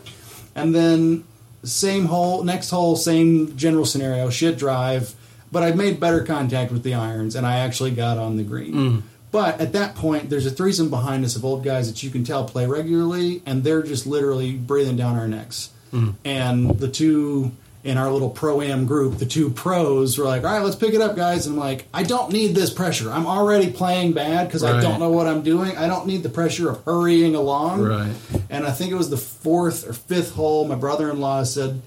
And 0.55 0.73
then 0.73 1.23
same 1.63 2.05
hole, 2.05 2.43
next 2.43 2.69
hole, 2.69 2.95
same 2.95 3.57
general 3.57 3.85
scenario, 3.85 4.29
shit 4.29 4.57
drive, 4.57 5.15
but 5.51 5.63
I've 5.63 5.75
made 5.75 5.99
better 5.99 6.23
contact 6.23 6.71
with 6.71 6.83
the 6.83 6.93
irons, 6.93 7.35
and 7.35 7.45
I 7.45 7.59
actually 7.59 7.91
got 7.91 8.17
on 8.17 8.37
the 8.37 8.43
green. 8.43 8.73
Mm. 8.73 9.01
But 9.31 9.61
at 9.61 9.73
that 9.73 9.95
point, 9.95 10.29
there's 10.29 10.45
a 10.45 10.51
threesome 10.51 10.89
behind 10.89 11.23
us 11.23 11.35
of 11.35 11.45
old 11.45 11.63
guys 11.63 11.87
that 11.87 12.03
you 12.03 12.09
can 12.09 12.23
tell 12.23 12.43
play 12.43 12.65
regularly, 12.65 13.41
and 13.45 13.63
they're 13.63 13.83
just 13.83 14.05
literally 14.05 14.53
breathing 14.53 14.97
down 14.97 15.17
our 15.17 15.27
necks. 15.27 15.69
Mm. 15.93 16.15
And 16.25 16.79
the 16.79 16.89
two 16.89 17.51
in 17.83 17.97
our 17.97 18.11
little 18.11 18.29
pro 18.29 18.61
am 18.61 18.85
group, 18.85 19.17
the 19.17 19.25
two 19.25 19.49
pros 19.49 20.17
were 20.17 20.25
like, 20.25 20.43
"All 20.43 20.53
right, 20.53 20.63
let's 20.63 20.75
pick 20.75 20.93
it 20.93 21.01
up, 21.01 21.15
guys." 21.15 21.47
And 21.47 21.55
I'm 21.55 21.59
like, 21.59 21.87
"I 21.93 22.03
don't 22.03 22.31
need 22.31 22.53
this 22.53 22.69
pressure. 22.69 23.09
I'm 23.09 23.25
already 23.25 23.71
playing 23.71 24.11
bad 24.13 24.47
because 24.47 24.63
I 24.63 24.79
don't 24.81 24.99
know 24.99 25.09
what 25.09 25.27
I'm 25.27 25.41
doing. 25.41 25.75
I 25.77 25.87
don't 25.87 26.05
need 26.05 26.23
the 26.23 26.29
pressure 26.29 26.69
of 26.69 26.83
hurrying 26.83 27.33
along." 27.33 27.81
Right. 27.81 28.13
And 28.49 28.67
I 28.67 28.71
think 28.71 28.91
it 28.91 28.95
was 28.95 29.09
the 29.09 29.17
fourth 29.17 29.89
or 29.89 29.93
fifth 29.93 30.33
hole. 30.33 30.67
My 30.67 30.75
brother-in-law 30.75 31.43
said, 31.43 31.81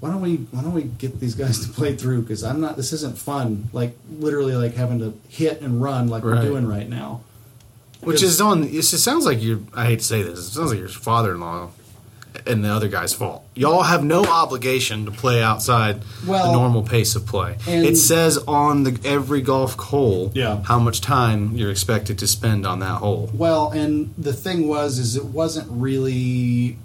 "Why 0.00 0.10
don't 0.10 0.20
we 0.20 0.36
Why 0.52 0.62
don't 0.62 0.74
we 0.74 0.82
get 0.84 1.20
these 1.20 1.34
guys 1.34 1.60
to 1.66 1.72
play 1.72 1.96
through? 1.96 2.22
Because 2.22 2.44
I'm 2.44 2.60
not. 2.60 2.76
This 2.76 2.92
isn't 2.92 3.18
fun. 3.18 3.68
Like 3.72 3.96
literally, 4.18 4.54
like 4.56 4.74
having 4.74 4.98
to 5.00 5.14
hit 5.28 5.60
and 5.60 5.82
run 5.82 6.08
like 6.08 6.24
Right. 6.24 6.36
we're 6.36 6.42
doing 6.42 6.66
right 6.66 6.88
now." 6.88 7.20
Which 8.02 8.22
is 8.22 8.40
on. 8.40 8.64
It 8.64 8.72
just 8.72 8.98
sounds 9.02 9.24
like 9.24 9.42
you. 9.42 9.66
I 9.74 9.86
hate 9.86 10.00
to 10.00 10.04
say 10.04 10.22
this. 10.22 10.38
It 10.38 10.42
sounds 10.52 10.70
like 10.70 10.78
your 10.78 10.88
father-in-law 10.88 11.70
and 12.46 12.62
the 12.62 12.68
other 12.68 12.86
guy's 12.88 13.14
fault. 13.14 13.42
Y'all 13.54 13.82
have 13.84 14.04
no 14.04 14.22
obligation 14.26 15.06
to 15.06 15.10
play 15.10 15.42
outside 15.42 16.02
Well, 16.26 16.48
the 16.52 16.52
normal 16.52 16.82
pace 16.82 17.16
of 17.16 17.24
play. 17.24 17.56
It 17.66 17.96
says 17.96 18.36
on 18.46 18.82
the 18.84 19.00
every 19.02 19.40
golf 19.40 19.74
hole 19.78 20.30
Yeah. 20.34 20.62
how 20.64 20.78
much 20.78 21.00
time 21.00 21.56
you're 21.56 21.70
expected 21.70 22.18
to 22.18 22.26
spend 22.26 22.66
on 22.66 22.80
that 22.80 22.96
hole. 22.98 23.30
Well, 23.32 23.70
and 23.70 24.12
the 24.18 24.34
thing 24.34 24.68
was, 24.68 24.98
is 24.98 25.16
it 25.16 25.24
wasn't 25.24 25.66
really. 25.70 26.76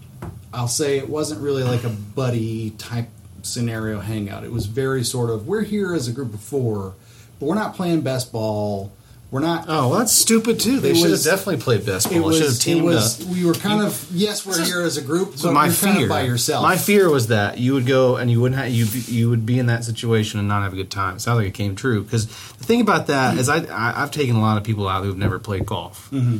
I'll 0.53 0.67
say 0.67 0.97
it 0.97 1.09
wasn't 1.09 1.41
really 1.41 1.63
like 1.63 1.83
a 1.83 1.89
buddy 1.89 2.71
type 2.71 3.07
scenario 3.43 3.99
hangout. 3.99 4.43
It 4.43 4.51
was 4.51 4.65
very 4.65 5.03
sort 5.03 5.29
of 5.29 5.47
we're 5.47 5.63
here 5.63 5.93
as 5.93 6.07
a 6.07 6.11
group 6.11 6.33
of 6.33 6.41
four, 6.41 6.93
but 7.39 7.45
we're 7.45 7.55
not 7.55 7.75
playing 7.75 8.01
best 8.01 8.31
ball. 8.31 8.91
We're 9.31 9.39
not. 9.39 9.63
Oh, 9.69 9.87
well, 9.87 9.99
that's 9.99 10.11
stupid 10.11 10.59
too. 10.59 10.81
They 10.81 10.93
should 10.93 11.09
have 11.11 11.23
definitely 11.23 11.61
played 11.61 11.85
best 11.85 12.09
ball. 12.09 12.17
it 12.17 12.21
was. 12.21 12.37
should 12.37 12.47
have 12.47 12.59
teamed 12.59 12.83
was. 12.83 13.21
up. 13.21 13.33
We 13.33 13.45
were 13.45 13.53
kind 13.53 13.81
of 13.81 14.05
yes, 14.11 14.45
we're 14.45 14.61
here 14.61 14.81
as 14.81 14.97
a 14.97 15.01
group, 15.01 15.37
So 15.37 15.47
but 15.47 15.53
my 15.53 15.69
fear, 15.69 15.91
kind 15.93 16.03
of 16.03 16.09
by 16.09 16.21
yourself. 16.23 16.63
my 16.63 16.75
fear 16.75 17.09
was 17.09 17.27
that 17.27 17.57
you 17.57 17.73
would 17.73 17.85
go 17.85 18.17
and 18.17 18.29
you 18.29 18.41
wouldn't 18.41 18.59
have, 18.59 18.69
you 18.69 18.83
you 18.83 19.29
would 19.29 19.45
be 19.45 19.57
in 19.57 19.67
that 19.67 19.85
situation 19.85 20.37
and 20.39 20.49
not 20.49 20.63
have 20.63 20.73
a 20.73 20.75
good 20.75 20.91
time. 20.91 21.15
It 21.15 21.19
sounds 21.21 21.37
like 21.37 21.47
it 21.47 21.53
came 21.53 21.77
true 21.77 22.03
because 22.03 22.25
the 22.27 22.65
thing 22.65 22.81
about 22.81 23.07
that 23.07 23.37
is 23.37 23.47
I, 23.47 23.59
I 23.67 24.03
I've 24.03 24.11
taken 24.11 24.35
a 24.35 24.41
lot 24.41 24.57
of 24.57 24.65
people 24.65 24.89
out 24.89 25.05
who've 25.05 25.17
never 25.17 25.39
played 25.39 25.65
golf, 25.65 26.09
Mm-hmm. 26.11 26.39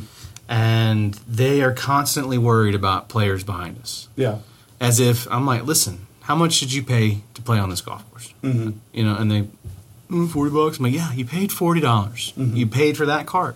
And 0.52 1.14
they 1.28 1.62
are 1.64 1.72
constantly 1.72 2.38
worried 2.38 2.76
about 2.76 3.08
players 3.08 3.42
behind 3.44 3.80
us, 3.80 4.10
Yeah. 4.18 4.40
as 4.82 5.00
if 5.00 5.26
I'm 5.32 5.46
like, 5.46 5.64
listen, 5.64 6.08
how 6.24 6.36
much 6.36 6.60
did 6.60 6.74
you 6.74 6.84
pay 6.84 7.22
to 7.36 7.42
play 7.42 7.58
on 7.58 7.70
this 7.70 7.80
golf 7.80 8.08
course? 8.12 8.34
Mm-hmm. 8.44 8.72
You 8.92 9.04
know, 9.06 9.16
and 9.16 9.32
they 9.32 9.48
mm, 10.10 10.30
forty 10.30 10.52
bucks. 10.54 10.78
I'm 10.78 10.84
like, 10.84 10.94
yeah, 10.94 11.14
you 11.14 11.26
paid 11.26 11.52
forty 11.54 11.80
dollars. 11.80 12.34
Mm-hmm. 12.38 12.58
You 12.58 12.68
paid 12.68 12.98
for 12.98 13.06
that 13.06 13.26
cart. 13.26 13.56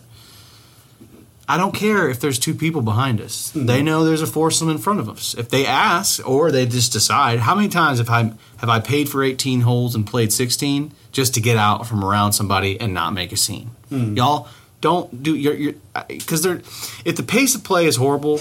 I 1.47 1.57
don't 1.57 1.75
care 1.75 2.09
if 2.09 2.19
there's 2.21 2.39
two 2.39 2.55
people 2.55 2.81
behind 2.81 3.21
us. 3.21 3.51
Mm-hmm. 3.51 3.67
They 3.67 3.83
know 3.83 4.03
there's 4.03 4.23
a 4.23 4.27
foursome 4.27 4.69
in 4.69 4.77
front 4.79 4.99
of 4.99 5.07
us. 5.09 5.35
If 5.37 5.49
they 5.49 5.65
ask 5.67 6.27
or 6.27 6.49
they 6.51 6.65
just 6.65 6.91
decide, 6.91 7.39
how 7.39 7.53
many 7.55 7.67
times 7.67 7.99
have 7.99 8.09
I 8.09 8.31
have 8.57 8.69
I 8.69 8.79
paid 8.79 9.09
for 9.09 9.21
18 9.21 9.61
holes 9.61 9.95
and 9.95 10.07
played 10.07 10.31
16 10.31 10.91
just 11.11 11.33
to 11.35 11.41
get 11.41 11.57
out 11.57 11.85
from 11.85 12.03
around 12.03 12.31
somebody 12.31 12.79
and 12.79 12.93
not 12.93 13.11
make 13.13 13.31
a 13.33 13.37
scene? 13.37 13.71
Mm-hmm. 13.91 14.15
Y'all 14.15 14.47
don't 14.87 15.07
do 15.27 15.31
your 15.35 15.73
because 16.07 16.41
they're 16.43 16.61
if 17.09 17.15
the 17.21 17.23
pace 17.37 17.55
of 17.55 17.63
play 17.63 17.85
is 17.91 17.95
horrible, 17.95 18.37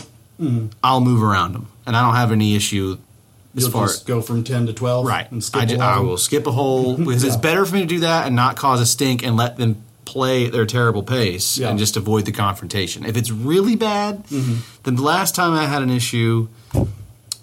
I'll 0.82 1.01
move 1.11 1.22
around 1.22 1.53
them 1.55 1.66
and 1.86 1.97
I 1.97 2.01
don't 2.05 2.16
have 2.16 2.32
any 2.32 2.55
issue 2.55 2.86
as 2.92 2.99
Mm-hmm. 2.99 3.61
You'll 3.61 3.70
far 3.70 3.86
just 3.86 4.07
go 4.07 4.20
from 4.20 4.42
ten 4.45 4.66
to 4.66 4.72
twelve, 4.72 5.07
Right. 5.07 5.30
And 5.30 5.42
skip 5.42 5.62
I, 5.62 5.64
ju- 5.66 5.76
along. 5.76 5.99
I 5.99 6.01
will 6.01 6.18
skip 6.18 6.45
a 6.47 6.51
hole 6.53 6.97
because 6.97 7.22
it's 7.24 7.36
better 7.36 7.64
for 7.64 7.74
me 7.76 7.80
to 7.82 7.86
do 7.97 8.01
that 8.01 8.26
and 8.26 8.34
not 8.34 8.57
cause 8.57 8.80
a 8.80 8.86
stink 8.86 9.22
and 9.26 9.36
let 9.36 9.57
them 9.59 9.76
play 10.05 10.47
at 10.47 10.53
their 10.53 10.66
terrible 10.66 11.03
pace 11.05 11.57
Yeah. 11.57 11.70
and 11.70 11.78
just 11.78 11.97
avoid 11.97 12.24
the 12.26 12.32
confrontation. 12.32 13.05
If 13.07 13.16
it's 13.16 13.30
really 13.30 13.76
bad, 13.76 14.26
Mm-hmm. 14.26 14.57
then 14.82 14.97
the 14.97 15.03
last 15.03 15.34
time 15.36 15.53
I 15.53 15.66
had 15.66 15.82
an 15.82 15.90
issue, 15.90 16.49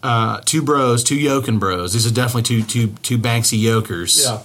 uh, 0.03 0.41
two 0.45 0.61
bros, 0.61 1.03
two 1.03 1.15
yoking 1.15 1.59
bros. 1.59 1.93
These 1.93 2.05
are 2.09 2.13
definitely 2.13 2.43
two 2.43 2.61
two 2.73 2.87
two 3.07 3.17
Banksy 3.17 3.57
yokers. 3.59 4.13
Yeah. 4.25 4.39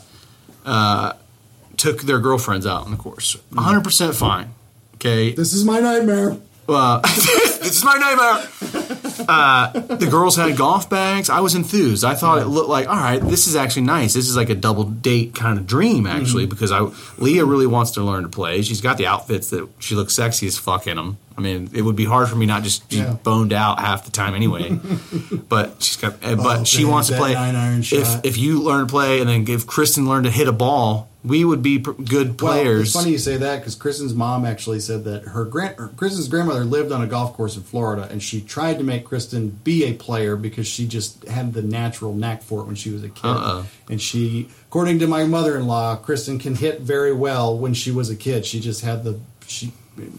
Took 1.77 2.03
their 2.03 2.19
girlfriends 2.19 2.67
out 2.67 2.85
on 2.85 2.91
the 2.91 2.97
course. 2.97 3.37
Mm-hmm. 3.37 3.57
100 3.57 3.85
percent 3.85 4.15
fine. 4.15 4.55
Okay. 4.97 5.33
This 5.33 5.53
is 5.53 5.65
my 5.65 5.81
nightmare. 5.81 6.37
Uh, 6.69 7.01
this 7.03 7.77
is 7.79 7.85
my 7.85 7.95
nightmare. 7.97 9.27
uh, 9.29 9.71
the 9.97 10.07
girls 10.11 10.35
had 10.37 10.57
golf 10.57 10.91
bags. 10.91 11.31
I 11.31 11.39
was 11.41 11.55
enthused. 11.55 12.05
I 12.05 12.15
thought 12.15 12.39
it 12.39 12.47
looked 12.47 12.69
like, 12.69 12.89
all 12.89 12.97
right, 12.97 13.21
this 13.23 13.47
is 13.47 13.55
actually 13.55 13.83
nice. 13.83 14.15
This 14.15 14.29
is 14.29 14.37
like 14.37 14.51
a 14.51 14.55
double 14.57 14.83
date 14.85 15.33
kind 15.35 15.59
of 15.59 15.67
dream, 15.67 16.07
actually, 16.07 16.45
Mm-hmm. 16.47 16.51
because 16.51 16.73
I 16.73 16.81
Leah 17.23 17.45
really 17.45 17.67
wants 17.69 17.93
to 17.93 18.03
learn 18.03 18.25
to 18.25 18.29
play. 18.29 18.63
She's 18.63 18.81
got 18.81 18.99
the 18.99 19.07
outfits 19.07 19.51
that 19.51 19.69
she 19.79 19.95
looks 19.95 20.15
sexy 20.15 20.47
as 20.49 20.59
fuck 20.59 20.87
in 20.89 20.97
them. 20.97 21.19
I 21.39 21.41
mean, 21.41 21.71
it 21.73 21.83
would 21.83 21.97
be 21.97 22.05
hard 22.05 22.29
for 22.29 22.35
me 22.37 22.47
not 22.47 22.63
just 22.65 22.89
be 22.89 22.97
Yeah. 22.97 23.13
boned 23.23 23.53
out 23.53 23.79
half 23.79 24.05
the 24.05 24.11
time 24.11 24.35
anyway. 24.35 24.73
but 25.49 25.83
she's 25.83 25.97
got, 25.99 26.15
uh, 26.25 26.35
but 26.37 26.61
Oh, 26.61 26.65
she 26.65 26.85
wants 26.85 27.09
to 27.11 27.17
play. 27.17 27.35
nine 27.35 27.55
iron 27.55 27.81
If 27.81 27.85
shot. 27.87 28.27
if 28.27 28.39
you 28.39 28.61
learn 28.63 28.87
to 28.87 28.91
play 28.91 29.21
and 29.21 29.29
then 29.29 29.47
if 29.49 29.67
Kristen 29.67 30.09
learned 30.09 30.25
to 30.25 30.31
hit 30.33 30.49
a 30.49 30.53
ball, 30.53 31.09
we 31.27 31.45
would 31.45 31.61
be 31.63 31.81
pr- 31.81 31.91
good 31.93 32.41
Well, 32.41 32.53
players. 32.55 32.83
it's 32.83 32.93
funny 32.93 33.11
you 33.11 33.19
say 33.19 33.37
that 33.39 33.59
because 33.59 33.75
Kristen's 33.75 34.15
mom 34.15 34.45
actually 34.45 34.81
said 34.81 35.05
that 35.05 35.25
her 35.25 35.45
grand, 35.45 35.77
her, 35.77 35.89
Kristen's 35.89 36.29
grandmother 36.29 36.65
lived 36.65 36.93
on 36.93 37.03
a 37.03 37.07
golf 37.07 37.33
course 37.35 37.57
in 37.57 37.63
Florida, 37.63 38.07
and 38.11 38.23
she 38.23 38.41
tried 38.41 38.79
to 38.79 38.85
make 38.85 39.05
Kristen 39.05 39.51
be 39.65 39.85
a 39.85 39.95
player 39.95 40.37
because 40.37 40.67
she 40.67 40.87
just 40.87 41.25
had 41.25 41.53
the 41.53 41.63
natural 41.63 42.15
knack 42.15 42.43
for 42.43 42.61
it 42.61 42.65
when 42.67 42.77
she 42.77 42.91
was 42.91 43.03
a 43.03 43.09
kid. 43.09 43.27
Uh-oh. 43.27 43.67
And 43.91 44.01
she, 44.01 44.49
according 44.69 45.01
to 45.01 45.07
my 45.07 45.25
mother-in-law, 45.25 45.97
Kristen 45.97 46.39
can 46.39 46.55
hit 46.55 46.81
very 46.81 47.13
well 47.13 47.59
when 47.59 47.75
she 47.75 47.91
was 47.91 48.09
a 48.09 48.17
kid. 48.17 48.47
She 48.47 48.61
just 48.61 48.83
had 48.83 49.03
the 49.05 49.19
she 49.49 49.73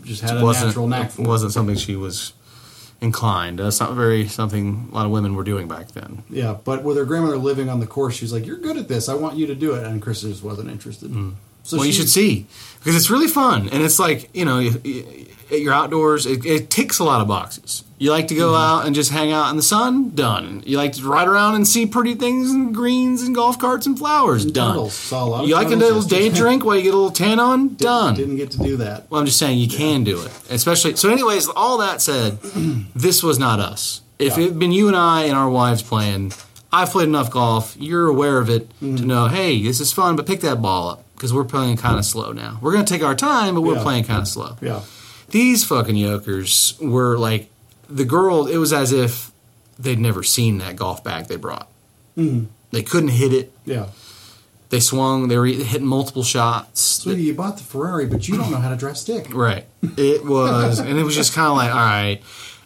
just 0.03 0.21
had 0.21 0.37
a 0.37 0.43
natural 0.43 0.87
knack 0.87 1.11
for 1.11 1.21
it. 1.21 1.27
wasn't 1.27 1.51
something 1.53 1.75
she 1.75 1.95
was 1.95 2.33
inclined. 3.01 3.59
That's 3.59 3.79
not 3.79 3.93
very 3.93 4.27
something 4.27 4.89
a 4.91 4.95
lot 4.95 5.05
of 5.05 5.11
women 5.11 5.35
were 5.35 5.43
doing 5.43 5.67
back 5.67 5.89
then. 5.91 6.23
Yeah, 6.29 6.57
but 6.63 6.83
with 6.83 6.97
her 6.97 7.05
grandmother 7.05 7.37
living 7.37 7.69
on 7.69 7.79
the 7.79 7.87
course, 7.87 8.15
she's 8.15 8.33
like, 8.33 8.45
"You're 8.45 8.57
good 8.57 8.77
at 8.77 8.87
this. 8.87 9.07
I 9.09 9.13
want 9.13 9.37
you 9.37 9.47
to 9.47 9.55
do 9.55 9.73
it." 9.73 9.85
And 9.85 10.01
Chris 10.01 10.21
just 10.21 10.43
wasn't 10.43 10.69
interested. 10.69 11.11
So 11.11 11.75
Mm. 11.75 11.79
well, 11.79 11.85
you 11.85 11.93
should 11.93 12.09
see 12.09 12.45
because 12.79 12.95
it's 12.95 13.09
really 13.09 13.27
fun, 13.27 13.69
and 13.69 13.83
it's 13.83 13.99
like 13.99 14.29
you 14.33 14.45
know, 14.45 14.59
you- 14.59 14.81
you- 14.83 15.25
you're 15.51 15.73
outdoors. 15.73 16.25
It, 16.25 16.45
it 16.45 16.69
ticks 16.69 16.99
a 16.99 17.03
lot 17.03 17.21
of 17.21 17.27
boxes. 17.27 17.83
You 17.99 18.11
like 18.11 18.27
to 18.27 18.35
go 18.35 18.49
Mm-hmm. 18.51 18.61
out 18.61 18.85
and 18.85 18.93
just 18.95 19.11
hang 19.11 19.31
out 19.31 19.49
in 19.49 19.55
the 19.57 19.63
sun, 19.63 20.11
done. 20.13 20.61
You 20.67 20.77
like 20.77 20.93
to 20.93 21.03
ride 21.03 21.27
around 21.27 21.55
and 21.55 21.67
see 21.67 21.85
pretty 21.87 22.13
things 22.13 22.51
and 22.51 22.73
greens 22.73 23.23
and 23.23 23.33
golf 23.33 23.57
carts 23.57 23.87
and 23.87 23.97
flowers, 23.97 24.43
And 24.45 24.53
done. 24.53 24.73
turtles. 24.73 24.93
Saw 24.93 25.41
a 25.41 25.45
you 25.47 25.55
like 25.55 25.67
a 25.71 25.75
little 25.75 26.03
day 26.03 26.29
drink 26.29 26.63
while 26.63 26.75
you 26.75 26.83
get 26.83 26.93
a 26.93 26.97
little 26.97 27.11
tan 27.11 27.39
on, 27.39 27.73
done. 27.75 28.13
Didn't 28.15 28.35
get 28.37 28.51
to 28.51 28.59
do 28.59 28.77
that. 28.77 29.09
Well, 29.09 29.19
I'm 29.19 29.25
just 29.25 29.39
saying 29.39 29.57
you 29.57 29.67
can 29.67 30.03
do 30.03 30.21
it, 30.21 30.31
especially. 30.51 30.95
So, 30.95 31.09
anyways, 31.09 31.47
all 31.49 31.79
that 31.79 32.01
said, 32.01 32.39
this 32.95 33.23
was 33.23 33.39
not 33.39 33.59
us. 33.59 34.01
If 34.19 34.37
Yeah. 34.37 34.43
it 34.43 34.47
had 34.49 34.59
been 34.59 34.71
you 34.71 34.87
and 34.87 34.95
I 34.95 35.23
and 35.23 35.35
our 35.35 35.49
wives 35.49 35.81
playing, 35.81 36.33
I've 36.71 36.89
played 36.91 37.07
enough 37.07 37.31
golf. 37.31 37.75
You're 37.79 38.07
aware 38.07 38.37
of 38.37 38.49
it 38.49 38.69
Mm-hmm. 38.79 38.95
to 38.97 39.05
know, 39.05 39.27
hey, 39.27 39.63
this 39.63 39.79
is 39.79 39.91
fun, 39.91 40.15
but 40.15 40.27
pick 40.27 40.41
that 40.41 40.61
ball 40.61 40.89
up 40.89 41.03
because 41.15 41.33
we're 41.33 41.45
playing 41.45 41.77
kind 41.77 41.97
of 41.97 42.05
slow 42.05 42.31
now. 42.31 42.59
We're 42.61 42.73
going 42.73 42.85
to 42.85 42.93
take 42.93 43.01
our 43.03 43.15
time, 43.15 43.55
but 43.55 43.61
we're 43.61 43.75
Yeah. 43.77 43.81
playing 43.83 44.03
kind 44.03 44.21
of 44.21 44.27
slow. 44.27 44.55
Yeah. 44.61 44.81
These 45.29 45.63
fucking 45.63 45.95
yokers 45.95 46.75
were 46.79 47.17
like 47.17 47.49
the 47.89 48.05
girl. 48.05 48.47
It 48.47 48.57
was 48.57 48.71
as 48.73 48.91
if 48.91 49.31
they'd 49.79 49.99
never 49.99 50.23
seen 50.23 50.57
that 50.59 50.75
golf 50.75 51.03
bag 51.03 51.27
they 51.27 51.35
brought. 51.35 51.67
Mhm. 52.17 52.47
They 52.71 52.83
couldn't 52.83 53.09
hit 53.09 53.31
it. 53.33 53.51
Yeah. 53.65 53.87
They 54.69 54.79
swung. 54.81 55.27
They 55.29 55.37
were 55.37 55.45
hitting 55.45 55.87
multiple 55.87 56.23
shots. 56.23 56.81
Sweetie, 56.81 57.23
you 57.23 57.33
bought 57.33 57.57
the 57.57 57.63
Ferrari, 57.63 58.05
but 58.05 58.27
you 58.27 58.35
don't 58.37 58.51
know 58.51 58.57
how 58.57 58.69
to 58.69 58.75
drive 58.75 58.97
stick. 58.97 59.33
Right. 59.33 59.65
It 59.95 60.25
was, 60.25 60.79
and 60.79 60.97
it 60.99 61.03
was 61.03 61.15
just 61.15 61.33
kind 61.33 61.47
of 61.47 61.55
like, 61.55 61.69
all 61.71 61.77
right. 61.77 62.21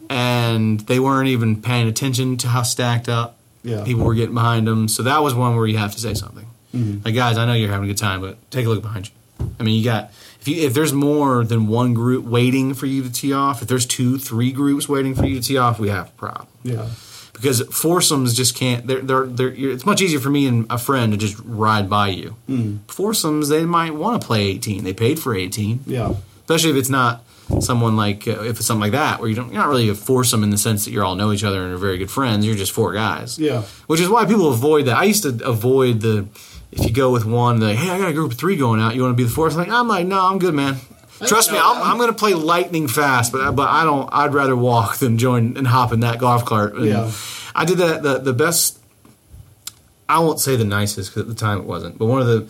And 0.09 0.79
they 0.81 0.99
weren't 0.99 1.29
even 1.29 1.61
paying 1.61 1.87
attention 1.87 2.37
to 2.37 2.47
how 2.47 2.63
stacked 2.63 3.07
up 3.07 3.37
Yeah. 3.63 3.83
people 3.83 4.03
were 4.03 4.15
getting 4.15 4.33
behind 4.33 4.67
them. 4.67 4.87
So 4.87 5.03
that 5.03 5.21
was 5.21 5.33
one 5.35 5.55
where 5.55 5.67
you 5.67 5.77
have 5.77 5.93
to 5.93 5.99
say 5.99 6.13
something. 6.15 6.47
Mhm. 6.75 7.05
Like, 7.05 7.13
guys, 7.15 7.37
I 7.37 7.45
know 7.45 7.53
you're 7.53 7.69
having 7.69 7.85
a 7.85 7.93
good 7.93 7.99
time, 7.99 8.21
but 8.21 8.37
take 8.49 8.65
a 8.65 8.69
look 8.69 8.81
behind 8.81 9.07
you. 9.39 9.45
I 9.59 9.63
mean, 9.63 9.77
you 9.77 9.83
got 9.83 10.11
if 10.41 10.47
you 10.47 10.65
if 10.67 10.73
there's 10.73 10.91
more 10.93 11.43
than 11.43 11.67
one 11.67 11.93
group 11.93 12.25
waiting 12.25 12.73
for 12.73 12.85
you 12.87 13.03
to 13.03 13.11
tee 13.11 13.31
off, 13.33 13.61
if 13.61 13.67
there's 13.67 13.85
two, 13.85 14.17
three 14.17 14.51
groups 14.51 14.89
waiting 14.89 15.13
for 15.15 15.25
you 15.25 15.39
to 15.39 15.47
tee 15.47 15.57
off, 15.57 15.79
we 15.79 15.89
have 15.89 16.07
a 16.09 16.11
problem 16.11 16.47
Yeah. 16.63 16.87
because 17.33 17.61
foursomes 17.71 18.33
just 18.35 18.55
can't. 18.55 18.85
They're, 18.87 19.01
they're, 19.01 19.25
they're, 19.27 19.53
you're, 19.53 19.71
it's 19.71 19.85
much 19.85 20.01
easier 20.01 20.19
for 20.19 20.29
me 20.29 20.47
and 20.47 20.65
a 20.69 20.77
friend 20.77 21.11
to 21.13 21.17
just 21.17 21.37
ride 21.45 21.89
by 21.89 22.07
you. 22.09 22.35
Mm. 22.49 22.79
Foursomes, 22.87 23.49
they 23.49 23.65
might 23.65 23.93
want 23.95 24.19
to 24.21 24.25
play 24.27 24.41
18. 24.47 24.83
They 24.83 24.93
paid 24.93 25.19
for 25.19 25.35
18 25.35 25.81
Yeah. 25.85 26.13
especially 26.43 26.71
if 26.71 26.75
it's 26.77 26.89
not 26.89 27.23
someone 27.59 27.97
like 27.97 28.27
uh, 28.29 28.43
if 28.43 28.57
it's 28.57 28.65
something 28.65 28.81
like 28.81 28.93
that 28.93 29.19
where 29.19 29.27
you 29.27 29.35
don't 29.35 29.51
you're 29.51 29.61
not 29.61 29.67
really 29.67 29.89
a 29.89 29.95
foursome 29.95 30.41
in 30.41 30.51
the 30.51 30.57
sense 30.57 30.85
that 30.85 30.91
you 30.91 31.03
all 31.03 31.15
know 31.15 31.33
each 31.33 31.43
other 31.43 31.61
and 31.65 31.73
are 31.73 31.77
very 31.77 31.97
good 31.97 32.09
friends 32.09 32.45
you're 32.45 32.55
just 32.55 32.71
four 32.71 32.93
guys 32.93 33.37
Yeah. 33.37 33.63
which 33.87 33.99
is 33.99 34.07
why 34.07 34.23
people 34.25 34.49
avoid 34.53 34.85
that 34.85 34.95
i 34.95 35.03
used 35.03 35.23
to 35.23 35.37
avoid 35.45 35.99
the 35.99 36.27
if 36.71 36.85
you 36.85 36.91
go 36.91 37.11
with 37.11 37.25
one 37.25 37.59
like 37.59 37.77
hey 37.77 37.89
i 37.89 37.97
got 37.97 38.09
a 38.09 38.13
group 38.13 38.31
of 38.31 38.37
three 38.37 38.55
going 38.55 38.79
out 38.79 38.95
you 38.95 39.01
want 39.01 39.11
to 39.13 39.17
be 39.17 39.23
the 39.23 39.29
fourth 39.29 39.53
I'm 39.53 39.59
like 39.59 39.69
i'm 39.69 39.87
like 39.87 40.05
no 40.07 40.19
i'm 40.25 40.39
good 40.39 40.53
man 40.53 40.77
trust 41.27 41.51
me 41.51 41.57
i'm. 41.61 41.81
I'm 41.81 41.97
going 41.97 42.09
to 42.09 42.15
play 42.17 42.33
lightning 42.33 42.87
fast 42.87 43.31
but 43.31 43.51
but 43.51 43.69
i 43.69 43.83
don't 43.83 44.09
i'd 44.11 44.33
rather 44.33 44.55
walk 44.55 44.97
than 44.97 45.17
join 45.17 45.57
and 45.57 45.67
hop 45.67 45.91
in 45.93 45.99
that 46.01 46.17
golf 46.19 46.45
cart 46.45 46.73
And 46.75 46.85
Yeah. 46.85 47.11
i 47.55 47.65
did 47.65 47.77
that 47.79 48.03
the, 48.03 48.17
the 48.19 48.33
best 48.33 48.79
i 50.09 50.19
won't 50.19 50.39
say 50.39 50.55
the 50.55 50.65
nicest 50.65 51.11
because 51.11 51.23
at 51.23 51.27
the 51.27 51.35
time 51.39 51.57
it 51.59 51.65
wasn't 51.65 51.97
but 51.97 52.05
one 52.07 52.21
of 52.21 52.27
the 52.27 52.47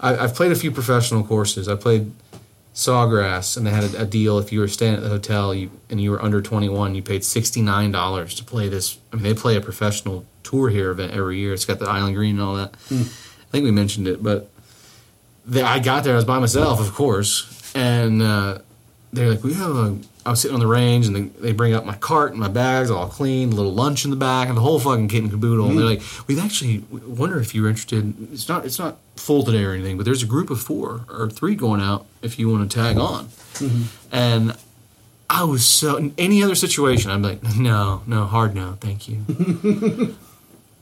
I, 0.00 0.16
i've 0.24 0.34
played 0.34 0.52
a 0.52 0.56
few 0.56 0.70
professional 0.70 1.24
courses 1.24 1.68
i 1.68 1.74
played 1.74 2.12
Sawgrass, 2.74 3.58
and 3.58 3.66
they 3.66 3.70
had 3.70 3.84
a, 3.84 4.00
a 4.00 4.04
deal. 4.06 4.38
If 4.38 4.50
you 4.50 4.60
were 4.60 4.66
staying 4.66 4.94
at 4.94 5.02
the 5.02 5.10
hotel 5.10 5.54
you, 5.54 5.70
and 5.90 6.00
you 6.00 6.10
were 6.10 6.22
under 6.22 6.40
21, 6.40 6.94
you 6.94 7.02
paid 7.02 7.20
$69 7.20 8.36
to 8.38 8.44
play 8.44 8.70
this. 8.70 8.96
I 9.12 9.16
mean, 9.16 9.24
they 9.24 9.34
play 9.34 9.56
a 9.56 9.60
professional 9.60 10.24
tour 10.42 10.70
here 10.70 10.90
event 10.90 11.12
every 11.12 11.36
year. 11.38 11.52
It's 11.52 11.66
got 11.66 11.80
the 11.80 11.84
Island 11.86 12.14
Green 12.16 12.36
and 12.36 12.40
all 12.42 12.54
that. 12.56 12.72
I 12.90 12.94
think 13.52 13.64
we 13.64 13.70
mentioned 13.70 14.08
it, 14.08 14.22
but 14.22 14.50
the, 15.46 15.62
I 15.64 15.78
got 15.78 16.04
there. 16.04 16.14
I 16.14 16.16
was 16.16 16.24
by 16.24 16.38
myself, 16.38 16.80
of 16.80 16.92
course, 16.94 17.72
and 17.74 18.20
uh, 18.22 18.58
they're 19.12 19.30
like, 19.30 19.44
"We 19.44 19.54
have 19.54 19.70
a." 19.76 19.98
I 20.24 20.30
was 20.30 20.40
sitting 20.40 20.54
on 20.54 20.60
the 20.60 20.68
range, 20.68 21.08
and 21.08 21.16
they, 21.16 21.22
they 21.40 21.52
bring 21.52 21.74
up 21.74 21.84
my 21.84 21.96
cart 21.96 22.30
and 22.30 22.38
my 22.38 22.46
bags, 22.46 22.92
all 22.92 23.08
clean, 23.08 23.50
a 23.52 23.56
little 23.56 23.72
lunch 23.74 24.04
in 24.04 24.10
the 24.12 24.16
back, 24.16 24.46
and 24.46 24.56
the 24.56 24.60
whole 24.60 24.78
fucking 24.78 25.08
kit 25.08 25.22
and 25.22 25.30
caboodle. 25.32 25.68
And 25.68 25.76
they're 25.76 25.84
like, 25.84 26.02
"We've 26.28 26.38
actually 26.38 26.84
we 26.92 27.00
wonder 27.00 27.40
if 27.40 27.54
you're 27.56 27.68
interested. 27.68 28.14
It's 28.32 28.48
not 28.48 28.64
it's 28.64 28.78
not 28.78 28.98
full 29.16 29.42
today 29.42 29.64
or 29.64 29.72
anything, 29.72 29.96
but 29.96 30.04
there's 30.04 30.22
a 30.22 30.26
group 30.26 30.48
of 30.50 30.60
four 30.60 31.04
or 31.10 31.28
three 31.28 31.56
going 31.56 31.80
out 31.80 32.06
if 32.22 32.38
you 32.38 32.48
want 32.48 32.70
to 32.70 32.74
tag 32.76 32.96
on." 32.98 33.28
And 34.12 34.56
I 35.28 35.42
was 35.44 35.64
so 35.66 35.96
in 35.96 36.14
any 36.18 36.42
other 36.44 36.54
situation, 36.54 37.10
I'm 37.10 37.22
like, 37.22 37.42
"No, 37.56 38.02
no, 38.06 38.24
hard 38.26 38.54
no, 38.54 38.76
thank 38.80 39.08
you." 39.08 39.24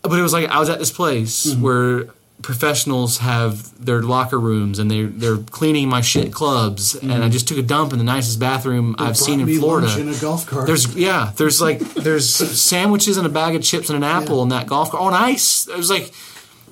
but 0.03 0.19
it 0.19 0.23
was 0.23 0.33
like 0.35 0.49
I 0.51 0.59
was 0.59 0.69
at 0.69 0.79
this 0.79 0.91
place 0.93 1.47
Mm-hmm. 1.47 1.63
where 1.63 2.07
professionals 2.43 3.19
have 3.19 3.85
their 3.85 4.03
locker 4.03 4.39
rooms 4.41 4.79
and 4.79 4.91
they 4.91 5.03
they're 5.05 5.37
cleaning 5.39 5.89
my 5.89 6.01
shit 6.01 6.33
clubs 6.33 6.95
and 6.95 7.23
I 7.25 7.29
just 7.29 7.47
took 7.49 7.59
a 7.59 7.63
dump 7.63 7.93
in 7.93 7.99
the 7.99 8.05
nicest 8.05 8.39
bathroom 8.41 8.95
I've 8.99 9.17
seen 9.17 9.41
Mm-hmm. 9.41 9.49
In 9.51 9.59
Florida. 9.61 10.01
in 10.01 10.09
a 10.09 10.15
golf 10.19 10.47
cart. 10.47 10.67
There's 10.67 10.95
yeah, 10.97 11.33
there's 11.37 11.61
like 11.61 11.79
there's 11.81 12.27
sandwiches 12.29 13.17
and 13.17 13.27
a 13.27 13.31
bag 13.31 13.55
of 13.55 13.63
chips 13.63 13.91
and 13.91 13.97
an 13.97 14.05
apple 14.05 14.37
Yeah. 14.39 14.43
in 14.45 14.49
that 14.51 14.67
golf 14.67 14.91
cart 14.91 15.03
on 15.03 15.15
ice. 15.15 15.69
It 15.69 15.77
was 15.77 15.91
like 15.91 16.13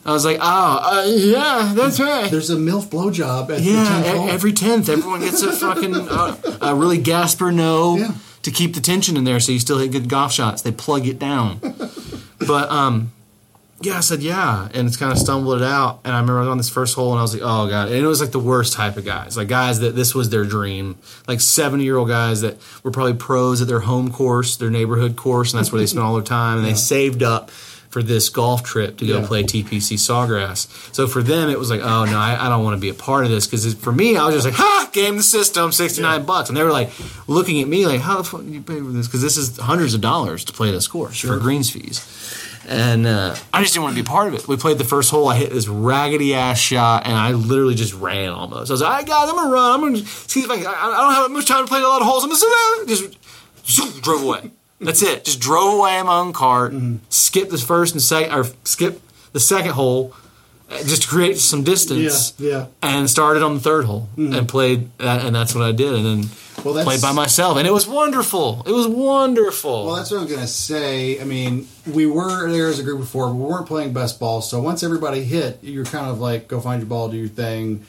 I 0.06 0.12
was 0.12 0.24
like, 0.24 0.38
oh 0.40 0.42
uh, 0.82 1.04
yeah, 1.06 1.72
that's 1.74 2.00
right. 2.00 2.30
There's 2.30 2.48
a 2.50 2.56
MILF 2.56 2.86
blowjob 2.88 3.50
at 3.50 3.60
Yeah, 3.60 3.84
the 4.02 4.08
10th 4.08 4.26
e- 4.26 4.30
every 4.30 4.52
tenth, 4.54 4.88
everyone 4.88 5.20
gets 5.20 5.42
a 5.42 5.52
fucking 5.52 5.94
uh, 6.10 6.36
a 6.62 6.74
really 6.74 6.98
gasper 6.98 7.52
no 7.52 7.96
Yeah. 7.98 8.12
to 8.42 8.50
keep 8.50 8.74
the 8.74 8.80
tension 8.80 9.16
in 9.18 9.24
there, 9.24 9.38
so 9.40 9.52
you 9.52 9.58
still 9.58 9.78
hit 9.78 9.92
good 9.92 10.08
golf 10.08 10.32
shots. 10.32 10.62
They 10.62 10.72
plug 10.72 11.06
it 11.06 11.18
down. 11.18 11.60
but 12.38 12.70
um, 12.70 13.12
yeah, 13.80 13.98
I 13.98 14.00
said 14.00 14.20
yeah, 14.22 14.68
and 14.74 14.88
it's 14.88 14.96
kind 14.96 15.12
of 15.12 15.18
stumbled 15.18 15.60
it 15.60 15.64
out. 15.64 16.00
And 16.04 16.12
I 16.12 16.18
remember 16.20 16.38
I 16.38 16.40
was 16.42 16.48
on 16.48 16.58
this 16.58 16.68
first 16.68 16.94
hole, 16.96 17.12
and 17.12 17.18
I 17.18 17.22
was 17.22 17.32
like, 17.32 17.42
oh 17.44 17.68
god, 17.68 17.88
and 17.88 17.96
it 17.96 18.06
was 18.06 18.20
like 18.20 18.32
the 18.32 18.38
worst 18.40 18.72
type 18.72 18.96
of 18.96 19.04
guys, 19.04 19.36
like 19.36 19.48
guys 19.48 19.80
that 19.80 19.94
this 19.94 20.14
was 20.14 20.30
their 20.30 20.44
dream, 20.44 20.96
like 21.28 21.40
seventy 21.40 21.84
year 21.84 21.96
old 21.96 22.08
guys 22.08 22.40
that 22.40 22.56
were 22.82 22.90
probably 22.90 23.14
pros 23.14 23.62
at 23.62 23.68
their 23.68 23.80
home 23.80 24.10
course, 24.10 24.56
their 24.56 24.70
neighborhood 24.70 25.16
course, 25.16 25.52
and 25.52 25.58
that's 25.58 25.70
where 25.72 25.80
they 25.80 25.86
spent 25.86 26.04
all 26.04 26.14
their 26.14 26.24
time, 26.24 26.58
and 26.58 26.66
they 26.66 26.74
saved 26.74 27.22
up. 27.22 27.50
For 27.90 28.02
this 28.02 28.28
golf 28.28 28.62
trip 28.64 28.98
to 28.98 29.06
go 29.06 29.20
Yeah. 29.20 29.26
play 29.26 29.42
TPC 29.44 29.96
Sawgrass, 29.96 30.94
so 30.94 31.06
for 31.06 31.22
them 31.22 31.48
it 31.48 31.58
was 31.58 31.70
like, 31.70 31.80
oh 31.82 32.04
no, 32.04 32.18
I, 32.18 32.36
I 32.46 32.50
don't 32.50 32.62
want 32.62 32.76
to 32.76 32.80
be 32.80 32.90
a 32.90 32.94
part 32.94 33.24
of 33.24 33.30
this. 33.30 33.46
Because 33.46 33.72
for 33.72 33.90
me 33.90 34.14
I 34.14 34.26
was 34.26 34.34
just 34.34 34.44
like, 34.44 34.54
ha, 34.56 34.90
game 34.92 35.16
the 35.16 35.22
system, 35.22 35.72
sixty 35.72 36.02
nine 36.02 36.26
bucks, 36.26 36.50
and 36.50 36.56
they 36.56 36.62
were 36.62 36.70
like 36.70 36.90
looking 37.28 37.62
at 37.62 37.66
me 37.66 37.86
like, 37.86 38.02
how 38.02 38.18
the 38.18 38.24
fuck 38.24 38.42
do 38.42 38.48
you 38.48 38.60
pay 38.60 38.76
for 38.80 38.90
this? 38.92 39.06
Because 39.06 39.22
this 39.22 39.38
is 39.38 39.56
hundreds 39.56 39.94
of 39.94 40.02
dollars 40.02 40.44
to 40.44 40.52
play 40.52 40.70
this 40.70 40.86
course 40.86 41.18
for 41.20 41.38
greens 41.38 41.70
fees, 41.70 42.00
and 42.68 43.06
uh, 43.06 43.34
I 43.52 43.62
just 43.62 43.74
didn't 43.74 43.84
want 43.84 43.96
to 43.96 44.02
be 44.02 44.06
part 44.06 44.28
of 44.28 44.34
it. 44.34 44.46
We 44.46 44.56
played 44.56 44.78
the 44.78 44.84
first 44.84 45.10
hole, 45.10 45.28
I 45.28 45.36
hit 45.36 45.50
this 45.50 45.68
raggedy 45.68 46.34
ass 46.34 46.58
shot, 46.58 47.06
and 47.06 47.14
I 47.16 47.32
literally 47.32 47.74
just 47.74 47.94
ran 47.94 48.30
almost. 48.30 48.70
I 48.70 48.74
was 48.74 48.80
like, 48.82 48.90
all 48.90 48.96
right, 48.96 49.06
guys, 49.06 49.28
I'm 49.28 49.36
gonna 49.36 49.50
run. 49.50 49.74
I'm 49.74 49.80
gonna 49.80 50.06
see 50.06 50.40
if 50.40 50.50
I 50.50 50.56
can. 50.56 50.66
I 50.66 51.00
don't 51.00 51.14
have 51.14 51.30
much 51.30 51.46
time 51.46 51.64
to 51.64 51.68
play 51.68 51.80
a 51.80 51.88
lot 51.88 52.00
of 52.00 52.06
holes. 52.06 52.24
I'm 52.24 52.30
gonna. 52.30 52.86
Just 52.86 53.18
zoom, 53.66 54.00
drove 54.00 54.22
away. 54.22 54.50
That's 54.80 55.02
it. 55.02 55.24
Just 55.24 55.40
drove 55.40 55.78
away 55.78 55.98
in 55.98 56.06
my 56.06 56.18
own 56.18 56.32
cart. 56.32 56.72
Skipped 57.08 57.50
the 57.50 57.58
first 57.58 57.94
and 57.94 58.02
second, 58.02 58.32
or 58.32 58.44
skip 58.64 59.00
the 59.32 59.40
second 59.40 59.72
hole, 59.72 60.14
just 60.70 61.02
to 61.02 61.08
create 61.08 61.38
some 61.38 61.64
distance. 61.64 62.34
Yeah, 62.38 62.50
yeah. 62.50 62.66
And 62.82 63.08
started 63.08 63.42
on 63.42 63.54
the 63.54 63.60
third 63.60 63.84
hole 63.84 64.08
mm-hmm. 64.16 64.34
and 64.34 64.48
played, 64.48 64.90
that, 64.98 65.24
and 65.24 65.34
that's 65.34 65.54
what 65.54 65.64
I 65.64 65.72
did. 65.72 65.94
And 65.94 66.04
then 66.04 66.30
Well, 66.64 66.84
played 66.84 67.00
by 67.00 67.12
myself, 67.12 67.56
and 67.56 67.66
it 67.66 67.72
was 67.72 67.86
wonderful. 67.86 68.62
It 68.66 68.72
was 68.72 68.86
wonderful. 68.86 69.86
Well, 69.86 69.96
that's 69.96 70.10
what 70.10 70.18
I 70.18 70.22
was 70.22 70.30
going 70.30 70.42
to 70.42 70.46
say. 70.46 71.20
I 71.20 71.24
mean, 71.24 71.68
we 71.86 72.06
were 72.06 72.50
there 72.50 72.68
as 72.68 72.78
a 72.78 72.82
group 72.82 73.00
before, 73.00 73.28
but 73.28 73.34
we 73.34 73.44
weren't 73.44 73.66
playing 73.66 73.92
best 73.92 74.20
ball. 74.20 74.42
So 74.42 74.60
once 74.60 74.82
everybody 74.82 75.22
hit, 75.22 75.60
you're 75.62 75.84
kind 75.84 76.06
of 76.06 76.20
like, 76.20 76.48
go 76.48 76.60
find 76.60 76.80
your 76.80 76.88
ball, 76.88 77.08
do 77.08 77.16
your 77.16 77.28
thing. 77.28 77.84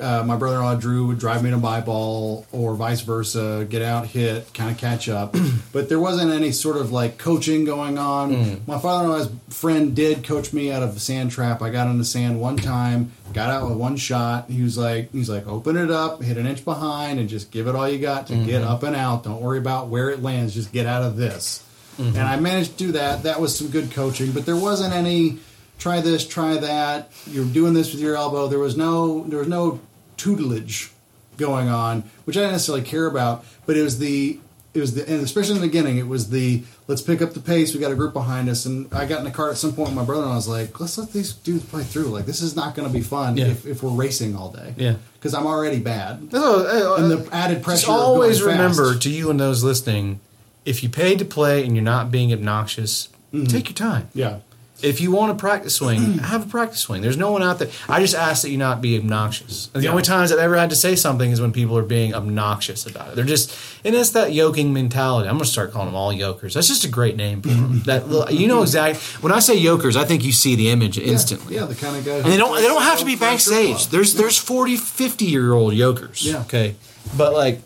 Uh, 0.00 0.24
my 0.26 0.36
brother-in-law 0.36 0.76
Drew 0.76 1.06
would 1.06 1.18
drive 1.18 1.42
me 1.44 1.50
to 1.50 1.56
my 1.56 1.80
ball, 1.80 2.46
or 2.52 2.74
vice 2.74 3.02
versa. 3.02 3.66
Get 3.68 3.82
out, 3.82 4.06
hit, 4.06 4.52
kind 4.52 4.70
of 4.70 4.78
catch 4.78 5.08
up. 5.08 5.36
but 5.72 5.88
there 5.88 6.00
wasn't 6.00 6.32
any 6.32 6.50
sort 6.50 6.76
of 6.76 6.90
like 6.90 7.18
coaching 7.18 7.64
going 7.64 7.96
on. 7.96 8.32
Mm. 8.32 8.66
My 8.66 8.78
father-in-law's 8.78 9.30
friend 9.50 9.94
did 9.94 10.24
coach 10.24 10.52
me 10.52 10.72
out 10.72 10.82
of 10.82 10.94
the 10.94 11.00
sand 11.00 11.30
trap. 11.30 11.62
I 11.62 11.70
got 11.70 11.86
in 11.88 11.98
the 11.98 12.04
sand 12.04 12.40
one 12.40 12.56
time, 12.56 13.12
got 13.32 13.50
out 13.50 13.68
with 13.68 13.78
one 13.78 13.96
shot. 13.96 14.50
He 14.50 14.62
was 14.62 14.76
like, 14.76 15.12
he's 15.12 15.30
like, 15.30 15.46
open 15.46 15.76
it 15.76 15.90
up, 15.90 16.22
hit 16.22 16.38
an 16.38 16.46
inch 16.46 16.64
behind, 16.64 17.20
and 17.20 17.28
just 17.28 17.50
give 17.50 17.68
it 17.68 17.76
all 17.76 17.88
you 17.88 17.98
got 17.98 18.26
to 18.28 18.34
get 18.34 18.62
mm-hmm. 18.62 18.70
up 18.70 18.82
and 18.82 18.96
out. 18.96 19.24
Don't 19.24 19.40
worry 19.40 19.58
about 19.58 19.88
where 19.88 20.10
it 20.10 20.22
lands. 20.22 20.54
Just 20.54 20.72
get 20.72 20.86
out 20.86 21.02
of 21.02 21.16
this. 21.16 21.64
Mm-hmm. 21.98 22.16
And 22.16 22.26
I 22.26 22.40
managed 22.40 22.72
to 22.72 22.76
do 22.86 22.92
that. 22.92 23.22
That 23.22 23.40
was 23.40 23.56
some 23.56 23.68
good 23.68 23.92
coaching, 23.92 24.32
but 24.32 24.46
there 24.46 24.56
wasn't 24.56 24.92
any 24.92 25.38
try 25.78 26.00
this, 26.00 26.26
try 26.26 26.56
that. 26.56 27.10
You're 27.26 27.44
doing 27.44 27.74
this 27.74 27.92
with 27.92 28.00
your 28.00 28.16
elbow. 28.16 28.48
There 28.48 28.58
was 28.58 28.76
no 28.76 29.24
there 29.24 29.38
was 29.38 29.48
no 29.48 29.80
tutelage 30.16 30.90
going 31.36 31.68
on, 31.68 32.02
which 32.24 32.36
I 32.36 32.40
didn't 32.40 32.52
necessarily 32.52 32.84
care 32.84 33.06
about. 33.06 33.44
But 33.66 33.76
it 33.76 33.82
was 33.82 33.98
the 33.98 34.38
it 34.72 34.80
was 34.80 34.94
the 34.94 35.02
and 35.08 35.22
especially 35.22 35.54
in 35.56 35.60
the 35.60 35.66
beginning, 35.66 35.98
it 35.98 36.06
was 36.08 36.30
the 36.30 36.62
let's 36.88 37.02
pick 37.02 37.22
up 37.22 37.32
the 37.32 37.40
pace. 37.40 37.74
We 37.74 37.80
got 37.80 37.92
a 37.92 37.96
group 37.96 38.12
behind 38.12 38.48
us, 38.48 38.66
and 38.66 38.92
I 38.92 39.06
got 39.06 39.18
in 39.18 39.24
the 39.24 39.30
car 39.30 39.50
at 39.50 39.56
some 39.56 39.72
point. 39.72 39.90
with 39.90 39.96
My 39.96 40.04
brother 40.04 40.22
and 40.24 40.32
I 40.32 40.36
was 40.36 40.48
like, 40.48 40.80
let's 40.80 40.98
let 40.98 41.12
these 41.12 41.32
dudes 41.32 41.64
play 41.64 41.82
through. 41.84 42.04
Like 42.06 42.26
this 42.26 42.40
is 42.42 42.56
not 42.56 42.74
going 42.74 42.88
to 42.88 42.92
be 42.92 43.00
fun 43.02 43.36
Yeah. 43.36 43.46
if, 43.46 43.66
if 43.66 43.82
we're 43.82 43.90
racing 43.90 44.34
all 44.36 44.50
day. 44.50 44.74
Yeah. 44.76 44.96
because 45.14 45.32
I'm 45.34 45.46
already 45.46 45.78
bad. 45.80 46.32
No, 46.32 46.66
uh, 46.66 46.96
And 47.02 47.10
the 47.10 47.28
added 47.34 47.62
pressure. 47.62 47.86
Just 47.86 47.88
of 47.88 47.94
always 48.00 48.40
going 48.40 48.56
fast. 48.56 48.78
remember 48.78 48.98
to 49.00 49.10
you 49.10 49.30
and 49.30 49.38
those 49.40 49.62
listening, 49.64 50.20
if 50.64 50.82
you 50.82 50.88
paid 50.88 51.18
to 51.20 51.24
play 51.24 51.64
and 51.64 51.74
you're 51.76 51.84
not 51.84 52.10
being 52.10 52.32
obnoxious, 52.32 53.08
Mm-hmm. 53.32 53.46
take 53.46 53.68
your 53.68 53.74
time. 53.74 54.08
Yeah. 54.14 54.38
If 54.84 55.00
you 55.00 55.10
want 55.12 55.32
a 55.32 55.34
practice 55.34 55.74
swing, 55.76 56.18
have 56.18 56.46
a 56.46 56.48
practice 56.48 56.80
swing. 56.80 57.00
There's 57.02 57.16
no 57.16 57.32
one 57.32 57.42
out 57.42 57.58
there. 57.58 57.70
I 57.88 58.00
just 58.00 58.14
ask 58.14 58.42
that 58.42 58.50
you 58.50 58.58
not 58.58 58.80
be 58.82 58.96
obnoxious. 58.98 59.70
And 59.72 59.82
the 59.82 59.86
Yeah. 59.86 59.90
only 59.92 60.02
times 60.02 60.30
I've 60.30 60.38
ever 60.38 60.56
had 60.56 60.70
to 60.70 60.76
say 60.76 60.94
something 60.94 61.30
is 61.30 61.40
when 61.40 61.52
people 61.52 61.76
are 61.78 61.82
being 61.82 62.14
obnoxious 62.14 62.86
about 62.86 63.08
it. 63.08 63.16
They're 63.16 63.24
just, 63.24 63.54
and 63.84 63.94
it's 63.94 64.10
that 64.10 64.32
yoking 64.32 64.72
mentality. 64.72 65.28
I'm 65.28 65.36
going 65.36 65.44
to 65.46 65.50
start 65.50 65.72
calling 65.72 65.88
them 65.88 65.94
all 65.96 66.12
yokers. 66.12 66.54
That's 66.54 66.68
just 66.68 66.84
a 66.84 66.88
great 66.88 67.16
name 67.16 67.40
for 67.42 67.48
them. 67.48 67.80
that 67.86 68.08
little, 68.08 68.30
you 68.34 68.46
know 68.46 68.62
exactly. 68.62 69.00
When 69.22 69.32
I 69.32 69.38
say 69.38 69.56
yokers, 69.56 69.96
I 69.96 70.04
think 70.04 70.22
you 70.24 70.32
see 70.32 70.54
the 70.54 70.70
image 70.70 70.98
instantly. 70.98 71.54
Yeah, 71.54 71.62
yeah, 71.62 71.66
the 71.66 71.74
kind 71.74 71.96
of 71.96 72.04
guy. 72.04 72.16
And 72.16 72.26
they 72.26 72.36
don't 72.36 72.54
they 72.56 72.62
don't 72.68 72.82
have 72.82 72.98
to 72.98 73.04
be 73.06 73.16
backstage. 73.16 73.88
There's 73.88 74.14
there's 74.14 74.36
40, 74.38 74.76
50 74.76 75.24
year 75.24 75.52
old 75.52 75.72
yokers. 75.74 76.24
Yeah. 76.26 76.40
Okay. 76.42 76.76
But 77.16 77.32
like 77.32 77.60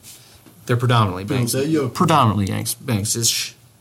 they're 0.66 0.76
predominantly 0.76 1.24
banks. 1.24 1.54
Predominantly 1.94 2.46
banks 2.46 2.74
banks 2.74 3.16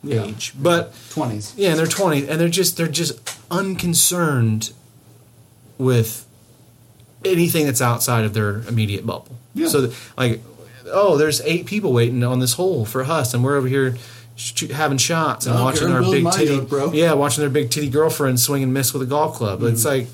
Yeah. 0.03 0.23
age. 0.25 0.53
But 0.57 0.93
twenties. 1.09 1.53
yeah, 1.57 1.69
and 1.71 1.79
they're 1.79 1.85
20 1.87 2.27
and 2.27 2.39
they're 2.39 2.49
just 2.49 2.77
they're 2.77 2.87
just 2.87 3.19
unconcerned 3.49 4.71
with 5.77 6.25
anything 7.25 7.65
that's 7.65 7.81
outside 7.81 8.23
of 8.25 8.33
their 8.33 8.59
immediate 8.67 9.05
bubble. 9.05 9.37
Yeah. 9.53 9.67
So 9.67 9.91
like 10.17 10.41
oh, 10.91 11.17
there's 11.17 11.41
eight 11.41 11.65
people 11.65 11.91
waiting 11.93 12.23
on 12.23 12.39
this 12.39 12.53
hole 12.53 12.85
for 12.85 13.03
us 13.03 13.33
and 13.33 13.43
we're 13.43 13.55
over 13.57 13.67
here 13.67 13.97
sh- 14.35 14.69
having 14.69 14.97
shots 14.97 15.45
and 15.45 15.55
watching 15.61 15.91
our 15.91 16.01
big 16.01 16.29
titty 16.31 16.61
bro. 16.61 16.93
yeah, 16.93 17.13
watching 17.13 17.41
their 17.41 17.49
big 17.49 17.69
titty 17.69 17.89
girlfriend 17.89 18.39
swing 18.39 18.63
and 18.63 18.73
miss 18.73 18.93
with 18.93 19.01
a 19.01 19.05
golf 19.05 19.35
club. 19.35 19.61
It's 19.63 19.83
Mm-hmm. 19.83 19.99
like 19.99 20.07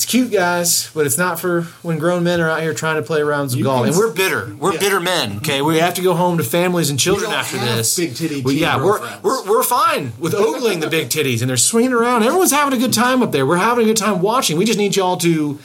it's 0.00 0.10
cute, 0.10 0.32
guys, 0.32 0.90
but 0.94 1.04
it's 1.04 1.18
not 1.18 1.38
for 1.38 1.64
when 1.82 1.98
grown 1.98 2.24
men 2.24 2.40
are 2.40 2.48
out 2.48 2.62
here 2.62 2.72
trying 2.72 2.96
to 2.96 3.02
play 3.02 3.20
rounds 3.22 3.52
of 3.52 3.58
You 3.58 3.66
golf. 3.66 3.86
And 3.86 3.94
we're 3.94 4.10
bitter. 4.10 4.50
We're 4.58 4.72
Yeah. 4.72 4.80
bitter 4.80 4.98
men. 4.98 5.36
Okay, 5.38 5.60
we 5.60 5.78
have 5.78 5.92
to 5.94 6.00
go 6.00 6.14
home 6.14 6.38
to 6.38 6.44
families 6.44 6.88
and 6.88 6.98
children 6.98 7.30
after 7.30 7.58
this. 7.58 7.96
big 7.96 8.16
titty 8.16 8.40
Well, 8.40 8.54
yeah, 8.54 8.82
we're, 8.82 8.98
we're 9.22 9.44
we're 9.46 9.62
fine 9.62 10.14
with 10.18 10.34
ogling 10.34 10.80
the 10.80 10.86
big 10.88 11.10
titties, 11.10 11.42
and 11.42 11.50
they're 11.50 11.58
swinging 11.58 11.92
around. 11.92 12.22
Everyone's 12.22 12.50
having 12.50 12.72
a 12.72 12.80
good 12.80 12.94
time 12.94 13.22
up 13.22 13.30
there. 13.32 13.44
We're 13.44 13.58
having 13.58 13.84
a 13.84 13.88
good 13.88 13.98
time 13.98 14.22
watching. 14.22 14.56
We 14.56 14.64
just 14.64 14.78
need 14.78 14.96
y'all 14.96 15.18
to 15.18 15.58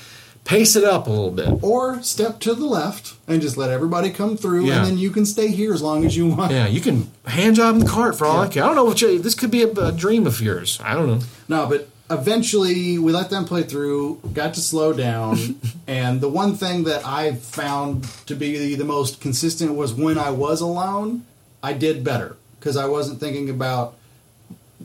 pace 0.44 0.76
it 0.76 0.84
up 0.84 1.08
a 1.08 1.10
little 1.10 1.32
bit. 1.32 1.64
Or 1.64 2.04
step 2.04 2.40
to 2.42 2.54
the 2.54 2.66
left 2.66 3.14
and 3.30 3.42
just 3.42 3.56
let 3.56 3.70
everybody 3.70 4.10
come 4.10 4.36
through, 4.36 4.66
Yeah. 4.66 4.80
and 4.80 4.86
then 4.86 4.98
you 4.98 5.12
can 5.12 5.26
stay 5.26 5.48
here 5.48 5.74
as 5.74 5.82
long 5.82 6.06
as 6.06 6.18
you 6.18 6.26
want. 6.28 6.52
Yeah, 6.52 6.68
you 6.68 6.82
can 6.82 7.10
hand 7.26 7.56
job 7.56 7.76
in 7.76 7.80
the 7.86 7.90
cart 7.90 8.18
for 8.18 8.26
all 8.28 8.42
I 8.42 8.50
care. 8.50 8.64
I 8.64 8.68
don't 8.68 8.76
know 8.76 8.84
what 8.84 9.02
you, 9.02 9.18
this 9.18 9.34
could 9.34 9.50
be 9.50 9.64
a, 9.64 9.70
a 9.72 9.94
dream 9.94 10.28
of 10.28 10.42
yours. 10.42 10.78
I 10.84 10.94
don't 10.94 11.08
know. 11.08 11.20
No, 11.48 11.68
but 11.68 11.88
eventually 12.10 12.98
we 12.98 13.12
let 13.12 13.30
them 13.30 13.46
play 13.46 13.64
through, 13.64 14.22
got 14.34 14.54
to 14.56 14.62
slow 14.62 14.94
down, 14.94 15.60
and 15.88 16.22
the 16.22 16.30
one 16.30 16.56
thing 16.56 16.84
that 16.86 17.06
I 17.06 17.34
found 17.34 18.04
to 18.28 18.36
be 18.36 18.76
the 18.76 18.86
most 18.86 19.22
consistent 19.22 19.76
was 19.76 19.94
when 19.94 20.18
I 20.18 20.30
was 20.30 20.62
alone, 20.62 21.26
I 21.64 21.74
did 21.74 22.04
better 22.04 22.38
because 22.60 22.78
I 22.78 22.86
wasn't 22.86 23.20
thinking 23.20 23.50
about 23.50 23.96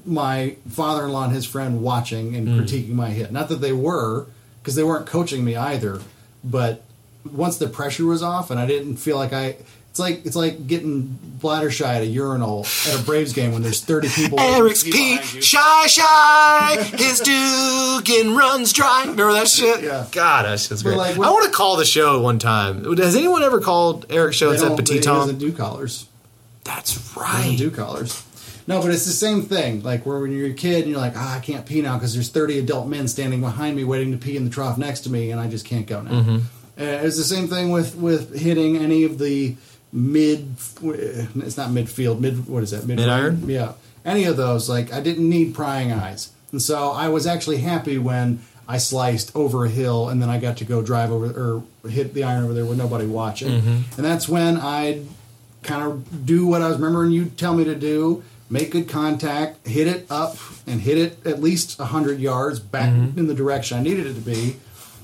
my 0.04 0.56
father-in-law 0.68 1.24
and 1.24 1.32
his 1.32 1.44
friend 1.44 1.82
watching 1.82 2.34
and 2.34 2.48
mm. 2.48 2.60
critiquing 2.60 2.90
my 2.90 3.10
hit. 3.10 3.32
Not 3.32 3.48
that 3.48 3.56
they 3.56 3.72
were, 3.72 4.26
because 4.62 4.74
they 4.74 4.82
weren't 4.82 5.06
coaching 5.06 5.44
me 5.44 5.56
either, 5.56 6.00
but 6.44 6.82
once 7.30 7.58
the 7.58 7.68
pressure 7.68 8.06
was 8.06 8.22
off 8.22 8.50
and 8.50 8.58
I 8.58 8.66
didn't 8.66 8.96
feel 8.96 9.16
like 9.16 9.32
I 9.32 9.56
it's 9.90 9.98
like 9.98 10.24
it's 10.24 10.36
like 10.36 10.66
getting 10.68 11.18
bladder 11.40 11.70
shy 11.70 11.96
at 11.96 12.02
a 12.02 12.06
urinal 12.06 12.64
at 12.86 13.00
a 13.00 13.02
Braves 13.04 13.32
game 13.32 13.52
when 13.52 13.62
there's 13.62 13.84
30 13.84 14.08
people 14.08 14.38
Eric's 14.38 14.84
P, 14.84 15.16
shy, 15.18 15.86
shy, 15.86 16.82
his 16.96 17.20
Dugan 17.20 18.36
runs 18.36 18.72
dry. 18.72 19.02
Remember 19.02 19.32
that 19.32 19.48
shit? 19.48 19.82
Yeah. 19.82 20.06
God, 20.12 20.44
that 20.46 20.60
shit's 20.60 20.82
great. 20.82 20.96
like, 20.96 21.16
I 21.16 21.30
want 21.30 21.44
to 21.44 21.50
call 21.50 21.76
the 21.76 21.84
show 21.84 22.20
one 22.20 22.38
time. 22.38 22.84
Has 22.96 23.16
anyone 23.16 23.42
ever 23.42 23.60
called 23.60 24.06
Eric's 24.10 24.36
show 24.36 24.50
and 24.50 24.60
said 24.60 24.76
Petit 24.76 24.92
they- 24.94 24.98
he 25.00 25.04
doesn't 25.04 25.38
do 25.38 25.52
collars. 25.52 26.06
That's 26.62 27.14
doesn't 27.14 27.56
do 27.56 27.70
collars. 27.70 28.24
No, 28.66 28.80
but 28.80 28.92
it's 28.92 29.06
the 29.06 29.12
same 29.12 29.42
thing. 29.42 29.82
Like 29.82 30.06
where 30.06 30.20
when 30.20 30.30
you're 30.30 30.50
a 30.50 30.52
kid 30.52 30.82
and 30.82 30.90
you're 30.90 31.00
like, 31.00 31.14
ah, 31.16 31.38
I 31.38 31.40
can't 31.40 31.66
pee 31.66 31.82
now 31.82 31.94
because 31.96 32.14
there's 32.14 32.28
30 32.28 32.60
adult 32.60 32.86
men 32.86 33.08
standing 33.08 33.40
behind 33.40 33.74
me 33.74 33.82
waiting 33.82 34.12
to 34.12 34.18
pee 34.18 34.36
in 34.36 34.44
the 34.44 34.50
trough 34.50 34.78
next 34.78 35.00
to 35.00 35.10
me, 35.10 35.32
and 35.32 35.40
I 35.40 35.48
just 35.48 35.64
can't 35.66 35.86
go 35.86 36.02
now. 36.02 36.10
Mm-hmm. 36.10 36.36
Uh, 36.36 36.84
it's 36.84 37.16
the 37.16 37.24
same 37.24 37.48
thing 37.48 37.70
with 37.70 37.96
with 37.96 38.38
hitting 38.38 38.76
any 38.76 39.02
of 39.04 39.18
the 39.18 39.56
mid. 39.92 40.54
It's 40.82 41.56
not 41.56 41.70
midfield. 41.70 42.20
Mid. 42.20 42.46
What 42.48 42.62
is 42.62 42.70
that? 42.70 42.86
Mid 42.86 42.96
Mid-iron? 42.98 43.48
Yeah. 43.48 43.72
Any 44.04 44.24
of 44.24 44.36
those. 44.36 44.68
Like 44.68 44.92
I 44.92 45.00
didn't 45.00 45.28
need 45.28 45.54
prying 45.54 45.92
eyes, 45.92 46.30
and 46.52 46.60
so 46.62 46.90
I 46.92 47.08
was 47.08 47.26
actually 47.26 47.58
happy 47.58 47.98
when. 47.98 48.40
I 48.68 48.78
sliced 48.78 49.34
over 49.34 49.64
a 49.64 49.68
hill 49.68 50.08
and 50.10 50.22
then 50.22 50.30
I 50.30 50.38
got 50.38 50.58
to 50.58 50.64
go 50.64 50.80
drive 50.80 51.10
over 51.10 51.26
or 51.26 51.90
hit 51.90 52.14
the 52.14 52.22
iron 52.22 52.44
over 52.44 52.54
there 52.54 52.64
with 52.64 52.78
nobody 52.78 53.04
watching. 53.04 53.48
Mm-hmm. 53.48 53.96
And 53.96 54.04
that's 54.06 54.28
when 54.28 54.58
I'd 54.58 55.08
kind 55.64 55.82
of 55.82 56.24
do 56.24 56.46
what 56.46 56.62
I 56.62 56.68
was 56.68 56.76
remembering 56.76 57.10
you 57.10 57.24
tell 57.24 57.52
me 57.52 57.64
to 57.64 57.74
do, 57.74 58.22
make 58.48 58.70
good 58.70 58.88
contact, 58.88 59.66
hit 59.66 59.88
it 59.88 60.06
up, 60.08 60.36
and 60.68 60.80
hit 60.80 60.98
it 60.98 61.26
at 61.26 61.42
least 61.42 61.80
100 61.80 62.20
yards 62.20 62.60
back 62.60 62.90
Mm-hmm. 62.90 63.18
in 63.18 63.26
the 63.26 63.34
direction 63.34 63.76
I 63.76 63.82
needed 63.82 64.06
it 64.06 64.14
to 64.14 64.20
be. 64.20 64.54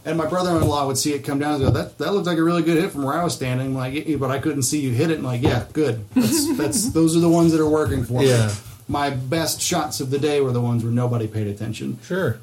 And 0.06 0.16
my 0.16 0.26
brother 0.26 0.56
in 0.56 0.66
law 0.66 0.86
would 0.86 0.96
see 0.96 1.12
it 1.14 1.24
come 1.24 1.40
down 1.40 1.54
and 1.54 1.64
go, 1.64 1.70
that, 1.70 1.98
that 1.98 2.14
looked 2.14 2.26
like 2.28 2.38
a 2.38 2.42
really 2.42 2.62
good 2.62 2.76
hit 2.78 2.92
from 2.92 3.02
where 3.02 3.14
I 3.14 3.24
was 3.24 3.34
standing. 3.34 3.66
I'm 3.68 3.74
like, 3.74 4.06
but 4.20 4.30
I 4.30 4.38
couldn't 4.38 4.62
see 4.62 4.80
you 4.80 4.92
hit 4.92 5.10
it. 5.10 5.14
And 5.14 5.24
like, 5.24 5.42
yeah, 5.42 5.64
good. 5.72 6.04
That's, 6.14 6.56
that's 6.56 6.90
Those 6.92 7.16
are 7.16 7.20
the 7.20 7.28
ones 7.28 7.50
that 7.52 7.60
are 7.60 7.68
working 7.68 8.04
for 8.04 8.22
Yeah. 8.22 8.46
me. 8.46 8.52
My 8.88 9.10
best 9.10 9.60
shots 9.60 9.98
of 10.00 10.10
the 10.10 10.18
day 10.20 10.40
were 10.40 10.52
the 10.52 10.60
ones 10.60 10.84
where 10.84 10.92
nobody 10.92 11.26
paid 11.26 11.48
attention. 11.48 11.98
Sure. 12.04 12.38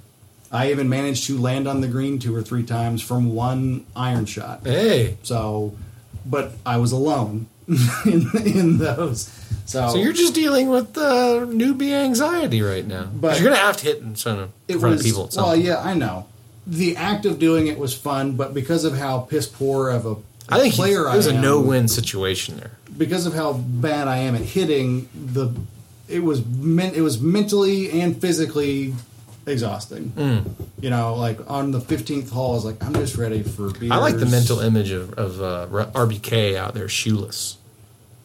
I 0.51 0.71
even 0.71 0.89
managed 0.89 1.25
to 1.27 1.37
land 1.37 1.67
on 1.67 1.79
the 1.79 1.87
green 1.87 2.19
two 2.19 2.35
or 2.35 2.41
three 2.43 2.63
times 2.63 3.01
from 3.01 3.33
one 3.33 3.85
iron 3.95 4.25
shot. 4.25 4.59
Hey. 4.65 5.17
So, 5.23 5.73
but 6.25 6.51
I 6.65 6.77
was 6.77 6.91
alone 6.91 7.47
in, 8.05 8.27
in 8.45 8.77
those. 8.77 9.27
So, 9.65 9.87
So 9.87 9.95
you're 9.97 10.11
just 10.11 10.33
dealing 10.35 10.67
with 10.69 10.97
uh, 10.97 11.45
newbie 11.47 11.93
anxiety 11.93 12.61
right 12.61 12.85
now. 12.85 13.05
But- 13.05 13.39
you're 13.39 13.49
gonna 13.49 13.61
have 13.61 13.77
to 13.77 13.85
hit 13.85 13.99
in 13.99 14.15
front 14.15 14.41
of, 14.41 14.51
in 14.67 14.79
front 14.81 14.95
was 14.97 15.01
of 15.01 15.05
people. 15.05 15.29
Well, 15.41 15.55
yeah, 15.55 15.79
I 15.81 15.93
know. 15.93 16.27
The 16.65 16.95
act 16.95 17.25
of 17.25 17.39
doing 17.39 17.67
it 17.67 17.77
was 17.77 17.93
fun, 17.95 18.35
but 18.35 18.53
because 18.53 18.85
of 18.85 18.97
how 18.97 19.19
piss 19.19 19.47
poor 19.47 19.89
of 19.89 20.05
a 20.05 20.15
I 20.49 20.59
think 20.59 20.73
player 20.75 21.07
it 21.07 21.15
was 21.15 21.27
I 21.27 21.33
a 21.35 21.41
no-win 21.41 21.87
situation 21.87 22.57
there. 22.57 22.71
because 22.97 23.25
of 23.25 23.33
how 23.33 23.53
bad 23.53 24.07
I 24.07 24.17
am 24.17 24.35
at 24.35 24.41
hitting 24.41 25.09
the. 25.13 25.53
It 26.09 26.19
was 26.19 26.45
men, 26.45 26.93
it 26.93 27.01
was 27.01 27.19
mentally 27.21 28.01
and 28.01 28.19
physically 28.19 28.93
exhausting. 29.45 30.11
Mm. 30.11 30.51
You 30.81 30.89
know, 30.89 31.15
like 31.15 31.39
on 31.49 31.71
the 31.71 31.79
fifteenth 31.81 32.29
hole, 32.29 32.51
I 32.51 32.55
was 32.55 32.65
like, 32.65 32.83
I'm 32.83 32.93
just 32.93 33.15
ready 33.15 33.41
for 33.43 33.71
beers. 33.71 33.91
I 33.91 33.97
like 33.97 34.17
the 34.17 34.25
mental 34.25 34.59
image 34.59 34.91
of, 34.91 35.13
of 35.13 35.41
uh, 35.41 35.67
RBK 35.93 36.55
out 36.55 36.73
there 36.73 36.89
shoeless. 36.89 37.57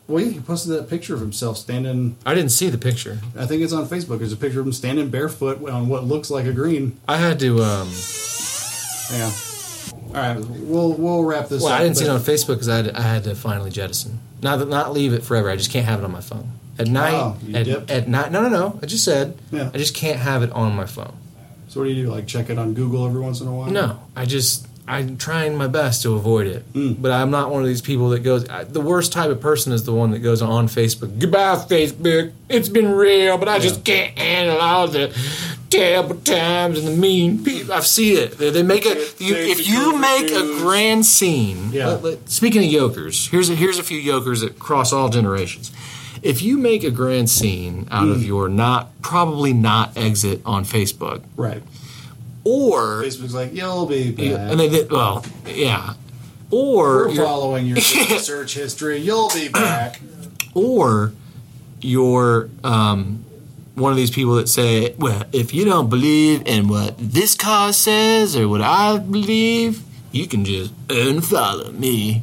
Well, 0.09 0.24
yeah, 0.24 0.30
he 0.30 0.40
posted 0.40 0.72
that 0.72 0.88
picture 0.88 1.14
of 1.14 1.20
himself 1.20 1.59
standing. 1.59 2.16
I 2.24 2.34
didn't 2.34 2.50
see 2.50 2.70
the 2.70 2.78
picture. 2.78 3.18
I 3.36 3.44
think 3.44 3.62
it's 3.62 3.74
on 3.74 3.86
Facebook. 3.86 4.18
There's 4.18 4.32
a 4.32 4.38
picture 4.38 4.61
of 4.61 4.66
him 4.66 4.72
standing 4.72 5.11
barefoot 5.11 5.62
on 5.68 5.88
what 5.88 6.04
looks 6.04 6.30
like 6.30 6.46
a 6.46 6.52
green. 6.52 6.98
I 7.06 7.18
had 7.18 7.38
to. 7.40 7.61
Um, 7.62 7.90
Yeah. 9.12 9.30
All 10.09 10.14
right, 10.14 10.38
we'll 10.38 10.92
we'll 10.94 11.24
wrap 11.24 11.48
this 11.48 11.62
well, 11.62 11.72
up. 11.72 11.80
I 11.80 11.82
didn't 11.82 11.98
see 11.98 12.04
it 12.04 12.11
on 12.11 12.20
Facebook 12.20 12.54
because 12.54 12.68
I 12.68 12.76
had, 12.76 12.90
I 12.90 13.02
had 13.02 13.24
to 13.24 13.34
finally 13.34 13.70
jettison. 13.70 14.20
Not 14.42 14.66
not 14.68 14.92
leave 14.92 15.12
it 15.12 15.22
forever. 15.22 15.50
I 15.50 15.56
just 15.56 15.70
can't 15.70 15.84
have 15.84 16.00
it 16.00 16.04
on 16.04 16.12
my 16.12 16.20
phone 16.22 16.52
at 16.78 16.88
night. 16.88 17.12
Oh, 17.12 17.36
at, 17.52 17.68
at 17.90 18.09
night. 18.09 18.32
No, 18.32 18.42
no, 18.42 18.48
no. 18.48 18.78
I 18.82 18.86
just 18.86 19.04
said. 19.04 19.38
Yeah. 19.50 19.70
I 19.72 19.76
just 19.76 19.94
can't 19.94 20.18
have 20.18 20.42
it 20.42 20.50
on 20.52 20.74
my 20.74 20.86
phone. 20.86 21.14
So 21.68 21.80
what 21.80 21.86
do 21.86 21.92
you 21.92 22.06
do? 22.06 22.11
Like 22.11 22.26
check 22.26 22.48
it 22.48 22.59
on 22.59 22.72
Google 22.72 23.06
every 23.06 23.20
once 23.20 23.40
in 23.42 23.48
a 23.48 23.54
while? 23.54 23.70
No, 23.70 24.00
I 24.16 24.24
just 24.24 24.66
I'm 24.89 25.18
trying 25.18 25.55
my 25.57 25.66
best 25.68 26.03
to 26.03 26.14
avoid 26.14 26.47
it. 26.47 26.72
Mm. 26.72 27.01
But 27.03 27.12
I'm 27.12 27.30
not 27.30 27.51
one 27.51 27.61
of 27.62 27.68
these 27.68 27.82
people 27.82 28.09
that 28.11 28.20
goes. 28.20 28.49
I, 28.49 28.64
the 28.64 28.80
worst 28.80 29.12
type 29.12 29.30
of 29.30 29.41
person 29.41 29.72
is 29.72 29.84
the 29.84 29.93
one 29.93 30.11
that 30.12 30.20
goes 30.20 30.41
on 30.43 30.66
Facebook. 30.66 31.18
Goodbye, 31.18 31.57
Facebook. 31.68 32.32
It's 32.49 32.68
been 32.70 32.91
real, 32.91 33.36
but 33.39 33.49
I 33.49 33.59
just 33.59 33.84
can't 33.84 34.16
handle 34.18 34.59
all 34.59 34.89
the 34.89 35.14
terrible 35.70 36.16
times 36.16 36.78
and 36.78 36.89
the 36.89 36.97
mean 36.97 37.45
people. 37.45 37.74
I've 37.74 37.86
seen 37.86 38.16
it. 38.16 38.39
They, 38.39 38.49
they 38.51 38.62
make 38.62 38.86
a 38.86 38.95
you, 39.18 39.34
if 39.36 39.68
you 39.68 39.99
make 39.99 40.30
a 40.30 40.59
grand 40.61 41.05
scene. 41.05 41.70
Yeah. 41.72 41.89
let- 41.89 42.03
let- 42.03 42.28
speaking 42.30 42.64
of 42.64 42.70
yokers, 42.70 43.28
here's 43.28 43.51
a, 43.51 43.55
here's 43.55 43.78
a 43.78 43.82
few 43.82 43.99
yokers 43.99 44.41
that 44.41 44.59
cross 44.59 44.93
all 44.93 45.09
generations. 45.11 45.70
If 46.22 46.43
you 46.43 46.59
make 46.59 46.82
a 46.82 46.91
grand 46.91 47.30
scene 47.30 47.86
out 47.91 48.07
Mm. 48.07 48.12
of 48.12 48.24
your 48.24 48.49
not 48.49 48.91
probably 49.03 49.53
not 49.53 49.97
exit 49.97 50.41
on 50.45 50.64
Facebook, 50.64 51.22
Right. 51.36 51.62
Or 52.49 53.03
Facebook's 53.03 53.34
like, 53.34 53.55
you'll 53.55 53.86
be 53.86 54.11
back. 54.12 54.51
and 54.51 54.59
they 54.61 54.68
did 54.68 54.90
well, 54.90 55.24
yeah, 55.46 55.94
or 56.51 57.07
We're 57.07 57.09
you're- 57.11 57.24
following 57.26 57.66
your 57.66 57.80
search 58.30 58.55
history. 58.55 58.99
You'll 58.99 59.30
be 59.30 59.49
back. 59.49 60.01
or 60.55 61.12
you're 61.80 62.51
um, 62.64 63.24
one 63.74 63.92
of 63.92 63.96
these 63.96 64.11
people 64.11 64.34
that 64.36 64.49
say, 64.49 64.94
"Well, 64.99 65.24
if 65.32 65.53
you 65.55 65.64
don't 65.64 65.88
believe 65.88 66.42
in 66.46 66.68
what 66.68 66.94
this 66.99 67.34
cause 67.34 67.76
says 67.76 68.34
or 68.36 68.49
what 68.49 68.61
I 68.62 68.99
believe, 68.99 69.82
you 70.12 70.26
can 70.26 70.44
just 70.44 70.72
unfollow 70.88 71.72
me." 71.78 72.22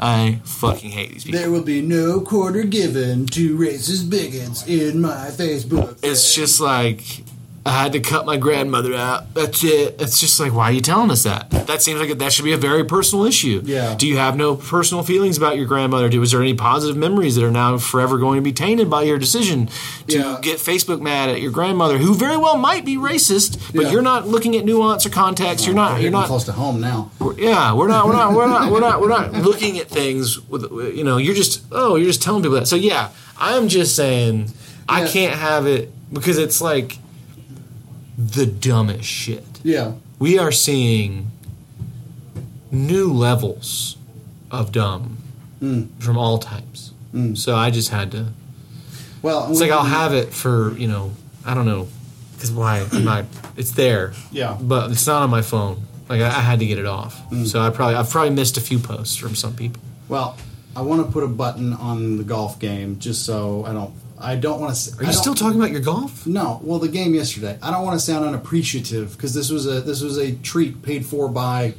I 0.00 0.40
fucking 0.42 0.90
hate 0.90 1.12
these 1.12 1.24
people. 1.24 1.38
There 1.38 1.50
will 1.52 1.62
be 1.62 1.80
no 1.80 2.20
quarter 2.22 2.64
given 2.64 3.26
to 3.26 3.56
racist 3.56 4.10
bigots 4.10 4.66
in 4.66 5.00
my 5.00 5.28
Facebook. 5.30 6.00
It's 6.02 6.34
just 6.34 6.60
like 6.60 7.22
I 7.64 7.70
had 7.84 7.92
to 7.92 8.00
cut 8.00 8.26
my 8.26 8.36
grandmother 8.38 8.92
out. 8.94 9.34
That's 9.34 9.62
it. 9.62 10.00
It's 10.00 10.18
just 10.18 10.40
like, 10.40 10.52
why 10.52 10.64
are 10.64 10.72
you 10.72 10.80
telling 10.80 11.12
us 11.12 11.22
that? 11.22 11.48
That 11.50 11.80
seems 11.80 12.00
like 12.00 12.18
that 12.18 12.32
should 12.32 12.44
be 12.44 12.52
a 12.52 12.56
very 12.56 12.82
personal 12.84 13.24
issue. 13.24 13.62
Yeah. 13.64 13.94
Do 13.94 14.08
you 14.08 14.16
have 14.16 14.36
no 14.36 14.56
personal 14.56 15.04
feelings 15.04 15.36
about 15.38 15.56
your 15.56 15.66
grandmother? 15.66 16.08
Do- 16.08 16.18
Was 16.18 16.32
there 16.32 16.40
any 16.42 16.54
positive 16.54 16.96
memories 16.96 17.36
that 17.36 17.44
are 17.44 17.52
now 17.52 17.78
forever 17.78 18.18
going 18.18 18.36
to 18.38 18.42
be 18.42 18.52
tainted 18.52 18.90
by 18.90 19.02
your 19.02 19.16
decision 19.16 19.68
to 20.08 20.18
Yeah. 20.18 20.38
get 20.42 20.58
Facebook 20.58 21.00
mad 21.00 21.28
at 21.28 21.40
your 21.40 21.52
grandmother, 21.52 21.98
who 21.98 22.16
very 22.16 22.36
well 22.36 22.56
might 22.56 22.84
be 22.84 22.96
racist, 22.96 23.58
but 23.72 23.84
Yeah. 23.84 23.90
you're 23.92 24.02
not 24.02 24.26
looking 24.26 24.56
at 24.56 24.64
nuance 24.64 25.06
or 25.06 25.10
context. 25.10 25.64
You're 25.64 25.76
not. 25.76 26.00
You're 26.02 26.10
not. 26.10 26.26
close 26.26 26.42
to 26.44 26.52
home 26.52 26.80
now. 26.80 27.12
We're- 27.20 27.36
yeah, 27.40 27.72
we're 27.74 27.86
not, 27.86 28.06
we're 28.08 28.12
not, 28.14 28.32
we're 28.32 28.46
not, 28.48 28.72
we're 28.72 28.80
not, 28.80 29.00
we're 29.00 29.08
not 29.08 29.32
looking 29.34 29.78
at 29.78 29.88
things 29.88 30.40
with, 30.48 30.62
you 30.96 31.04
know, 31.04 31.16
you're 31.16 31.34
just, 31.36 31.62
oh, 31.70 31.94
you're 31.94 32.08
just 32.08 32.22
telling 32.22 32.42
people 32.42 32.56
that. 32.56 32.66
So 32.66 32.74
yeah, 32.74 33.10
I'm 33.38 33.68
just 33.68 33.94
saying, 33.94 34.50
I 34.88 35.06
can't 35.06 35.34
have 35.38 35.66
it 35.68 35.92
because 36.12 36.38
it's 36.38 36.60
like 36.60 36.98
the 38.30 38.46
dumbest 38.46 39.04
shit. 39.04 39.44
Yeah. 39.62 39.92
We 40.18 40.38
are 40.38 40.52
seeing 40.52 41.30
new 42.70 43.12
levels 43.12 43.96
of 44.50 44.72
dumb 44.72 45.18
Mm. 45.60 45.88
from 46.00 46.18
all 46.18 46.38
types. 46.38 46.92
Mm. 47.14 47.36
So 47.38 47.54
I 47.54 47.70
just 47.70 47.90
had 47.90 48.10
to. 48.12 48.26
Well, 49.22 49.48
It's 49.50 49.60
like 49.60 49.70
I'll 49.70 49.84
have 49.84 50.12
it 50.12 50.32
for 50.32 50.76
you 50.76 50.88
know, 50.88 51.12
I 51.44 51.54
don't 51.54 51.66
know, 51.66 51.86
because 52.34 52.50
why? 52.50 52.84
I'm 52.92 53.04
not. 53.04 53.24
It's 53.56 53.70
there 53.72 54.12
Yeah. 54.32 54.58
but 54.60 54.90
it's 54.90 55.06
not 55.06 55.22
on 55.22 55.30
my 55.30 55.42
phone. 55.42 55.82
Like 56.08 56.20
I, 56.20 56.26
I 56.26 56.40
had 56.40 56.58
to 56.58 56.66
get 56.66 56.78
it 56.78 56.86
off. 56.86 57.20
Mm. 57.30 57.46
So 57.46 57.60
I 57.60 57.70
probably 57.70 57.94
I've 57.94 58.10
probably 58.10 58.34
missed 58.34 58.56
a 58.56 58.60
few 58.60 58.78
posts 58.78 59.14
from 59.16 59.34
some 59.36 59.54
people. 59.54 59.80
Well, 60.08 60.36
I 60.74 60.80
want 60.82 61.06
to 61.06 61.12
put 61.12 61.22
a 61.22 61.28
button 61.28 61.72
on 61.74 62.16
the 62.16 62.24
golf 62.24 62.58
game 62.58 62.98
just 62.98 63.24
so 63.24 63.64
I 63.66 63.72
don't. 63.72 63.92
I 64.22 64.36
don't 64.36 64.60
want 64.60 64.74
to. 64.76 64.98
Are 65.00 65.04
you 65.04 65.12
still 65.12 65.34
talking 65.34 65.58
about 65.58 65.70
your 65.72 65.80
golf? 65.80 66.26
No. 66.26 66.60
Well, 66.62 66.78
the 66.78 66.88
game 66.88 67.14
yesterday. 67.14 67.58
I 67.62 67.70
don't 67.70 67.84
want 67.84 67.98
to 67.98 68.04
sound 68.04 68.24
unappreciative 68.24 69.12
because 69.12 69.34
this 69.34 69.50
was 69.50 69.66
a 69.66 69.80
this 69.80 70.00
was 70.02 70.16
a 70.18 70.32
treat 70.36 70.82
paid 70.82 71.04
for 71.04 71.28
by 71.28 71.74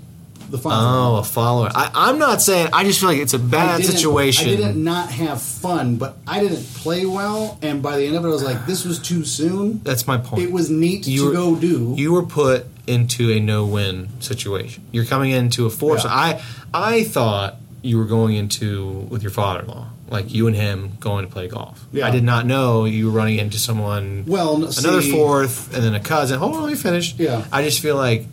the 0.49 0.57
father. 0.57 0.75
Oh, 1.15 1.15
a 1.17 1.23
follower. 1.23 1.69
I, 1.73 1.89
I'm 1.93 2.19
not 2.19 2.41
saying. 2.41 2.69
I 2.73 2.83
just 2.83 2.99
feel 2.99 3.09
like 3.09 3.19
it's 3.19 3.33
a 3.33 3.39
bad 3.39 3.77
didn't- 3.81 3.91
situation. 3.95 4.49
I 4.49 4.55
didn't 4.55 4.83
not 4.83 5.09
have 5.09 5.41
fun, 5.41 5.95
but 5.95 6.17
I 6.27 6.41
didn't 6.41 6.65
play 6.75 7.05
well, 7.05 7.57
and 7.61 7.81
by 7.81 7.97
the 7.97 8.05
end 8.05 8.15
of 8.17 8.25
it, 8.25 8.27
I 8.27 8.31
was 8.31 8.43
like, 8.43 8.65
"This 8.65 8.83
was 8.85 8.99
too 8.99 9.23
soon." 9.25 9.79
That's 9.83 10.05
my 10.05 10.17
point. 10.17 10.43
It 10.43 10.51
was 10.51 10.69
neat 10.69 11.07
You 11.07 11.19
to 11.21 11.25
were- 11.27 11.33
go 11.33 11.55
do. 11.55 11.93
you 11.97 12.11
were 12.13 12.23
put 12.23 12.65
into 12.85 13.31
a 13.31 13.39
no-win 13.39 14.09
situation. 14.19 14.83
You're 14.91 15.05
coming 15.05 15.31
into 15.31 15.65
a 15.65 15.69
force. 15.69 16.03
Yeah. 16.03 16.11
I 16.11 16.41
I 16.73 17.03
thought 17.05 17.55
you 17.81 17.97
were 17.97 18.05
going 18.05 18.35
into 18.35 19.07
with 19.09 19.21
your 19.23 19.31
father-in-law, 19.31 19.87
like 20.14 20.34
you 20.34 20.47
and 20.47 20.55
him 20.55 20.93
going 21.01 21.26
to 21.26 21.32
play 21.32 21.47
golf. 21.49 21.84
Yeah. 21.91 22.07
I 22.07 22.11
did 22.11 22.24
not 22.24 22.45
know 22.45 22.86
you 22.86 23.07
were 23.07 23.11
running 23.11 23.39
into 23.39 23.57
someone 23.57 24.24
well, 24.28 24.57
no, 24.57 24.68
another 24.68 25.01
see, 25.01 25.11
fourth, 25.11 25.74
and 25.74 25.84
then 25.84 25.93
a 25.95 25.99
cousin. 25.99 26.39
Hold 26.39 26.55
on, 26.55 26.64
let 26.64 26.70
me 26.70 26.76
finish. 26.78 27.16
Yeah. 27.16 27.43
I 27.51 27.64
just 27.64 27.82
feel 27.82 27.95
like 27.97 28.28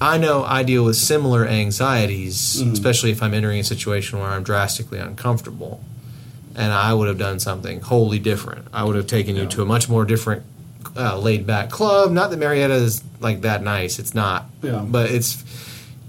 I 0.00 0.18
know 0.18 0.44
I 0.44 0.62
deal 0.62 0.84
with 0.84 0.96
similar 0.96 1.44
anxieties, 1.46 2.62
Mhm. 2.62 2.72
especially 2.72 3.10
if 3.10 3.22
I'm 3.22 3.34
entering 3.34 3.58
a 3.58 3.64
situation 3.64 4.20
where 4.20 4.28
I'm 4.28 4.44
drastically 4.44 4.98
uncomfortable. 5.00 5.80
And 6.54 6.72
I 6.72 6.92
would 6.94 7.08
have 7.08 7.18
done 7.18 7.40
something 7.40 7.80
wholly 7.80 8.18
different. 8.18 8.66
I 8.72 8.84
would 8.84 8.96
have 8.96 9.06
taken 9.06 9.34
you 9.36 9.46
to 9.46 9.62
a 9.62 9.64
much 9.64 9.88
more 9.88 10.04
different, 10.04 10.42
uh, 10.96 11.16
laid 11.18 11.46
back 11.46 11.70
club. 11.70 12.10
Not 12.12 12.30
that 12.30 12.38
Marietta 12.38 12.74
is 12.74 13.02
like 13.20 13.40
that 13.42 13.62
nice. 13.62 13.98
It's 13.98 14.14
not. 14.14 14.46
Yeah. 14.62 14.84
But 14.86 15.10
it's 15.10 15.38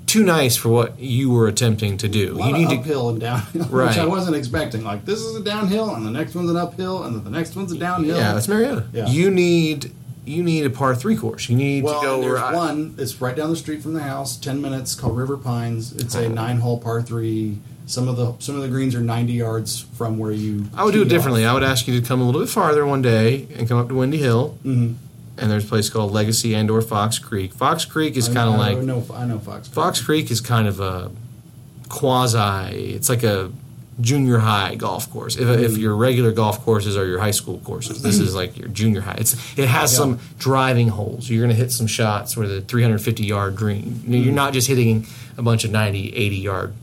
too 0.10 0.24
nice 0.24 0.56
for 0.56 0.70
what 0.70 1.00
you 1.00 1.30
were 1.30 1.48
attempting 1.48 1.98
to 1.98 2.08
do. 2.08 2.38
You 2.40 2.54
need 2.54 2.70
to. 2.70 2.78
uphill 2.78 3.10
and 3.10 3.20
downhill, 3.20 3.64
which 3.64 3.72
Right. 3.72 3.98
I 3.98 4.06
wasn't 4.06 4.36
expecting. 4.36 4.84
Like 4.84 5.06
this 5.06 5.20
is 5.20 5.36
a 5.36 5.44
downhill, 5.44 5.94
and 5.96 6.06
the 6.06 6.12
next 6.12 6.36
one's 6.36 6.50
an 6.50 6.58
uphill, 6.58 7.04
and 7.04 7.24
the 7.24 7.30
next 7.30 7.56
one's 7.56 7.72
a 7.72 7.78
downhill. 7.78 8.18
Yeah, 8.18 8.34
that's 8.34 8.48
Marietta. 8.48 8.86
Yeah. 8.94 9.08
You 9.08 9.30
need. 9.32 9.92
You 10.26 10.44
need 10.44 10.64
a 10.66 10.70
par 10.70 10.94
three 10.96 11.16
course. 11.16 11.50
You 11.50 11.56
need 11.58 11.84
Well, 11.84 12.02
to 12.02 12.06
go 12.06 12.22
there's 12.22 12.54
one. 12.56 12.94
It's 13.00 13.20
right 13.20 13.36
down 13.36 13.50
the 13.50 13.56
street 13.56 13.82
from 13.82 13.94
the 13.96 14.04
house. 14.04 14.38
Ten 14.38 14.62
minutes, 14.62 14.94
called 14.94 15.18
River 15.18 15.38
Pines. 15.38 15.92
It's 15.94 16.14
a 16.14 16.30
nine-hole 16.30 16.80
par 16.82 17.02
three. 17.02 17.58
Some 17.88 18.08
of 18.08 18.16
the 18.18 18.34
some 18.38 18.56
of 18.56 18.62
the 18.62 18.68
greens 18.68 18.94
are 18.94 19.02
ninety 19.02 19.34
yards 19.34 19.80
from 19.96 20.20
where 20.20 20.32
you. 20.32 20.66
I 20.76 20.84
would 20.84 20.94
do 20.94 21.02
it 21.02 21.10
differently. 21.10 21.46
off. 21.46 21.52
I 21.52 21.54
would 21.56 21.64
ask 21.64 21.88
you 21.88 22.00
to 22.00 22.06
come 22.08 22.22
a 22.22 22.26
little 22.26 22.42
bit 22.42 22.50
farther 22.50 22.86
one 22.86 23.02
day 23.02 23.48
and 23.58 23.68
come 23.68 23.80
up 23.80 23.88
to 23.88 23.96
Windy 23.96 24.18
Hill, 24.20 24.56
Mhm. 24.64 24.96
And 25.40 25.50
there's 25.50 25.66
a 25.66 25.68
place 25.68 25.90
called 25.90 26.12
Legacy 26.12 26.54
and 26.54 26.70
or 26.70 26.82
Fox 26.82 27.18
Creek. 27.20 27.54
Fox 27.54 27.86
Creek 27.86 28.16
is 28.18 28.28
kind 28.28 28.50
of 28.50 28.56
like 28.56 28.78
know. 28.80 29.04
I 29.14 29.26
know 29.26 29.40
Fox. 29.40 29.68
Fox 29.68 30.02
Creek 30.02 30.30
is 30.32 30.42
kind 30.42 30.68
of 30.68 30.80
a 30.80 31.12
quasi. 31.90 32.94
It's 32.94 33.10
like 33.10 33.24
a 33.24 33.52
junior 34.02 34.38
high 34.40 34.76
golf 34.76 35.12
course. 35.12 35.36
If, 35.36 35.48
if 35.60 35.72
Mm. 35.74 35.78
your 35.80 35.96
regular 35.96 36.32
golf 36.32 36.64
courses 36.64 36.96
are 36.96 37.06
your 37.06 37.20
high 37.20 37.32
school 37.32 37.60
courses, 37.66 38.02
this 38.02 38.20
is 38.20 38.34
like 38.34 38.58
your 38.58 38.70
junior 38.70 39.02
high. 39.02 39.18
It's 39.20 39.34
it 39.58 39.68
has 39.68 39.92
Yeah. 39.92 39.98
some 39.98 40.20
driving 40.38 40.88
holes. 40.90 41.30
You're 41.30 41.42
going 41.46 41.56
to 41.56 41.62
hit 41.62 41.72
some 41.72 41.88
shots 41.88 42.38
where 42.38 42.48
the 42.48 42.62
350 42.62 43.26
yard 43.26 43.56
green. 43.56 44.02
Mm. 44.08 44.24
You're 44.24 44.34
not 44.34 44.54
just 44.54 44.68
hitting 44.68 45.06
a 45.38 45.42
bunch 45.42 45.64
of 45.66 45.72
90, 45.72 46.14
80 46.16 46.38
yard 46.38 46.74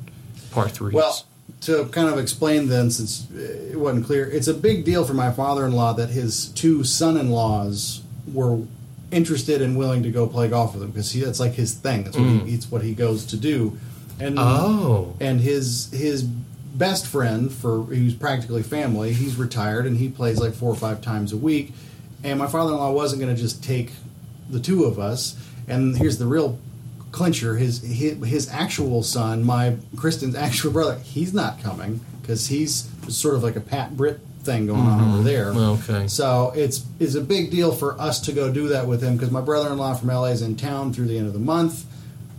par 0.50 0.68
threes. 0.68 0.94
Well, 0.94 1.24
to 1.62 1.86
kind 1.86 2.08
of 2.08 2.18
explain 2.18 2.68
then, 2.68 2.90
since 2.90 3.26
it 3.34 3.78
wasn't 3.80 4.04
clear, 4.04 4.26
it's 4.26 4.46
a 4.46 4.54
big 4.54 4.84
deal 4.84 5.04
for 5.04 5.14
my 5.14 5.30
father-in-law 5.32 5.94
that 5.94 6.10
his 6.10 6.46
two 6.48 6.84
son-in-laws 6.84 8.02
were 8.32 8.60
interested 9.10 9.62
and 9.62 9.78
willing 9.78 10.02
to 10.02 10.10
go 10.10 10.26
play 10.26 10.48
golf 10.48 10.74
with 10.74 10.82
him 10.82 10.90
because 10.90 11.12
that's 11.12 11.40
like 11.40 11.52
his 11.52 11.74
thing. 11.74 12.04
That's 12.04 12.16
what 12.16 12.26
he, 12.26 12.38
mm. 12.38 12.54
it's 12.54 12.70
what 12.70 12.82
he 12.82 12.94
goes 12.94 13.26
to 13.26 13.36
do. 13.36 13.78
And 14.18 14.38
oh, 14.38 15.14
and 15.20 15.40
his 15.40 15.90
his 15.92 16.22
best 16.22 17.06
friend 17.06 17.52
for 17.52 17.82
who's 17.84 18.14
practically 18.14 18.62
family 18.62 19.12
he's 19.14 19.36
retired 19.36 19.86
and 19.86 19.96
he 19.96 20.10
plays 20.10 20.38
like 20.38 20.52
four 20.52 20.70
or 20.70 20.76
five 20.76 21.00
times 21.00 21.32
a 21.32 21.36
week 21.36 21.72
and 22.22 22.38
my 22.38 22.46
father-in-law 22.46 22.92
wasn't 22.92 23.20
going 23.20 23.34
to 23.34 23.40
just 23.40 23.64
take 23.64 23.92
the 24.50 24.60
two 24.60 24.84
of 24.84 24.98
us 24.98 25.42
and 25.68 25.96
here's 25.96 26.18
the 26.18 26.26
real 26.26 26.58
clincher 27.12 27.56
his 27.56 27.80
his, 27.80 28.22
his 28.26 28.50
actual 28.50 29.02
son 29.02 29.42
my 29.42 29.74
kristen's 29.96 30.34
actual 30.34 30.70
brother 30.70 30.98
he's 30.98 31.32
not 31.32 31.62
coming 31.62 31.98
because 32.20 32.48
he's 32.48 32.90
sort 33.08 33.34
of 33.34 33.42
like 33.42 33.56
a 33.56 33.60
pat 33.60 33.96
Britt 33.96 34.20
thing 34.46 34.66
going 34.66 34.80
on 34.80 35.00
over 35.00 35.16
mm-hmm. 35.18 35.24
there 35.24 35.48
okay. 35.50 36.06
so 36.06 36.52
it's 36.54 36.86
it's 37.00 37.14
a 37.14 37.20
big 37.20 37.50
deal 37.50 37.72
for 37.72 38.00
us 38.00 38.20
to 38.20 38.32
go 38.32 38.52
do 38.52 38.68
that 38.68 38.86
with 38.86 39.02
him 39.02 39.16
because 39.16 39.30
my 39.30 39.40
brother-in-law 39.40 39.94
from 39.94 40.08
LA 40.08 40.26
is 40.26 40.42
in 40.42 40.56
town 40.56 40.92
through 40.92 41.06
the 41.06 41.18
end 41.18 41.26
of 41.26 41.32
the 41.32 41.38
month, 41.38 41.84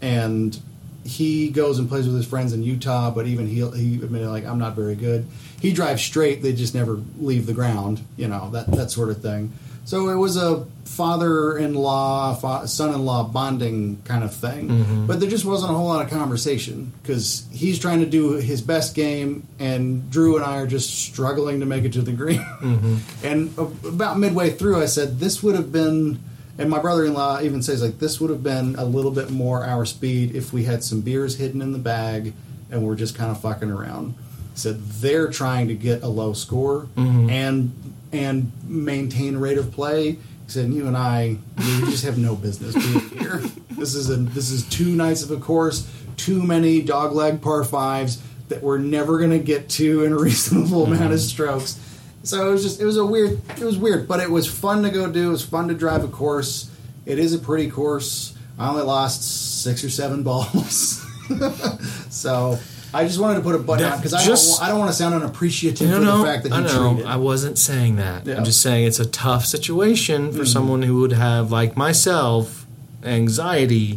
and 0.02 0.60
he 1.04 1.50
goes 1.50 1.80
and 1.80 1.88
plays 1.88 2.06
with 2.06 2.16
his 2.16 2.26
friends 2.26 2.54
in 2.54 2.64
Utah. 2.64 3.12
But 3.12 3.28
even 3.28 3.48
he 3.48 3.56
he 3.72 3.96
admitted 3.96 4.30
like 4.30 4.46
I'm 4.46 4.60
not 4.60 4.76
very 4.76 4.96
good. 4.96 5.28
He 5.62 5.74
drives 5.74 6.02
straight; 6.02 6.42
they 6.42 6.54
just 6.54 6.74
never 6.74 7.02
leave 7.20 7.46
the 7.46 7.54
ground, 7.54 8.02
you 8.16 8.28
know 8.28 8.50
that 8.52 8.72
that 8.72 8.92
sort 8.92 9.10
of 9.10 9.22
thing. 9.22 9.54
So 9.88 10.10
it 10.10 10.16
was 10.16 10.36
a 10.36 10.66
father-in-law, 10.84 12.36
fa- 12.36 12.68
son-in-law 12.68 13.30
bonding 13.30 14.02
kind 14.04 14.22
of 14.22 14.36
thing. 14.36 14.68
Mm-hmm. 14.68 15.06
But 15.08 15.22
there 15.22 15.30
just 15.30 15.46
wasn't 15.46 15.72
a 15.72 15.76
whole 15.76 15.88
lot 15.88 16.04
of 16.04 16.12
conversation 16.12 16.92
because 17.02 17.48
he's 17.54 17.80
trying 17.80 18.02
to 18.02 18.06
do 18.06 18.34
his 18.34 18.62
best 18.62 18.96
game, 18.96 19.48
and 19.60 20.12
Drew 20.12 20.36
and 20.36 20.44
I 20.44 20.58
are 20.58 20.68
just 20.68 20.90
struggling 20.90 21.62
to 21.62 21.66
make 21.66 21.86
it 21.86 21.94
to 21.94 22.02
the 22.02 22.12
green. 22.12 22.42
Mm-hmm. 22.42 22.98
And 23.26 23.58
about 23.58 24.20
midway 24.20 24.50
through, 24.50 24.82
I 24.82 24.88
said, 24.88 25.22
"This 25.22 25.42
would 25.42 25.56
have 25.56 25.72
been." 25.72 26.20
And 26.58 26.70
my 26.70 26.80
brother-in-law 26.80 27.40
even 27.44 27.62
says, 27.62 27.82
"Like 27.82 28.00
this 28.00 28.20
would 28.20 28.30
have 28.30 28.44
been 28.44 28.76
a 28.76 28.84
little 28.84 29.12
bit 29.12 29.30
more 29.30 29.64
our 29.64 29.86
speed 29.86 30.36
if 30.36 30.52
we 30.52 30.66
had 30.66 30.84
some 30.84 31.00
beers 31.00 31.38
hidden 31.38 31.62
in 31.62 31.72
the 31.72 31.80
bag, 31.80 32.34
and 32.70 32.86
we're 32.86 32.96
just 32.96 33.16
kind 33.16 33.32
of 33.32 33.40
fucking 33.40 33.72
around." 33.72 34.16
Said 34.58 34.82
they're 34.84 35.30
trying 35.30 35.68
to 35.68 35.76
get 35.76 36.02
a 36.02 36.08
low 36.08 36.34
score 36.34 36.88
mm-hmm. 36.96 37.30
and 37.30 37.72
and 38.12 38.52
maintain 38.64 39.38
rate 39.38 39.58
of 39.58 39.72
play. 39.72 40.12
He 40.14 40.20
said, 40.48 40.74
"You 40.74 40.88
and 40.88 40.98
I, 40.98 41.38
we 41.58 41.80
just 41.82 42.04
have 42.06 42.18
no 42.18 42.36
business 42.36 42.74
being 42.74 43.10
here. 43.20 43.42
This 43.72 43.94
is 43.94 44.10
a 44.10 44.16
this 44.16 44.50
is 44.50 44.68
too 44.68 44.96
nice 44.96 45.24
of 45.24 45.32
a 45.32 45.38
course. 45.38 45.88
Too 46.16 46.42
many 46.42 46.82
dogleg 46.82 47.42
par 47.42 47.64
fives 47.64 48.22
that 48.50 48.64
we're 48.64 48.80
never 48.80 49.20
going 49.20 49.30
to 49.30 49.40
get 49.40 49.70
to 49.70 50.04
in 50.06 50.14
a 50.14 50.18
reasonable 50.18 50.84
mm-hmm. 50.84 50.94
amount 50.94 51.14
of 51.14 51.20
strokes." 51.20 51.80
So 52.24 52.50
it 52.50 52.52
was 52.52 52.64
just 52.64 52.82
it 52.82 52.86
was 52.86 52.98
a 52.98 53.06
weird 53.06 53.40
it 53.50 53.64
was 53.64 53.78
weird, 53.78 54.08
but 54.08 54.20
it 54.20 54.30
was 54.30 54.48
fun 54.48 54.84
to 54.84 54.90
go 54.90 55.10
do. 55.12 55.30
It 55.30 55.32
was 55.32 55.46
fun 55.46 55.68
to 55.70 55.74
drive 55.74 56.04
a 56.04 56.08
course. 56.08 56.70
It 57.06 57.20
is 57.20 57.34
a 57.34 57.40
pretty 57.40 57.70
course. 57.70 58.36
I 58.60 58.70
only 58.70 58.84
lost 58.84 59.62
six 59.62 59.84
or 59.84 59.90
seven 59.90 60.24
balls, 60.24 61.06
so 62.10 62.60
I 62.94 63.06
just 63.06 63.20
wanted 63.20 63.36
to 63.36 63.42
put 63.42 63.54
a 63.56 63.60
button 63.60 63.84
That 63.84 63.94
on 63.94 64.00
because 64.00 64.14
I 64.14 64.26
don't 64.26 64.62
I 64.64 64.70
don't 64.70 64.80
want 64.80 64.92
to 64.92 64.96
sound 64.98 65.14
unappreciative 65.16 65.90
No, 65.90 66.00
for 66.00 66.06
no, 66.06 66.18
the 66.20 66.24
fact 66.26 66.44
that 66.44 66.54
I 66.54 66.62
know. 66.62 67.04
I 67.06 67.18
wasn't 67.18 67.58
saying 67.58 67.98
that. 67.98 68.26
Yeah. 68.26 68.38
I'm 68.38 68.46
just 68.46 68.62
saying 68.62 68.86
it's 68.88 69.00
a 69.00 69.06
tough 69.06 69.46
situation 69.46 70.30
Mm-hmm. 70.30 70.38
for 70.38 70.46
someone 70.46 70.82
who 70.84 71.02
would 71.02 71.12
have, 71.12 71.52
like 71.52 71.76
myself, 71.76 72.66
anxiety 73.04 73.94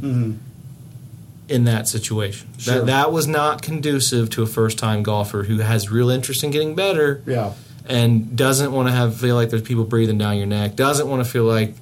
in 1.48 1.64
that 1.64 1.88
situation. 1.88 2.48
Mm-hmm. 2.48 2.58
Sure. 2.60 2.74
That 2.76 2.86
that 2.86 3.12
was 3.12 3.26
not 3.26 3.62
conducive 3.62 4.30
to 4.30 4.42
a 4.42 4.46
first 4.46 4.78
time 4.78 5.02
golfer 5.02 5.44
who 5.44 5.58
has 5.58 5.90
real 5.90 6.10
interest 6.10 6.44
in 6.44 6.50
getting 6.50 6.74
better 6.74 7.22
yeah, 7.26 7.52
and 7.86 8.36
doesn't 8.36 8.72
want 8.72 8.88
to 8.88 8.92
have 8.92 9.16
feel 9.18 9.34
like 9.34 9.50
there's 9.50 9.62
people 9.62 9.84
breathing 9.84 10.18
down 10.18 10.36
your 10.36 10.46
neck, 10.46 10.76
doesn't 10.76 11.08
want 11.08 11.24
to 11.24 11.30
feel 11.30 11.44
like 11.44 11.74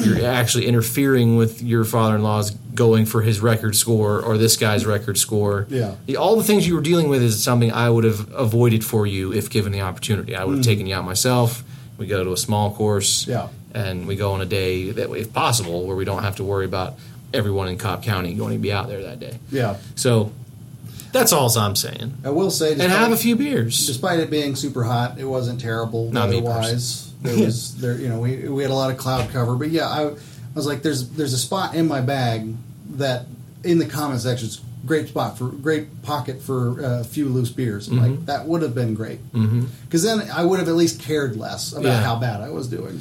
you're 0.00 0.26
actually 0.26 0.66
interfering 0.66 1.36
with 1.36 1.62
your 1.62 1.84
father-in-law's 1.84 2.50
going 2.50 3.06
for 3.06 3.22
his 3.22 3.40
record 3.40 3.76
score 3.76 4.20
or 4.20 4.36
this 4.36 4.56
guy's 4.56 4.84
record 4.86 5.16
score. 5.18 5.66
Yeah. 5.68 5.94
All 6.18 6.36
the 6.36 6.42
things 6.44 6.66
you 6.66 6.74
were 6.74 6.80
dealing 6.80 7.08
with 7.08 7.22
is 7.22 7.42
something 7.42 7.70
I 7.72 7.88
would 7.90 8.04
have 8.04 8.32
avoided 8.32 8.84
for 8.84 9.06
you 9.06 9.32
if 9.32 9.50
given 9.50 9.70
the 9.72 9.80
opportunity. 9.82 10.34
I 10.34 10.44
would 10.44 10.56
have 10.56 10.64
taken 10.64 10.86
you 10.86 10.94
out 10.94 11.04
myself. 11.04 11.62
We 11.98 12.06
go 12.06 12.24
to 12.24 12.32
a 12.32 12.36
small 12.36 12.74
course. 12.74 13.24
Mm. 13.24 13.28
Yeah. 13.28 13.48
And 13.74 14.06
we 14.06 14.16
go 14.16 14.32
on 14.32 14.40
a 14.40 14.46
day 14.46 14.90
that, 14.90 15.10
if 15.12 15.32
possible, 15.32 15.86
where 15.86 15.96
we 15.96 16.04
don't 16.04 16.22
have 16.22 16.36
to 16.36 16.44
worry 16.44 16.64
about 16.64 16.94
everyone 17.32 17.68
in 17.68 17.76
Cobb 17.78 18.02
County 18.04 18.34
going 18.34 18.52
to 18.52 18.58
be 18.58 18.72
out 18.72 18.88
there 18.88 19.02
that 19.02 19.18
day. 19.20 19.38
yeah. 19.50 19.76
So 19.96 20.32
that's 21.12 21.32
all 21.32 21.48
I'm 21.56 21.76
saying. 21.76 22.14
I 22.24 22.30
will 22.30 22.50
say, 22.50 22.72
And 22.72 22.82
have 22.82 23.12
a 23.12 23.16
few 23.16 23.36
beers. 23.36 23.86
despite 23.86 24.18
it 24.20 24.30
being 24.30 24.56
super 24.56 24.82
hot, 24.84 25.18
it 25.18 25.24
wasn't 25.24 25.60
terrible 25.60 26.10
Not 26.12 26.30
me 26.30 26.40
There 27.24 27.44
was 27.44 27.76
there, 27.80 27.98
you 27.98 28.08
know, 28.08 28.20
we 28.20 28.48
we 28.48 28.62
had 28.62 28.70
a 28.70 28.74
lot 28.74 28.90
of 28.90 28.98
cloud 28.98 29.30
cover, 29.30 29.56
but 29.56 29.70
yeah, 29.70 29.88
I, 29.88 30.08
I 30.08 30.14
was 30.54 30.66
like, 30.66 30.82
there's 30.82 31.08
there's 31.10 31.32
a 31.32 31.38
spot 31.38 31.74
in 31.74 31.88
my 31.88 32.00
bag 32.00 32.54
that 32.90 33.26
in 33.64 33.78
the 33.78 33.86
comment 33.86 34.20
section, 34.20 34.46
it's 34.46 34.58
a 34.58 34.86
great 34.86 35.08
spot 35.08 35.38
for 35.38 35.48
great 35.48 36.02
pocket 36.02 36.42
for 36.42 36.84
uh, 36.84 37.00
a 37.00 37.04
few 37.04 37.28
loose 37.30 37.50
beers. 37.50 37.88
Mm-hmm. 37.88 37.98
Like 37.98 38.26
that 38.26 38.46
would 38.46 38.60
have 38.62 38.74
been 38.74 38.94
great 38.94 39.20
because 39.32 40.02
then 40.02 40.30
I 40.30 40.44
would 40.44 40.58
have 40.58 40.68
at 40.68 40.74
least 40.74 41.00
cared 41.00 41.36
less 41.36 41.72
about 41.72 41.84
Yeah. 41.84 42.02
how 42.02 42.16
bad 42.16 42.42
I 42.42 42.50
was 42.50 42.68
doing. 42.68 43.00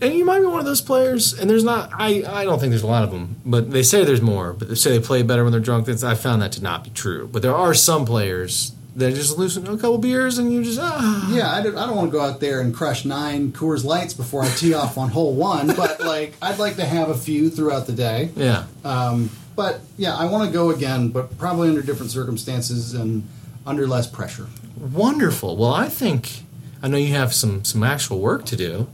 And 0.00 0.12
you 0.12 0.26
might 0.26 0.40
be 0.40 0.46
one 0.46 0.60
of 0.60 0.66
those 0.66 0.82
players, 0.82 1.32
and 1.38 1.48
there's 1.48 1.64
not. 1.64 1.90
I, 1.94 2.22
I 2.28 2.44
don't 2.44 2.58
think 2.60 2.68
there's 2.70 2.82
a 2.82 2.86
lot 2.86 3.02
of 3.02 3.10
them, 3.10 3.36
but 3.46 3.70
they 3.70 3.82
say 3.82 4.04
there's 4.04 4.20
more. 4.20 4.52
But 4.52 4.68
they 4.68 4.74
say 4.74 4.90
they 4.90 5.00
play 5.04 5.22
better 5.22 5.42
when 5.42 5.52
they're 5.52 5.60
drunk. 5.60 5.86
That's, 5.86 6.04
I 6.04 6.14
found 6.14 6.42
that 6.42 6.52
to 6.52 6.62
not 6.62 6.84
be 6.84 6.90
true. 6.90 7.30
But 7.32 7.40
there 7.40 7.54
are 7.54 7.72
some 7.72 8.04
players 8.04 8.72
that 8.96 9.14
just 9.14 9.36
loosen 9.38 9.66
a 9.66 9.70
couple 9.76 9.98
beers, 9.98 10.38
and 10.38 10.52
you 10.52 10.64
just 10.64 10.78
ah. 10.80 11.28
Yeah, 11.30 11.52
I 11.52 11.62
don't, 11.62 11.76
I 11.76 11.86
don't 11.86 11.96
want 11.96 12.08
to 12.10 12.12
go 12.12 12.20
out 12.24 12.40
there 12.40 12.60
and 12.60 12.74
crush 12.74 13.04
nine 13.04 13.52
Coors 13.52 13.84
Lights 13.84 14.14
before 14.14 14.42
I 14.42 14.48
tee 14.48 14.74
off 14.74 14.96
on 14.98 15.10
hole 15.10 15.34
one, 15.34 15.68
but 15.76 16.00
like 16.00 16.34
I'd 16.42 16.58
like 16.58 16.76
to 16.76 16.84
have 16.84 17.10
a 17.10 17.14
few 17.16 17.50
throughout 17.50 17.86
the 17.86 17.92
day. 17.92 18.30
Yeah, 18.34 18.64
Um, 18.84 19.30
but 19.54 19.80
yeah, 19.96 20.14
I 20.16 20.26
want 20.26 20.46
to 20.48 20.52
go 20.52 20.70
again, 20.70 21.10
but 21.10 21.36
probably 21.38 21.68
under 21.68 21.82
different 21.82 22.10
circumstances 22.10 22.94
and 22.94 23.26
under 23.66 23.86
less 23.86 24.06
pressure. 24.06 24.46
wonderful. 24.78 25.56
Well, 25.56 25.72
I 25.74 25.88
think 25.88 26.42
I 26.82 26.88
know 26.88 26.96
you 26.96 27.14
have 27.14 27.34
some 27.34 27.64
some 27.64 27.82
actual 27.82 28.18
work 28.20 28.44
to 28.46 28.56
do. 28.56 28.86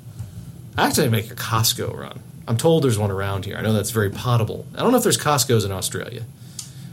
I 0.76 0.86
actually 0.86 1.10
make 1.10 1.30
a 1.30 1.34
Costco 1.34 1.94
run. 1.96 2.20
I'm 2.48 2.56
told 2.56 2.82
there's 2.82 2.98
one 2.98 3.10
around 3.10 3.44
here. 3.44 3.56
I 3.56 3.62
know 3.62 3.72
that's 3.72 3.90
very 3.90 4.10
potable. 4.10 4.66
I 4.74 4.80
don't 4.80 4.90
know 4.90 4.96
if 4.98 5.04
there's 5.04 5.18
Costco's 5.18 5.64
in 5.64 5.70
Australia. 5.70 6.24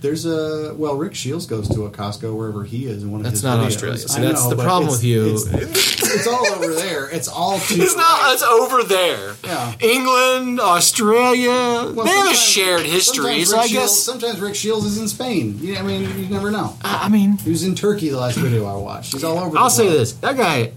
There's 0.02 0.26
a 0.26 0.74
well, 0.76 0.96
Rick 0.96 1.14
Shields 1.14 1.46
goes 1.46 1.68
to 1.70 1.86
a 1.86 1.92
Costco 1.92 2.36
wherever 2.36 2.64
he 2.64 2.86
is 2.86 3.04
in 3.04 3.12
one 3.12 3.20
of 3.22 3.26
That's 3.26 3.38
his 3.38 3.44
not 3.44 3.60
videos. 3.60 3.66
Australia. 3.68 3.98
See, 3.98 4.22
that's 4.22 4.44
know, 4.44 4.50
the 4.50 4.64
problem 4.64 4.84
it's- 4.94 4.98
with 5.00 5.04
you. 5.04 5.34
It's, 5.34 6.16
it's 6.16 6.28
all 6.28 6.46
over 6.48 6.74
there. 6.74 7.10
It's 7.10 7.28
all 7.28 7.60
too. 7.60 7.82
It's 7.82 7.96
not. 7.98 8.34
It's 8.34 8.42
over 8.44 8.84
there. 8.84 9.36
Yeah. 9.44 9.74
England, 9.82 10.60
Australia. 10.62 11.50
Well, 11.94 12.06
they 12.06 12.12
have 12.12 12.32
a 12.32 12.36
shared 12.36 12.86
history. 12.86 13.44
So 13.46 13.58
I 13.58 13.68
Shields- 13.68 13.74
guess. 13.74 14.00
sometimes 14.00 14.40
Rick 14.40 14.56
Shields 14.56 14.86
is 14.86 14.98
in 14.98 15.08
Spain. 15.08 15.58
You, 15.60 15.76
I 15.78 15.82
mean, 15.82 16.02
you 16.20 16.28
never 16.30 16.50
know. 16.52 16.76
I 16.82 17.06
I 17.06 17.10
mean, 17.10 17.38
He 17.38 17.50
was 17.50 17.64
in 17.64 17.76
Turkey 17.76 18.10
the 18.10 18.18
last 18.20 18.38
video 18.38 18.66
I 18.66 18.76
watched. 18.78 19.14
He's 19.14 19.24
all 19.24 19.38
over. 19.38 19.58
I'll 19.58 19.66
the 19.66 19.70
say 19.70 19.86
world. 19.88 20.00
this: 20.00 20.14
that 20.14 20.38
guy 20.38 20.72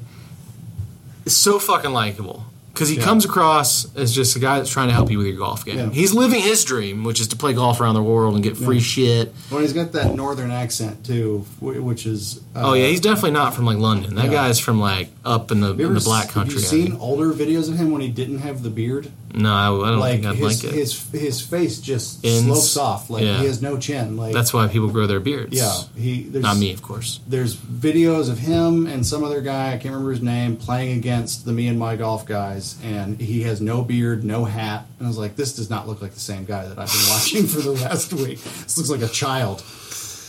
is 1.24 1.36
so 1.36 1.58
fucking 1.58 1.92
likable 1.92 2.44
because 2.72 2.88
he 2.88 2.96
Yeah. 2.96 3.02
comes 3.04 3.24
across 3.24 3.86
as 3.96 4.14
just 4.14 4.34
a 4.34 4.38
guy 4.38 4.58
that's 4.58 4.70
trying 4.70 4.88
to 4.88 4.94
help 4.94 5.10
you 5.10 5.18
with 5.18 5.26
your 5.26 5.36
golf 5.36 5.64
game. 5.64 5.76
Yeah. 5.78 5.90
He's 5.90 6.14
living 6.14 6.40
his 6.42 6.64
dream, 6.64 7.04
which 7.04 7.20
is 7.20 7.28
to 7.28 7.36
play 7.36 7.52
golf 7.52 7.80
around 7.80 7.94
the 7.94 8.02
world 8.02 8.34
and 8.34 8.42
get 8.42 8.56
free 8.56 8.76
Yeah. 8.76 8.82
shit. 8.82 9.34
Well, 9.50 9.60
he's 9.60 9.72
got 9.74 9.92
that 9.92 10.14
northern 10.14 10.50
accent 10.50 11.04
too, 11.04 11.44
which 11.60 12.06
is. 12.06 12.40
Uh, 12.56 12.60
Oh 12.64 12.72
yeah, 12.74 12.86
he's 12.86 13.00
definitely 13.00 13.32
not 13.32 13.54
from 13.54 13.66
like 13.66 13.78
London. 13.78 14.14
That 14.14 14.30
guy's 14.30 14.58
from 14.58 14.80
like 14.80 15.10
up 15.24 15.50
in 15.50 15.60
the, 15.60 15.70
in 15.74 15.94
the 15.94 16.00
black 16.00 16.30
country. 16.30 16.54
Have 16.54 16.62
you 16.62 16.68
seen 16.86 16.96
older 16.98 17.32
videos 17.32 17.68
of 17.68 17.76
him 17.78 17.90
when 17.90 18.00
he 18.00 18.08
didn't 18.08 18.38
have 18.38 18.62
the 18.62 18.70
beard? 18.70 19.10
No, 19.34 19.52
I, 19.52 19.66
I 19.66 19.90
don't 19.90 19.98
like 19.98 20.12
think 20.20 20.26
I'd 20.26 20.36
his, 20.36 20.62
like 20.64 20.72
it. 20.72 20.76
his 20.76 21.10
his 21.10 21.40
face 21.40 21.80
just 21.80 22.24
Ins- 22.24 22.44
slopes 22.44 22.76
off. 22.76 23.08
Like 23.10 23.24
yeah. 23.24 23.38
he 23.38 23.46
has 23.46 23.62
no 23.62 23.78
chin. 23.78 24.16
Like 24.16 24.34
That's 24.34 24.52
why 24.52 24.68
people 24.68 24.88
grow 24.90 25.06
their 25.06 25.20
beards. 25.20 25.56
yeah, 25.56 25.72
he 25.96 26.24
there's 26.24 26.42
not 26.42 26.56
me, 26.58 26.72
of 26.72 26.82
course. 26.82 27.20
There's 27.26 27.56
videos 27.56 28.28
of 28.30 28.38
him 28.38 28.86
and 28.86 29.06
some 29.06 29.24
other 29.24 29.40
guy 29.40 29.68
I 29.68 29.72
can't 29.72 29.86
remember 29.94 30.10
his 30.12 30.22
name 30.22 30.56
playing 30.56 30.98
against 30.98 31.44
the 31.44 31.52
me 31.52 31.68
and 31.68 31.78
my 31.78 31.96
golf 31.96 32.26
guys, 32.26 32.76
and 32.84 33.18
he 33.20 33.42
has 33.44 33.60
no 33.60 33.82
beard, 33.82 34.22
no 34.24 34.44
hat, 34.44 34.86
and 34.98 35.06
I 35.06 35.08
was 35.08 35.18
like, 35.18 35.34
this 35.36 35.56
does 35.56 35.70
not 35.70 35.88
look 35.88 36.02
like 36.02 36.12
the 36.12 36.20
same 36.20 36.44
guy 36.44 36.66
that 36.68 36.78
I've 36.78 36.88
been 36.92 37.06
watching 37.10 37.46
for 37.46 37.60
the 37.62 37.72
last 37.72 38.12
week. 38.12 38.38
This 38.42 38.76
looks 38.76 38.90
like 38.90 39.02
a 39.02 39.12
child. 39.12 39.64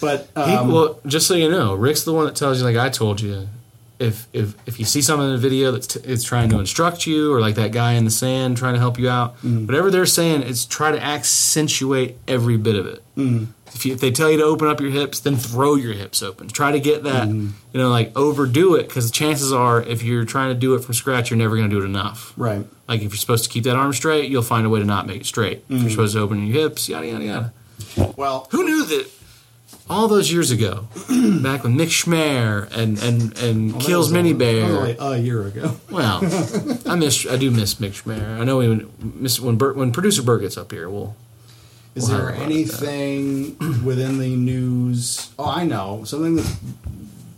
But 0.01 0.27
He, 0.35 0.41
um, 0.53 0.71
well, 0.71 0.99
just 1.05 1.27
so 1.27 1.33
you 1.33 1.49
know, 1.49 1.75
Rick's 1.75 2.03
the 2.03 2.13
one 2.13 2.25
that 2.25 2.35
tells 2.35 2.59
you, 2.59 2.65
like 2.65 2.75
I 2.77 2.89
told 2.89 3.21
you, 3.21 3.47
if 3.99 4.27
if 4.33 4.55
if 4.65 4.79
you 4.79 4.85
see 4.85 5.01
something 5.01 5.27
in 5.29 5.35
a 5.35 5.37
video 5.37 5.71
that's 5.71 5.87
t- 5.87 5.99
it's 6.03 6.23
trying 6.23 6.49
to 6.49 6.59
instruct 6.59 7.05
you, 7.07 7.31
or 7.33 7.39
like 7.39 7.55
that 7.55 7.71
guy 7.71 7.93
in 7.93 8.05
the 8.05 8.11
sand 8.11 8.57
trying 8.57 8.73
to 8.73 8.79
help 8.79 8.97
you 8.99 9.09
out, 9.09 9.39
Mm. 9.41 9.65
whatever 9.67 9.89
they're 9.91 10.05
saying, 10.05 10.41
is 10.43 10.65
try 10.65 10.91
to 10.91 11.01
accentuate 11.01 12.17
every 12.27 12.57
bit 12.57 12.75
of 12.75 12.85
it. 12.87 13.03
Mm. 13.17 13.47
If, 13.75 13.85
you, 13.87 13.93
if 13.93 13.99
they 13.99 14.11
tell 14.11 14.29
you 14.29 14.37
to 14.37 14.43
open 14.43 14.67
up 14.67 14.79
your 14.79 14.91
hips, 14.91 15.19
then 15.19 15.35
throw 15.35 15.73
your 15.75 15.93
hips 15.93 16.21
open. 16.21 16.47
Try 16.47 16.71
to 16.71 16.79
get 16.79 17.03
that, 17.03 17.27
Mm-hmm. 17.27 17.47
you 17.73 17.79
know, 17.79 17.89
like 17.89 18.11
overdo 18.15 18.75
it 18.75 18.87
because 18.87 19.09
chances 19.09 19.51
are, 19.51 19.81
if 19.81 20.03
you're 20.03 20.25
trying 20.25 20.49
to 20.53 20.59
do 20.59 20.75
it 20.75 20.83
from 20.83 20.93
scratch, 20.93 21.31
you're 21.31 21.37
never 21.39 21.55
going 21.55 21.69
to 21.69 21.75
do 21.75 21.81
it 21.81 21.85
enough. 21.85 22.33
right. 22.37 22.65
Like 22.87 22.97
if 23.01 23.11
you're 23.11 23.17
supposed 23.17 23.45
to 23.45 23.49
keep 23.49 23.63
that 23.63 23.75
arm 23.75 23.91
straight, 23.93 24.29
you'll 24.29 24.41
find 24.43 24.65
a 24.67 24.69
way 24.69 24.79
to 24.79 24.85
not 24.85 25.07
make 25.07 25.21
it 25.21 25.25
straight. 25.25 25.63
If 25.69 25.77
Mm. 25.77 25.81
you're 25.81 25.89
supposed 25.89 26.13
to 26.13 26.19
open 26.19 26.45
your 26.45 26.61
hips, 26.61 26.87
yada 26.89 27.07
yada 27.07 27.23
yada. 27.25 27.53
Well, 28.15 28.47
Who 28.51 28.63
knew 28.63 28.85
that 28.85 29.07
all 29.89 30.07
those 30.07 30.31
years 30.31 30.49
ago, 30.51 30.87
back 31.41 31.63
when 31.63 31.75
Mick 31.77 31.89
Schmer 31.89 32.69
and 32.71 32.97
and 33.03 33.37
and 33.39 33.71
well, 33.73 33.81
Kills 33.81 34.11
Mini 34.11 34.31
only- 34.33 34.45
that 34.45 34.69
was 34.79 34.95
Bear? 34.95 35.01
only 35.05 35.17
a 35.19 35.21
year 35.21 35.47
ago. 35.47 35.75
Well, 35.91 36.19
I 36.85 36.95
miss 36.95 37.27
I 37.27 37.37
do 37.37 37.51
miss 37.51 37.75
Mick 37.75 38.01
Schmer. 38.03 38.39
I 38.39 38.43
know 38.43 38.57
we 38.57 38.85
miss 38.99 39.39
when 39.39 39.57
Bert, 39.57 39.75
when 39.75 39.91
producer 39.91 40.21
Bert 40.23 40.41
gets 40.41 40.57
up 40.57 40.71
here. 40.71 40.89
We'll 40.89 41.15
Is 41.95 42.07
We'll 42.09 42.17
there 42.17 42.27
have 42.31 42.35
a 42.37 42.39
lot 42.39 42.45
of 42.45 42.51
anything 42.51 43.57
within 43.85 44.19
the 44.19 44.35
news? 44.35 45.31
Oh, 45.37 45.45
I 45.49 45.65
know 45.65 46.03
something 46.05 46.37
that's 46.37 46.55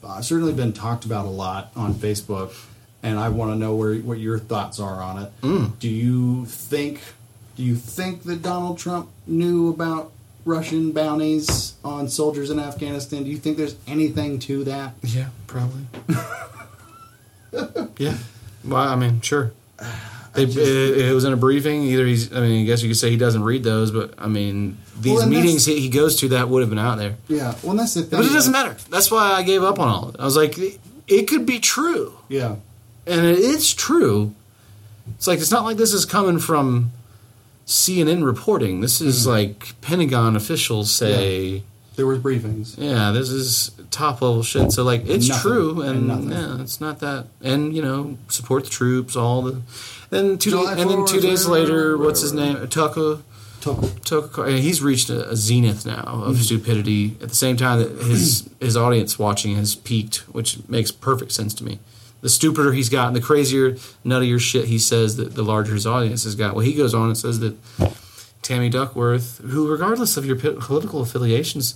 uh, 0.04 0.22
certainly 0.22 0.54
been 0.54 0.72
talked 0.74 1.04
about 1.06 1.26
a 1.26 1.30
lot 1.30 1.72
on 1.76 1.94
Facebook, 1.96 2.54
and 3.02 3.18
I 3.20 3.30
want 3.30 3.52
to 3.54 3.56
know 3.58 3.76
where 3.76 3.96
what 3.96 4.20
your 4.20 4.38
thoughts 4.40 4.80
are 4.80 5.02
on 5.02 5.24
it. 5.24 5.32
Mm. 5.42 5.80
Do 5.80 5.90
you 5.90 6.46
think? 6.46 7.02
Do 7.58 7.64
you 7.64 7.76
think 7.76 8.24
that 8.24 8.42
Donald 8.42 8.78
Trump 8.78 9.10
knew 9.26 9.70
about 9.70 10.12
Russian 10.46 10.92
bounties 10.92 11.74
on 11.84 12.08
soldiers 12.08 12.50
in 12.52 12.60
Afghanistan? 12.60 13.24
Do 13.24 13.30
you 13.32 13.38
think 13.38 13.58
there's 13.58 13.76
anything 13.88 14.40
to 14.40 14.64
that? 14.66 14.94
yeah 15.04 15.28
probably 15.48 15.86
yeah. 17.98 18.18
Well, 18.64 18.82
I 18.82 18.96
mean, 18.96 19.22
sure. 19.22 19.52
They, 20.36 20.44
it, 20.44 20.58
it 20.58 21.14
was 21.14 21.24
in 21.24 21.32
a 21.32 21.38
briefing. 21.38 21.84
Either 21.84 22.06
he's, 22.06 22.34
I 22.34 22.42
mean, 22.42 22.64
I 22.64 22.66
guess 22.66 22.84
you 22.84 22.90
could 22.90 22.98
say 22.98 23.10
he 23.10 23.16
doesn't 23.16 23.42
read 23.46 23.64
those, 23.64 23.90
but 23.92 24.16
I 24.18 24.28
mean, 24.28 24.78
these 25.00 25.20
Well, 25.20 25.30
meetings 25.30 25.66
he, 25.66 25.80
he 25.80 25.88
goes 25.88 26.18
to 26.18 26.28
that 26.28 26.50
would 26.50 26.60
have 26.60 26.70
been 26.70 26.78
out 26.78 26.98
there. 26.98 27.16
Yeah. 27.30 27.56
Well, 27.64 27.78
that's 27.78 27.94
the 27.94 28.02
thing. 28.02 28.20
But 28.20 28.26
it 28.26 28.34
doesn't 28.34 28.52
matter. 28.52 28.76
That's 28.90 29.10
why 29.10 29.32
I 29.32 29.44
gave 29.44 29.64
up 29.64 29.80
on 29.80 29.88
all 29.88 30.10
of 30.10 30.16
it. 30.16 30.20
I 30.20 30.26
was 30.26 30.36
like, 30.36 30.58
it, 30.58 30.78
it 31.08 31.30
could 31.30 31.46
be 31.46 31.60
true. 31.60 32.18
Yeah. 32.28 32.58
and 33.08 33.26
it 33.26 33.40
is 33.40 33.74
true. 33.74 34.36
It's 35.12 35.26
like 35.26 35.40
it's 35.40 35.52
not 35.52 35.64
like 35.64 35.78
this 35.78 35.94
is 35.94 36.04
coming 36.04 36.40
from 36.40 36.92
CNN 37.66 38.24
reporting. 38.26 38.82
This 38.82 39.02
is 39.02 39.22
mm-hmm. 39.22 39.30
like 39.32 39.82
Pentagon 39.82 40.36
officials 40.36 40.92
say, 40.92 41.64
There 41.96 42.06
were 42.06 42.18
briefings. 42.18 42.78
yeah. 42.78 43.12
this 43.12 43.30
is 43.30 43.72
top 43.92 44.22
level 44.22 44.44
shit. 44.44 44.72
So 44.72 44.84
like 44.84 45.08
it's 45.08 45.28
Nothing. 45.28 45.52
true, 45.52 45.82
and, 45.82 46.12
And 46.12 46.32
yeah, 46.32 46.62
it's 46.62 46.80
not 46.80 47.00
that. 47.00 47.28
And 47.42 47.76
you 47.76 47.82
know, 47.82 48.18
support 48.28 48.66
the 48.66 48.70
troops. 48.70 49.16
All 49.16 49.42
the 49.42 49.62
then 50.10 50.38
two 50.38 50.52
July 50.52 50.76
days, 50.76 50.82
and 50.82 50.92
then 50.92 51.06
two 51.06 51.18
4th, 51.18 51.22
days 51.22 51.48
whatever, 51.48 51.72
later, 51.72 51.98
what's 51.98 52.22
his 52.22 52.34
name? 52.34 52.68
Tucker. 52.68 53.20
Tucker. 54.04 54.46
He's 54.46 54.84
reached 54.84 55.10
a, 55.10 55.28
a 55.30 55.36
zenith 55.36 55.88
now 55.88 56.04
of 56.04 56.36
mm-hmm. 56.36 56.44
stupidity. 56.44 57.18
At 57.20 57.30
the 57.30 57.36
same 57.36 57.58
time 57.58 57.80
that 57.80 57.90
his 58.04 58.48
his 58.60 58.78
audience 58.78 59.18
watching 59.18 59.56
has 59.56 59.74
peaked, 59.74 60.18
which 60.32 60.68
makes 60.70 60.92
perfect 60.92 61.32
sense 61.32 61.54
to 61.56 61.64
me. 61.64 61.80
The 62.26 62.30
stupider 62.30 62.74
he's 62.74 62.90
gotten, 62.90 63.14
the 63.14 63.22
crazier, 63.22 63.74
nuttier 64.04 64.40
shit 64.40 64.66
he 64.66 64.80
says, 64.80 65.18
that 65.18 65.36
the 65.36 65.44
larger 65.44 65.76
his 65.76 65.86
audience 65.86 66.24
has 66.24 66.34
got. 66.34 66.56
Well, 66.56 66.66
he 66.66 66.74
goes 66.74 66.96
on 66.96 67.10
and 67.10 67.16
says 67.16 67.40
that 67.42 67.56
Tammy 68.42 68.68
Duckworth, 68.68 69.38
who, 69.42 69.70
regardless 69.70 70.18
of 70.18 70.26
your 70.26 70.36
political 70.36 71.02
affiliations, 71.02 71.76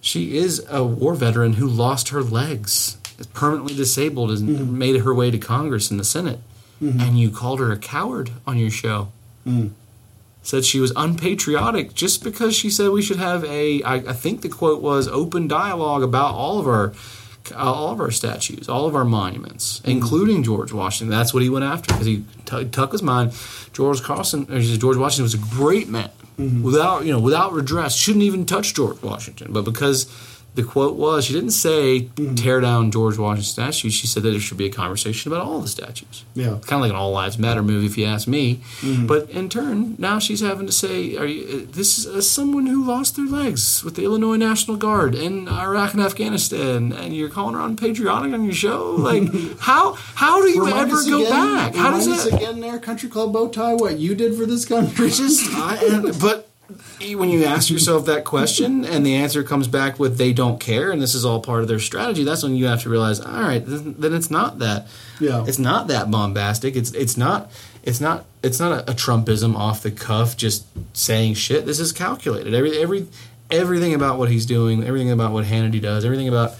she 0.00 0.38
is 0.38 0.64
a 0.70 0.82
war 0.82 1.14
veteran 1.14 1.52
who 1.52 1.68
lost 1.68 2.08
her 2.08 2.22
legs 2.22 2.96
is 3.18 3.26
permanently 3.26 3.74
disabled, 3.74 4.30
has 4.30 4.42
mm-hmm. 4.42 4.78
made 4.78 5.02
her 5.02 5.14
way 5.14 5.30
to 5.30 5.36
Congress 5.36 5.90
and 5.90 6.00
the 6.00 6.04
Senate, 6.04 6.40
mm-hmm. 6.82 6.98
and 6.98 7.20
you 7.20 7.30
called 7.30 7.60
her 7.60 7.70
a 7.70 7.76
coward 7.76 8.30
on 8.46 8.56
your 8.56 8.70
show. 8.70 9.12
Mm. 9.46 9.72
Said 10.40 10.64
she 10.64 10.80
was 10.80 10.94
unpatriotic 10.96 11.92
just 11.92 12.24
because 12.24 12.56
she 12.56 12.70
said 12.70 12.88
we 12.88 13.02
should 13.02 13.18
have 13.18 13.44
a. 13.44 13.82
I, 13.82 13.96
I 13.96 14.12
think 14.14 14.40
the 14.40 14.48
quote 14.48 14.80
was 14.80 15.08
open 15.08 15.46
dialogue 15.46 16.02
about 16.02 16.34
all 16.34 16.58
of 16.58 16.66
our. 16.66 16.94
Uh, 17.52 17.56
All 17.56 17.90
of 17.92 18.00
our 18.00 18.10
statues, 18.10 18.68
all 18.68 18.86
of 18.86 18.94
our 18.94 19.04
monuments, 19.04 19.80
including 19.84 20.42
George 20.42 20.72
Washington. 20.72 21.10
That's 21.16 21.32
what 21.34 21.42
he 21.42 21.48
went 21.48 21.64
after 21.64 21.92
because 21.92 22.06
he 22.06 22.24
t- 22.44 22.64
tuck 22.66 22.92
his 22.92 23.02
mind. 23.02 23.32
George 23.72 24.02
Carlson, 24.02 24.46
or 24.50 24.60
George 24.60 24.96
Washington 24.96 25.22
was 25.24 25.34
a 25.34 25.38
great 25.38 25.88
man, 25.88 26.10
without 26.62 27.04
you 27.04 27.12
know, 27.12 27.20
without 27.20 27.52
redress. 27.52 27.94
Shouldn't 27.94 28.24
even 28.24 28.46
touch 28.46 28.74
George 28.74 29.02
Washington, 29.02 29.52
but 29.52 29.62
because 29.64 30.06
the 30.54 30.64
quote 30.64 30.96
was, 30.96 31.24
she 31.26 31.32
didn't 31.32 31.50
say 31.52 32.08
tear 32.36 32.60
down 32.60 32.90
George 32.90 33.16
Washington 33.18 33.44
statues. 33.44 33.94
She 33.94 34.06
said 34.06 34.22
that 34.24 34.30
there 34.30 34.40
should 34.40 34.58
be 34.58 34.66
a 34.66 34.70
conversation 34.70 35.30
about 35.32 35.44
all 35.46 35.60
the 35.60 35.68
statues. 35.68 36.24
Yeah. 36.34 36.58
kind 36.62 36.72
of 36.72 36.80
like 36.80 36.90
an 36.90 36.96
all 36.96 37.12
lives 37.12 37.38
matter 37.38 37.62
movie, 37.62 37.86
if 37.86 37.96
you 37.96 38.04
ask 38.06 38.26
me. 38.26 38.60
But 39.06 39.30
in 39.30 39.48
turn, 39.48 39.94
now 39.98 40.18
she's 40.18 40.40
having 40.40 40.66
to 40.66 40.72
say, 40.72 41.16
"Are 41.16 41.24
you? 41.26 41.42
uh, 41.68 41.72
This 41.72 41.98
is 41.98 42.06
uh, 42.06 42.20
someone 42.20 42.66
who 42.66 42.84
lost 42.84 43.16
their 43.16 43.26
legs 43.26 43.84
with 43.84 43.94
the 43.94 44.04
Illinois 44.04 44.36
National 44.36 44.76
Guard 44.76 45.14
in 45.14 45.48
Iraq 45.48 45.94
and 45.94 46.02
Afghanistan, 46.02 46.92
and 46.92 47.14
you're 47.16 47.28
calling 47.30 47.54
her 47.54 47.60
unpatriotic 47.60 48.32
on 48.32 48.44
your 48.44 48.52
show? 48.52 48.90
Like, 48.96 49.24
how 49.60 49.92
how 49.94 50.42
do 50.42 50.48
you 50.50 50.64
Remind 50.66 50.90
ever 50.90 51.02
go 51.04 51.18
again, 51.20 51.30
back? 51.30 51.74
How 51.74 51.90
does 51.92 52.06
that? 52.24 52.34
again 52.36 52.60
there, 52.60 52.78
Country 52.78 53.08
Club 53.08 53.32
bow 53.32 53.48
tie, 53.48 53.74
what 53.74 53.98
you 53.98 54.14
did 54.14 54.34
for 54.36 54.46
this 54.46 54.64
country? 54.64 55.08
just 55.10 55.42
I, 55.54 56.10
but 56.20 56.49
when 57.16 57.28
you 57.30 57.44
ask 57.44 57.70
yourself 57.70 58.06
that 58.06 58.24
question 58.24 58.84
and 58.84 59.04
the 59.04 59.14
answer 59.14 59.42
comes 59.42 59.66
back 59.68 59.98
with 59.98 60.18
they 60.18 60.32
don't 60.32 60.58
care 60.60 60.90
and 60.90 61.00
this 61.00 61.14
is 61.14 61.24
all 61.24 61.40
part 61.40 61.62
of 61.62 61.68
their 61.68 61.78
strategy 61.78 62.24
that's 62.24 62.42
when 62.42 62.54
you 62.56 62.66
have 62.66 62.82
to 62.82 62.88
realize 62.88 63.20
all 63.20 63.40
right 63.42 63.62
then 63.66 64.12
it's 64.14 64.30
not 64.30 64.58
that 64.58 64.86
Yeah. 65.18 65.44
it's 65.46 65.58
not 65.58 65.88
that 65.88 66.10
bombastic 66.10 66.76
it's 66.76 66.92
it's 66.92 67.16
not 67.16 67.50
it's 67.82 68.00
not 68.00 68.24
it's 68.42 68.60
not 68.60 68.72
a, 68.72 68.90
a 68.90 68.94
trumpism 68.94 69.56
off 69.56 69.82
the 69.82 69.90
cuff 69.90 70.36
just 70.36 70.64
saying 70.92 71.34
shit 71.34 71.66
this 71.66 71.80
is 71.80 71.92
calculated 71.92 72.54
every 72.54 72.78
every 72.78 73.06
everything 73.50 73.94
about 73.94 74.18
what 74.18 74.30
he's 74.30 74.46
doing 74.46 74.84
everything 74.84 75.10
about 75.10 75.32
what 75.32 75.44
Hannity 75.46 75.80
does 75.80 76.04
everything 76.04 76.28
about 76.28 76.52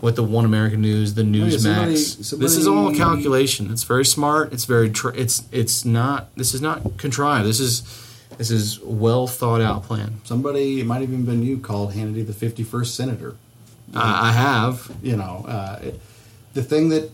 what 0.00 0.16
the 0.16 0.22
One 0.22 0.44
American 0.44 0.82
News, 0.82 1.14
the 1.14 1.22
oh, 1.22 1.24
Newsmax. 1.24 2.22
somebody- 2.22 2.44
this 2.44 2.56
is 2.56 2.66
all 2.68 2.94
calculation. 2.94 3.70
It's 3.72 3.84
very 3.84 4.04
smart. 4.04 4.52
It's 4.52 4.66
very. 4.66 4.90
Tr- 4.90 5.14
it's 5.14 5.44
it's 5.50 5.82
not. 5.86 6.28
This 6.36 6.52
is 6.52 6.60
not 6.60 6.98
contrived. 6.98 7.48
This 7.48 7.58
is 7.58 7.80
this 8.38 8.50
is 8.50 8.80
well 8.80 9.26
thought 9.26 9.60
out 9.60 9.82
plan. 9.84 10.20
Somebody, 10.24 10.80
it 10.80 10.86
might 10.86 11.00
have 11.00 11.10
even 11.10 11.24
been 11.24 11.42
you, 11.42 11.58
called 11.58 11.92
Hannity 11.92 12.26
the 12.26 12.32
51st 12.32 12.86
senator. 12.86 13.34
I, 13.94 14.28
I 14.28 14.32
have. 14.32 14.90
you 15.02 15.16
know 15.16 15.44
uh, 15.48 15.78
it- 15.82 16.00
the 16.54 16.62
thing 16.62 16.88
that 16.88 17.10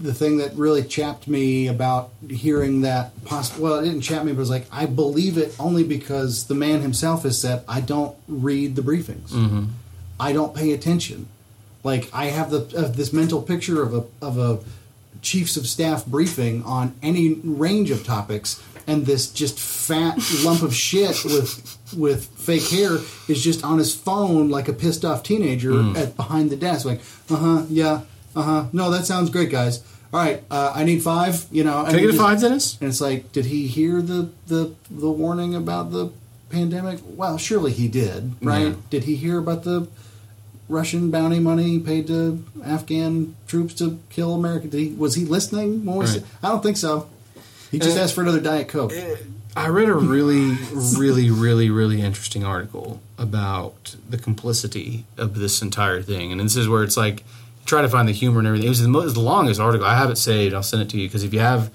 the 0.00 0.14
thing 0.14 0.38
that 0.38 0.54
really 0.54 0.82
chapped 0.82 1.26
me 1.28 1.66
about 1.68 2.10
hearing 2.28 2.82
that 2.82 3.10
poss- 3.24 3.56
well 3.58 3.78
it 3.80 3.84
didn't 3.84 4.00
chap 4.02 4.24
me 4.24 4.30
but 4.32 4.36
it 4.36 4.40
was 4.40 4.50
like 4.50 4.66
i 4.70 4.86
believe 4.86 5.36
it 5.38 5.54
only 5.58 5.82
because 5.82 6.46
the 6.46 6.54
man 6.54 6.80
himself 6.82 7.24
has 7.24 7.40
said 7.40 7.62
i 7.68 7.80
don't 7.80 8.16
read 8.28 8.76
the 8.76 8.82
briefings 8.82 9.68
i 10.20 10.32
don't 10.32 10.54
pay 10.54 10.72
attention 10.72 11.26
like 11.82 12.08
i 12.12 12.26
have 12.26 12.50
the 12.50 12.60
uh, 12.76 12.88
this 12.88 13.12
mental 13.12 13.42
picture 13.42 13.82
of 13.82 13.92
a 13.94 14.04
of 14.24 14.38
a 14.38 14.58
chiefs 15.20 15.56
of 15.56 15.66
staff 15.66 16.06
briefing 16.06 16.62
on 16.64 16.94
any 17.02 17.34
range 17.42 17.90
of 17.90 18.04
topics 18.04 18.62
and 18.86 19.04
this 19.06 19.30
just 19.30 19.58
fat 19.58 20.16
lump 20.44 20.62
of 20.62 20.74
shit 20.74 21.24
with 21.24 21.78
with 21.96 22.26
fake 22.26 22.68
hair 22.68 22.98
is 23.28 23.42
just 23.42 23.64
on 23.64 23.78
his 23.78 23.94
phone 23.94 24.48
like 24.48 24.68
a 24.68 24.72
pissed 24.72 25.04
off 25.04 25.22
teenager 25.22 25.96
at 25.96 26.16
behind 26.16 26.50
the 26.50 26.56
desk 26.56 26.84
like 26.86 27.00
uh-huh 27.30 27.64
yeah 27.68 28.02
uh-huh 28.34 28.66
no 28.72 28.90
that 28.90 29.04
sounds 29.06 29.30
great 29.30 29.50
guys 29.50 29.82
all 30.12 30.20
right 30.20 30.42
uh, 30.50 30.72
i 30.74 30.84
need 30.84 31.02
five 31.02 31.46
you 31.50 31.64
know 31.64 31.78
and 31.80 31.88
Can 31.88 31.96
I 31.96 32.00
he 32.00 32.06
get 32.06 32.16
five, 32.16 32.40
Dennis? 32.40 32.78
and 32.80 32.88
it's 32.88 33.00
like 33.00 33.32
did 33.32 33.46
he 33.46 33.66
hear 33.66 34.00
the 34.02 34.30
the 34.46 34.72
the 34.90 35.10
warning 35.10 35.54
about 35.54 35.90
the 35.92 36.10
pandemic 36.50 37.00
well 37.04 37.38
surely 37.38 37.72
he 37.72 37.88
did 37.88 38.34
right 38.40 38.68
Yeah. 38.68 38.74
did 38.90 39.04
he 39.04 39.16
hear 39.16 39.38
about 39.38 39.64
the 39.64 39.88
Russian 40.68 41.10
bounty 41.12 41.38
money 41.38 41.78
paid 41.78 42.08
to 42.08 42.44
Afghan 42.64 43.36
troops 43.46 43.72
to 43.74 44.00
kill 44.10 44.34
America. 44.34 44.66
He, 44.76 44.88
was 44.88 45.14
he 45.14 45.24
listening? 45.24 45.84
We 45.86 46.00
Right. 46.04 46.22
I 46.42 46.48
don't 46.48 46.60
think 46.60 46.76
so. 46.76 47.08
He 47.70 47.78
just 47.78 47.96
Uh, 47.96 48.02
asked 48.02 48.14
for 48.14 48.22
another 48.22 48.40
Diet 48.40 48.68
Coke. 48.68 48.92
I 49.56 49.68
read 49.68 49.88
a 49.88 49.94
really, 49.94 50.56
really, 50.98 51.30
really, 51.30 51.70
really 51.70 52.02
interesting 52.02 52.44
article 52.44 53.00
about 53.18 53.96
the 54.08 54.18
complicity 54.18 55.04
of 55.16 55.34
this 55.38 55.62
entire 55.62 56.02
thing, 56.02 56.30
and 56.30 56.40
this 56.40 56.56
is 56.56 56.68
where 56.68 56.82
it's 56.82 56.96
like 56.96 57.24
try 57.64 57.82
to 57.82 57.88
find 57.88 58.06
the 58.08 58.12
humor 58.12 58.38
and 58.38 58.46
everything. 58.46 58.66
It 58.66 58.70
was 58.70 58.82
the, 58.82 58.88
mo- 58.88 59.00
it 59.00 59.04
was 59.04 59.14
the 59.14 59.20
longest 59.20 59.58
article. 59.58 59.86
I 59.86 59.96
have 59.96 60.10
it 60.10 60.18
saved. 60.18 60.54
I'll 60.54 60.62
send 60.62 60.82
it 60.82 60.90
to 60.90 60.98
you 60.98 61.08
because 61.08 61.24
if 61.24 61.32
you 61.32 61.40
have 61.40 61.70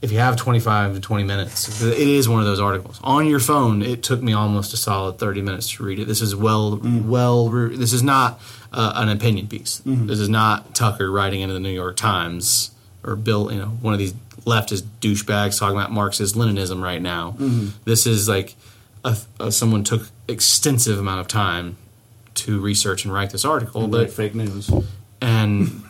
if 0.00 0.12
you 0.12 0.18
have 0.18 0.36
25 0.36 0.94
to 0.94 1.00
20 1.00 1.24
minutes, 1.24 1.82
it 1.82 1.98
is 1.98 2.28
one 2.28 2.38
of 2.38 2.46
those 2.46 2.60
articles 2.60 3.00
on 3.02 3.26
your 3.26 3.40
phone. 3.40 3.82
It 3.82 4.02
took 4.02 4.22
me 4.22 4.32
almost 4.32 4.72
a 4.72 4.76
solid 4.76 5.18
30 5.18 5.42
minutes 5.42 5.70
to 5.72 5.82
read 5.84 5.98
it. 5.98 6.06
This 6.06 6.20
is 6.20 6.36
well, 6.36 6.78
well. 6.82 7.48
This 7.48 7.92
is 7.92 8.02
not 8.02 8.40
uh, 8.72 8.92
an 8.94 9.08
opinion 9.08 9.48
piece. 9.48 9.82
This 9.84 10.20
is 10.20 10.28
not 10.28 10.72
Tucker 10.74 11.10
writing 11.10 11.40
into 11.40 11.54
the 11.54 11.58
New 11.60 11.70
York 11.72 11.96
Times 11.96 12.70
or 13.02 13.16
Bill, 13.16 13.50
you 13.52 13.58
know, 13.58 13.70
one 13.80 13.92
of 13.92 13.98
these 13.98 14.14
leftist 14.44 14.84
douchebags 15.00 15.58
talking 15.58 15.76
about 15.76 15.92
Marxist 15.92 16.34
Leninism 16.34 16.82
right 16.82 17.00
now. 17.02 17.36
This 17.84 18.06
is 18.06 18.28
like 18.28 18.54
a, 19.04 19.16
a, 19.40 19.52
someone 19.52 19.84
took 19.84 20.08
extensive 20.28 20.98
amount 20.98 21.20
of 21.20 21.28
time 21.28 21.76
to 22.34 22.60
research 22.60 23.04
and 23.04 23.12
write 23.12 23.30
this 23.30 23.44
article, 23.44 23.88
but 23.88 24.10
fake 24.10 24.34
news. 24.34 24.70
and 25.20 25.82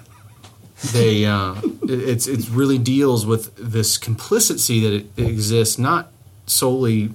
they 0.92 1.24
uh, 1.24 1.54
it- 1.82 1.90
it's 2.08 2.26
it 2.26 2.48
really 2.50 2.78
deals 2.78 3.26
with 3.26 3.54
this 3.56 3.98
complicity 3.98 4.80
that 4.80 4.92
it 4.94 5.06
exists 5.28 5.78
not 5.78 6.10
solely 6.46 7.10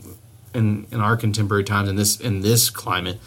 in 0.53 0.85
in 0.91 0.99
our 0.99 1.18
contemporary 1.18 1.64
times 1.64 1.89
in 1.89 1.95
this 1.95 2.19
in 2.19 2.41
this 2.41 2.69
climate, 2.69 3.19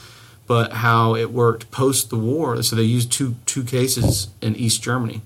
but 0.47 0.73
how 0.75 1.15
it 1.17 1.33
worked 1.33 1.71
post 1.71 2.11
the 2.11 2.17
war. 2.19 2.63
So 2.63 2.77
they 2.77 2.83
used 2.83 3.11
two 3.11 3.35
two 3.47 3.65
cases 3.65 4.29
in 4.41 4.55
East 4.57 4.83
Germany 4.83 5.23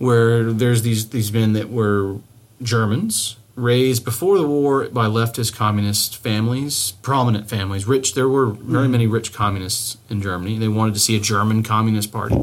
where 0.00 0.50
there's 0.50 0.80
these 0.80 1.10
these 1.10 1.30
men 1.30 1.52
that 1.52 1.68
were 1.68 2.16
Germans 2.62 3.36
raised 3.54 4.02
before 4.02 4.38
the 4.38 4.46
war 4.46 4.88
by 4.88 5.04
leftist 5.04 5.54
communist 5.54 6.16
families, 6.16 6.92
prominent 7.02 7.50
families, 7.50 7.86
rich. 7.86 8.14
There 8.14 8.28
were 8.28 8.46
very 8.46 8.88
many 8.88 9.06
rich 9.06 9.34
communists 9.34 9.98
in 10.08 10.22
Germany. 10.22 10.56
They 10.56 10.68
wanted 10.68 10.94
to 10.94 11.00
see 11.00 11.16
a 11.16 11.20
German 11.20 11.62
communist 11.62 12.10
party. 12.10 12.40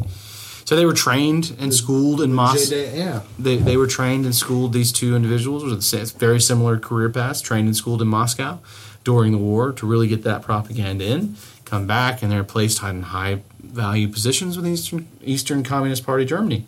So 0.66 0.76
they 0.76 0.86
were 0.86 0.94
trained 0.94 1.56
and 1.60 1.74
schooled 1.74 2.22
in 2.22 2.32
Moscow. 2.32 2.76
Yeah. 2.76 3.22
They, 3.40 3.56
they 3.56 3.76
were 3.76 3.88
trained 3.88 4.26
and 4.26 4.36
schooled. 4.36 4.74
These 4.74 4.92
two 4.92 5.16
individuals 5.16 5.64
with 5.64 6.12
very 6.20 6.40
similar 6.40 6.78
career 6.78 7.10
paths, 7.10 7.42
trained 7.42 7.68
and 7.68 7.76
schooled 7.76 8.04
in 8.04 8.08
Moscow 8.08 8.60
during 9.04 9.32
the 9.32 9.38
war 9.40 9.72
to 9.72 9.88
really 9.88 10.08
get 10.08 10.22
that 10.24 10.44
propaganda 10.44 11.06
in. 11.06 11.38
Come 11.66 11.88
back 11.88 12.22
and 12.22 12.32
they're 12.32 12.44
placed 12.44 12.84
in 12.84 13.02
high 13.02 13.42
value 13.60 14.10
positions 14.10 14.58
with 14.58 14.68
Eastern 14.68 15.08
Eastern 15.24 15.64
Communist 15.64 16.06
Party 16.06 16.26
Germany. 16.26 16.68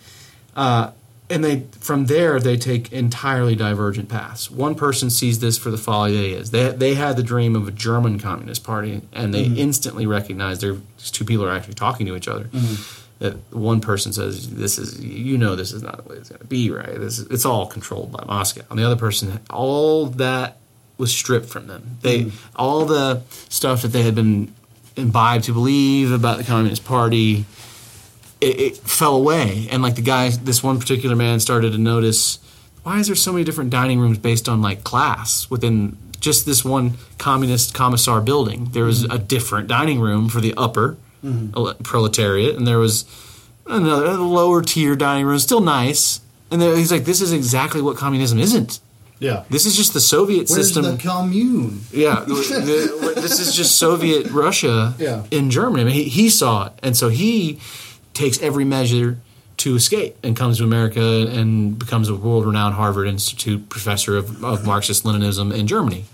Uh, 0.55 0.91
and 1.30 1.43
they 1.43 1.61
from 1.80 2.07
there 2.07 2.39
they 2.39 2.57
take 2.57 2.91
entirely 2.91 3.55
divergent 3.55 4.09
paths. 4.09 4.49
One 4.49 4.76
person 4.76 5.09
sees 5.09 5.39
this 5.39 5.57
for 5.57 5.69
the 5.69 5.77
folly 5.77 6.15
that 6.15 6.23
it 6.23 6.31
is. 6.31 6.51
They 6.51 6.71
they 6.71 6.95
had 6.95 7.17
the 7.17 7.23
dream 7.23 7.55
of 7.55 7.67
a 7.67 7.71
German 7.71 8.19
Communist 8.19 8.63
Party, 8.63 9.01
and 9.13 9.34
they 9.34 9.45
mm-hmm. 9.45 9.57
instantly 9.57 10.05
recognize 10.05 10.59
they're 10.59 10.77
these 10.97 11.11
two 11.11 11.26
people 11.26 11.45
are 11.45 11.55
actually 11.55 11.76
talking 11.76 12.05
to 12.07 12.15
each 12.15 12.27
other. 12.27 12.45
Mm-hmm. 12.45 12.95
That 13.19 13.53
one 13.53 13.81
person 13.81 14.13
says, 14.13 14.49
"This 14.49 14.77
is 14.77 15.03
you 15.03 15.38
know 15.38 15.55
this 15.55 15.71
is 15.71 15.84
not 15.84 16.03
the 16.03 16.09
way 16.09 16.15
it's 16.15 16.30
going 16.30 16.39
to 16.39 16.47
be, 16.47 16.71
right? 16.71 16.95
This 16.95 17.19
is, 17.19 17.27
it's 17.27 17.45
all 17.45 17.67
controlled 17.67 18.11
by 18.11 18.23
Moscow." 18.26 18.61
And 18.69 18.80
the 18.80 18.85
other 18.85 18.95
person, 18.95 19.39
all 19.49 20.07
that 20.07 20.57
was 20.97 21.13
stripped 21.13 21.47
from 21.47 21.67
them. 21.67 21.97
They 22.01 22.23
mm-hmm. 22.23 22.38
all 22.55 22.85
the 22.85 23.21
stuff 23.49 23.81
that 23.84 23.89
they 23.89 24.03
had 24.03 24.15
been 24.15 24.53
imbibed 24.95 25.45
to 25.45 25.53
believe 25.53 26.11
about 26.11 26.38
the 26.38 26.43
Communist 26.43 26.85
Party 26.85 27.45
it, 28.41 28.60
it 28.60 28.78
fell 28.78 29.16
away. 29.16 29.68
And 29.72 29.82
like 29.82 29.95
the 29.95 30.02
guy, 30.02 30.30
this 30.30 30.64
one 30.64 30.80
particular 30.80 31.16
man 31.16 31.40
started 31.40 31.72
to 31.72 31.78
notice 31.78 32.40
why 32.84 32.99
is 32.99 33.07
there 33.07 33.16
so 33.16 33.32
many 33.32 33.44
different 33.44 33.70
dining 33.70 33.99
rooms 33.99 34.18
based 34.18 34.48
on 34.48 34.61
like 34.61 34.84
class 34.84 35.49
within 35.49 35.98
just 36.20 36.45
this 36.45 36.64
one 36.66 36.94
communist 37.18 37.74
commissar 37.74 38.22
building? 38.22 38.70
There 38.72 38.86
was 38.86 39.03
mm-hmm. 39.03 39.11
a 39.11 39.20
different 39.20 39.68
dining 39.68 39.99
room 39.99 40.30
for 40.30 40.41
the 40.41 40.53
upper 40.56 40.98
ele- 41.24 41.76
proletariat, 41.84 42.56
and 42.56 42.66
there 42.66 42.80
was 42.80 43.06
another 43.68 44.14
lower 44.14 44.61
tier 44.61 44.95
dining 44.95 45.26
room, 45.26 45.40
still 45.40 45.61
nice. 45.61 46.22
And 46.52 46.61
there, 46.61 46.76
he's 46.76 46.91
like, 46.91 47.06
this 47.06 47.22
is 47.22 47.32
exactly 47.32 47.82
what 47.82 47.98
communism 47.98 48.40
isn't. 48.40 48.80
Yeah. 49.20 49.44
This 49.49 49.66
is 49.66 49.76
just 49.76 49.94
the 49.94 49.99
Soviet 49.99 50.49
Where's 50.49 50.74
system. 50.74 50.84
the 50.84 50.98
commune? 50.98 51.82
Yeah, 51.91 52.22
the- 52.28 53.11
the- 53.14 53.22
this 53.22 53.40
is 53.40 53.53
just 53.53 53.78
Soviet 53.78 54.32
Russia 54.32 54.95
Yeah. 54.98 55.26
in 55.30 55.52
Germany. 55.52 55.82
I 55.82 55.86
mean, 55.86 55.94
he, 55.94 56.03
he 56.06 56.30
saw 56.30 56.68
it, 56.68 56.74
and 56.82 56.95
so 56.95 57.10
he 57.10 57.60
takes 58.14 58.40
every 58.41 58.65
measure 58.65 59.18
to 59.57 59.76
escape 59.76 60.15
and 60.23 60.38
comes 60.38 60.57
to 60.60 60.64
America 60.64 61.27
and 61.30 61.77
becomes 61.77 62.07
a 62.07 62.15
world-renowned 62.15 62.76
Harvard 62.76 63.07
Institute 63.07 63.68
professor 63.69 64.15
of, 64.18 64.44
of 64.44 64.65
Marxist 64.65 65.03
Leninism 65.03 65.53
in 65.53 65.68
Germany. 65.68 66.06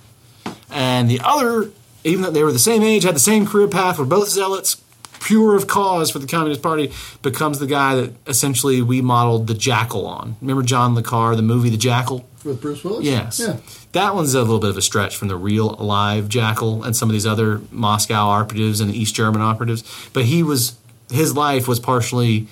And 0.72 1.10
the 1.10 1.20
other, 1.24 1.70
even 2.04 2.24
though 2.24 2.32
they 2.32 2.44
were 2.44 2.52
the 2.52 2.60
same 2.60 2.82
age, 2.82 3.04
had 3.04 3.16
the 3.16 3.20
same 3.20 3.46
career 3.46 3.68
path, 3.68 4.00
were 4.00 4.06
both 4.06 4.30
zealots, 4.30 4.82
pure 5.22 5.56
of 5.56 5.68
cause 5.68 6.10
for 6.10 6.20
the 6.20 6.28
Communist 6.28 6.62
Party, 6.62 6.92
becomes 7.22 7.60
the 7.60 7.68
guy 7.68 7.96
that 7.96 8.14
essentially 8.26 8.82
we 8.82 9.02
modeled 9.02 9.48
the 9.48 9.54
Jackal 9.54 10.08
on. 10.08 10.36
Remember 10.42 10.64
John 10.64 10.96
Le 10.96 11.04
Carre, 11.04 11.36
the 11.36 11.42
movie 11.44 11.70
The 11.70 11.78
Jackal? 11.78 12.28
with 12.46 12.62
Bruce 12.62 12.84
Willis. 12.84 13.06
Yes. 13.06 13.40
Yeah. 13.40 13.58
That 13.94 14.14
one's 14.16 14.34
a 14.34 14.42
little 14.42 14.60
bit 14.60 14.70
of 14.70 14.78
a 14.78 14.82
stretch 14.82 15.18
from 15.18 15.28
the 15.28 15.36
real 15.36 15.70
live 15.80 16.30
Jackal 16.30 16.84
and 16.84 16.96
some 16.96 17.10
of 17.10 17.14
these 17.14 17.26
other 17.26 17.62
Moscow 17.72 18.28
operatives 18.28 18.80
and 18.80 18.94
East 18.94 19.16
German 19.16 19.42
operatives. 19.42 19.84
But 20.14 20.26
he 20.26 20.44
was 20.44 20.78
his 21.12 21.36
life 21.36 21.68
was 21.68 21.80
partially 21.80 22.48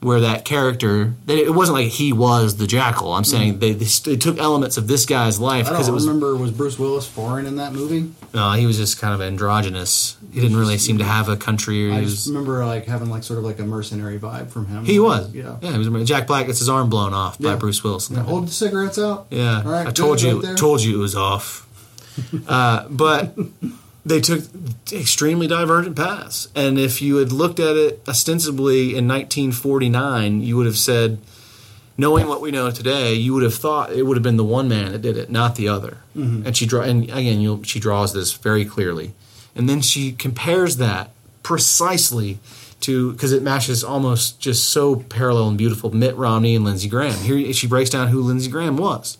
where 0.00 0.18
that 0.18 0.44
character 0.44 1.14
that 1.26 1.38
it 1.38 1.54
wasn't 1.54 1.78
like 1.78 1.86
he 1.86 2.12
was 2.12 2.56
the 2.56 2.66
Jackal. 2.66 3.12
I'm 3.12 3.22
saying 3.22 3.60
they, 3.60 3.72
they, 3.72 3.84
they 3.84 4.16
took 4.16 4.36
elements 4.38 4.76
of 4.76 4.88
this 4.88 5.06
guy's 5.06 5.38
life 5.38 5.66
Mm. 5.66 5.70
Because 5.70 5.88
it 5.88 5.92
was 5.92 6.06
remember 6.08 6.34
was 6.34 6.50
Bruce 6.50 6.76
Willis 6.76 7.06
foreign 7.06 7.46
in 7.46 7.56
that 7.56 7.72
movie. 7.72 8.10
no, 8.34 8.50
he 8.52 8.66
was 8.66 8.76
just 8.78 9.00
kind 9.00 9.14
of 9.14 9.20
androgynous. 9.20 10.16
He 10.32 10.40
didn't 10.40 10.56
really 10.56 10.78
seem 10.78 10.98
to 10.98 11.04
have 11.04 11.28
a 11.28 11.36
country. 11.36 11.88
He 11.88 11.92
I 11.92 12.00
was, 12.00 12.14
just 12.14 12.26
remember 12.26 12.64
like 12.66 12.86
having 12.86 13.10
like 13.10 13.22
sort 13.22 13.38
of 13.38 13.44
like 13.44 13.60
a 13.60 13.64
mercenary 13.64 14.18
vibe 14.18 14.50
from 14.50 14.66
him. 14.66 14.84
he 14.84 14.98
was. 14.98 15.32
Yeah. 15.32 15.58
yeah. 15.62 15.72
He 15.72 15.78
was. 15.78 16.08
Jack 16.08 16.26
Black 16.26 16.46
gets 16.46 16.58
his 16.58 16.68
arm 16.68 16.90
blown 16.90 17.14
off 17.14 17.38
by 17.38 17.54
Bruce 17.54 17.84
Willis. 17.84 18.10
Now, 18.10 18.22
hold 18.22 18.48
the 18.48 18.52
cigarettes 18.52 18.98
out. 18.98 19.26
Yeah, 19.30 19.62
All 19.64 19.70
right, 19.70 19.86
I 19.86 19.92
told 19.92 20.20
you, 20.20 20.40
right 20.40 20.56
told 20.56 20.82
you 20.82 20.98
it 20.98 21.00
was 21.00 21.14
off. 21.14 21.68
uh, 22.48 22.88
but 22.88 23.36
they 24.04 24.20
took 24.20 24.42
extremely 24.90 25.46
divergent 25.46 25.96
paths, 25.96 26.48
and 26.54 26.78
if 26.78 27.00
you 27.00 27.16
had 27.16 27.30
looked 27.30 27.60
at 27.60 27.76
it 27.76 28.02
ostensibly 28.08 28.96
in 28.96 29.06
1949, 29.06 30.42
you 30.42 30.56
would 30.56 30.66
have 30.66 30.78
said, 30.78 31.18
knowing 31.96 32.26
what 32.26 32.40
we 32.40 32.50
know 32.50 32.70
today, 32.70 33.14
you 33.14 33.32
would 33.32 33.44
have 33.44 33.54
thought 33.54 33.92
it 33.92 34.02
would 34.04 34.16
have 34.16 34.22
been 34.22 34.36
the 34.36 34.44
one 34.44 34.68
man 34.68 34.92
that 34.92 35.02
did 35.02 35.16
it, 35.16 35.30
not 35.30 35.54
the 35.54 35.68
other. 35.68 35.98
Mm-hmm. 36.16 36.46
And 36.46 36.56
she 36.56 36.66
draw, 36.66 36.82
and 36.82 37.04
again, 37.04 37.40
you'll, 37.40 37.62
she 37.62 37.78
draws 37.78 38.12
this 38.12 38.32
very 38.32 38.64
clearly, 38.64 39.12
and 39.54 39.68
then 39.68 39.80
she 39.80 40.12
compares 40.12 40.78
that 40.78 41.10
precisely 41.42 42.38
to 42.80 43.12
because 43.12 43.32
it 43.32 43.42
matches 43.42 43.84
almost 43.84 44.40
just 44.40 44.68
so 44.68 44.96
parallel 44.96 45.48
and 45.48 45.58
beautiful 45.58 45.94
Mitt 45.94 46.16
Romney 46.16 46.56
and 46.56 46.64
Lindsey 46.64 46.88
Graham. 46.88 47.16
Here 47.18 47.52
she 47.52 47.68
breaks 47.68 47.90
down 47.90 48.08
who 48.08 48.20
Lindsey 48.20 48.50
Graham 48.50 48.76
was. 48.76 49.16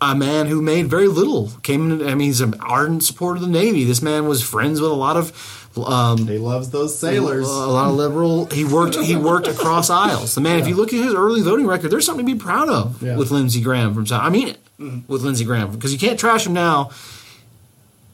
A 0.00 0.14
man 0.14 0.46
who 0.46 0.62
made 0.62 0.86
very 0.86 1.08
little 1.08 1.50
came. 1.64 1.90
In, 1.90 2.02
I 2.08 2.14
mean, 2.14 2.28
he's 2.28 2.40
an 2.40 2.54
ardent 2.60 3.02
supporter 3.02 3.36
of 3.36 3.42
the 3.42 3.48
Navy. 3.48 3.82
This 3.84 4.00
man 4.00 4.28
was 4.28 4.42
friends 4.44 4.80
with 4.80 4.90
a 4.92 4.94
lot 4.94 5.16
of 5.16 5.32
um, 5.76 6.26
He 6.28 6.38
loves 6.38 6.70
those 6.70 6.96
sailors. 6.96 7.48
a 7.48 7.50
lot 7.50 7.88
of 7.90 7.94
liberal. 7.96 8.46
He 8.46 8.64
worked. 8.64 8.94
He 8.96 9.16
worked 9.16 9.48
across 9.48 9.90
aisles. 10.06 10.36
The 10.36 10.40
man. 10.40 10.60
If 10.60 10.68
you 10.68 10.76
look 10.76 10.92
at 10.92 11.02
his 11.02 11.14
early 11.14 11.40
voting 11.42 11.66
record, 11.66 11.90
there's 11.90 12.06
something 12.06 12.24
to 12.24 12.32
be 12.32 12.38
proud 12.38 12.68
of 12.68 13.02
Yeah. 13.02 13.16
with 13.16 13.32
Lindsey 13.32 13.60
Graham 13.60 13.92
from. 13.92 14.06
South- 14.06 14.22
I 14.22 14.28
mean 14.30 14.48
it 14.48 14.58
with 15.08 15.22
Lindsey 15.22 15.44
Graham 15.44 15.72
because 15.72 15.92
you 15.92 15.98
can't 15.98 16.18
trash 16.18 16.46
him 16.46 16.52
now. 16.52 16.90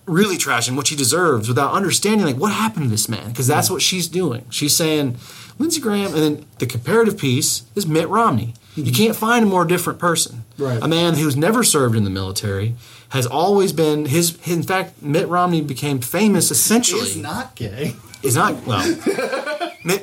Really 0.07 0.37
trash 0.37 0.69
him, 0.69 0.77
which 0.77 0.91
he 0.91 0.97
deserves, 0.97 1.49
without 1.49 1.73
understanding 1.73 2.27
like 2.27 2.37
what 2.37 2.53
happened 2.53 2.85
to 2.85 2.91
this 2.91 3.09
man. 3.09 3.29
Because 3.29 3.47
that's 3.47 3.71
what 3.71 3.81
she's 3.81 4.07
doing. 4.07 4.45
She's 4.51 4.77
saying 4.77 5.17
Lindsey 5.59 5.81
Graham, 5.81 6.13
and 6.15 6.23
then 6.23 6.47
the 6.59 6.67
comparative 6.67 7.17
piece 7.17 7.63
is 7.75 7.87
Mitt 7.87 8.09
Romney. 8.11 8.53
You 8.77 8.93
can't 8.93 9.17
find 9.17 9.45
a 9.45 9.49
more 9.49 9.65
different 9.65 9.99
person. 9.99 10.45
Right. 10.59 10.83
A 10.83 10.89
man 10.89 11.15
who's 11.15 11.37
never 11.37 11.63
served 11.63 11.97
in 11.97 12.05
the 12.05 12.11
military 12.11 12.75
has 13.11 13.27
always 13.27 13.73
been 13.73 14.07
his. 14.07 14.37
In 14.47 14.63
fact, 14.63 15.01
Mitt 15.03 15.29
Romney 15.29 15.61
became 15.61 16.01
famous 16.01 16.51
essentially. 16.51 17.03
He's 17.03 17.17
not 17.17 17.55
gay. 17.55 17.95
He's 18.23 18.37
not 18.37 18.67
well. 18.67 18.85
Mitt, 19.85 20.03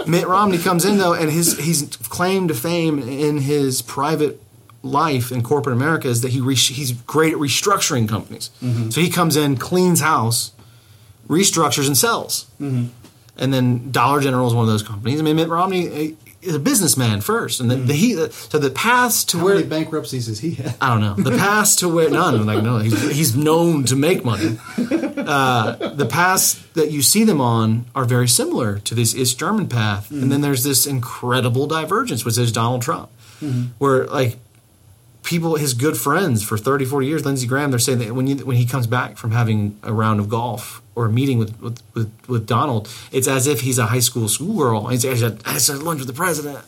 Mitt 0.06 0.26
Romney 0.26 0.58
comes 0.58 0.84
in 0.84 0.98
though, 0.98 1.12
and 1.14 1.30
his 1.30 1.58
he's 1.58 1.96
claim 2.08 2.48
to 2.48 2.54
fame 2.54 2.98
in 2.98 3.38
his 3.38 3.82
private 3.82 4.40
life 4.82 5.30
in 5.30 5.42
corporate 5.42 5.76
America 5.76 6.08
is 6.08 6.22
that 6.22 6.32
he 6.32 6.40
re, 6.40 6.54
he's 6.54 6.92
great 6.92 7.32
at 7.32 7.38
restructuring 7.38 8.08
companies. 8.08 8.50
So 8.90 9.00
he 9.00 9.10
comes 9.10 9.36
in, 9.36 9.56
cleans 9.56 10.00
house, 10.00 10.52
restructures, 11.28 11.86
and 11.86 11.96
sells. 11.96 12.46
And 12.58 13.52
then 13.52 13.90
Dollar 13.90 14.20
General 14.20 14.46
is 14.46 14.54
one 14.54 14.64
of 14.64 14.70
those 14.70 14.82
companies. 14.82 15.18
I 15.20 15.22
mean, 15.22 15.36
Mitt 15.36 15.48
Romney 15.48 15.88
eh, 15.88 16.31
is 16.42 16.54
a 16.54 16.58
businessman 16.58 17.20
first, 17.20 17.60
and 17.60 17.70
the, 17.70 17.76
the 17.76 17.94
he 17.94 18.14
so 18.14 18.58
the 18.58 18.70
paths 18.70 19.24
to 19.24 19.38
How 19.38 19.44
where 19.44 19.54
many 19.54 19.66
bankruptcies 19.66 20.26
has 20.26 20.40
he 20.40 20.52
had? 20.54 20.74
I 20.80 20.88
don't 20.88 21.00
know. 21.00 21.30
The 21.30 21.36
paths 21.38 21.76
to 21.76 21.88
where 21.88 22.10
none. 22.10 22.44
Like 22.44 22.62
no, 22.62 22.78
he's, 22.78 23.10
he's 23.10 23.36
known 23.36 23.84
to 23.84 23.96
make 23.96 24.24
money. 24.24 24.58
Uh, 25.22 25.94
the 25.94 26.04
paths 26.04 26.54
that 26.74 26.90
you 26.90 27.00
see 27.00 27.22
them 27.22 27.40
on 27.40 27.84
are 27.94 28.04
very 28.04 28.26
similar 28.26 28.80
to 28.80 28.92
this 28.92 29.14
East 29.14 29.38
German 29.38 29.68
path, 29.68 30.10
and 30.10 30.32
then 30.32 30.40
there's 30.40 30.64
this 30.64 30.84
incredible 30.84 31.68
divergence, 31.68 32.24
which 32.24 32.36
is 32.36 32.50
Donald 32.50 32.82
Trump, 32.82 33.08
where 33.78 34.06
like 34.06 34.36
people, 35.22 35.56
his 35.56 35.74
good 35.74 35.96
friends 35.96 36.42
for 36.42 36.58
30, 36.58 36.84
40 36.84 37.06
years, 37.06 37.24
Lindsey 37.24 37.46
Graham, 37.46 37.70
they're 37.70 37.78
saying 37.78 38.00
that 38.00 38.12
when 38.14 38.26
you, 38.26 38.36
when 38.44 38.56
he 38.56 38.66
comes 38.66 38.86
back 38.86 39.16
from 39.16 39.30
having 39.30 39.78
a 39.82 39.92
round 39.92 40.18
of 40.18 40.28
golf 40.28 40.81
or 40.94 41.06
a 41.06 41.10
meeting 41.10 41.38
with 41.38 41.60
with, 41.60 41.82
with, 41.94 42.12
with 42.28 42.46
Donald, 42.46 42.88
it's 43.10 43.28
as 43.28 43.46
if 43.46 43.60
he's 43.60 43.78
a 43.78 43.86
high 43.86 44.00
school 44.00 44.28
schoolgirl. 44.28 44.88
He's 44.88 45.04
I 45.04 45.16
had, 45.16 45.42
I 45.44 45.52
had 45.52 45.82
lunch 45.82 46.00
with 46.00 46.08
the 46.08 46.14
president. 46.14 46.64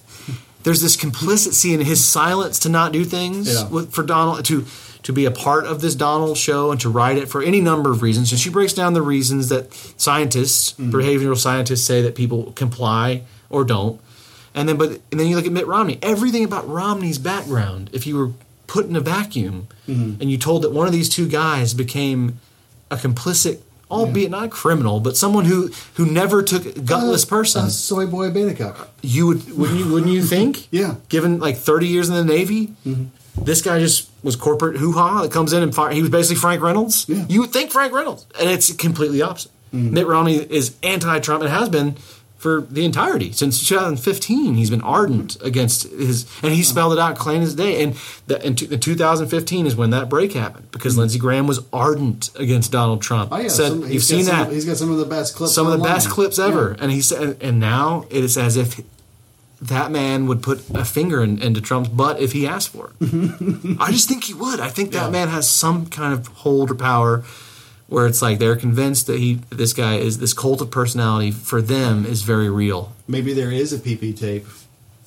There's 0.63 0.81
this 0.81 0.97
complicity 0.97 1.75
in 1.75 1.81
his 1.81 2.03
silence 2.03 2.59
to 2.61 2.71
not 2.71 2.91
do 2.93 3.05
things 3.05 3.53
Yeah. 3.53 3.69
with, 3.69 3.93
for 3.93 4.03
Donald 4.03 4.45
to 4.47 4.65
to 5.03 5.13
be 5.13 5.27
a 5.27 5.31
part 5.31 5.67
of 5.67 5.83
this 5.83 5.95
Donald 5.95 6.39
show 6.39 6.71
and 6.71 6.81
to 6.81 6.89
write 6.89 7.19
it 7.19 7.29
for 7.29 7.43
any 7.43 7.61
number 7.61 7.91
of 7.91 8.01
reasons. 8.01 8.33
And 8.33 8.41
she 8.41 8.49
breaks 8.49 8.73
down 8.73 8.95
the 8.95 9.03
reasons 9.03 9.51
that 9.51 9.73
scientists, 9.99 10.73
mm-hmm. 10.73 10.91
behavioral 10.91 11.37
scientists, 11.37 11.85
say 11.85 12.01
that 12.01 12.15
people 12.15 12.53
comply 12.53 13.23
or 13.51 13.65
don't. 13.65 14.01
And 14.55 14.67
then, 14.67 14.79
but 14.79 14.93
and 15.11 15.21
then 15.21 15.27
you 15.27 15.37
look 15.37 15.45
at 15.45 15.53
Mitt 15.53 15.67
Romney. 15.67 15.99
Everything 16.01 16.45
about 16.45 16.67
Romney's 16.67 17.19
background, 17.19 17.91
if 17.93 18.07
you 18.07 18.17
were 18.17 18.31
put 18.67 18.87
in 18.87 18.97
a 18.97 19.01
vacuum 19.01 19.69
mm-hmm. 19.87 20.21
and 20.21 20.31
you 20.31 20.39
told 20.39 20.63
that 20.63 20.73
one 20.73 20.87
of 20.87 20.93
these 20.93 21.11
two 21.11 21.29
guys 21.29 21.75
became 21.75 22.39
a 22.91 22.97
complicit, 22.97 23.61
albeit 23.91 24.31
not 24.31 24.45
a 24.45 24.49
criminal, 24.49 25.01
but 25.01 25.17
someone 25.17 25.45
who 25.45 25.71
who 25.95 26.07
never 26.07 26.43
took 26.43 26.85
gutless 26.85 27.25
person, 27.25 27.67
A 27.67 27.71
soy 27.71 28.07
boy 28.07 28.31
beta 28.31 28.87
you 29.03 29.27
would 29.27 29.57
wouldn't 29.57 29.79
you 29.79 29.93
wouldn't 29.93 30.13
you 30.13 30.23
think? 30.23 30.69
Yeah. 30.71 30.97
Given 31.09 31.39
like 31.39 31.57
thirty 31.57 31.87
years 31.87 32.09
in 32.09 32.15
the 32.15 32.25
Navy, 32.25 32.69
mm-hmm. 32.87 33.05
this 33.45 33.63
guy 33.63 33.79
just 33.79 34.11
was 34.23 34.35
corporate 34.35 34.77
hoo 34.77 34.93
ha 34.93 35.23
that 35.23 35.33
comes 35.33 35.53
in 35.53 35.63
and 35.63 35.75
fire, 35.75 35.93
he 35.93 36.01
was 36.01 36.11
basically 36.11 36.37
Frank 36.37 36.63
Reynolds. 36.63 37.07
Yeah. 37.09 37.25
You 37.29 37.41
would 37.41 37.53
think 37.53 37.71
Frank 37.71 37.93
Reynolds, 37.93 38.27
and 38.41 38.51
it's 38.51 38.73
completely 38.73 39.23
opposite. 39.23 39.53
Mm-hmm. 39.75 39.95
Mitt 39.95 40.07
Romney 40.07 40.37
is 40.37 40.77
anti-Trump 40.83 41.43
and 41.43 41.51
has 41.51 41.69
been 41.69 41.97
for 42.45 42.61
the 42.61 42.85
entirety 42.85 43.33
since 43.33 43.67
2015. 43.67 44.55
He's 44.55 44.69
been 44.69 44.83
ardent 44.83 45.41
against 45.43 45.85
his, 45.91 46.27
and 46.43 46.53
he 46.53 46.63
spelled 46.63 46.93
it 46.93 46.99
out 46.99 47.17
plain 47.19 47.41
as 47.41 47.55
day. 47.55 47.83
And 47.83 47.97
the, 48.27 48.47
in, 48.47 48.55
t- 48.55 48.67
in 48.71 48.81
2015 48.81 49.67
is 49.67 49.75
when 49.75 49.89
that 49.91 50.11
break 50.11 50.35
happened 50.35 50.71
because 50.71 50.99
Lindsey 50.99 51.19
Graham 51.19 51.47
was 51.47 51.61
ardent 51.73 52.29
against 52.39 52.71
Donald 52.71 53.01
Trump. 53.01 53.31
Oh 53.33 53.39
yeah, 53.39 53.49
Said, 53.49 53.69
some- 53.71 53.91
you've 53.91 54.03
seen 54.05 54.27
that 54.27 54.53
He's 54.53 54.67
got 54.67 54.77
some 54.77 54.91
of 54.93 54.99
the 54.99 55.07
best 55.07 55.35
clips. 55.35 55.55
some 55.55 55.67
of 55.67 55.73
the 55.79 55.83
best 55.83 56.11
clips 56.11 56.39
ever. 56.39 56.75
Yeah. 56.77 56.83
And 56.83 56.93
he 56.93 57.01
said, 57.01 57.39
and 57.41 57.59
now 57.59 58.05
it 58.11 58.23
is 58.23 58.37
as 58.37 58.59
if 58.59 58.79
that 59.63 59.91
man 59.91 60.27
would 60.27 60.43
put 60.43 60.69
a 60.75 60.85
finger 60.85 61.23
in, 61.23 61.41
into 61.41 61.63
Trump's 61.63 61.89
butt 61.89 62.21
if 62.21 62.33
he 62.33 62.47
asked 62.47 62.69
for 62.69 62.91
it. 63.01 63.77
I 63.81 63.91
just 63.91 64.07
think 64.07 64.25
he 64.25 64.35
would. 64.35 64.61
I 64.61 64.69
think 64.69 64.93
that 64.93 65.05
Yeah. 65.07 65.11
man 65.11 65.29
has 65.29 65.49
some 65.49 65.87
kind 65.87 66.13
of 66.13 66.27
hold 66.27 66.71
or 66.71 66.75
power 66.75 67.25
where 67.89 68.07
it's 68.07 68.23
like 68.23 68.39
they're 68.39 68.57
convinced 68.57 69.07
that 69.07 69.19
he, 69.19 69.41
this 69.51 69.73
guy 69.73 69.97
is 69.97 70.19
this 70.19 70.33
cult 70.33 70.61
of 70.61 70.71
personality 70.71 71.31
for 71.31 71.61
them 71.61 72.05
is 72.07 72.23
very 72.23 72.49
real. 72.51 72.93
Maybe 73.07 73.33
there 73.35 73.53
is 73.53 73.73
a 73.73 73.79
PP 73.79 74.19
tape, 74.19 74.47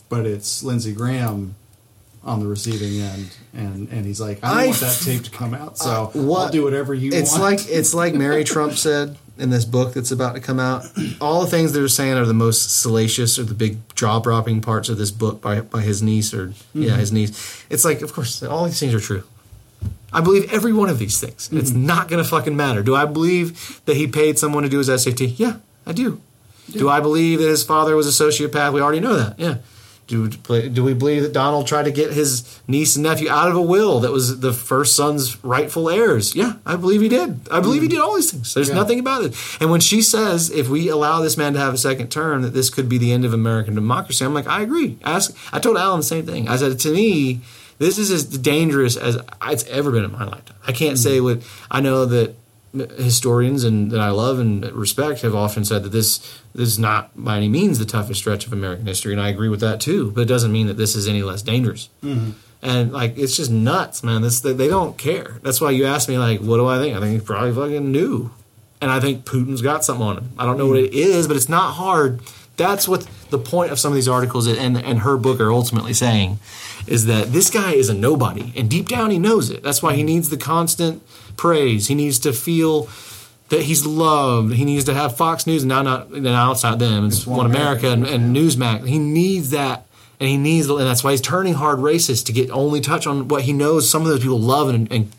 but 0.10 0.26
it's 0.26 0.64
Lindsey 0.64 0.94
Graham 0.94 1.56
on 2.24 2.40
the 2.42 2.48
receiving 2.48 3.00
end, 3.00 3.30
and 3.54 3.88
and 3.90 4.06
he's 4.06 4.20
like, 4.20 4.40
I 4.44 4.50
don't 4.50 4.58
I 4.60 4.66
want 4.68 4.80
that 4.80 5.02
tape 5.04 5.24
to 5.24 5.32
come 5.32 5.54
out, 5.54 5.78
so 5.78 6.12
Uh, 6.14 6.20
what- 6.20 6.46
I'll 6.48 6.52
do 6.52 6.64
whatever 6.64 6.94
you 6.94 7.12
want. 7.12 7.22
It's 7.24 7.32
want. 7.32 7.44
like 7.44 7.70
it's 7.70 7.94
like 7.94 8.14
Mary 8.14 8.44
Trump 8.44 8.74
said 8.74 9.18
in 9.38 9.50
this 9.50 9.66
book 9.66 9.94
that's 9.94 10.12
about 10.12 10.34
to 10.36 10.42
come 10.42 10.60
out. 10.60 10.84
All 11.22 11.42
the 11.42 11.48
things 11.50 11.72
they're 11.72 11.88
saying 11.88 12.14
are 12.16 12.26
the 12.26 12.34
most 12.34 12.82
salacious 12.82 13.38
or 13.40 13.44
the 13.44 13.54
big 13.54 13.78
jaw 13.96 14.20
dropping 14.20 14.62
parts 14.62 14.90
of 14.90 14.98
this 14.98 15.12
book 15.12 15.42
by 15.42 15.62
by 15.62 15.82
his 15.82 16.04
niece 16.04 16.34
or 16.34 16.54
yeah 16.74 16.98
his 16.98 17.12
niece. 17.14 17.64
It's 17.70 17.86
like 17.86 18.02
of 18.02 18.12
course 18.14 18.44
all 18.44 18.66
these 18.66 18.80
things 18.80 18.94
are 18.94 19.00
true. 19.00 19.24
I 20.14 20.22
believe 20.22 20.52
every 20.54 20.74
one 20.74 20.90
of 20.90 21.00
these 21.00 21.20
things. 21.20 21.50
It's 21.52 21.72
mm-hmm. 21.72 21.86
not 21.86 22.08
going 22.08 22.24
to 22.24 22.30
fucking 22.30 22.56
matter. 22.56 22.82
Do 22.82 22.96
I 22.96 23.06
believe 23.06 23.82
that 23.86 23.98
he 23.98 24.08
paid 24.08 24.40
someone 24.40 24.64
to 24.64 24.70
do 24.70 24.78
his 24.80 24.88
SAT? 25.04 25.22
Yeah, 25.22 25.58
I 25.86 25.92
do. 25.92 26.22
Do 26.72 26.90
I 26.90 27.00
believe 27.00 27.40
that 27.40 27.48
his 27.48 27.64
father 27.64 27.96
was 27.96 28.08
a 28.08 28.24
sociopath? 28.24 28.74
We 28.74 28.82
already 28.82 29.00
know 29.00 29.16
that. 29.16 29.40
Yeah. 29.40 29.58
Do, 30.08 30.30
do 30.30 30.86
we 30.86 30.94
believe 30.94 31.24
that 31.24 31.34
Donald 31.34 31.68
tried 31.68 31.84
to 31.84 31.92
get 31.92 32.14
his 32.14 32.62
niece 32.66 32.96
and 32.96 33.04
nephew 33.04 33.30
out 33.30 33.50
of 33.50 33.58
a 33.58 33.62
will 33.62 34.00
that 34.00 34.12
was 34.12 34.40
the 34.40 34.54
first 34.54 34.96
son's 34.96 35.44
rightful 35.44 35.90
heirs? 35.90 36.34
Yeah, 36.34 36.54
I 36.66 36.78
believe 36.78 37.02
he 37.02 37.10
did. 37.10 37.42
I 37.52 37.60
believe 37.60 37.82
he 37.82 37.90
mm-hmm. 37.90 37.98
did 37.98 38.02
all 38.02 38.16
these 38.16 38.32
things. 38.32 38.54
There's 38.54 38.70
Yeah. 38.70 38.76
nothing 38.76 39.02
about 39.02 39.26
it. 39.26 39.36
And 39.60 39.70
when 39.70 39.82
she 39.82 40.02
says, 40.02 40.50
if 40.50 40.70
we 40.70 40.88
allow 40.88 41.20
this 41.20 41.36
man 41.36 41.54
to 41.54 41.60
have 41.60 41.74
a 41.74 41.78
second 41.78 42.10
term, 42.10 42.42
that 42.44 42.54
this 42.54 42.70
could 42.70 42.88
be 42.88 42.98
the 42.98 43.12
end 43.12 43.26
of 43.26 43.34
American 43.34 43.76
democracy, 43.76 44.24
I'm 44.24 44.34
like, 44.34 44.48
I 44.48 44.62
agree. 44.62 44.98
Ask. 45.04 45.36
I 45.52 45.60
told 45.60 45.76
Alan 45.76 46.00
the 46.00 46.06
same 46.06 46.26
thing. 46.26 46.48
I 46.48 46.56
said, 46.56 46.80
to 46.80 46.94
me, 46.94 47.42
this 47.78 47.98
is 47.98 48.12
as 48.12 48.26
dangerous 48.26 48.96
as 48.98 49.18
it's 49.44 49.66
ever 49.66 49.92
been 49.92 50.04
in 50.04 50.12
my 50.12 50.26
lifetime. 50.26 50.58
I 50.68 50.72
can't 50.72 50.98
say 50.98 51.18
mm-hmm. 51.18 51.40
what 51.40 51.48
I 51.70 51.82
know 51.82 52.06
that 52.06 52.36
historians 52.74 53.64
and 53.64 53.92
that 53.92 54.00
I 54.00 54.10
love 54.10 54.40
and 54.40 54.64
respect 54.72 55.22
have 55.22 55.36
often 55.36 55.66
said 55.66 55.84
that 55.84 55.90
this, 55.90 56.20
this 56.54 56.68
is 56.68 56.80
not 56.80 57.12
by 57.16 57.38
any 57.38 57.48
means 57.48 57.80
the 57.80 57.86
toughest 57.86 58.20
stretch 58.20 58.46
of 58.46 58.54
American 58.54 58.86
history, 58.86 59.14
and 59.14 59.22
I 59.22 59.30
agree 59.30 59.50
with 59.50 59.62
that 59.62 59.80
too. 59.80 60.12
But 60.12 60.22
it 60.22 60.28
doesn't 60.28 60.52
mean 60.52 60.68
that 60.68 60.76
this 60.78 60.96
is 60.96 61.08
any 61.08 61.24
less 61.24 61.42
dangerous. 61.42 61.90
Mm-hmm. 62.04 62.32
And 62.62 62.92
like 62.92 63.18
it's 63.18 63.36
just 63.38 63.52
nuts, 63.52 64.04
man. 64.04 64.22
This 64.22 64.40
they, 64.42 64.54
they 64.54 64.68
don't 64.68 64.98
care. 64.98 65.38
That's 65.44 65.62
why 65.62 65.72
you 65.72 65.86
ask 65.86 66.10
me 66.10 66.18
like, 66.18 66.40
what 66.40 66.58
do 66.58 66.68
I 66.68 66.80
think? 66.80 66.96
I 66.96 67.00
think 67.00 67.20
he 67.20 67.26
probably 67.26 67.54
fucking 67.54 67.92
knew, 67.92 68.32
and 68.82 68.92
I 68.92 69.00
think 69.00 69.26
Putin's 69.26 69.62
got 69.62 69.86
something 69.86 70.06
on 70.06 70.18
him. 70.18 70.30
I 70.40 70.46
don't 70.46 70.58
know 70.58 70.68
what 70.68 70.80
it 70.80 70.94
is, 70.94 71.28
but 71.28 71.38
it's 71.38 71.50
not 71.50 71.74
hard. 71.74 72.20
That's 72.58 72.88
what 72.88 73.08
the 73.30 73.38
point 73.38 73.72
of 73.72 73.80
some 73.80 73.92
of 73.92 73.96
these 73.96 74.08
articles 74.08 74.48
and 74.48 74.78
and 74.78 75.00
her 75.00 75.18
book 75.18 75.40
are 75.40 75.52
ultimately 75.52 75.94
saying 75.94 76.40
is 76.88 77.06
that 77.06 77.34
this 77.34 77.50
guy 77.50 77.74
is 77.74 77.90
a 77.90 77.94
nobody, 77.94 78.54
and 78.56 78.70
deep 78.70 78.88
down 78.88 79.12
he 79.12 79.20
knows 79.20 79.50
it. 79.50 79.64
That's 79.64 79.82
why 79.84 79.94
he 79.96 80.04
needs 80.04 80.30
the 80.30 80.38
constant 80.38 81.02
praise. 81.38 81.88
He 81.88 81.96
needs 81.96 82.20
to 82.20 82.34
feel 82.34 82.90
that 83.50 83.62
he's 83.62 83.86
loved. 83.86 84.54
He 84.54 84.66
needs 84.66 84.84
to 84.86 84.94
have 84.94 85.16
Fox 85.16 85.48
News, 85.48 85.64
and 85.64 85.70
now 85.70 85.82
not 85.82 86.12
now 86.12 86.52
it's 86.52 86.64
not 86.64 86.80
them. 86.80 87.06
It's, 87.08 87.18
It's 87.20 87.28
One 87.28 87.38
One 87.38 87.46
America, 87.48 87.88
America. 87.92 88.14
and, 88.14 88.24
and 88.26 88.36
Newsmax. 88.36 88.88
He 88.88 89.00
needs 89.00 89.52
that, 89.52 89.86
and 90.20 90.30
he 90.30 90.38
needs, 90.38 90.70
and 90.70 90.80
that's 90.80 91.04
why 91.04 91.12
he's 91.12 91.22
turning 91.22 91.54
hard 91.54 91.80
racist 91.80 92.26
to 92.26 92.34
get 92.34 92.50
only 92.52 92.82
touch 92.82 93.08
on 93.08 93.28
what 93.28 93.44
he 93.44 93.54
knows 93.54 93.90
some 93.90 94.02
of 94.02 94.08
those 94.08 94.20
people 94.22 94.40
love 94.40 94.70
and, 94.70 94.92
and 94.92 95.12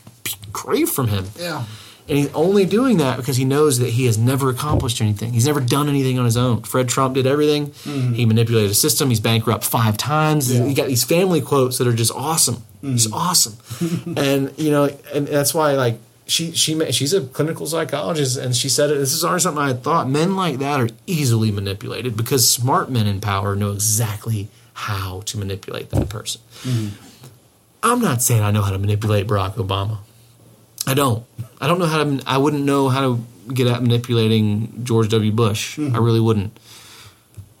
crave 0.53 0.89
from 0.89 1.07
him. 1.07 1.25
Yeah. 1.39 1.63
And 2.09 2.17
he's 2.17 2.33
only 2.33 2.65
doing 2.65 2.97
that 2.97 3.17
because 3.17 3.37
he 3.37 3.45
knows 3.45 3.77
that 3.77 3.91
he 3.91 4.07
has 4.07 4.17
never 4.17 4.49
accomplished 4.49 4.99
anything. 4.99 5.31
He's 5.31 5.45
never 5.45 5.59
done 5.59 5.87
anything 5.87 6.17
on 6.17 6.25
his 6.25 6.37
own. 6.37 6.63
Fred 6.63 6.89
Trump 6.89 7.13
did 7.13 7.27
everything. 7.27 7.67
Mm-hmm. 7.67 8.13
He 8.13 8.25
manipulated 8.25 8.71
a 8.71 8.73
system. 8.73 9.09
He's 9.09 9.19
bankrupt 9.19 9.63
five 9.63 9.95
times. 9.95 10.51
Yeah. 10.51 10.65
He 10.65 10.73
got 10.73 10.87
these 10.87 11.03
family 11.03 11.39
quotes 11.39 11.77
that 11.77 11.87
are 11.87 11.93
just 11.93 12.11
awesome. 12.11 12.63
Just 12.83 13.11
mm-hmm. 13.11 13.13
awesome. 13.13 14.15
and 14.17 14.57
you 14.57 14.71
know, 14.71 14.89
and 15.13 15.27
that's 15.27 15.53
why 15.53 15.73
like 15.73 15.99
she 16.25 16.51
she 16.53 16.91
she's 16.91 17.13
a 17.13 17.21
clinical 17.21 17.67
psychologist, 17.67 18.37
and 18.37 18.55
she 18.55 18.69
said 18.69 18.89
it. 18.89 18.95
This 18.95 19.13
is 19.13 19.23
already 19.23 19.41
something 19.41 19.61
I 19.61 19.67
had 19.67 19.83
thought. 19.83 20.09
Men 20.09 20.35
like 20.35 20.57
that 20.59 20.79
are 20.79 20.89
easily 21.05 21.51
manipulated 21.51 22.17
because 22.17 22.49
smart 22.49 22.89
men 22.89 23.05
in 23.05 23.21
power 23.21 23.55
know 23.55 23.71
exactly 23.71 24.47
how 24.73 25.21
to 25.25 25.37
manipulate 25.37 25.89
that 25.91 26.09
person. 26.09 26.41
Mm-hmm. 26.61 27.05
I'm 27.83 28.01
not 28.01 28.21
saying 28.21 28.41
I 28.41 28.51
know 28.51 28.61
how 28.61 28.71
to 28.71 28.79
manipulate 28.79 29.27
Barack 29.27 29.55
Obama. 29.55 29.99
I 30.89 30.95
don't. 30.95 31.23
I 31.61 31.67
don't 31.67 31.77
know 31.77 31.85
how 31.85 32.03
to. 32.03 32.19
I 32.25 32.37
wouldn't 32.37 32.63
know 32.63 32.89
how 32.89 33.01
to 33.01 33.53
get 33.53 33.67
at 33.67 33.81
manipulating 33.81 34.83
George 34.83 35.09
W. 35.09 35.31
Bush. 35.31 35.77
Mm-hmm. 35.77 35.95
I 35.95 35.99
really 35.99 36.19
wouldn't. 36.19 36.57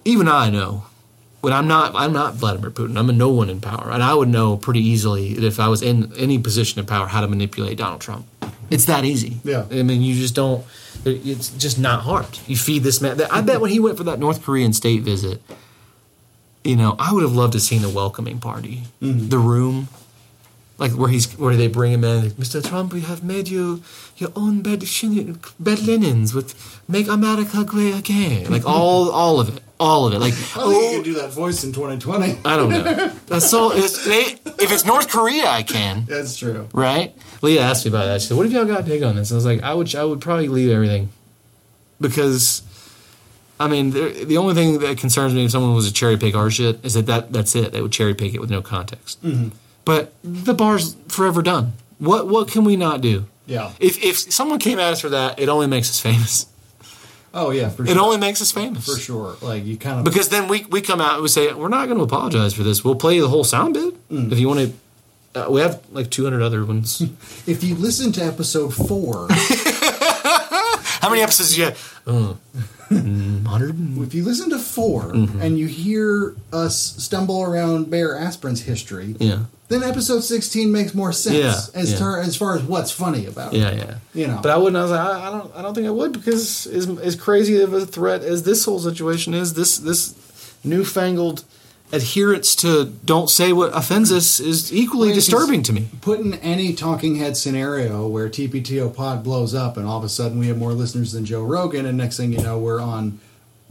Even 0.03 0.27
I 0.27 0.49
know. 0.49 0.85
But 1.41 1.53
I'm 1.53 1.67
not. 1.67 1.93
I'm 1.95 2.11
not 2.11 2.33
Vladimir 2.33 2.71
Putin. 2.71 2.97
I'm 2.97 3.09
a 3.09 3.13
no 3.13 3.29
one 3.29 3.49
in 3.49 3.61
power, 3.61 3.91
and 3.91 4.01
I 4.01 4.15
would 4.15 4.29
know 4.29 4.57
pretty 4.57 4.81
easily 4.81 5.35
that 5.35 5.43
if 5.43 5.59
I 5.59 5.67
was 5.67 5.81
in 5.83 6.11
any 6.17 6.39
position 6.39 6.79
of 6.79 6.87
power 6.87 7.07
how 7.07 7.21
to 7.21 7.27
manipulate 7.27 7.77
Donald 7.77 8.01
Trump. 8.01 8.25
It's 8.71 8.85
that 8.85 9.05
easy. 9.05 9.39
Yeah. 9.43 9.65
I 9.71 9.83
mean, 9.83 10.01
you 10.01 10.15
just 10.15 10.35
don't. 10.35 10.65
It's 11.05 11.49
just 11.49 11.79
not 11.79 12.01
hard. 12.01 12.25
You 12.47 12.57
feed 12.57 12.83
this 12.83 12.99
man. 12.99 13.21
I 13.31 13.41
bet 13.41 13.61
when 13.61 13.69
he 13.69 13.79
went 13.79 13.97
for 13.97 14.03
that 14.05 14.19
North 14.19 14.43
Korean 14.43 14.73
state 14.73 15.03
visit, 15.03 15.41
you 16.63 16.75
know, 16.75 16.95
I 16.99 17.13
would 17.13 17.23
have 17.23 17.33
loved 17.33 17.53
to 17.53 17.59
seen 17.59 17.81
the 17.83 17.89
welcoming 17.89 18.39
party, 18.39 18.83
mm-hmm. 19.01 19.29
the 19.29 19.37
room, 19.37 19.87
like 20.79 20.93
where 20.93 21.09
he's 21.09 21.31
where 21.37 21.55
they 21.55 21.67
bring 21.67 21.91
him 21.91 22.03
in. 22.03 22.31
Mr. 22.31 22.65
Trump, 22.65 22.93
we 22.93 23.01
have 23.01 23.23
made 23.23 23.47
you 23.49 23.83
your 24.17 24.31
own 24.35 24.61
bed 24.61 24.87
shin- 24.87 25.39
bed 25.59 25.79
linens 25.79 26.33
with 26.33 26.81
"Make 26.87 27.07
America 27.07 27.63
Great 27.63 27.95
Again," 27.95 28.49
like 28.49 28.65
all 28.65 29.11
all 29.11 29.39
of 29.39 29.55
it, 29.55 29.61
all 29.79 30.07
of 30.07 30.13
it. 30.13 30.19
Like 30.19 30.33
I 30.33 30.35
think 30.35 30.55
you 30.55 30.75
oh, 30.75 30.91
can 30.93 31.03
do 31.03 31.13
that 31.15 31.31
voice 31.31 31.63
in 31.63 31.73
2020. 31.73 32.39
I 32.45 32.55
don't 32.55 32.69
know. 32.69 33.11
That's 33.27 33.49
so. 33.49 33.71
It's, 33.73 34.05
they, 34.05 34.21
if 34.63 34.71
it's 34.71 34.85
North 34.85 35.09
Korea, 35.09 35.47
I 35.47 35.63
can. 35.63 36.05
That's 36.05 36.37
true. 36.37 36.67
Right? 36.73 37.13
Leah 37.41 37.61
asked 37.61 37.85
me 37.85 37.89
about 37.89 38.05
that. 38.05 38.21
She 38.21 38.27
said, 38.29 38.37
"What 38.37 38.45
have 38.45 38.53
y'all 38.53 38.65
got 38.65 38.85
to 38.85 38.89
take 38.89 39.03
on 39.03 39.15
this?" 39.15 39.31
I 39.31 39.35
was 39.35 39.45
like, 39.45 39.61
"I 39.61 39.73
would, 39.73 39.93
I 39.93 40.05
would 40.05 40.21
probably 40.21 40.47
leave 40.47 40.71
everything 40.71 41.09
because." 41.99 42.63
I 43.61 43.67
mean, 43.67 43.89
the 43.89 44.23
the 44.23 44.37
only 44.37 44.53
thing 44.53 44.79
that 44.79 44.97
concerns 44.97 45.33
me 45.33 45.43
if 45.43 45.51
someone 45.51 45.75
was 45.75 45.85
to 45.85 45.93
cherry 45.93 46.15
pick 46.15 46.33
our 46.33 46.49
shit 46.49 46.79
is 46.85 46.93
that, 46.93 47.07
that 47.07 47.33
that's 47.33 47.53
it. 47.57 47.73
They 47.73 47.81
would 47.81 47.91
cherry 47.91 48.13
pick 48.13 48.33
it 48.33 48.39
with 48.39 48.49
no 48.49 48.61
context. 48.61 49.21
Mm-hmm. 49.21 49.49
But 49.89 50.13
the 50.23 50.53
bar's 50.53 50.95
forever 51.07 51.41
done. 51.41 51.73
What 51.97 52.27
what 52.27 52.47
can 52.47 52.63
we 52.63 52.75
not 52.75 53.01
do? 53.01 53.25
Yeah. 53.47 53.71
If 53.79 54.03
if 54.03 54.17
someone 54.31 54.59
came 54.59 54.77
at 54.77 54.93
us 54.93 55.01
for 55.01 55.09
that, 55.09 55.39
it 55.39 55.49
only 55.49 55.65
makes 55.65 55.89
us 55.89 55.99
famous. 55.99 56.45
Oh 57.33 57.49
yeah, 57.49 57.69
for 57.69 57.87
sure. 57.87 57.95
It 57.95 57.99
only 57.99 58.17
makes 58.17 58.39
us 58.39 58.51
famous. 58.51 58.85
for 58.85 58.99
sure. 58.99 59.35
Like 59.41 59.65
you 59.65 59.77
kind 59.77 59.97
of 59.97 60.05
Because 60.05 60.29
then 60.29 60.47
we 60.47 60.63
we 60.65 60.81
come 60.81 61.01
out 61.01 61.13
and 61.15 61.23
we 61.23 61.27
say 61.27 61.51
we're 61.53 61.69
not 61.69 61.87
going 61.87 61.97
to 61.97 62.03
apologize 62.03 62.53
for 62.53 62.61
this. 62.61 62.83
We'll 62.83 62.95
play 62.95 63.19
the 63.19 63.29
whole 63.29 63.43
sound 63.43 63.73
bit 63.73 63.95
if 64.11 64.37
you 64.37 64.47
want 64.47 64.59
to. 64.59 64.73
Uh, 65.35 65.49
we 65.49 65.61
have 65.61 65.81
like 65.91 66.11
200 66.11 66.41
other 66.43 66.63
ones. 66.65 67.01
if 67.47 67.63
you 67.63 67.73
listen 67.73 68.11
to 68.11 68.21
episode 68.23 68.73
four, 68.73 69.27
How 71.09 71.13
many 71.15 71.23
episodes 71.23 71.55
do 71.55 71.61
you 71.61 71.65
have? 71.65 72.01
Uh, 72.05 72.33
100? 72.89 73.97
if 74.03 74.13
you 74.13 74.23
listen 74.23 74.51
to 74.51 74.59
4 74.59 75.01
Mm-hmm. 75.13 75.41
and 75.41 75.57
you 75.57 75.65
hear 75.65 76.35
us 76.53 76.77
stumble 76.99 77.41
around 77.41 77.89
Bear 77.89 78.15
Aspirin's 78.15 78.61
history, 78.61 79.15
Yeah. 79.19 79.45
then 79.69 79.81
episode 79.83 80.19
sixteen 80.23 80.71
makes 80.71 80.93
more 80.93 81.11
sense 81.11 81.35
Yeah, 81.73 81.79
as 81.81 81.93
yeah. 81.93 81.97
tar- 81.97 82.19
as 82.21 82.35
far 82.35 82.55
as 82.55 82.61
what's 82.63 82.91
funny 82.91 83.25
about 83.25 83.53
it. 83.55 83.59
Yeah, 83.59 83.71
yeah. 83.71 83.95
You 84.13 84.27
know. 84.27 84.39
But 84.43 84.51
I 84.51 84.57
wouldn't. 84.57 84.77
I 84.77 84.81
was 84.83 84.91
like, 84.91 84.99
I, 84.99 85.27
I 85.27 85.31
don't. 85.31 85.55
I 85.55 85.61
don't 85.63 85.73
think 85.73 85.87
I 85.87 85.91
would 85.91 86.11
because 86.13 86.67
as 86.67 86.87
as 86.99 87.15
crazy 87.15 87.59
of 87.61 87.73
a 87.73 87.85
threat 87.87 88.21
as 88.23 88.43
this 88.43 88.65
whole 88.65 88.79
situation 88.79 89.33
is, 89.33 89.53
this 89.55 89.77
this 89.79 90.13
newfangled 90.63 91.43
adherence 91.91 92.55
to 92.57 92.85
don't 93.05 93.29
say 93.29 93.51
what 93.53 93.71
offends 93.75 94.11
us 94.11 94.39
is 94.39 94.71
equally 94.73 95.09
Well, 95.09 95.17
it's- 95.17 95.25
disturbing 95.25 95.63
to 95.63 95.73
me. 95.73 95.87
Put 96.01 96.19
in 96.19 96.35
any 96.35 96.73
talking 96.73 97.15
head 97.15 97.35
scenario 97.37 98.07
where 98.07 98.29
TPTO 98.29 98.93
pod 98.93 99.23
blows 99.23 99.53
up 99.55 99.77
and 99.77 99.87
all 99.87 99.97
of 99.97 100.03
a 100.03 100.09
sudden 100.09 100.39
we 100.39 100.47
have 100.47 100.57
more 100.57 100.73
listeners 100.73 101.11
than 101.11 101.25
Joe 101.25 101.43
Rogan, 101.43 101.85
and 101.85 101.97
next 101.97 102.17
thing 102.17 102.31
you 102.33 102.41
know, 102.41 102.57
we're 102.57 102.81
on 102.81 103.19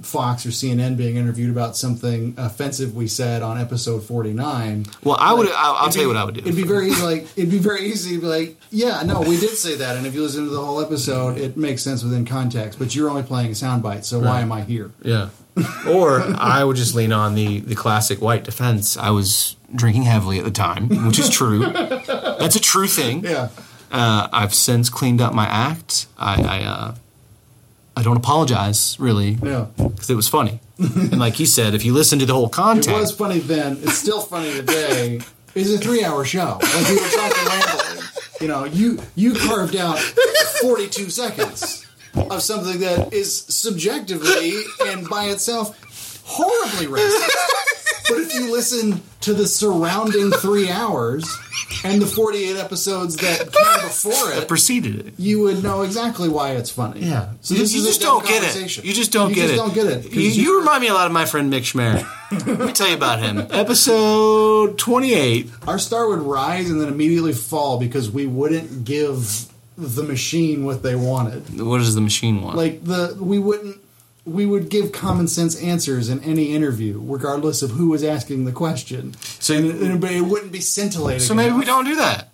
Fox 0.02 0.46
or 0.46 0.50
CNN 0.50 0.96
being 0.96 1.16
interviewed 1.16 1.50
about 1.50 1.76
something 1.76 2.32
offensive 2.38 2.94
we 2.94 3.08
said 3.08 3.42
on 3.42 3.58
episode 3.58 4.00
49. 4.04 4.86
Well, 5.02 5.16
I 5.18 5.34
would, 5.34 5.48
I'll, 5.50 5.74
I'll 5.74 5.82
it'd 5.84 5.94
tell 5.94 6.02
you 6.02 6.08
what 6.08 6.16
I 6.16 6.24
would 6.24 6.34
do. 6.34 6.40
It'd 6.40 6.54
be 6.54 6.62
very 6.62 6.88
easy, 6.90 7.02
like 7.02 7.26
it'd 7.36 7.50
be 7.50 7.58
very 7.58 7.86
easy 7.86 8.14
to 8.14 8.20
be 8.20 8.26
like, 8.28 8.56
yeah, 8.70 9.02
no, 9.04 9.22
we 9.22 9.40
did 9.40 9.56
say 9.56 9.74
that, 9.74 9.96
and 9.96 10.06
if 10.06 10.14
you 10.14 10.22
listen 10.22 10.44
to 10.44 10.50
the 10.50 10.64
whole 10.64 10.80
episode, 10.80 11.36
it 11.36 11.56
makes 11.56 11.82
sense 11.82 12.04
within 12.04 12.24
context. 12.24 12.78
But 12.78 12.94
you're 12.94 13.10
only 13.10 13.24
playing 13.24 13.48
a 13.48 13.54
soundbite, 13.54 14.04
so 14.04 14.20
why 14.20 14.40
am 14.40 14.52
I 14.52 14.60
here? 14.62 14.92
Yeah. 15.02 15.30
Or 15.88 16.20
I 16.38 16.62
would 16.64 16.76
just 16.76 16.94
lean 16.94 17.12
on 17.12 17.34
the, 17.34 17.60
the 17.60 17.74
classic 17.74 18.20
white 18.20 18.44
defense. 18.44 18.96
I 18.96 19.10
was 19.10 19.56
drinking 19.74 20.04
heavily 20.04 20.38
at 20.38 20.44
the 20.44 20.50
time, 20.50 20.88
which 21.06 21.18
is 21.18 21.28
true. 21.30 21.60
That's 21.70 22.56
a 22.56 22.60
true 22.60 22.86
thing. 22.86 23.24
Yeah, 23.24 23.48
Uh, 23.90 24.28
I've 24.32 24.54
since 24.54 24.88
cleaned 24.90 25.20
up 25.20 25.32
my 25.34 25.46
act. 25.46 26.06
I 26.18 26.42
I, 26.42 26.64
uh, 26.64 26.94
I 27.96 28.02
don't 28.02 28.16
apologize 28.16 28.96
really 29.00 29.38
yeah. 29.42 29.66
because 29.76 30.08
it 30.10 30.14
was 30.14 30.28
funny. 30.28 30.60
and 30.78 31.18
like 31.18 31.34
he 31.34 31.44
said, 31.46 31.74
if 31.74 31.84
you 31.84 31.92
listen 31.92 32.18
to 32.20 32.26
the 32.26 32.34
whole 32.34 32.48
content, 32.48 32.96
It 32.96 33.00
was 33.00 33.10
funny 33.12 33.40
then. 33.40 33.78
It's 33.82 33.98
still 33.98 34.20
funny 34.20 34.52
today. 34.52 35.20
It's 35.54 35.72
a 35.72 35.78
three-hour 35.78 36.24
show. 36.24 36.58
Like 36.62 36.88
we 36.88 36.94
were 36.94 37.08
talking 37.08 37.46
rambling. 37.48 38.04
You 38.40 38.46
know, 38.48 38.64
you 38.64 39.00
you 39.16 39.34
carved 39.34 39.74
out 39.74 39.98
forty-two 40.62 41.10
seconds 41.10 41.84
of 42.14 42.42
something 42.42 42.80
that 42.80 43.12
is 43.12 43.34
subjectively 43.46 44.52
and 44.86 45.08
by 45.08 45.26
itself 45.26 45.76
horribly 46.24 46.86
racist. 46.86 47.28
But 48.10 48.18
if 48.20 48.34
you 48.34 48.50
listen 48.50 49.02
to 49.20 49.34
the 49.34 49.46
surrounding 49.46 50.30
three 50.30 50.70
hours 50.70 51.28
and 51.84 52.00
the 52.00 52.06
forty-eight 52.06 52.56
episodes 52.56 53.16
that 53.16 53.38
came 53.52 53.82
before 53.86 54.32
it, 54.32 54.48
preceded 54.48 55.06
it. 55.08 55.14
you 55.18 55.40
would 55.42 55.62
know 55.62 55.82
exactly 55.82 56.30
why 56.30 56.52
it's 56.52 56.70
funny. 56.70 57.00
Yeah. 57.00 57.32
So 57.42 57.52
you, 57.54 57.60
this 57.60 57.74
you 57.74 57.80
is 57.80 57.84
a 57.84 57.88
just 57.88 58.00
don't 58.00 58.26
get 58.26 58.42
it. 58.56 58.82
You 58.82 58.94
just 58.94 59.12
don't 59.12 59.32
get 59.34 59.50
it. 59.50 59.56
You 59.56 59.56
get 59.58 59.64
just 59.66 59.76
it. 59.76 59.84
don't 59.84 60.02
get 60.02 60.06
it, 60.06 60.12
You, 60.12 60.22
you 60.22 60.58
remind 60.58 60.80
me 60.80 60.88
a 60.88 60.94
lot 60.94 61.04
of 61.06 61.12
my 61.12 61.26
friend 61.26 61.52
Mick 61.52 61.70
Schmer. 61.70 62.02
Let 62.46 62.58
me 62.66 62.72
tell 62.72 62.88
you 62.88 62.94
about 62.96 63.18
him. 63.20 63.46
Episode 63.50 64.78
28. 64.78 65.50
our 65.66 65.78
star 65.78 66.08
would 66.08 66.20
rise 66.20 66.70
and 66.70 66.80
then 66.80 66.88
immediately 66.88 67.34
fall 67.34 67.78
because 67.78 68.10
we 68.10 68.26
wouldn't 68.26 68.84
give 68.86 69.44
the 69.78 70.02
machine 70.02 70.64
what 70.64 70.82
they 70.82 70.96
wanted. 70.96 71.60
What 71.60 71.78
does 71.78 71.94
the 71.94 72.00
machine 72.00 72.42
want? 72.42 72.56
Like 72.56 72.84
the 72.84 73.16
we 73.20 73.38
wouldn't 73.38 73.78
we 74.24 74.44
would 74.44 74.68
give 74.68 74.92
common 74.92 75.28
sense 75.28 75.60
answers 75.62 76.08
in 76.08 76.22
any 76.22 76.54
interview, 76.54 77.00
regardless 77.02 77.62
of 77.62 77.70
who 77.70 77.88
was 77.88 78.04
asking 78.04 78.44
the 78.44 78.52
question. 78.52 79.14
So- 79.40 79.54
and, 79.54 79.70
and 79.70 80.04
it 80.04 80.22
wouldn't 80.22 80.52
be 80.52 80.60
scintillating. 80.60 81.20
So 81.20 81.34
maybe 81.34 81.54
we 81.54 81.64
don't 81.64 81.84
do 81.84 81.94
that. 81.96 82.28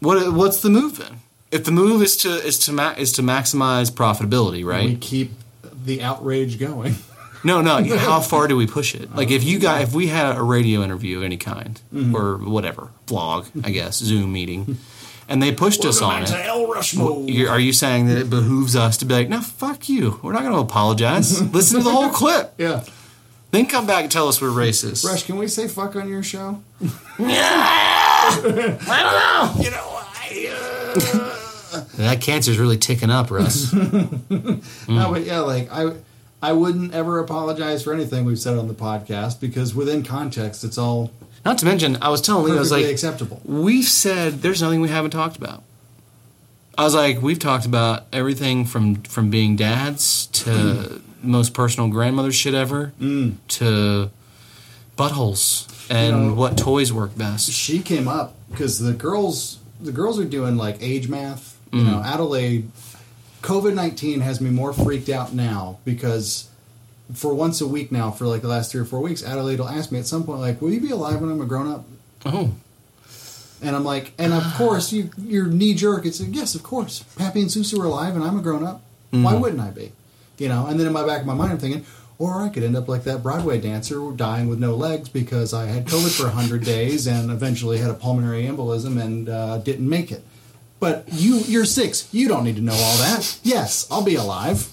What 0.00 0.32
what's 0.34 0.60
the 0.60 0.70
move 0.70 0.98
then? 0.98 1.20
If 1.50 1.64
the 1.64 1.72
move 1.72 2.02
is 2.02 2.16
to 2.18 2.28
is 2.28 2.58
to 2.60 2.72
ma- 2.72 2.94
is 2.98 3.12
to 3.12 3.22
maximize 3.22 3.90
profitability, 3.90 4.64
right? 4.64 4.86
We 4.86 4.96
keep 4.96 5.32
the 5.62 6.02
outrage 6.02 6.58
going. 6.58 6.96
No, 7.44 7.60
no. 7.60 7.96
How 7.96 8.20
far 8.20 8.48
do 8.48 8.56
we 8.56 8.66
push 8.66 8.96
it? 8.96 9.14
Like 9.14 9.30
if 9.30 9.44
you 9.44 9.58
uh, 9.58 9.62
got 9.62 9.82
if 9.82 9.94
we 9.94 10.08
had 10.08 10.36
a 10.36 10.42
radio 10.42 10.82
interview 10.82 11.18
of 11.18 11.22
any 11.22 11.36
kind 11.36 11.80
mm-hmm. 11.94 12.14
or 12.14 12.36
whatever 12.38 12.88
vlog, 13.06 13.46
I 13.64 13.70
guess 13.70 13.98
Zoom 13.98 14.32
meeting, 14.32 14.76
and 15.28 15.42
they 15.42 15.52
pushed 15.52 15.84
us 15.84 16.00
on 16.00 16.22
it. 16.22 16.30
El 16.30 16.66
Rushmore. 16.66 17.24
You're, 17.28 17.58
you 17.58 17.72
saying 17.72 18.06
that 18.08 18.18
it 18.18 18.30
behooves 18.30 18.74
us 18.74 18.96
to 18.98 19.04
be 19.04 19.14
like, 19.14 19.28
no, 19.28 19.40
fuck 19.40 19.88
you. 19.88 20.18
We're 20.22 20.32
not 20.32 20.42
going 20.42 20.54
to 20.54 20.60
apologize. 20.60 21.40
Listen 21.52 21.78
to 21.78 21.84
the 21.84 21.90
whole 21.90 22.08
clip. 22.10 22.54
Yeah. 22.58 22.84
Then 23.50 23.66
come 23.66 23.86
back 23.86 24.02
and 24.02 24.12
tell 24.12 24.28
us 24.28 24.40
we're 24.42 24.48
racist. 24.48 25.04
Rush, 25.06 25.24
can 25.24 25.36
we 25.36 25.48
say 25.48 25.68
fuck 25.68 25.96
on 25.96 26.08
your 26.08 26.22
show? 26.22 26.62
Yeah. 26.80 26.88
I 27.18 28.80
don't 29.52 29.58
know. 29.58 29.64
You 29.64 29.70
know, 29.70 29.86
I, 29.90 30.48
uh, 31.72 31.84
That 31.96 32.20
cancer's 32.20 32.58
really 32.58 32.76
ticking 32.76 33.10
up, 33.10 33.30
Russ. 33.30 33.72
No, 33.72 34.60
but 34.88 35.24
yeah, 35.24 35.40
like 35.40 35.70
I, 35.72 35.92
I 36.42 36.52
wouldn't 36.52 36.92
ever 36.94 37.18
apologize 37.18 37.82
for 37.82 37.92
anything 37.94 38.24
we've 38.24 38.38
said 38.38 38.58
on 38.58 38.68
the 38.68 38.74
podcast 38.74 39.40
because 39.40 39.74
within 39.74 40.02
context, 40.02 40.64
it's 40.64 40.76
all 40.78 41.10
Not 41.44 41.58
to 41.58 41.64
mention, 41.64 41.96
I 42.02 42.08
was 42.10 42.20
telling 42.20 42.44
Lee, 42.46 42.56
I 42.56 42.60
was 42.60 42.70
like, 42.72 42.84
acceptable. 42.86 43.40
we've 43.44 43.84
said 43.86 44.42
there's 44.42 44.60
nothing 44.60 44.80
we 44.80 44.88
haven't 44.88 45.12
talked 45.12 45.36
about. 45.36 45.62
I 46.76 46.84
was 46.84 46.94
like, 46.94 47.20
we've 47.22 47.38
talked 47.38 47.64
about 47.66 48.04
everything 48.12 48.64
from 48.64 48.96
from 49.02 49.30
being 49.30 49.56
dads 49.56 50.26
to 50.44 51.00
most 51.22 51.54
personal 51.54 51.88
grandmother 51.88 52.30
shit 52.32 52.54
ever 52.54 52.92
to 53.00 54.10
buttholes 54.96 55.66
and 55.90 56.16
You 56.16 56.22
know- 56.28 56.34
what 56.34 56.56
toys 56.56 56.92
work 56.92 57.16
best. 57.16 57.50
she 57.50 57.80
came 57.80 58.08
up 58.08 58.34
because 58.50 58.78
the 58.78 58.92
girls 58.92 59.58
the 59.80 59.92
girls 59.92 60.18
are 60.18 60.24
doing 60.24 60.56
like 60.56 60.76
age 60.80 61.08
math. 61.08 61.56
You 61.72 61.80
Mm. 61.82 61.86
know, 61.86 62.02
Adelaide, 62.02 62.68
COVID 63.42 63.74
nineteen 63.74 64.20
has 64.20 64.40
me 64.40 64.50
more 64.50 64.72
freaked 64.72 65.08
out 65.08 65.32
now 65.34 65.78
because 65.84 66.46
for 67.14 67.32
once 67.34 67.60
a 67.60 67.66
week 67.66 67.90
now, 67.90 68.10
for 68.10 68.26
like 68.26 68.42
the 68.42 68.48
last 68.48 68.70
three 68.72 68.80
or 68.80 68.84
four 68.84 69.00
weeks, 69.00 69.22
Adelaide 69.24 69.58
will 69.60 69.68
ask 69.68 69.90
me 69.92 69.98
at 69.98 70.06
some 70.06 70.24
point, 70.24 70.40
like, 70.40 70.60
"Will 70.60 70.70
you 70.72 70.80
be 70.80 70.90
alive 70.90 71.20
when 71.20 71.30
I'm 71.30 71.40
a 71.40 71.46
grown 71.46 71.70
up?" 71.70 71.84
Oh, 72.26 72.52
And 73.62 73.74
I'm 73.74 73.84
like, 73.84 74.12
and 74.18 74.32
of 74.32 74.44
course, 74.54 74.92
you 74.92 75.10
your 75.16 75.46
knee 75.46 75.74
jerk. 75.74 76.04
It's 76.06 76.20
like, 76.20 76.34
yes, 76.34 76.54
of 76.54 76.62
course. 76.62 77.02
Pappy 77.16 77.40
and 77.40 77.50
Susu 77.50 77.80
are 77.80 77.84
alive, 77.86 78.14
and 78.14 78.22
I'm 78.24 78.38
a 78.38 78.42
grown 78.42 78.62
up. 78.64 78.82
Why 79.10 79.34
wouldn't 79.34 79.60
I 79.60 79.70
be? 79.70 79.92
You 80.38 80.48
know. 80.48 80.66
And 80.66 80.78
then 80.78 80.86
in 80.86 80.92
my 80.92 81.04
back 81.06 81.20
of 81.22 81.26
my 81.26 81.34
mind, 81.34 81.52
I'm 81.52 81.58
thinking, 81.58 81.84
or 82.18 82.42
I 82.42 82.50
could 82.50 82.62
end 82.62 82.76
up 82.76 82.88
like 82.88 83.04
that 83.04 83.22
Broadway 83.22 83.58
dancer 83.60 83.98
dying 84.14 84.48
with 84.48 84.58
no 84.58 84.74
legs 84.74 85.08
because 85.08 85.54
I 85.54 85.66
had 85.66 85.86
COVID 85.86 86.20
for 86.20 86.28
hundred 86.28 86.62
days 86.76 87.06
and 87.06 87.30
eventually 87.30 87.78
had 87.78 87.90
a 87.90 87.94
pulmonary 87.94 88.44
embolism 88.44 89.00
and 89.00 89.28
uh, 89.28 89.58
didn't 89.58 89.88
make 89.88 90.12
it. 90.12 90.22
But 90.80 91.08
you, 91.10 91.38
you're 91.38 91.64
six. 91.64 92.08
You 92.12 92.28
don't 92.28 92.44
need 92.44 92.56
to 92.56 92.62
know 92.62 92.74
all 92.74 92.96
that. 92.98 93.40
Yes, 93.42 93.88
I'll 93.90 94.04
be 94.04 94.14
alive. 94.14 94.68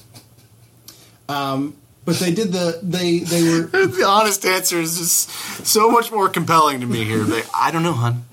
Um, 1.28 1.76
but 2.06 2.18
they 2.18 2.32
did 2.34 2.52
the 2.52 2.80
they 2.84 3.20
they 3.20 3.42
were 3.44 3.62
the 3.88 4.06
honest 4.08 4.46
answer 4.46 4.80
is 4.80 4.98
just 4.98 5.30
so 5.66 5.90
much 5.90 6.12
more 6.12 6.30
compelling 6.30 6.80
to 6.82 6.86
me 6.88 7.04
here. 7.04 7.24
Like, 7.24 7.48
I 7.56 7.72
don't 7.72 7.84
know, 7.84 7.94
hon. 7.94 8.24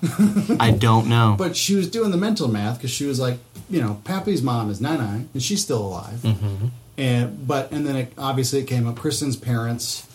I 0.59 0.71
don't 0.71 1.07
know. 1.07 1.35
But 1.37 1.57
she 1.57 1.75
was 1.75 1.89
doing 1.89 2.11
the 2.11 2.17
mental 2.17 2.47
math 2.47 2.77
because 2.77 2.91
she 2.91 3.05
was 3.05 3.19
like, 3.19 3.37
you 3.69 3.81
know, 3.81 3.99
Pappy's 4.03 4.41
mom 4.41 4.69
is 4.69 4.79
Nana 4.79 5.25
and 5.33 5.41
she's 5.43 5.61
still 5.63 5.81
alive. 5.85 6.19
Mm-hmm. 6.19 6.67
And 6.97 7.47
but 7.47 7.71
and 7.71 7.85
then 7.87 7.95
it, 7.95 8.13
obviously 8.17 8.59
it 8.59 8.65
came 8.67 8.87
up. 8.87 8.95
Kristen's 8.97 9.35
parents 9.35 10.07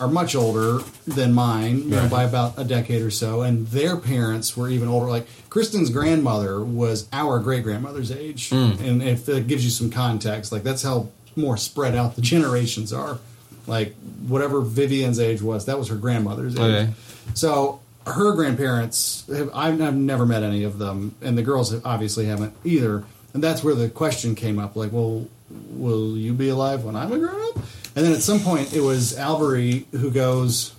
are 0.00 0.08
much 0.08 0.34
older 0.34 0.82
than 1.06 1.32
mine, 1.34 1.82
you 1.84 1.90
know, 1.90 2.08
by 2.08 2.24
about 2.24 2.58
a 2.58 2.64
decade 2.64 3.02
or 3.02 3.10
so, 3.10 3.42
and 3.42 3.68
their 3.68 3.96
parents 3.96 4.56
were 4.56 4.68
even 4.70 4.88
older. 4.88 5.06
Like 5.06 5.26
Kristen's 5.50 5.90
grandmother 5.90 6.64
was 6.64 7.06
our 7.12 7.38
great 7.38 7.62
grandmother's 7.62 8.10
age, 8.10 8.48
Mm. 8.50 8.80
and 8.80 9.02
if 9.02 9.26
that 9.26 9.46
gives 9.46 9.62
you 9.64 9.70
some 9.70 9.90
context, 9.90 10.50
like 10.50 10.62
that's 10.64 10.82
how 10.82 11.08
more 11.36 11.56
spread 11.56 11.94
out 11.94 12.16
the 12.16 12.22
generations 12.22 12.92
are. 12.92 13.18
Like 13.66 13.94
whatever 14.26 14.60
Vivian's 14.60 15.20
age 15.20 15.40
was, 15.40 15.66
that 15.66 15.78
was 15.78 15.88
her 15.88 15.96
grandmother's 15.96 16.56
age. 16.56 16.60
Okay. 16.60 16.92
So 17.34 17.80
her 18.06 18.32
grandparents, 18.34 19.24
have, 19.28 19.50
I've, 19.54 19.80
I've 19.80 19.94
never 19.94 20.26
met 20.26 20.42
any 20.42 20.64
of 20.64 20.78
them, 20.78 21.14
and 21.22 21.38
the 21.38 21.42
girls 21.42 21.72
obviously 21.84 22.26
haven't 22.26 22.54
either. 22.64 23.04
And 23.34 23.42
that's 23.42 23.62
where 23.62 23.74
the 23.74 23.88
question 23.88 24.34
came 24.34 24.58
up, 24.58 24.76
like, 24.76 24.92
well, 24.92 25.26
will 25.70 26.16
you 26.16 26.32
be 26.32 26.48
alive 26.48 26.84
when 26.84 26.96
I'm 26.96 27.12
a 27.12 27.18
grown 27.18 27.40
up? 27.50 27.56
And 27.94 28.04
then 28.06 28.12
at 28.12 28.22
some 28.22 28.40
point, 28.40 28.72
it 28.72 28.80
was 28.80 29.16
Albury 29.18 29.86
who 29.92 30.10
goes, 30.10 30.74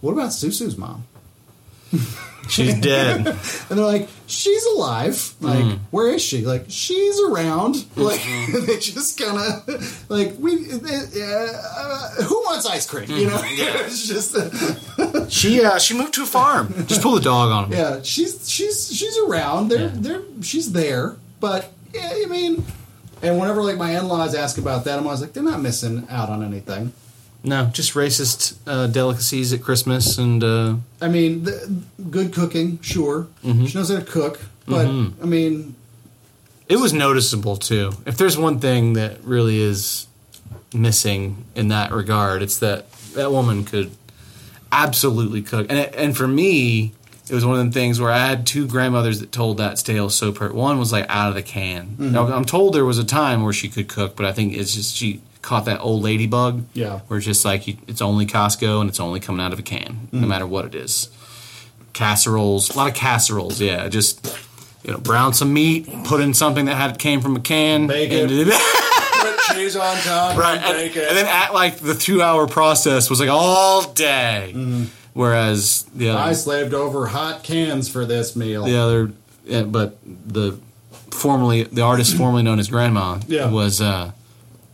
"What 0.00 0.12
about 0.12 0.32
Susu's 0.32 0.76
mom?" 0.76 1.04
She's 2.48 2.74
dead. 2.80 3.26
And 3.26 3.78
they're 3.78 3.84
like, 3.84 4.08
"She's 4.26 4.64
alive. 4.64 5.34
Like, 5.40 5.58
Mm. 5.64 5.78
where 5.90 6.08
is 6.08 6.22
she? 6.22 6.44
Like, 6.46 6.64
she's 6.68 7.20
around. 7.20 7.74
Mm-hmm. 7.74 8.02
Like, 8.02 8.66
they 8.66 8.78
just 8.78 9.18
kind 9.18 9.36
of 9.38 10.10
like 10.10 10.34
we. 10.38 10.54
Uh, 10.72 12.22
who 12.24 12.36
wants 12.46 12.66
ice 12.66 12.86
cream? 12.86 13.10
You 13.10 13.26
know, 13.30 13.40
it's 13.44 14.06
just." 14.08 14.34
Uh, 14.36 15.28
She 15.28 15.62
uh, 15.64 15.78
she 15.78 15.94
moved 15.96 16.14
to 16.14 16.22
a 16.22 16.26
farm. 16.26 16.72
Just 16.86 17.02
pull 17.02 17.14
the 17.14 17.20
dog 17.20 17.50
on 17.50 17.64
him. 17.66 17.72
Yeah, 17.78 18.02
she's 18.02 18.48
she's 18.48 18.90
she's 18.96 19.16
around. 19.18 19.68
They're 19.68 19.80
Yeah. 19.88 19.90
they're 19.94 20.22
she's 20.42 20.72
there, 20.72 21.16
but 21.40 21.70
yeah, 21.94 22.10
I 22.24 22.26
mean, 22.26 22.64
and 23.22 23.38
whenever 23.38 23.62
like 23.62 23.76
my 23.76 23.96
in 23.98 24.08
laws 24.08 24.34
ask 24.34 24.56
about 24.58 24.84
that, 24.84 24.98
I'm 24.98 25.04
always 25.06 25.20
like, 25.20 25.32
they're 25.34 25.42
not 25.42 25.60
missing 25.60 26.06
out 26.10 26.30
on 26.30 26.42
anything. 26.42 26.92
No, 27.48 27.66
just 27.66 27.94
racist 27.94 28.56
uh, 28.66 28.88
delicacies 28.88 29.54
at 29.54 29.62
Christmas 29.62 30.18
and 30.18 30.44
uh, 30.44 30.76
I 31.00 31.08
mean, 31.08 31.44
the, 31.44 31.82
good 32.10 32.34
cooking, 32.34 32.78
sure. 32.82 33.26
Mm-hmm. 33.42 33.64
She 33.64 33.78
knows 33.78 33.88
how 33.90 33.98
to 33.98 34.04
cook, 34.04 34.40
but 34.66 34.86
I 34.86 35.24
mean, 35.24 35.74
it 36.68 36.76
was 36.76 36.92
noticeable 36.92 37.56
too. 37.56 37.92
If 38.04 38.18
there's 38.18 38.36
one 38.36 38.60
thing 38.60 38.92
that 38.92 39.24
really 39.24 39.60
is 39.60 40.06
missing 40.74 41.46
in 41.54 41.68
that 41.68 41.90
regard, 41.90 42.42
it's 42.42 42.58
that 42.58 42.92
that 43.14 43.32
woman 43.32 43.64
could 43.64 43.92
absolutely 44.70 45.40
cook. 45.40 45.66
And 45.70 45.78
it, 45.78 45.94
and 45.96 46.14
for 46.14 46.28
me, 46.28 46.92
it 47.30 47.34
was 47.34 47.46
one 47.46 47.58
of 47.58 47.64
the 47.64 47.72
things 47.72 47.98
where 47.98 48.10
I 48.10 48.18
had 48.26 48.46
two 48.46 48.66
grandmothers 48.66 49.20
that 49.20 49.32
told 49.32 49.56
that 49.56 49.78
tale 49.78 50.10
so 50.10 50.32
per. 50.32 50.52
One 50.52 50.78
was 50.78 50.92
like 50.92 51.06
out 51.08 51.30
of 51.30 51.34
the 51.34 51.42
can. 51.42 51.96
Now, 51.98 52.26
I'm 52.26 52.44
told 52.44 52.74
there 52.74 52.84
was 52.84 52.98
a 52.98 53.04
time 53.04 53.42
where 53.42 53.54
she 53.54 53.70
could 53.70 53.88
cook, 53.88 54.16
but 54.16 54.26
I 54.26 54.32
think 54.32 54.54
it's 54.54 54.74
just 54.74 54.96
she 54.96 55.22
caught 55.48 55.64
that 55.64 55.80
old 55.80 56.02
ladybug. 56.02 56.64
Yeah. 56.74 57.00
where 57.08 57.16
it's 57.16 57.26
just 57.26 57.44
like 57.44 57.66
you, 57.66 57.76
it's 57.86 58.02
only 58.02 58.26
Costco 58.26 58.80
and 58.82 58.90
it's 58.90 59.00
only 59.00 59.18
coming 59.18 59.40
out 59.44 59.52
of 59.54 59.58
a 59.58 59.62
can, 59.62 60.08
no 60.12 60.26
matter 60.26 60.46
what 60.46 60.64
it 60.66 60.74
is. 60.74 61.08
Casseroles, 61.94 62.70
a 62.70 62.76
lot 62.76 62.88
of 62.88 62.94
casseroles. 62.94 63.60
Yeah, 63.60 63.88
just 63.88 64.24
you 64.84 64.92
know, 64.92 64.98
brown 64.98 65.32
some 65.32 65.52
meat, 65.52 65.88
put 66.04 66.20
in 66.20 66.34
something 66.34 66.66
that 66.66 66.76
had 66.76 66.98
came 66.98 67.20
from 67.20 67.34
a 67.36 67.40
can, 67.40 67.86
bacon. 67.86 68.30
and- 68.30 68.50
put 69.20 69.38
cheese 69.56 69.74
on 69.74 69.96
top, 69.98 70.36
right, 70.36 70.58
and, 70.62 70.76
and 70.96 71.16
then 71.16 71.26
at 71.26 71.52
like 71.52 71.76
the 71.78 71.94
two 71.94 72.22
hour 72.22 72.46
process 72.46 73.10
was 73.10 73.18
like 73.18 73.28
all 73.30 73.90
day, 73.92 74.52
whereas 75.14 75.84
the 75.94 76.10
I 76.10 76.34
slaved 76.34 76.74
over 76.74 77.06
hot 77.06 77.42
cans 77.42 77.88
for 77.88 78.04
this 78.04 78.36
meal. 78.36 78.64
the 78.64 78.76
other, 78.78 79.10
yeah, 79.44 79.62
but 79.62 79.98
the 80.04 80.58
formerly 81.10 81.64
the 81.64 81.82
artist 81.82 82.16
formerly 82.16 82.42
known 82.44 82.60
as 82.60 82.68
Grandma 82.68 83.18
Yeah. 83.26 83.50
was 83.50 83.80
uh, 83.80 84.12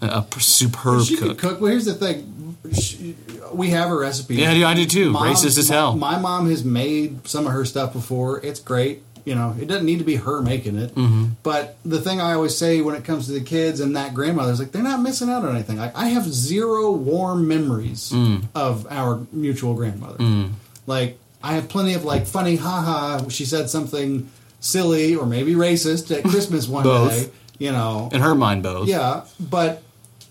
a, 0.05 0.27
superb 0.41 1.03
she 1.05 1.17
cook. 1.17 1.29
could 1.31 1.39
cook. 1.39 1.61
Well, 1.61 1.71
here's 1.71 1.85
the 1.87 1.95
thing: 1.95 2.57
she, 2.73 3.15
we 3.53 3.71
have 3.71 3.91
a 3.91 3.95
recipe. 3.97 4.37
Yeah, 4.37 4.51
I 4.51 4.55
do- 4.55 4.65
I 4.67 4.75
do 4.75 4.87
too. 4.87 5.11
Mom- 5.11 5.23
Racist 5.29 5.59
as 5.59 5.69
hell. 5.69 5.97
My 5.97 6.19
mom 6.19 6.49
has 6.51 6.65
made 6.65 7.27
some 7.29 7.47
of 7.47 7.53
her 7.53 7.65
stuff 7.65 7.93
before. 7.93 8.41
It's 8.45 8.61
great. 8.61 9.03
You 9.25 9.35
know, 9.35 9.57
it 9.59 9.69
doesn't 9.69 9.87
need 9.87 10.01
to 10.01 10.05
be 10.05 10.17
her 10.17 10.43
making 10.43 10.77
it. 10.77 10.95
Mm-hmm. 10.95 11.29
But 11.43 11.79
the 11.83 11.99
thing 11.99 12.21
I 12.21 12.35
always 12.35 12.55
say 12.55 12.83
when 12.83 12.95
it 12.95 13.05
comes 13.05 13.25
to 13.27 13.33
the 13.33 13.41
kids 13.41 13.81
and 13.81 13.97
that 13.97 14.13
grandmother 14.13 14.53
is 14.53 14.59
like, 14.59 14.71
they're 14.73 14.83
not 14.83 15.01
missing 15.01 15.31
out 15.31 15.47
on 15.47 15.55
anything. 15.55 15.79
Like, 15.79 15.97
I 15.97 16.09
have 16.09 16.31
zero 16.31 16.91
warm 16.93 17.49
memories 17.49 18.11
Mm. 18.13 18.45
of 18.55 18.87
our 18.91 19.27
mutual 19.33 19.73
grandmother. 19.75 20.51
Like, 20.87 21.19
I 21.43 21.55
have 21.55 21.71
plenty 21.71 21.95
of 21.95 22.05
like 22.05 22.27
funny, 22.27 22.57
haha. 22.57 23.27
She 23.31 23.47
said 23.47 23.71
something 23.71 24.29
silly 24.61 25.15
or 25.15 25.25
maybe 25.27 25.55
racist 25.55 26.15
at 26.15 26.23
Christmas 26.25 26.69
one 26.69 26.83
Both. 26.85 27.11
day. 27.27 27.31
You 27.59 27.73
know, 27.73 28.11
In 28.13 28.21
her 28.21 28.35
mind, 28.35 28.63
both. 28.65 28.89
yeah, 28.89 29.23
but 29.41 29.83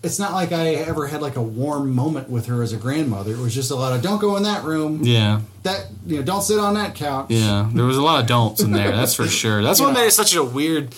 it's 0.04 0.18
not 0.18 0.32
like 0.32 0.52
I 0.52 0.74
ever 0.74 1.06
had 1.06 1.22
like 1.22 1.36
a 1.36 1.42
warm 1.42 1.94
moment 1.94 2.28
with 2.30 2.46
her 2.46 2.62
as 2.62 2.72
a 2.72 2.76
grandmother. 2.76 3.32
It 3.32 3.38
was 3.38 3.54
just 3.54 3.70
a 3.70 3.74
lot 3.74 3.92
of 3.92 4.02
don't 4.02 4.20
go 4.20 4.36
in 4.36 4.42
that 4.44 4.64
room. 4.64 5.02
Yeah. 5.02 5.40
That 5.62 5.86
you 6.06 6.16
know, 6.16 6.22
don't 6.22 6.42
sit 6.42 6.58
on 6.58 6.74
that 6.74 6.94
couch. 6.94 7.26
Yeah, 7.30 7.68
there 7.72 7.84
was 7.86 7.96
a 7.96 8.02
lot 8.02 8.20
of 8.20 8.26
don'ts 8.26 8.60
in 8.60 8.70
there. 8.72 8.92
That's 8.92 9.14
for 9.14 9.26
sure. 9.42 9.62
That's 9.62 9.80
what 9.80 9.88
Yeah. 9.88 9.94
made 9.94 10.06
it 10.06 10.12
such 10.12 10.34
a 10.34 10.44
weird. 10.44 10.94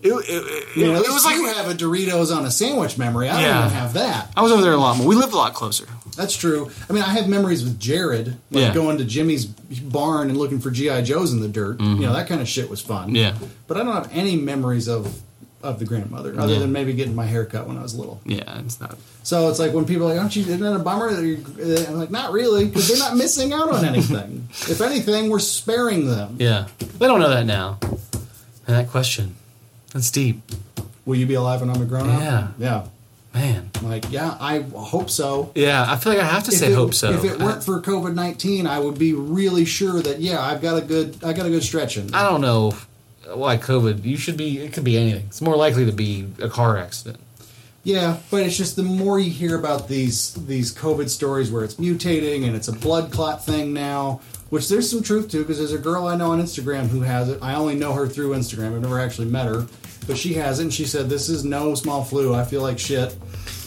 It, 0.00 0.10
it, 0.12 0.22
it, 0.28 0.76
You 0.76 0.86
know, 0.86 0.94
at 1.00 1.06
it 1.06 1.10
was 1.10 1.24
like 1.24 1.34
you 1.34 1.46
have 1.52 1.68
a 1.68 1.74
Doritos 1.74 2.34
on 2.34 2.44
a 2.46 2.52
sandwich 2.52 2.96
memory. 2.98 3.28
I 3.28 3.40
Yeah. 3.40 3.48
don't 3.54 3.66
even 3.66 3.78
have 3.78 3.92
that. 3.94 4.30
I 4.36 4.42
was 4.42 4.52
over 4.52 4.62
there 4.62 4.72
a 4.72 4.76
lot 4.76 4.96
more. 4.96 5.08
We 5.08 5.16
lived 5.16 5.32
a 5.32 5.36
lot 5.36 5.54
closer. 5.54 5.86
That's 6.16 6.36
true. 6.36 6.70
I 6.88 6.92
mean, 6.92 7.02
I 7.02 7.08
have 7.14 7.26
memories 7.28 7.64
with 7.64 7.80
Jared, 7.80 8.28
like 8.52 8.62
Yeah. 8.62 8.74
going 8.74 8.98
to 8.98 9.04
Jimmy's 9.04 9.46
barn 9.46 10.28
and 10.30 10.38
looking 10.38 10.60
for 10.60 10.70
GI 10.70 11.02
Joes 11.02 11.32
in 11.32 11.40
the 11.40 11.48
dirt. 11.48 11.80
You 11.80 11.96
know, 11.96 12.12
that 12.12 12.28
kind 12.28 12.40
of 12.40 12.48
shit 12.48 12.70
was 12.70 12.80
fun. 12.80 13.08
Mm-hmm. 13.08 13.16
Yeah, 13.16 13.34
but 13.66 13.76
I 13.76 13.82
don't 13.82 13.92
have 13.94 14.08
any 14.12 14.36
memories 14.36 14.86
of 14.88 15.20
of 15.62 15.78
the 15.78 15.84
grandmother 15.84 16.38
other 16.38 16.52
Yeah. 16.54 16.58
than 16.60 16.72
maybe 16.72 16.92
getting 16.92 17.14
my 17.14 17.26
hair 17.26 17.44
cut 17.44 17.66
when 17.66 17.76
I 17.78 17.82
was 17.82 17.94
little. 17.94 18.20
yeah. 18.24 18.58
It's 18.60 18.80
not. 18.80 18.96
So 19.24 19.48
it's 19.50 19.58
like 19.58 19.72
when 19.74 19.84
people 19.84 20.06
are 20.06 20.10
like, 20.14 20.20
"Aren't 20.20 20.36
you? 20.36 20.42
Isn't 20.42 20.60
that 20.60 20.74
a 20.74 20.78
bummer?" 20.78 21.12
that 21.12 21.22
you're-" 21.24 21.86
I'm 21.86 21.98
like, 21.98 22.10
"Not 22.10 22.32
really, 22.32 22.66
because 22.66 22.88
they're 22.88 22.98
not 22.98 23.16
missing 23.16 23.52
out 23.52 23.70
on 23.72 23.84
anything. 23.84 24.48
if 24.50 24.80
anything, 24.80 25.28
we're 25.30 25.38
sparing 25.40 26.06
them." 26.06 26.36
Yeah, 26.38 26.66
they 26.98 27.06
don't 27.06 27.20
know 27.20 27.28
that 27.30 27.44
now. 27.46 27.78
And 28.66 28.76
that 28.76 28.88
question, 28.90 29.34
that's 29.92 30.10
deep, 30.10 30.40
Will 31.06 31.16
you 31.16 31.26
be 31.26 31.34
alive 31.34 31.60
when 31.62 31.70
I'm 31.70 31.80
a 31.80 31.86
grown 31.86 32.08
up? 32.10 32.20
Yeah. 32.20 32.48
yeah. 32.58 32.82
man. 33.34 33.70
Like, 33.82 34.10
yeah, 34.10 34.36
I 34.40 34.60
hope 34.74 35.08
so. 35.10 35.52
Yeah, 35.54 35.84
I 35.88 35.96
feel 35.96 36.12
like 36.12 36.20
I 36.22 36.26
have 36.26 36.44
to 36.44 36.52
say 36.52 36.72
it, 36.72 36.74
hope 36.74 36.92
so. 36.94 37.10
If 37.12 37.24
it 37.24 37.40
I- 37.40 37.44
weren't 37.44 37.62
for 37.64 37.80
COVID 37.80 38.14
nineteen, 38.14 38.66
I 38.66 38.78
would 38.78 38.98
be 38.98 39.12
really 39.14 39.64
sure 39.64 40.00
that 40.02 40.20
yeah, 40.20 40.40
I've 40.40 40.60
got 40.60 40.76
a 40.76 40.80
good, 40.82 41.16
I 41.24 41.32
got 41.32 41.46
a 41.46 41.50
good 41.50 41.62
stretch 41.62 41.96
in. 41.96 42.14
I 42.14 42.22
don't 42.28 42.40
know 42.40 42.74
why 43.34 43.56
COVID. 43.56 44.04
You 44.04 44.16
should 44.16 44.36
be. 44.36 44.58
It 44.60 44.72
could 44.72 44.84
be 44.84 44.96
anything. 44.96 45.24
It's 45.26 45.40
more 45.40 45.56
likely 45.56 45.84
to 45.86 45.92
be 45.92 46.28
a 46.40 46.48
car 46.48 46.78
accident. 46.78 47.18
Yeah, 47.84 48.18
but 48.30 48.42
it's 48.42 48.56
just 48.56 48.76
the 48.76 48.82
more 48.82 49.18
you 49.18 49.30
hear 49.30 49.56
about 49.56 49.88
these 49.88 50.34
these 50.34 50.74
COVID 50.74 51.08
stories 51.08 51.50
where 51.50 51.64
it's 51.64 51.76
mutating 51.76 52.46
and 52.46 52.54
it's 52.54 52.68
a 52.68 52.72
blood 52.72 53.12
clot 53.12 53.44
thing 53.44 53.72
now, 53.72 54.20
which 54.50 54.68
there's 54.68 54.90
some 54.90 55.02
truth 55.02 55.30
to 55.30 55.38
because 55.38 55.58
there's 55.58 55.72
a 55.72 55.78
girl 55.78 56.06
I 56.06 56.16
know 56.16 56.32
on 56.32 56.42
Instagram 56.42 56.88
who 56.88 57.00
has 57.02 57.28
it. 57.28 57.38
I 57.40 57.54
only 57.54 57.76
know 57.76 57.92
her 57.94 58.06
through 58.06 58.30
Instagram. 58.30 58.74
I've 58.74 58.82
never 58.82 59.00
actually 59.00 59.28
met 59.28 59.46
her, 59.46 59.66
but 60.06 60.18
she 60.18 60.34
has 60.34 60.58
it 60.58 60.64
and 60.64 60.74
she 60.74 60.84
said 60.84 61.08
this 61.08 61.28
is 61.28 61.44
no 61.44 61.74
small 61.74 62.04
flu. 62.04 62.34
I 62.34 62.44
feel 62.44 62.62
like 62.62 62.78
shit, 62.78 63.16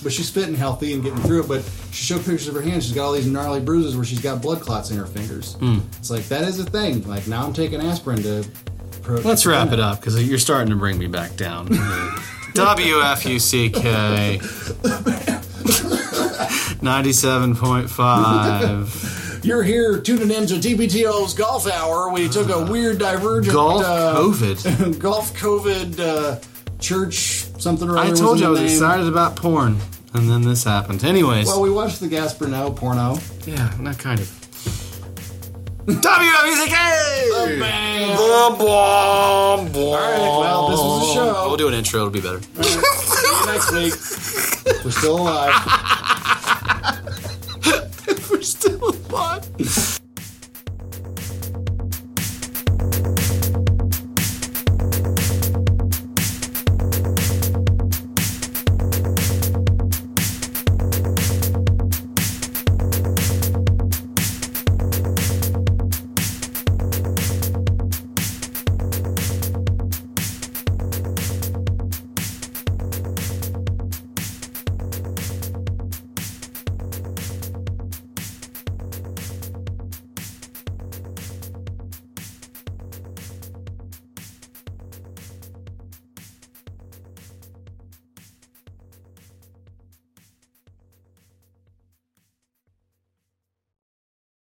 but 0.03 0.11
she's 0.11 0.29
fit 0.29 0.47
and 0.47 0.57
healthy 0.57 0.93
and 0.93 1.01
getting 1.01 1.19
through 1.19 1.43
it. 1.43 1.47
But 1.47 1.63
she 1.91 2.03
showed 2.03 2.19
pictures 2.19 2.47
of 2.47 2.53
her 2.53 2.61
hands. 2.61 2.85
She's 2.85 2.93
got 2.93 3.05
all 3.05 3.13
these 3.13 3.25
gnarly 3.25 3.61
bruises 3.61 3.95
where 3.95 4.05
she's 4.05 4.21
got 4.21 4.41
blood 4.41 4.61
clots 4.61 4.91
in 4.91 4.97
her 4.97 5.07
fingers. 5.07 5.53
Hmm. 5.53 5.79
It's 5.97 6.11
like 6.11 6.27
that 6.27 6.43
is 6.43 6.59
a 6.59 6.65
thing. 6.65 7.07
Like 7.07 7.27
now 7.27 7.43
I'm 7.43 7.53
taking 7.53 7.81
aspirin 7.81 8.21
to 8.23 8.45
approach. 9.01 9.25
Let's 9.25 9.45
wrap 9.45 9.71
it 9.71 9.79
up 9.79 9.99
because 9.99 10.21
you're 10.27 10.39
starting 10.39 10.69
to 10.69 10.75
bring 10.75 10.97
me 10.97 11.07
back 11.07 11.35
down. 11.35 11.67
WFUCK 12.53 13.71
97.5. 18.11 19.43
You're 19.45 19.63
here 19.63 19.99
tuning 19.99 20.29
in 20.31 20.45
to 20.47 20.55
TPTO's 20.55 21.33
Golf 21.33 21.65
Hour. 21.67 22.11
We 22.11 22.27
took 22.29 22.49
a 22.49 22.63
weird 22.71 22.99
divergent 22.99 23.53
Golf 23.53 23.83
uh, 23.83 24.13
COVID. 24.17 24.99
golf 24.99 25.33
COVID 25.33 25.99
uh, 25.99 26.39
church 26.79 27.45
something 27.59 27.89
or 27.89 27.97
other. 27.97 28.11
I 28.11 28.15
told 28.15 28.39
you 28.39 28.45
I 28.47 28.49
was 28.49 28.59
name. 28.59 28.69
excited 28.69 29.07
about 29.07 29.35
porn, 29.35 29.77
and 30.13 30.29
then 30.29 30.41
this 30.43 30.63
happened. 30.63 31.03
Anyways, 31.03 31.47
Well, 31.47 31.61
we 31.61 31.71
watched 31.71 31.99
the 32.01 32.07
Gaspar 32.07 32.45
Noé 32.45 32.75
porno. 32.75 33.17
yeah, 33.45 33.73
not 33.79 33.97
kind 33.97 34.19
of. 34.19 34.40
WFUCK! 35.87 37.59
Bam! 37.59 38.15
Blah, 38.15 38.55
blah, 38.55 39.67
blah. 39.67 39.81
All 39.81 39.95
right, 39.95 40.19
well, 40.19 40.69
this 40.69 40.79
was 40.79 41.09
a 41.09 41.13
show. 41.13 41.47
We'll 41.47 41.57
do 41.57 41.67
an 41.67 41.73
intro, 41.73 42.01
it'll 42.01 42.11
be 42.11 42.21
better. 42.21 42.41
See 42.61 42.79
you 43.27 43.45
next 43.47 43.71
week. 43.71 43.93
We're 44.85 44.91
still 44.91 45.21
alive. 45.21 45.53
We're 48.31 48.41
still 48.41 48.95
alive. 49.09 50.00